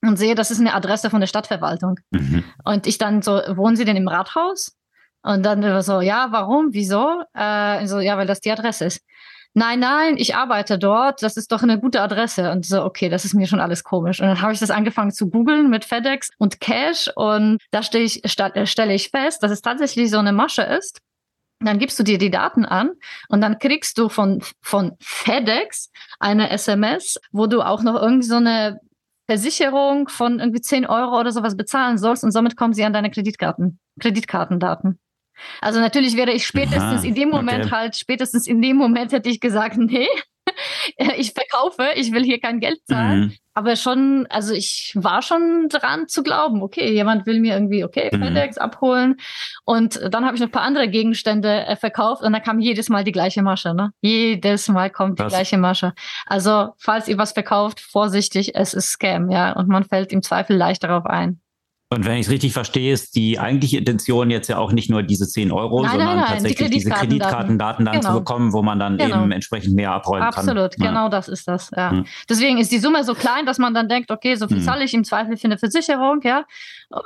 und 0.01 0.17
sehe, 0.17 0.35
das 0.35 0.51
ist 0.51 0.59
eine 0.59 0.73
Adresse 0.73 1.09
von 1.09 1.19
der 1.19 1.27
Stadtverwaltung. 1.27 1.99
Mhm. 2.11 2.43
Und 2.63 2.87
ich 2.87 2.97
dann 2.97 3.21
so, 3.21 3.33
wohnen 3.55 3.75
Sie 3.75 3.85
denn 3.85 3.95
im 3.95 4.07
Rathaus? 4.07 4.75
Und 5.21 5.43
dann 5.43 5.81
so, 5.81 6.01
ja, 6.01 6.27
warum, 6.31 6.73
wieso? 6.73 7.23
Äh, 7.33 7.87
so, 7.87 7.99
ja, 7.99 8.17
weil 8.17 8.27
das 8.27 8.41
die 8.41 8.51
Adresse 8.51 8.85
ist 8.85 9.01
nein, 9.53 9.79
nein, 9.79 10.15
ich 10.17 10.35
arbeite 10.35 10.77
dort, 10.77 11.23
das 11.23 11.37
ist 11.37 11.51
doch 11.51 11.63
eine 11.63 11.79
gute 11.79 12.01
Adresse. 12.01 12.51
Und 12.51 12.65
so, 12.65 12.83
okay, 12.83 13.09
das 13.09 13.25
ist 13.25 13.33
mir 13.33 13.47
schon 13.47 13.59
alles 13.59 13.83
komisch. 13.83 14.19
Und 14.19 14.27
dann 14.27 14.41
habe 14.41 14.53
ich 14.53 14.59
das 14.59 14.71
angefangen 14.71 15.11
zu 15.11 15.29
googeln 15.29 15.69
mit 15.69 15.85
FedEx 15.85 16.29
und 16.37 16.59
Cash 16.59 17.09
und 17.15 17.59
da 17.71 17.83
stelle 17.83 18.03
ich, 18.05 18.21
stelle 18.25 18.93
ich 18.93 19.09
fest, 19.09 19.43
dass 19.43 19.51
es 19.51 19.61
tatsächlich 19.61 20.09
so 20.09 20.17
eine 20.17 20.33
Masche 20.33 20.63
ist. 20.63 20.99
Dann 21.59 21.79
gibst 21.79 21.97
du 21.97 22.03
dir 22.03 22.17
die 22.17 22.31
Daten 22.31 22.65
an 22.65 22.91
und 23.29 23.41
dann 23.41 23.57
kriegst 23.57 23.97
du 23.97 24.09
von, 24.09 24.43
von 24.61 24.97
FedEx 24.99 25.91
eine 26.19 26.49
SMS, 26.49 27.19
wo 27.31 27.47
du 27.47 27.61
auch 27.61 27.83
noch 27.83 28.01
irgendwie 28.01 28.27
so 28.27 28.35
eine 28.35 28.79
Versicherung 29.27 30.09
von 30.09 30.39
irgendwie 30.39 30.61
10 30.61 30.85
Euro 30.85 31.19
oder 31.19 31.31
sowas 31.31 31.55
bezahlen 31.55 31.97
sollst 31.97 32.23
und 32.23 32.31
somit 32.31 32.57
kommen 32.57 32.73
sie 32.73 32.83
an 32.83 32.91
deine 32.91 33.09
Kreditkarten, 33.09 33.79
Kreditkartendaten. 33.99 34.99
Also 35.61 35.79
natürlich 35.79 36.15
wäre 36.15 36.31
ich 36.31 36.45
spätestens 36.45 36.81
Aha, 36.81 37.03
in 37.03 37.15
dem 37.15 37.29
Moment 37.29 37.65
okay. 37.65 37.75
halt, 37.75 37.95
spätestens 37.95 38.47
in 38.47 38.61
dem 38.61 38.77
Moment 38.77 39.11
hätte 39.11 39.29
ich 39.29 39.39
gesagt, 39.39 39.77
nee, 39.77 40.07
ich 41.17 41.33
verkaufe, 41.33 41.91
ich 41.95 42.11
will 42.11 42.23
hier 42.23 42.39
kein 42.39 42.59
Geld 42.59 42.79
zahlen. 42.85 43.19
Mhm. 43.19 43.33
Aber 43.55 43.75
schon, 43.75 44.25
also 44.29 44.53
ich 44.53 44.93
war 44.95 45.21
schon 45.21 45.67
dran 45.69 46.07
zu 46.07 46.23
glauben, 46.23 46.63
okay, 46.63 46.91
jemand 46.91 47.27
will 47.27 47.39
mir 47.39 47.53
irgendwie, 47.53 47.83
okay. 47.83 48.09
FedEx 48.09 48.55
mhm. 48.55 48.61
abholen. 48.61 49.15
Und 49.63 49.99
dann 50.09 50.25
habe 50.25 50.35
ich 50.35 50.41
noch 50.41 50.47
ein 50.47 50.51
paar 50.51 50.63
andere 50.63 50.87
Gegenstände 50.87 51.65
äh, 51.65 51.75
verkauft 51.75 52.23
und 52.23 52.33
dann 52.33 52.41
kam 52.41 52.59
jedes 52.59 52.89
Mal 52.89 53.03
die 53.03 53.11
gleiche 53.11 53.43
Masche, 53.43 53.75
ne? 53.75 53.91
Jedes 54.01 54.67
Mal 54.69 54.89
kommt 54.89 55.19
die 55.19 55.23
was? 55.23 55.33
gleiche 55.33 55.57
Masche. 55.57 55.93
Also, 56.25 56.69
falls 56.77 57.07
ihr 57.07 57.17
was 57.17 57.33
verkauft, 57.33 57.79
vorsichtig, 57.79 58.55
es 58.55 58.73
ist 58.73 58.89
Scam, 58.89 59.29
ja. 59.29 59.53
Und 59.53 59.67
man 59.67 59.83
fällt 59.83 60.11
im 60.11 60.23
Zweifel 60.23 60.57
leicht 60.57 60.83
darauf 60.83 61.05
ein. 61.05 61.39
Und 61.93 62.05
wenn 62.05 62.17
ich 62.17 62.25
es 62.25 62.31
richtig 62.31 62.53
verstehe, 62.53 62.93
ist 62.93 63.15
die 63.15 63.39
eigentliche 63.39 63.77
Intention 63.77 64.29
jetzt 64.29 64.47
ja 64.47 64.57
auch 64.57 64.71
nicht 64.71 64.89
nur 64.89 65.03
diese 65.03 65.27
10 65.27 65.51
Euro, 65.51 65.81
nein, 65.81 65.91
sondern 65.91 66.07
nein, 66.07 66.17
nein, 66.17 66.27
tatsächlich 66.27 66.69
die 66.69 66.73
diese 66.77 66.89
Kreditkartendaten 66.89 67.85
dann 67.85 67.95
genau. 67.95 68.09
zu 68.09 68.19
bekommen, 68.19 68.53
wo 68.53 68.61
man 68.61 68.79
dann 68.79 68.97
genau. 68.97 69.23
eben 69.23 69.31
entsprechend 69.31 69.75
mehr 69.75 69.91
abräumen 69.91 70.23
Absolut, 70.23 70.47
kann. 70.47 70.57
Absolut, 70.57 70.87
genau 70.87 71.09
das 71.09 71.27
ist 71.27 71.47
das. 71.47 71.71
Ja. 71.75 71.91
Hm. 71.91 72.05
Deswegen 72.29 72.57
ist 72.57 72.71
die 72.71 72.79
Summe 72.79 73.03
so 73.03 73.13
klein, 73.13 73.45
dass 73.45 73.59
man 73.59 73.73
dann 73.73 73.89
denkt, 73.89 74.11
okay, 74.11 74.35
so 74.35 74.47
viel 74.47 74.57
hm. 74.57 74.63
zahle 74.63 74.83
ich 74.83 74.93
im 74.93 75.03
Zweifel 75.03 75.37
für 75.37 75.45
eine 75.45 75.57
Versicherung, 75.57 76.21
ja. 76.23 76.45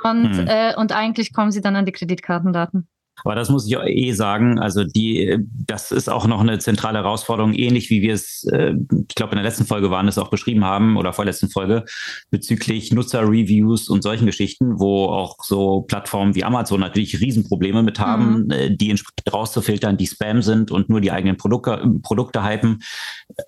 Und, 0.04 0.36
hm. 0.36 0.46
äh, 0.48 0.74
und 0.76 0.92
eigentlich 0.92 1.32
kommen 1.32 1.50
sie 1.50 1.60
dann 1.60 1.76
an 1.76 1.84
die 1.84 1.92
Kreditkartendaten. 1.92 2.88
Aber 3.24 3.34
das 3.34 3.50
muss 3.50 3.66
ich 3.66 3.76
eh 3.76 4.12
sagen. 4.12 4.58
Also 4.58 4.84
die, 4.84 5.38
das 5.66 5.90
ist 5.90 6.08
auch 6.08 6.26
noch 6.26 6.40
eine 6.40 6.58
zentrale 6.58 6.98
Herausforderung, 6.98 7.54
ähnlich 7.54 7.90
wie 7.90 8.02
wir 8.02 8.14
es, 8.14 8.44
äh, 8.52 8.74
ich 9.08 9.14
glaube, 9.14 9.32
in 9.32 9.36
der 9.36 9.44
letzten 9.44 9.66
Folge 9.66 9.90
waren 9.90 10.08
es 10.08 10.18
auch 10.18 10.30
beschrieben 10.30 10.64
haben 10.64 10.96
oder 10.96 11.12
vorletzten 11.12 11.50
Folge 11.50 11.84
bezüglich 12.30 12.92
Nutzer-Reviews 12.92 13.88
und 13.88 14.02
solchen 14.02 14.26
Geschichten, 14.26 14.78
wo 14.78 15.06
auch 15.06 15.36
so 15.42 15.82
Plattformen 15.82 16.34
wie 16.34 16.44
Amazon 16.44 16.80
natürlich 16.80 17.20
Riesenprobleme 17.20 17.82
mit 17.82 17.98
haben, 17.98 18.44
mhm. 18.44 18.50
äh, 18.50 18.76
die 18.76 18.90
entsprechend 18.90 19.32
rauszufiltern, 19.32 19.96
die 19.96 20.06
Spam 20.06 20.42
sind 20.42 20.70
und 20.70 20.88
nur 20.88 21.00
die 21.00 21.12
eigenen 21.12 21.36
Produkte, 21.36 21.82
Produkte 22.02 22.44
hypen. 22.44 22.82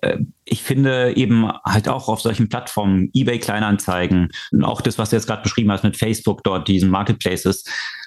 Äh, 0.01 0.19
ich 0.45 0.63
finde 0.63 1.15
eben 1.15 1.49
halt 1.65 1.87
auch 1.87 2.09
auf 2.09 2.21
solchen 2.21 2.49
Plattformen, 2.49 3.09
eBay 3.13 3.39
Kleinanzeigen, 3.39 4.29
auch 4.63 4.81
das, 4.81 4.97
was 4.97 5.09
du 5.09 5.15
jetzt 5.15 5.27
gerade 5.27 5.43
beschrieben 5.43 5.71
hast 5.71 5.83
mit 5.83 5.97
Facebook 5.97 6.43
dort, 6.43 6.67
diesen 6.67 6.89
Marketplaces. 6.89 7.63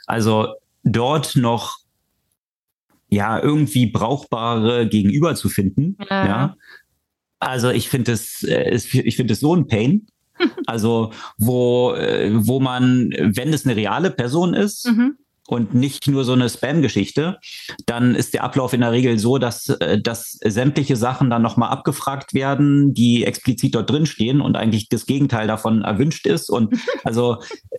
Also 0.07 0.49
dort 0.85 1.37
noch 1.37 1.79
ja 3.09 3.41
irgendwie 3.43 3.87
brauchbare 3.87 4.89
Gegenüber 4.89 5.35
zu 5.35 5.49
finden. 5.49 5.97
Ja. 6.11 6.27
ja. 6.27 6.57
Also 7.39 7.71
ich 7.71 7.89
finde 7.89 8.13
es, 8.13 8.43
äh, 8.43 8.75
ich 8.75 9.17
finde 9.17 9.33
es 9.35 9.41
so 9.41 9.55
ein 9.55 9.67
Pain. 9.67 10.07
Also 10.67 11.13
wo, 11.39 11.93
äh, 11.93 12.33
wo 12.35 12.59
man, 12.59 13.11
wenn 13.17 13.53
es 13.53 13.65
eine 13.65 13.77
reale 13.77 14.11
Person 14.11 14.53
ist, 14.53 14.89
mhm 14.89 15.17
und 15.47 15.75
nicht 15.75 16.09
nur 16.09 16.25
so 16.25 16.33
eine 16.33 16.49
Spam-Geschichte, 16.49 17.39
dann 17.85 18.15
ist 18.15 18.33
der 18.33 18.45
Ablauf 18.45 18.73
in 18.73 18.81
der 18.81 18.93
Regel 18.93 19.19
so, 19.19 19.37
dass, 19.37 19.69
äh, 19.69 20.01
dass 20.01 20.39
sämtliche 20.43 20.97
Sachen 20.97 21.29
dann 21.29 21.43
nochmal 21.43 21.71
abgefragt 21.71 22.33
werden, 22.33 22.95
die 22.95 23.25
explizit 23.25 23.75
dort 23.75 23.91
drin 23.91 24.07
stehen 24.07 24.41
und 24.41 24.57
eigentlich 24.57 24.89
das 24.89 25.05
Gegenteil 25.05 25.47
davon 25.47 25.83
erwünscht 25.83 26.27
ist. 26.27 26.49
Und 26.49 26.75
also 27.05 27.39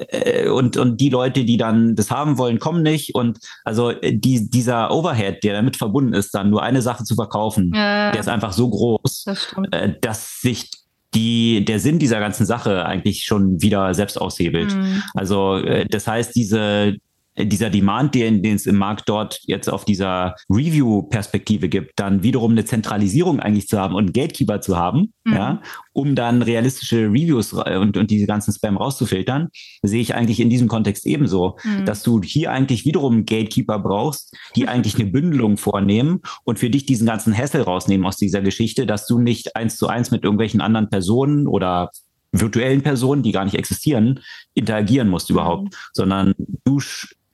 äh, 0.10 0.48
und, 0.48 0.78
und 0.78 1.02
die 1.02 1.10
Leute, 1.10 1.44
die 1.44 1.58
dann 1.58 1.96
das 1.96 2.12
haben 2.12 2.38
wollen, 2.38 2.60
kommen 2.60 2.84
nicht. 2.84 3.16
Und 3.16 3.40
also 3.64 3.90
äh, 3.90 4.16
die, 4.16 4.48
dieser 4.50 4.92
Overhead, 4.92 5.44
der 5.44 5.56
damit 5.56 5.76
verbunden 5.76 6.14
ist, 6.14 6.36
dann 6.36 6.52
nur 6.52 6.62
eine 6.62 6.84
Sache 6.84 7.04
zu 7.04 7.16
verkaufen, 7.16 7.72
ja, 7.74 8.12
der 8.12 8.22
ist 8.22 8.30
einfach 8.30 8.54
so 8.54 8.70
groß, 8.70 9.24
das 9.26 9.56
dass 10.02 10.42
sich 10.42 10.70
die, 11.14 11.64
der 11.64 11.80
Sinn 11.80 11.98
dieser 11.98 12.20
ganzen 12.20 12.46
Sache 12.46 12.86
eigentlich 12.86 13.24
schon 13.24 13.62
wieder 13.62 13.94
selbst 13.94 14.20
aushebelt. 14.20 14.76
Mhm. 14.76 15.02
Also 15.14 15.62
das 15.90 16.08
heißt, 16.08 16.36
diese, 16.36 16.98
dieser 17.38 17.70
Demand, 17.70 18.16
den, 18.16 18.42
den 18.42 18.56
es 18.56 18.66
im 18.66 18.78
Markt 18.78 19.10
dort 19.10 19.40
jetzt 19.44 19.70
auf 19.70 19.84
dieser 19.84 20.36
Review-Perspektive 20.50 21.68
gibt, 21.68 22.00
dann 22.00 22.24
wiederum 22.24 22.52
eine 22.52 22.66
Zentralisierung 22.66 23.40
eigentlich 23.40 23.68
zu 23.68 23.78
haben 23.78 23.94
und 23.94 24.06
einen 24.06 24.14
Gatekeeper 24.14 24.62
zu 24.62 24.78
haben, 24.78 25.14
mhm. 25.26 25.34
ja, 25.34 25.62
um 25.92 26.16
dann 26.16 26.42
realistische 26.42 27.08
Reviews 27.08 27.52
und, 27.54 27.98
und 27.98 28.10
diese 28.10 28.26
ganzen 28.26 28.54
Spam 28.54 28.78
rauszufiltern, 28.78 29.50
sehe 29.82 30.02
ich 30.02 30.16
eigentlich 30.16 30.40
in 30.40 30.50
diesem 30.50 30.68
Kontext 30.68 31.06
ebenso, 31.06 31.58
mhm. 31.64 31.86
dass 31.86 32.04
du 32.04 32.22
hier 32.22 32.52
eigentlich 32.52 32.86
wiederum 32.86 33.26
Gatekeeper 33.26 33.80
brauchst, 33.80 34.36
die 34.56 34.68
eigentlich 34.68 34.96
eine 34.96 35.06
Bündelung 35.06 35.58
vornehmen 35.58 36.22
und 36.46 36.60
für 36.60 36.70
dich 36.70 36.86
diesen 36.86 37.06
ganzen 37.06 37.38
Hassel 37.38 37.62
rausnehmen 37.62 38.06
aus 38.06 38.18
dieser 38.18 38.42
Geschichte, 38.42 38.86
dass 38.86 39.08
du 39.08 39.20
nicht 39.20 39.56
eins 39.56 39.78
zu 39.78 39.88
eins 39.88 40.12
mit 40.12 40.24
irgendwelchen 40.24 40.62
anderen 40.62 40.90
Personen 40.90 41.48
oder 41.48 41.92
virtuellen 42.40 42.82
Personen, 42.82 43.24
die 43.24 43.32
gar 43.32 43.46
nicht 43.46 43.56
existieren, 43.56 44.20
interagieren 44.54 45.10
musst 45.10 45.30
überhaupt, 45.30 45.64
mhm. 45.64 45.78
sondern 45.94 46.34
du 46.64 46.80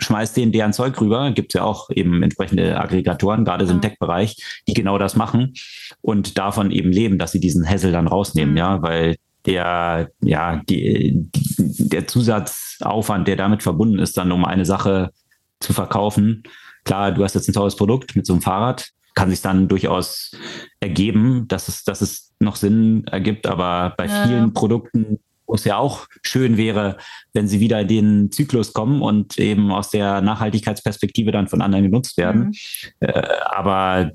schmeißt 0.01 0.35
denen 0.35 0.51
deren 0.51 0.73
Zeug 0.73 0.99
rüber. 0.99 1.31
Gibt 1.31 1.53
es 1.53 1.59
ja 1.59 1.63
auch 1.63 1.89
eben 1.89 2.23
entsprechende 2.23 2.79
Aggregatoren, 2.79 3.45
gerade 3.45 3.65
so 3.65 3.73
im 3.73 3.81
Tech-Bereich, 3.81 4.61
die 4.67 4.73
genau 4.73 4.97
das 4.97 5.15
machen 5.15 5.53
und 6.01 6.37
davon 6.37 6.71
eben 6.71 6.91
leben, 6.91 7.17
dass 7.17 7.31
sie 7.31 7.39
diesen 7.39 7.67
Hassel 7.67 7.91
dann 7.91 8.07
rausnehmen, 8.07 8.51
mhm. 8.51 8.57
ja, 8.57 8.81
weil 8.81 9.15
der, 9.45 10.11
ja, 10.21 10.61
die, 10.69 11.27
die, 11.33 11.89
der 11.89 12.07
Zusatzaufwand, 12.07 13.27
der 13.27 13.35
damit 13.35 13.63
verbunden 13.63 13.99
ist, 13.99 14.17
dann 14.17 14.31
um 14.31 14.45
eine 14.45 14.65
Sache 14.65 15.11
zu 15.59 15.73
verkaufen. 15.73 16.43
Klar, 16.83 17.11
du 17.11 17.23
hast 17.23 17.35
jetzt 17.35 17.47
ein 17.47 17.53
teures 17.53 17.75
Produkt 17.75 18.15
mit 18.15 18.25
so 18.25 18.33
einem 18.33 18.41
Fahrrad, 18.41 18.89
kann 19.13 19.29
sich 19.29 19.41
dann 19.41 19.67
durchaus 19.67 20.31
ergeben, 20.79 21.47
dass 21.47 21.67
es, 21.67 21.83
dass 21.83 22.01
es 22.01 22.33
noch 22.39 22.55
Sinn 22.55 23.05
ergibt, 23.07 23.47
aber 23.47 23.93
bei 23.97 24.05
ja. 24.05 24.27
vielen 24.27 24.53
Produkten 24.53 25.19
wo 25.51 25.55
es 25.55 25.65
ja 25.65 25.75
auch 25.75 26.07
schön 26.23 26.55
wäre, 26.55 26.95
wenn 27.33 27.45
sie 27.45 27.59
wieder 27.59 27.81
in 27.81 27.87
den 27.89 28.31
Zyklus 28.31 28.71
kommen 28.71 29.01
und 29.01 29.37
eben 29.37 29.69
aus 29.73 29.89
der 29.89 30.21
Nachhaltigkeitsperspektive 30.21 31.33
dann 31.33 31.49
von 31.49 31.61
anderen 31.61 31.83
genutzt 31.83 32.15
werden. 32.15 32.53
Mhm. 32.53 32.53
Äh, 33.01 33.21
aber 33.47 34.11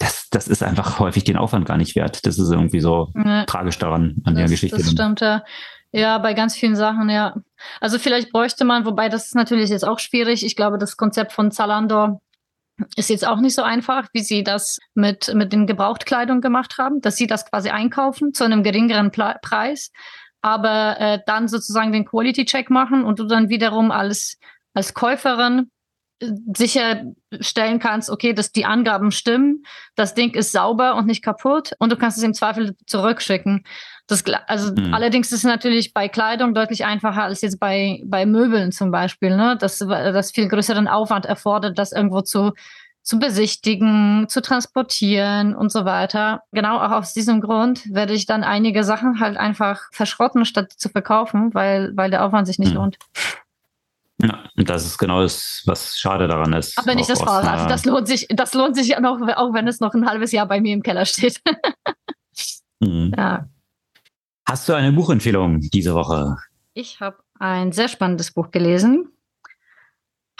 das, 0.00 0.28
das 0.30 0.48
ist 0.48 0.64
einfach 0.64 0.98
häufig 0.98 1.22
den 1.22 1.36
Aufwand 1.36 1.66
gar 1.66 1.76
nicht 1.76 1.94
wert. 1.94 2.26
Das 2.26 2.40
ist 2.40 2.50
irgendwie 2.50 2.80
so 2.80 3.12
ja. 3.14 3.44
tragisch 3.44 3.78
daran 3.78 4.16
an 4.24 4.34
das, 4.34 4.42
der 4.42 4.48
Geschichte. 4.48 4.78
Das 4.78 4.90
stimmt, 4.90 5.20
ja. 5.20 5.44
Ja, 5.92 6.18
bei 6.18 6.34
ganz 6.34 6.56
vielen 6.56 6.74
Sachen, 6.74 7.08
ja. 7.08 7.36
Also 7.80 8.00
vielleicht 8.00 8.32
bräuchte 8.32 8.64
man, 8.64 8.84
wobei 8.84 9.08
das 9.08 9.26
ist 9.26 9.36
natürlich 9.36 9.70
jetzt 9.70 9.86
auch 9.86 10.00
schwierig. 10.00 10.44
Ich 10.44 10.56
glaube, 10.56 10.76
das 10.76 10.96
Konzept 10.96 11.32
von 11.32 11.52
Zalando 11.52 12.20
ist 12.96 13.10
jetzt 13.10 13.24
auch 13.24 13.38
nicht 13.38 13.54
so 13.54 13.62
einfach, 13.62 14.08
wie 14.12 14.22
sie 14.22 14.42
das 14.42 14.80
mit, 14.94 15.32
mit 15.34 15.52
den 15.52 15.68
Gebrauchtkleidung 15.68 16.40
gemacht 16.40 16.78
haben, 16.78 17.00
dass 17.00 17.14
sie 17.14 17.28
das 17.28 17.48
quasi 17.48 17.70
einkaufen 17.70 18.34
zu 18.34 18.42
einem 18.42 18.64
geringeren 18.64 19.12
Ple 19.12 19.36
Preis 19.40 19.92
aber 20.44 21.00
äh, 21.00 21.18
dann 21.24 21.48
sozusagen 21.48 21.90
den 21.90 22.04
Quality-Check 22.04 22.68
machen 22.68 23.02
und 23.02 23.18
du 23.18 23.24
dann 23.24 23.48
wiederum 23.48 23.90
als, 23.90 24.36
als 24.74 24.92
Käuferin 24.92 25.70
äh, 26.20 26.32
sicherstellen 26.54 27.78
kannst, 27.78 28.10
okay, 28.10 28.34
dass 28.34 28.52
die 28.52 28.66
Angaben 28.66 29.10
stimmen, 29.10 29.62
das 29.96 30.12
Ding 30.12 30.34
ist 30.34 30.52
sauber 30.52 30.96
und 30.96 31.06
nicht 31.06 31.24
kaputt 31.24 31.72
und 31.78 31.90
du 31.90 31.96
kannst 31.96 32.18
es 32.18 32.24
im 32.24 32.34
Zweifel 32.34 32.76
zurückschicken. 32.86 33.64
Das, 34.06 34.22
also 34.46 34.74
mhm. 34.74 34.92
allerdings 34.92 35.32
ist 35.32 35.38
es 35.38 35.44
natürlich 35.44 35.94
bei 35.94 36.08
Kleidung 36.08 36.52
deutlich 36.52 36.84
einfacher 36.84 37.22
als 37.22 37.40
jetzt 37.40 37.58
bei, 37.58 38.02
bei 38.04 38.26
Möbeln 38.26 38.70
zum 38.70 38.90
Beispiel, 38.90 39.34
ne? 39.34 39.56
Das, 39.58 39.78
das 39.78 40.30
viel 40.30 40.48
größeren 40.48 40.88
Aufwand 40.88 41.24
erfordert, 41.24 41.78
das 41.78 41.92
irgendwo 41.92 42.20
zu 42.20 42.52
zu 43.04 43.18
besichtigen, 43.18 44.26
zu 44.28 44.40
transportieren 44.40 45.54
und 45.54 45.70
so 45.70 45.84
weiter. 45.84 46.42
Genau 46.52 46.78
auch 46.78 46.90
aus 46.90 47.12
diesem 47.12 47.42
Grund 47.42 47.92
werde 47.92 48.14
ich 48.14 48.24
dann 48.24 48.42
einige 48.42 48.82
Sachen 48.82 49.20
halt 49.20 49.36
einfach 49.36 49.82
verschrotten, 49.92 50.46
statt 50.46 50.72
zu 50.72 50.88
verkaufen, 50.88 51.52
weil, 51.52 51.94
weil 51.96 52.10
der 52.10 52.24
Aufwand 52.24 52.46
sich 52.46 52.58
nicht 52.58 52.70
hm. 52.70 52.76
lohnt. 52.76 52.98
Ja, 54.22 54.44
und 54.56 54.70
das 54.70 54.86
ist 54.86 54.96
genau 54.96 55.20
das, 55.20 55.62
was 55.66 55.98
schade 55.98 56.28
daran 56.28 56.54
ist. 56.54 56.78
Aber 56.78 56.94
nicht 56.94 57.10
das 57.10 57.20
Fahrrad. 57.20 57.70
Das 57.70 57.84
lohnt 57.84 58.08
sich, 58.08 58.26
das 58.30 58.54
lohnt 58.54 58.74
sich 58.74 58.88
ja 58.88 59.00
noch, 59.00 59.20
auch 59.20 59.52
wenn 59.52 59.68
es 59.68 59.80
noch 59.80 59.92
ein 59.92 60.06
halbes 60.06 60.32
Jahr 60.32 60.46
bei 60.46 60.62
mir 60.62 60.72
im 60.72 60.82
Keller 60.82 61.04
steht. 61.04 61.42
mhm. 62.80 63.12
ja. 63.16 63.46
Hast 64.46 64.68
du 64.68 64.72
eine 64.72 64.92
Buchempfehlung 64.92 65.60
diese 65.60 65.94
Woche? 65.94 66.36
Ich 66.72 67.00
habe 67.00 67.18
ein 67.38 67.72
sehr 67.72 67.88
spannendes 67.88 68.32
Buch 68.32 68.50
gelesen. 68.50 69.08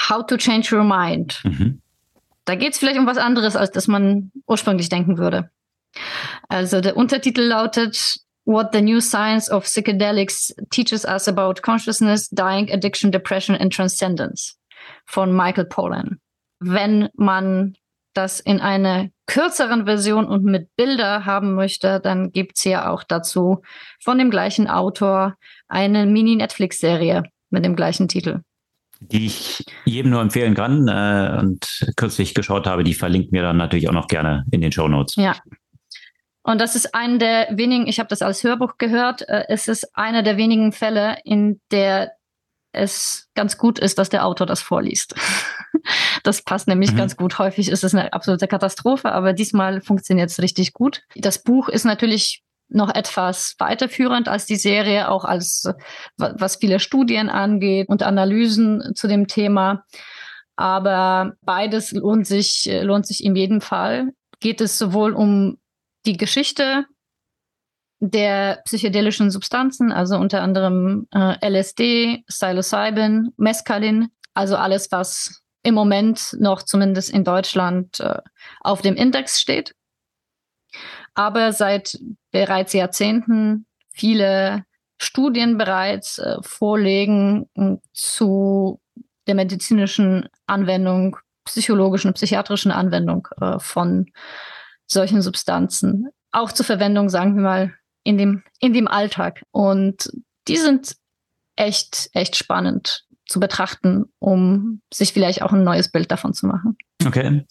How 0.09 0.25
to 0.25 0.39
Change 0.39 0.77
Your 0.77 0.85
Mind. 0.85 1.41
Mhm. 1.45 1.83
Da 2.45 2.55
geht 2.55 2.73
es 2.73 2.79
vielleicht 2.79 2.99
um 2.99 3.07
was 3.07 3.19
anderes, 3.19 3.57
als 3.57 3.71
das 3.71 3.89
man 3.89 4.31
ursprünglich 4.47 4.89
denken 4.89 5.19
würde. 5.19 5.51
Also 6.49 6.81
der 6.81 6.97
Untertitel 6.97 7.43
lautet 7.43 8.19
What 8.45 8.75
the 8.75 8.83
New 8.83 9.01
Science 9.01 9.51
of 9.51 9.65
Psychedelics 9.65 10.55
Teaches 10.71 11.05
Us 11.07 11.29
About 11.29 11.63
Consciousness, 11.63 12.29
Dying, 12.29 12.71
Addiction, 12.71 13.11
Depression 13.11 13.57
and 13.57 13.73
Transcendence 13.73 14.59
von 15.07 15.35
Michael 15.35 15.65
Pollan. 15.65 16.21
Wenn 16.61 17.09
man 17.15 17.77
das 18.13 18.41
in 18.41 18.61
einer 18.61 19.09
kürzeren 19.27 19.87
Version 19.87 20.27
und 20.27 20.45
mit 20.45 20.75
Bilder 20.77 21.25
haben 21.25 21.55
möchte, 21.55 22.01
dann 22.01 22.31
gibt's 22.31 22.65
ja 22.65 22.91
auch 22.91 23.03
dazu 23.03 23.63
von 24.01 24.19
dem 24.19 24.31
gleichen 24.31 24.69
Autor 24.69 25.37
eine 25.69 26.07
Mini-Netflix-Serie 26.07 27.25
mit 27.51 27.65
dem 27.65 27.77
gleichen 27.77 28.09
Titel 28.09 28.43
die 29.13 29.27
ich 29.27 29.65
jedem 29.85 30.11
nur 30.11 30.21
empfehlen 30.21 30.55
kann 30.55 30.89
äh, 30.89 31.39
und 31.41 31.93
kürzlich 31.97 32.35
geschaut 32.35 32.67
habe, 32.67 32.85
die 32.85 32.95
verlinkt 32.95 33.33
mir 33.33 33.43
dann 33.43 33.57
natürlich 33.57 33.89
auch 33.89 33.95
noch 33.95 34.09
gerne 34.09 34.45
in 34.51 34.61
den 34.61 34.73
Show 34.73 34.89
Notes. 34.89 35.17
Ja. 35.17 35.37
Und 36.43 36.61
das 36.61 36.77
ist 36.77 36.95
einer 36.95 37.19
der 37.19 37.49
wenigen, 37.53 37.87
ich 37.87 37.99
habe 37.99 38.09
das 38.09 38.21
als 38.21 38.45
Hörbuch 38.45 38.77
gehört, 38.77 39.27
äh, 39.29 39.45
es 39.49 39.67
ist 39.69 39.97
einer 39.97 40.23
der 40.23 40.37
wenigen 40.37 40.73
Fälle, 40.73 41.17
in 41.25 41.61
der 41.71 42.13
es 42.73 43.29
ganz 43.35 43.57
gut 43.57 43.79
ist, 43.79 43.99
dass 43.99 44.09
der 44.09 44.27
Autor 44.27 44.47
das 44.47 44.61
vorliest. 44.61 45.15
das 46.23 46.43
passt 46.43 46.69
nämlich 46.69 46.93
mhm. 46.93 46.97
ganz 46.97 47.17
gut. 47.17 47.39
Häufig 47.39 47.71
ist 47.71 47.85
es 47.85 47.95
eine 47.95 48.13
absolute 48.13 48.49
Katastrophe, 48.49 49.13
aber 49.13 49.33
diesmal 49.33 49.81
funktioniert 49.81 50.31
es 50.31 50.41
richtig 50.41 50.73
gut. 50.73 51.03
Das 51.15 51.43
Buch 51.43 51.69
ist 51.69 51.85
natürlich 51.85 52.43
noch 52.69 52.95
etwas 52.95 53.55
weiterführend 53.59 54.29
als 54.29 54.47
die 54.47 54.57
Serie, 54.57 55.11
auch 55.11 55.25
als 55.25 55.69
was 56.17 56.57
viele 56.57 56.81
Studien 56.81 57.29
angeht 57.29 57.89
und 57.89 58.03
Analysen 58.03 58.95
zu 58.95 59.07
dem 59.07 59.27
Thema. 59.27 59.85
Aber 60.57 61.35
beides 61.43 61.93
lohnt 61.93 62.27
sich, 62.27 62.69
lohnt 62.83 63.07
sich 63.07 63.25
in 63.25 63.35
jedem 63.37 63.61
Fall. 63.61 64.13
Geht 64.41 64.61
es 64.61 64.79
sowohl 64.79 65.13
um 65.13 65.59
die 66.07 66.17
Geschichte 66.17 66.85
der 68.01 68.61
psychedelischen 68.65 69.31
Substanzen, 69.31 69.91
also 69.91 70.17
unter 70.17 70.43
anderem 70.43 71.07
äh, 71.13 71.37
LSD, 71.49 72.25
Psilocybin, 72.27 73.33
Mescalin, 73.37 74.09
also 74.35 74.57
alles, 74.57 74.93
was 74.93 75.43
im 75.63 75.75
Moment 75.75 76.37
noch 76.39 76.63
zumindest 76.63 77.11
in 77.11 77.25
Deutschland 77.25 78.01
äh, 78.01 78.19
auf 78.61 78.83
dem 78.83 78.97
Index 78.97 79.41
steht 79.41 79.75
aber 81.15 81.53
seit 81.53 81.99
bereits 82.31 82.73
Jahrzehnten 82.73 83.67
viele 83.93 84.65
Studien 84.99 85.59
bereits 85.59 86.19
äh, 86.19 86.37
vorlegen 86.43 87.49
äh, 87.55 87.77
zu 87.93 88.81
der 89.27 89.35
medizinischen 89.35 90.29
Anwendung, 90.47 91.17
psychologischen, 91.45 92.13
psychiatrischen 92.15 92.73
Anwendung 92.73 93.29
äh, 93.41 93.59
von 93.59 94.07
solchen 94.87 95.23
Substanzen. 95.23 96.09
Auch 96.31 96.53
zur 96.53 96.67
Verwendung, 96.67 97.09
sagen 97.09 97.37
wir 97.37 97.43
mal, 97.43 97.75
in 98.03 98.19
dem, 98.19 98.43
in 98.61 98.73
dem 98.73 98.89
Alltag. 98.89 99.43
Und 99.51 100.11
die 100.49 100.57
sind 100.57 100.97
echt, 101.57 102.11
echt 102.13 102.37
spannend 102.37 103.07
zu 103.27 103.41
betrachten, 103.41 104.05
um 104.19 104.83
sich 104.93 105.13
vielleicht 105.13 105.43
auch 105.43 105.53
ein 105.53 105.65
neues 105.65 105.91
Bild 105.91 106.11
davon 106.11 106.35
zu 106.35 106.47
machen. 106.47 106.77
Okay. 107.07 107.47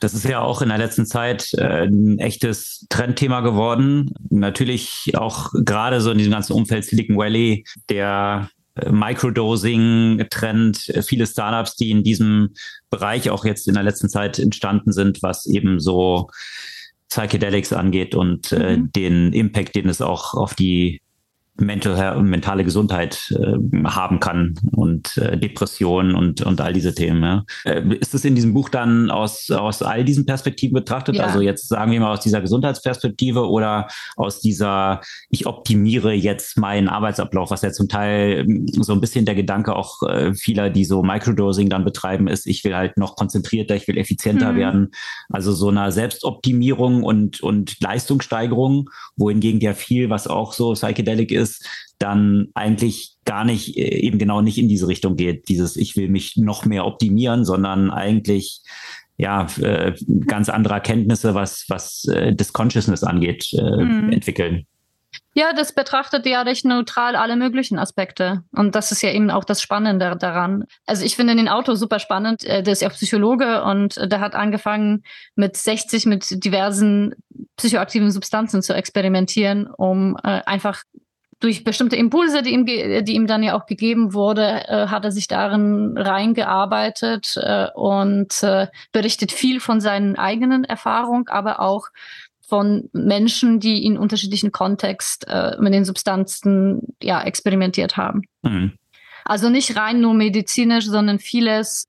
Das 0.00 0.14
ist 0.14 0.24
ja 0.24 0.40
auch 0.40 0.62
in 0.62 0.68
der 0.68 0.78
letzten 0.78 1.06
Zeit 1.06 1.52
äh, 1.54 1.86
ein 1.86 2.18
echtes 2.18 2.86
Trendthema 2.88 3.40
geworden. 3.40 4.12
Natürlich 4.30 5.12
auch 5.16 5.50
gerade 5.52 6.00
so 6.00 6.10
in 6.12 6.18
diesem 6.18 6.32
ganzen 6.32 6.52
Umfeld 6.52 6.84
Silicon 6.84 7.16
Valley, 7.16 7.64
der 7.88 8.48
äh, 8.76 8.90
Microdosing-Trend, 8.90 10.88
äh, 10.90 11.02
viele 11.02 11.26
Startups, 11.26 11.76
die 11.76 11.90
in 11.90 12.04
diesem 12.04 12.54
Bereich 12.90 13.30
auch 13.30 13.44
jetzt 13.44 13.66
in 13.66 13.74
der 13.74 13.82
letzten 13.82 14.08
Zeit 14.08 14.38
entstanden 14.38 14.92
sind, 14.92 15.22
was 15.22 15.46
eben 15.46 15.80
so 15.80 16.28
Psychedelics 17.08 17.72
angeht 17.72 18.14
und 18.14 18.52
äh, 18.52 18.76
mhm. 18.76 18.92
den 18.92 19.32
Impact, 19.32 19.74
den 19.74 19.88
es 19.88 20.00
auch 20.00 20.34
auf 20.34 20.54
die 20.54 21.00
mental, 21.58 22.22
mentale 22.22 22.64
Gesundheit 22.64 23.34
äh, 23.38 23.86
haben 23.86 24.20
kann 24.20 24.54
und 24.72 25.16
äh, 25.16 25.38
Depressionen 25.38 26.14
und, 26.14 26.42
und 26.42 26.60
all 26.60 26.72
diese 26.72 26.94
Themen. 26.94 27.22
Ja. 27.22 27.44
Äh, 27.64 27.82
ist 28.00 28.14
es 28.14 28.24
in 28.24 28.34
diesem 28.34 28.54
Buch 28.54 28.68
dann 28.68 29.10
aus, 29.10 29.50
aus 29.50 29.82
all 29.82 30.04
diesen 30.04 30.26
Perspektiven 30.26 30.74
betrachtet? 30.74 31.16
Ja. 31.16 31.24
Also 31.24 31.40
jetzt 31.40 31.68
sagen 31.68 31.92
wir 31.92 32.00
mal 32.00 32.12
aus 32.12 32.20
dieser 32.20 32.40
Gesundheitsperspektive 32.40 33.48
oder 33.48 33.88
aus 34.16 34.40
dieser, 34.40 35.00
ich 35.30 35.46
optimiere 35.46 36.12
jetzt 36.12 36.58
meinen 36.58 36.88
Arbeitsablauf, 36.88 37.50
was 37.50 37.62
ja 37.62 37.72
zum 37.72 37.88
Teil 37.88 38.44
ähm, 38.46 38.66
so 38.68 38.92
ein 38.92 39.00
bisschen 39.00 39.24
der 39.24 39.34
Gedanke 39.34 39.74
auch 39.74 40.02
äh, 40.02 40.34
vieler, 40.34 40.70
die 40.70 40.84
so 40.84 41.02
Microdosing 41.02 41.68
dann 41.68 41.84
betreiben, 41.84 42.28
ist, 42.28 42.46
ich 42.46 42.64
will 42.64 42.76
halt 42.76 42.96
noch 42.98 43.16
konzentrierter, 43.16 43.76
ich 43.76 43.88
will 43.88 43.98
effizienter 43.98 44.52
mhm. 44.52 44.56
werden. 44.56 44.90
Also 45.30 45.52
so 45.52 45.68
einer 45.68 45.92
Selbstoptimierung 45.92 47.02
und, 47.02 47.40
und 47.40 47.80
Leistungssteigerung, 47.80 48.90
wohingegen 49.16 49.60
ja 49.60 49.74
viel, 49.74 50.10
was 50.10 50.26
auch 50.26 50.52
so 50.52 50.72
Psychedelic 50.72 51.32
ist, 51.32 51.45
ist, 51.46 51.64
dann 51.98 52.48
eigentlich 52.54 53.16
gar 53.24 53.44
nicht, 53.44 53.76
äh, 53.76 54.00
eben 54.00 54.18
genau 54.18 54.42
nicht 54.42 54.58
in 54.58 54.68
diese 54.68 54.88
Richtung 54.88 55.16
geht, 55.16 55.48
dieses 55.48 55.76
ich 55.76 55.96
will 55.96 56.08
mich 56.08 56.36
noch 56.36 56.64
mehr 56.64 56.84
optimieren, 56.84 57.44
sondern 57.44 57.90
eigentlich 57.90 58.62
ja 59.16 59.46
äh, 59.60 59.94
ganz 60.26 60.48
andere 60.48 60.74
Erkenntnisse, 60.74 61.34
was, 61.34 61.64
was 61.68 62.04
äh, 62.04 62.34
das 62.34 62.52
Consciousness 62.52 63.02
angeht, 63.02 63.48
mhm. 63.52 64.12
entwickeln. 64.12 64.66
Ja, 65.32 65.52
das 65.54 65.74
betrachtet 65.74 66.26
ja 66.26 66.42
recht 66.42 66.64
neutral 66.64 67.16
alle 67.16 67.36
möglichen 67.36 67.78
Aspekte. 67.78 68.42
Und 68.52 68.74
das 68.74 68.92
ist 68.92 69.02
ja 69.02 69.10
eben 69.10 69.30
auch 69.30 69.44
das 69.44 69.62
Spannende 69.62 70.16
daran. 70.18 70.64
Also 70.86 71.04
ich 71.04 71.16
finde 71.16 71.36
den 71.36 71.48
Autor 71.48 71.76
super 71.76 71.98
spannend. 71.98 72.42
Der 72.42 72.66
ist 72.66 72.82
ja 72.82 72.88
Psychologe 72.88 73.62
und 73.62 73.96
der 73.96 74.20
hat 74.20 74.34
angefangen 74.34 75.04
mit 75.34 75.56
60 75.56 76.06
mit 76.06 76.44
diversen 76.44 77.14
psychoaktiven 77.56 78.10
Substanzen 78.10 78.62
zu 78.62 78.74
experimentieren, 78.74 79.66
um 79.66 80.16
einfach 80.16 80.84
durch 81.40 81.64
bestimmte 81.64 81.96
Impulse, 81.96 82.42
die 82.42 82.50
ihm, 82.50 82.64
die 82.64 83.14
ihm 83.14 83.26
dann 83.26 83.42
ja 83.42 83.58
auch 83.58 83.66
gegeben 83.66 84.14
wurde, 84.14 84.68
äh, 84.68 84.86
hat 84.88 85.04
er 85.04 85.12
sich 85.12 85.28
darin 85.28 85.96
reingearbeitet 85.98 87.36
äh, 87.36 87.68
und 87.74 88.42
äh, 88.42 88.68
berichtet 88.92 89.32
viel 89.32 89.60
von 89.60 89.80
seinen 89.80 90.16
eigenen 90.16 90.64
Erfahrungen, 90.64 91.28
aber 91.28 91.60
auch 91.60 91.88
von 92.46 92.88
Menschen, 92.92 93.60
die 93.60 93.84
in 93.84 93.98
unterschiedlichen 93.98 94.52
Kontext 94.52 95.26
äh, 95.28 95.56
mit 95.58 95.74
den 95.74 95.84
Substanzen 95.84 96.96
ja 97.02 97.22
experimentiert 97.22 97.96
haben. 97.96 98.22
Mhm. 98.42 98.72
Also 99.24 99.50
nicht 99.50 99.76
rein 99.76 100.00
nur 100.00 100.14
medizinisch, 100.14 100.86
sondern 100.86 101.18
vieles 101.18 101.88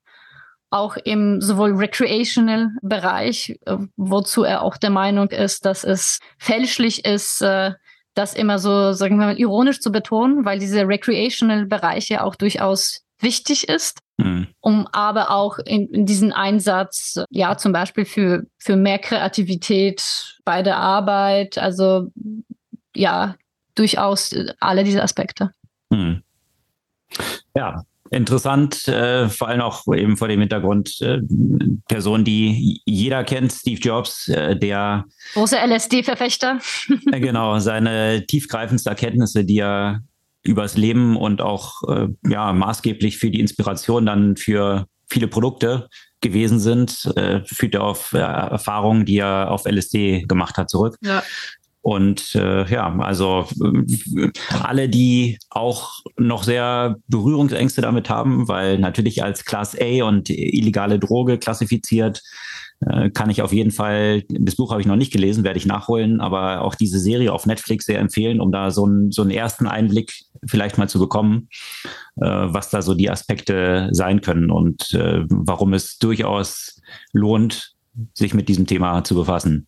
auch 0.69 0.97
im 0.97 1.39
sowohl 1.39 1.75
recreational 1.75 2.71
Bereich, 2.81 3.57
äh, 3.65 3.77
wozu 3.95 4.43
er 4.43 4.63
auch 4.63 4.77
der 4.77 4.89
Meinung 4.89 5.29
ist, 5.29 5.65
dass 5.65 5.83
es 5.83 6.19
fälschlich 6.37 7.05
ist, 7.05 7.41
äh, 7.41 7.73
das 8.17 8.33
immer 8.33 8.59
so, 8.59 8.93
sagen 8.93 9.19
wir 9.19 9.27
mal, 9.27 9.39
ironisch 9.39 9.79
zu 9.79 9.91
betonen, 9.91 10.45
weil 10.45 10.59
diese 10.59 10.87
recreational 10.87 11.65
Bereiche 11.65 12.23
auch 12.23 12.35
durchaus 12.35 13.03
wichtig 13.19 13.67
ist, 13.67 13.99
mhm. 14.17 14.47
um 14.61 14.87
aber 14.91 15.31
auch 15.31 15.57
in, 15.59 15.87
in, 15.89 16.05
diesen 16.05 16.31
Einsatz, 16.33 17.19
ja, 17.29 17.57
zum 17.57 17.71
Beispiel 17.71 18.05
für, 18.05 18.43
für 18.57 18.75
mehr 18.75 18.99
Kreativität 18.99 20.35
bei 20.45 20.61
der 20.61 20.77
Arbeit, 20.77 21.57
also 21.57 22.07
ja, 22.95 23.35
durchaus 23.75 24.35
alle 24.59 24.83
diese 24.83 25.03
Aspekte. 25.03 25.51
Mhm. 25.89 26.23
Ja, 27.55 27.83
interessant, 28.11 28.87
äh, 28.87 29.29
vor 29.29 29.47
allem 29.47 29.61
auch 29.61 29.83
eben 29.93 30.17
vor 30.17 30.27
dem 30.27 30.39
Hintergrund 30.39 30.99
äh, 31.01 31.19
Person, 31.87 32.23
die 32.23 32.81
jeder 32.85 33.23
kennt, 33.23 33.51
Steve 33.51 33.79
Jobs, 33.79 34.27
äh, 34.27 34.55
der 34.55 35.05
große 35.33 35.57
LSD-Verfechter. 35.57 36.59
äh, 37.11 37.19
genau, 37.19 37.59
seine 37.59 38.25
tiefgreifendsten 38.25 38.89
Erkenntnisse, 38.89 39.45
die 39.45 39.59
er 39.59 40.01
übers 40.43 40.77
Leben 40.77 41.17
und 41.17 41.41
auch 41.41 41.81
äh, 41.89 42.07
ja 42.27 42.53
maßgeblich 42.53 43.17
für 43.17 43.29
die 43.29 43.39
Inspiration 43.39 44.05
dann 44.05 44.37
für 44.37 44.87
viele 45.09 45.27
Produkte 45.27 45.87
gewesen 46.21 46.59
sind, 46.59 47.05
äh, 47.15 47.41
führt 47.45 47.75
er 47.75 47.83
auf 47.83 48.13
äh, 48.13 48.17
Erfahrungen, 48.17 49.05
die 49.05 49.17
er 49.17 49.51
auf 49.51 49.65
LSD 49.65 50.25
gemacht 50.27 50.57
hat, 50.57 50.69
zurück. 50.69 50.97
Ja. 51.01 51.23
Und 51.87 52.35
äh, 52.35 52.69
ja, 52.69 52.93
also 52.99 53.47
äh, 53.63 54.29
alle, 54.61 54.89
die 54.89 55.39
auch 55.49 56.01
noch 56.17 56.43
sehr 56.43 56.97
Berührungsängste 57.07 57.81
damit 57.81 58.09
haben, 58.09 58.49
weil 58.49 58.77
natürlich 58.77 59.23
als 59.23 59.45
Class 59.45 59.73
A 59.79 60.03
und 60.03 60.29
illegale 60.29 60.99
Droge 60.99 61.37
klassifiziert, 61.37 62.21
äh, 62.81 63.09
kann 63.11 63.29
ich 63.29 63.41
auf 63.41 63.53
jeden 63.53 63.71
Fall, 63.71 64.23
das 64.27 64.57
Buch 64.57 64.71
habe 64.71 64.81
ich 64.81 64.87
noch 64.87 64.97
nicht 64.97 65.13
gelesen, 65.13 65.45
werde 65.45 65.59
ich 65.59 65.65
nachholen, 65.65 66.19
aber 66.19 66.59
auch 66.63 66.75
diese 66.75 66.99
Serie 66.99 67.31
auf 67.31 67.45
Netflix 67.45 67.85
sehr 67.85 67.99
empfehlen, 67.99 68.41
um 68.41 68.51
da 68.51 68.69
so, 68.69 68.85
ein, 68.85 69.13
so 69.13 69.21
einen 69.21 69.31
ersten 69.31 69.65
Einblick 69.65 70.11
vielleicht 70.45 70.77
mal 70.77 70.89
zu 70.89 70.99
bekommen, 70.99 71.47
äh, 72.17 72.25
was 72.25 72.69
da 72.69 72.81
so 72.81 72.95
die 72.95 73.09
Aspekte 73.09 73.87
sein 73.93 74.19
können 74.19 74.51
und 74.51 74.93
äh, 74.93 75.23
warum 75.29 75.73
es 75.73 75.99
durchaus 75.99 76.81
lohnt, 77.13 77.77
sich 78.13 78.33
mit 78.33 78.49
diesem 78.49 78.65
Thema 78.65 79.05
zu 79.05 79.15
befassen. 79.15 79.67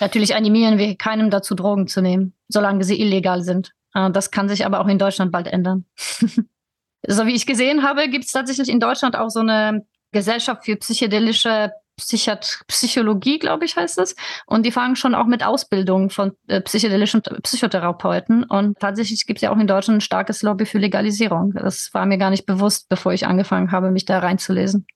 Natürlich 0.00 0.34
animieren 0.34 0.78
wir 0.78 0.96
keinem 0.96 1.30
dazu, 1.30 1.54
Drogen 1.54 1.86
zu 1.86 2.00
nehmen, 2.00 2.34
solange 2.48 2.84
sie 2.84 3.00
illegal 3.00 3.42
sind. 3.42 3.72
Äh, 3.94 4.10
das 4.10 4.30
kann 4.30 4.48
sich 4.48 4.66
aber 4.66 4.80
auch 4.80 4.88
in 4.88 4.98
Deutschland 4.98 5.32
bald 5.32 5.46
ändern. 5.46 5.84
so 7.06 7.26
wie 7.26 7.34
ich 7.34 7.46
gesehen 7.46 7.82
habe, 7.82 8.08
gibt 8.08 8.24
es 8.24 8.32
tatsächlich 8.32 8.68
in 8.68 8.80
Deutschland 8.80 9.16
auch 9.16 9.30
so 9.30 9.40
eine 9.40 9.86
Gesellschaft 10.12 10.64
für 10.64 10.76
psychedelische 10.76 11.72
Psychiat 11.96 12.60
Psychologie, 12.68 13.38
glaube 13.38 13.64
ich, 13.64 13.76
heißt 13.76 13.98
es. 13.98 14.14
Und 14.46 14.66
die 14.66 14.72
fangen 14.72 14.96
schon 14.96 15.14
auch 15.14 15.24
mit 15.24 15.42
Ausbildung 15.42 16.10
von 16.10 16.32
äh, 16.46 16.60
psychedelischen 16.60 17.22
Psychotherapeuten. 17.22 18.44
Und 18.44 18.78
tatsächlich 18.78 19.26
gibt 19.26 19.38
es 19.38 19.42
ja 19.42 19.50
auch 19.50 19.58
in 19.58 19.66
Deutschland 19.66 19.98
ein 19.98 20.02
starkes 20.02 20.42
Lobby 20.42 20.66
für 20.66 20.78
Legalisierung. 20.78 21.54
Das 21.54 21.88
war 21.94 22.04
mir 22.04 22.18
gar 22.18 22.28
nicht 22.28 22.44
bewusst, 22.44 22.90
bevor 22.90 23.14
ich 23.14 23.26
angefangen 23.26 23.72
habe, 23.72 23.90
mich 23.90 24.04
da 24.04 24.18
reinzulesen. 24.18 24.86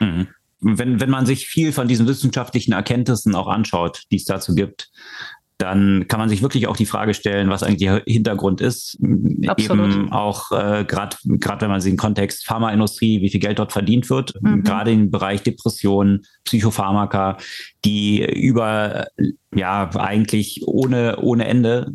Mhm 0.00 0.28
wenn, 0.60 1.00
wenn 1.00 1.10
man 1.10 1.26
sich 1.26 1.46
viel 1.46 1.72
von 1.72 1.88
diesen 1.88 2.06
wissenschaftlichen 2.06 2.72
Erkenntnissen 2.72 3.34
auch 3.34 3.48
anschaut, 3.48 4.02
die 4.10 4.16
es 4.16 4.24
dazu 4.24 4.54
gibt, 4.54 4.90
dann 5.58 6.06
kann 6.06 6.20
man 6.20 6.28
sich 6.28 6.40
wirklich 6.40 6.68
auch 6.68 6.76
die 6.76 6.86
Frage 6.86 7.14
stellen, 7.14 7.50
was 7.50 7.64
eigentlich 7.64 7.80
der 7.80 8.02
Hintergrund 8.06 8.60
ist. 8.60 8.96
Absolut. 9.48 9.92
Eben 9.92 10.12
auch 10.12 10.52
äh, 10.52 10.84
gerade 10.84 11.16
wenn 11.24 11.68
man 11.68 11.80
sich 11.80 11.90
im 11.90 11.96
Kontext 11.96 12.46
Pharmaindustrie, 12.46 13.20
wie 13.20 13.28
viel 13.28 13.40
Geld 13.40 13.58
dort 13.58 13.72
verdient 13.72 14.08
wird, 14.08 14.34
mhm. 14.40 14.62
gerade 14.62 14.92
im 14.92 15.10
Bereich 15.10 15.42
Depression, 15.42 16.22
Psychopharmaka, 16.44 17.38
die 17.84 18.24
über 18.24 19.08
ja 19.52 19.90
eigentlich 19.96 20.62
ohne 20.64 21.16
ohne 21.18 21.48
Ende 21.48 21.92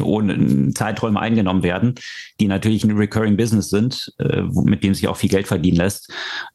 ohne 0.00 0.70
Zeiträume 0.72 1.20
eingenommen 1.20 1.64
werden, 1.64 1.96
die 2.40 2.46
natürlich 2.46 2.84
ein 2.84 2.96
Recurring 2.96 3.36
Business 3.36 3.70
sind, 3.70 4.12
äh, 4.18 4.42
mit 4.64 4.84
dem 4.84 4.94
sich 4.94 5.08
auch 5.08 5.16
viel 5.16 5.30
Geld 5.30 5.48
verdienen 5.48 5.78
lässt. 5.78 6.12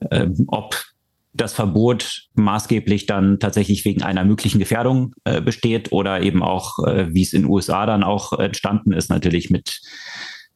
Äh, 0.09 0.27
ob 0.47 0.83
das 1.37 1.53
Verbot 1.53 2.27
maßgeblich 2.33 3.05
dann 3.05 3.39
tatsächlich 3.39 3.85
wegen 3.85 4.03
einer 4.03 4.25
möglichen 4.25 4.59
Gefährdung 4.59 5.13
äh, 5.23 5.41
besteht 5.41 5.91
oder 5.91 6.21
eben 6.21 6.43
auch, 6.43 6.79
äh, 6.85 7.13
wie 7.13 7.21
es 7.21 7.33
in 7.33 7.43
den 7.43 7.51
USA 7.51 7.85
dann 7.85 8.03
auch 8.03 8.33
entstanden 8.37 8.91
ist, 8.91 9.09
natürlich 9.09 9.49
mit 9.49 9.81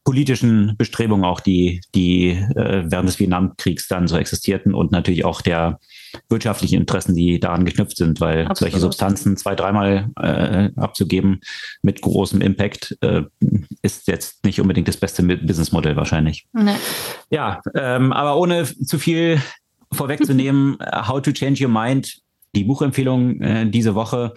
politischen 0.03 0.76
Bestrebungen 0.78 1.26
auch, 1.26 1.40
die, 1.40 1.82
die 1.94 2.30
äh, 2.30 2.84
während 2.86 3.08
des 3.08 3.20
Vietnamkriegs 3.20 3.88
dann 3.88 4.08
so 4.08 4.18
existierten 4.18 4.74
und 4.74 4.91
natürlich 4.91 5.26
auch 5.26 5.41
der 5.41 5.80
wirtschaftlichen 6.28 6.80
Interessen, 6.80 7.16
die 7.16 7.40
daran 7.40 7.66
geknüpft 7.66 7.98
sind, 7.98 8.20
weil 8.20 8.48
Absolut. 8.48 8.58
solche 8.58 8.80
Substanzen 8.80 9.38
zwei, 9.38 9.56
dreimal 9.56 10.10
äh, 10.20 10.70
abzugeben 10.76 11.41
mit 11.84 12.02
großem 12.02 12.41
Impact 12.41 12.98
äh, 13.02 13.24
ist 13.82 14.08
jetzt 14.08 14.44
nicht 14.44 14.60
unbedingt 14.60 14.88
das 14.88 14.98
beste 14.98 15.24
Businessmodell 15.24 15.95
wahrscheinlich. 15.95 16.48
Nee. 16.52 16.76
Ja, 17.30 17.62
ähm, 17.76 18.12
aber 18.12 18.38
ohne 18.38 18.66
zu 18.66 18.98
viel 18.98 19.40
vorwegzunehmen, 19.93 20.80
äh, 20.80 21.07
How 21.07 21.22
to 21.22 21.31
Change 21.31 21.63
Your 21.63 21.72
Mind, 21.72 22.19
die 22.55 22.63
Buchempfehlung 22.63 23.41
äh, 23.41 23.69
diese 23.69 23.95
Woche. 23.95 24.34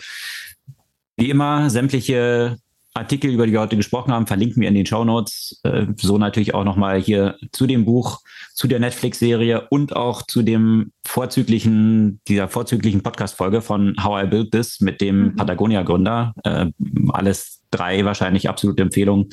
Wie 1.17 1.31
immer, 1.31 1.71
sämtliche 1.71 2.59
Artikel, 2.97 3.33
über 3.33 3.45
die 3.45 3.53
wir 3.53 3.61
heute 3.61 3.77
gesprochen 3.77 4.13
haben, 4.13 4.29
verlinken 4.29 4.61
wir 4.61 4.69
in 4.69 4.75
den 4.75 4.87
Show 4.87 5.05
Notes. 5.05 5.61
Äh, 5.65 5.87
so 5.97 6.17
natürlich 6.17 6.55
auch 6.55 6.63
nochmal 6.63 7.01
hier 7.01 7.37
zu 7.51 7.67
dem 7.67 7.85
Buch, 7.85 8.21
zu 8.55 8.69
der 8.69 8.79
Netflix-Serie 8.79 9.67
und 9.69 9.97
auch 9.97 10.23
zu 10.23 10.43
dem 10.43 10.93
vorzüglichen, 11.05 12.21
dieser 12.29 12.49
vorzüglichen 12.49 13.03
Podcast-Folge 13.03 13.63
von 13.63 13.97
How 14.03 14.23
I 14.23 14.27
Built 14.27 14.53
This 14.53 14.81
mit 14.81 15.01
dem 15.01 15.23
mhm. 15.23 15.37
Patagonia-Gründer. 15.37 16.35
Äh, 16.45 16.67
alles 17.09 17.63
drei 17.73 18.05
wahrscheinlich 18.05 18.49
absolute 18.49 18.83
Empfehlungen. 18.83 19.31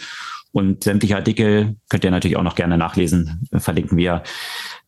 Und 0.53 0.83
sämtliche 0.83 1.15
Artikel 1.15 1.75
könnt 1.89 2.03
ihr 2.03 2.11
natürlich 2.11 2.35
auch 2.37 2.43
noch 2.43 2.55
gerne 2.55 2.77
nachlesen, 2.77 3.47
verlinken 3.55 3.97
wir. 3.97 4.23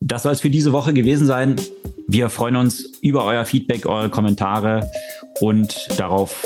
Das 0.00 0.22
soll 0.24 0.32
es 0.32 0.40
für 0.40 0.50
diese 0.50 0.72
Woche 0.72 0.92
gewesen 0.92 1.26
sein. 1.26 1.56
Wir 2.06 2.28
freuen 2.28 2.56
uns 2.56 2.84
über 3.00 3.24
euer 3.24 3.46
Feedback, 3.46 3.86
eure 3.86 4.10
Kommentare 4.10 4.90
und 5.40 5.88
darauf, 5.98 6.44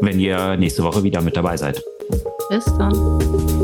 wenn 0.00 0.18
ihr 0.18 0.56
nächste 0.56 0.82
Woche 0.82 1.04
wieder 1.04 1.20
mit 1.20 1.36
dabei 1.36 1.56
seid. 1.56 1.80
Bis 2.48 2.64
dann. 2.64 3.59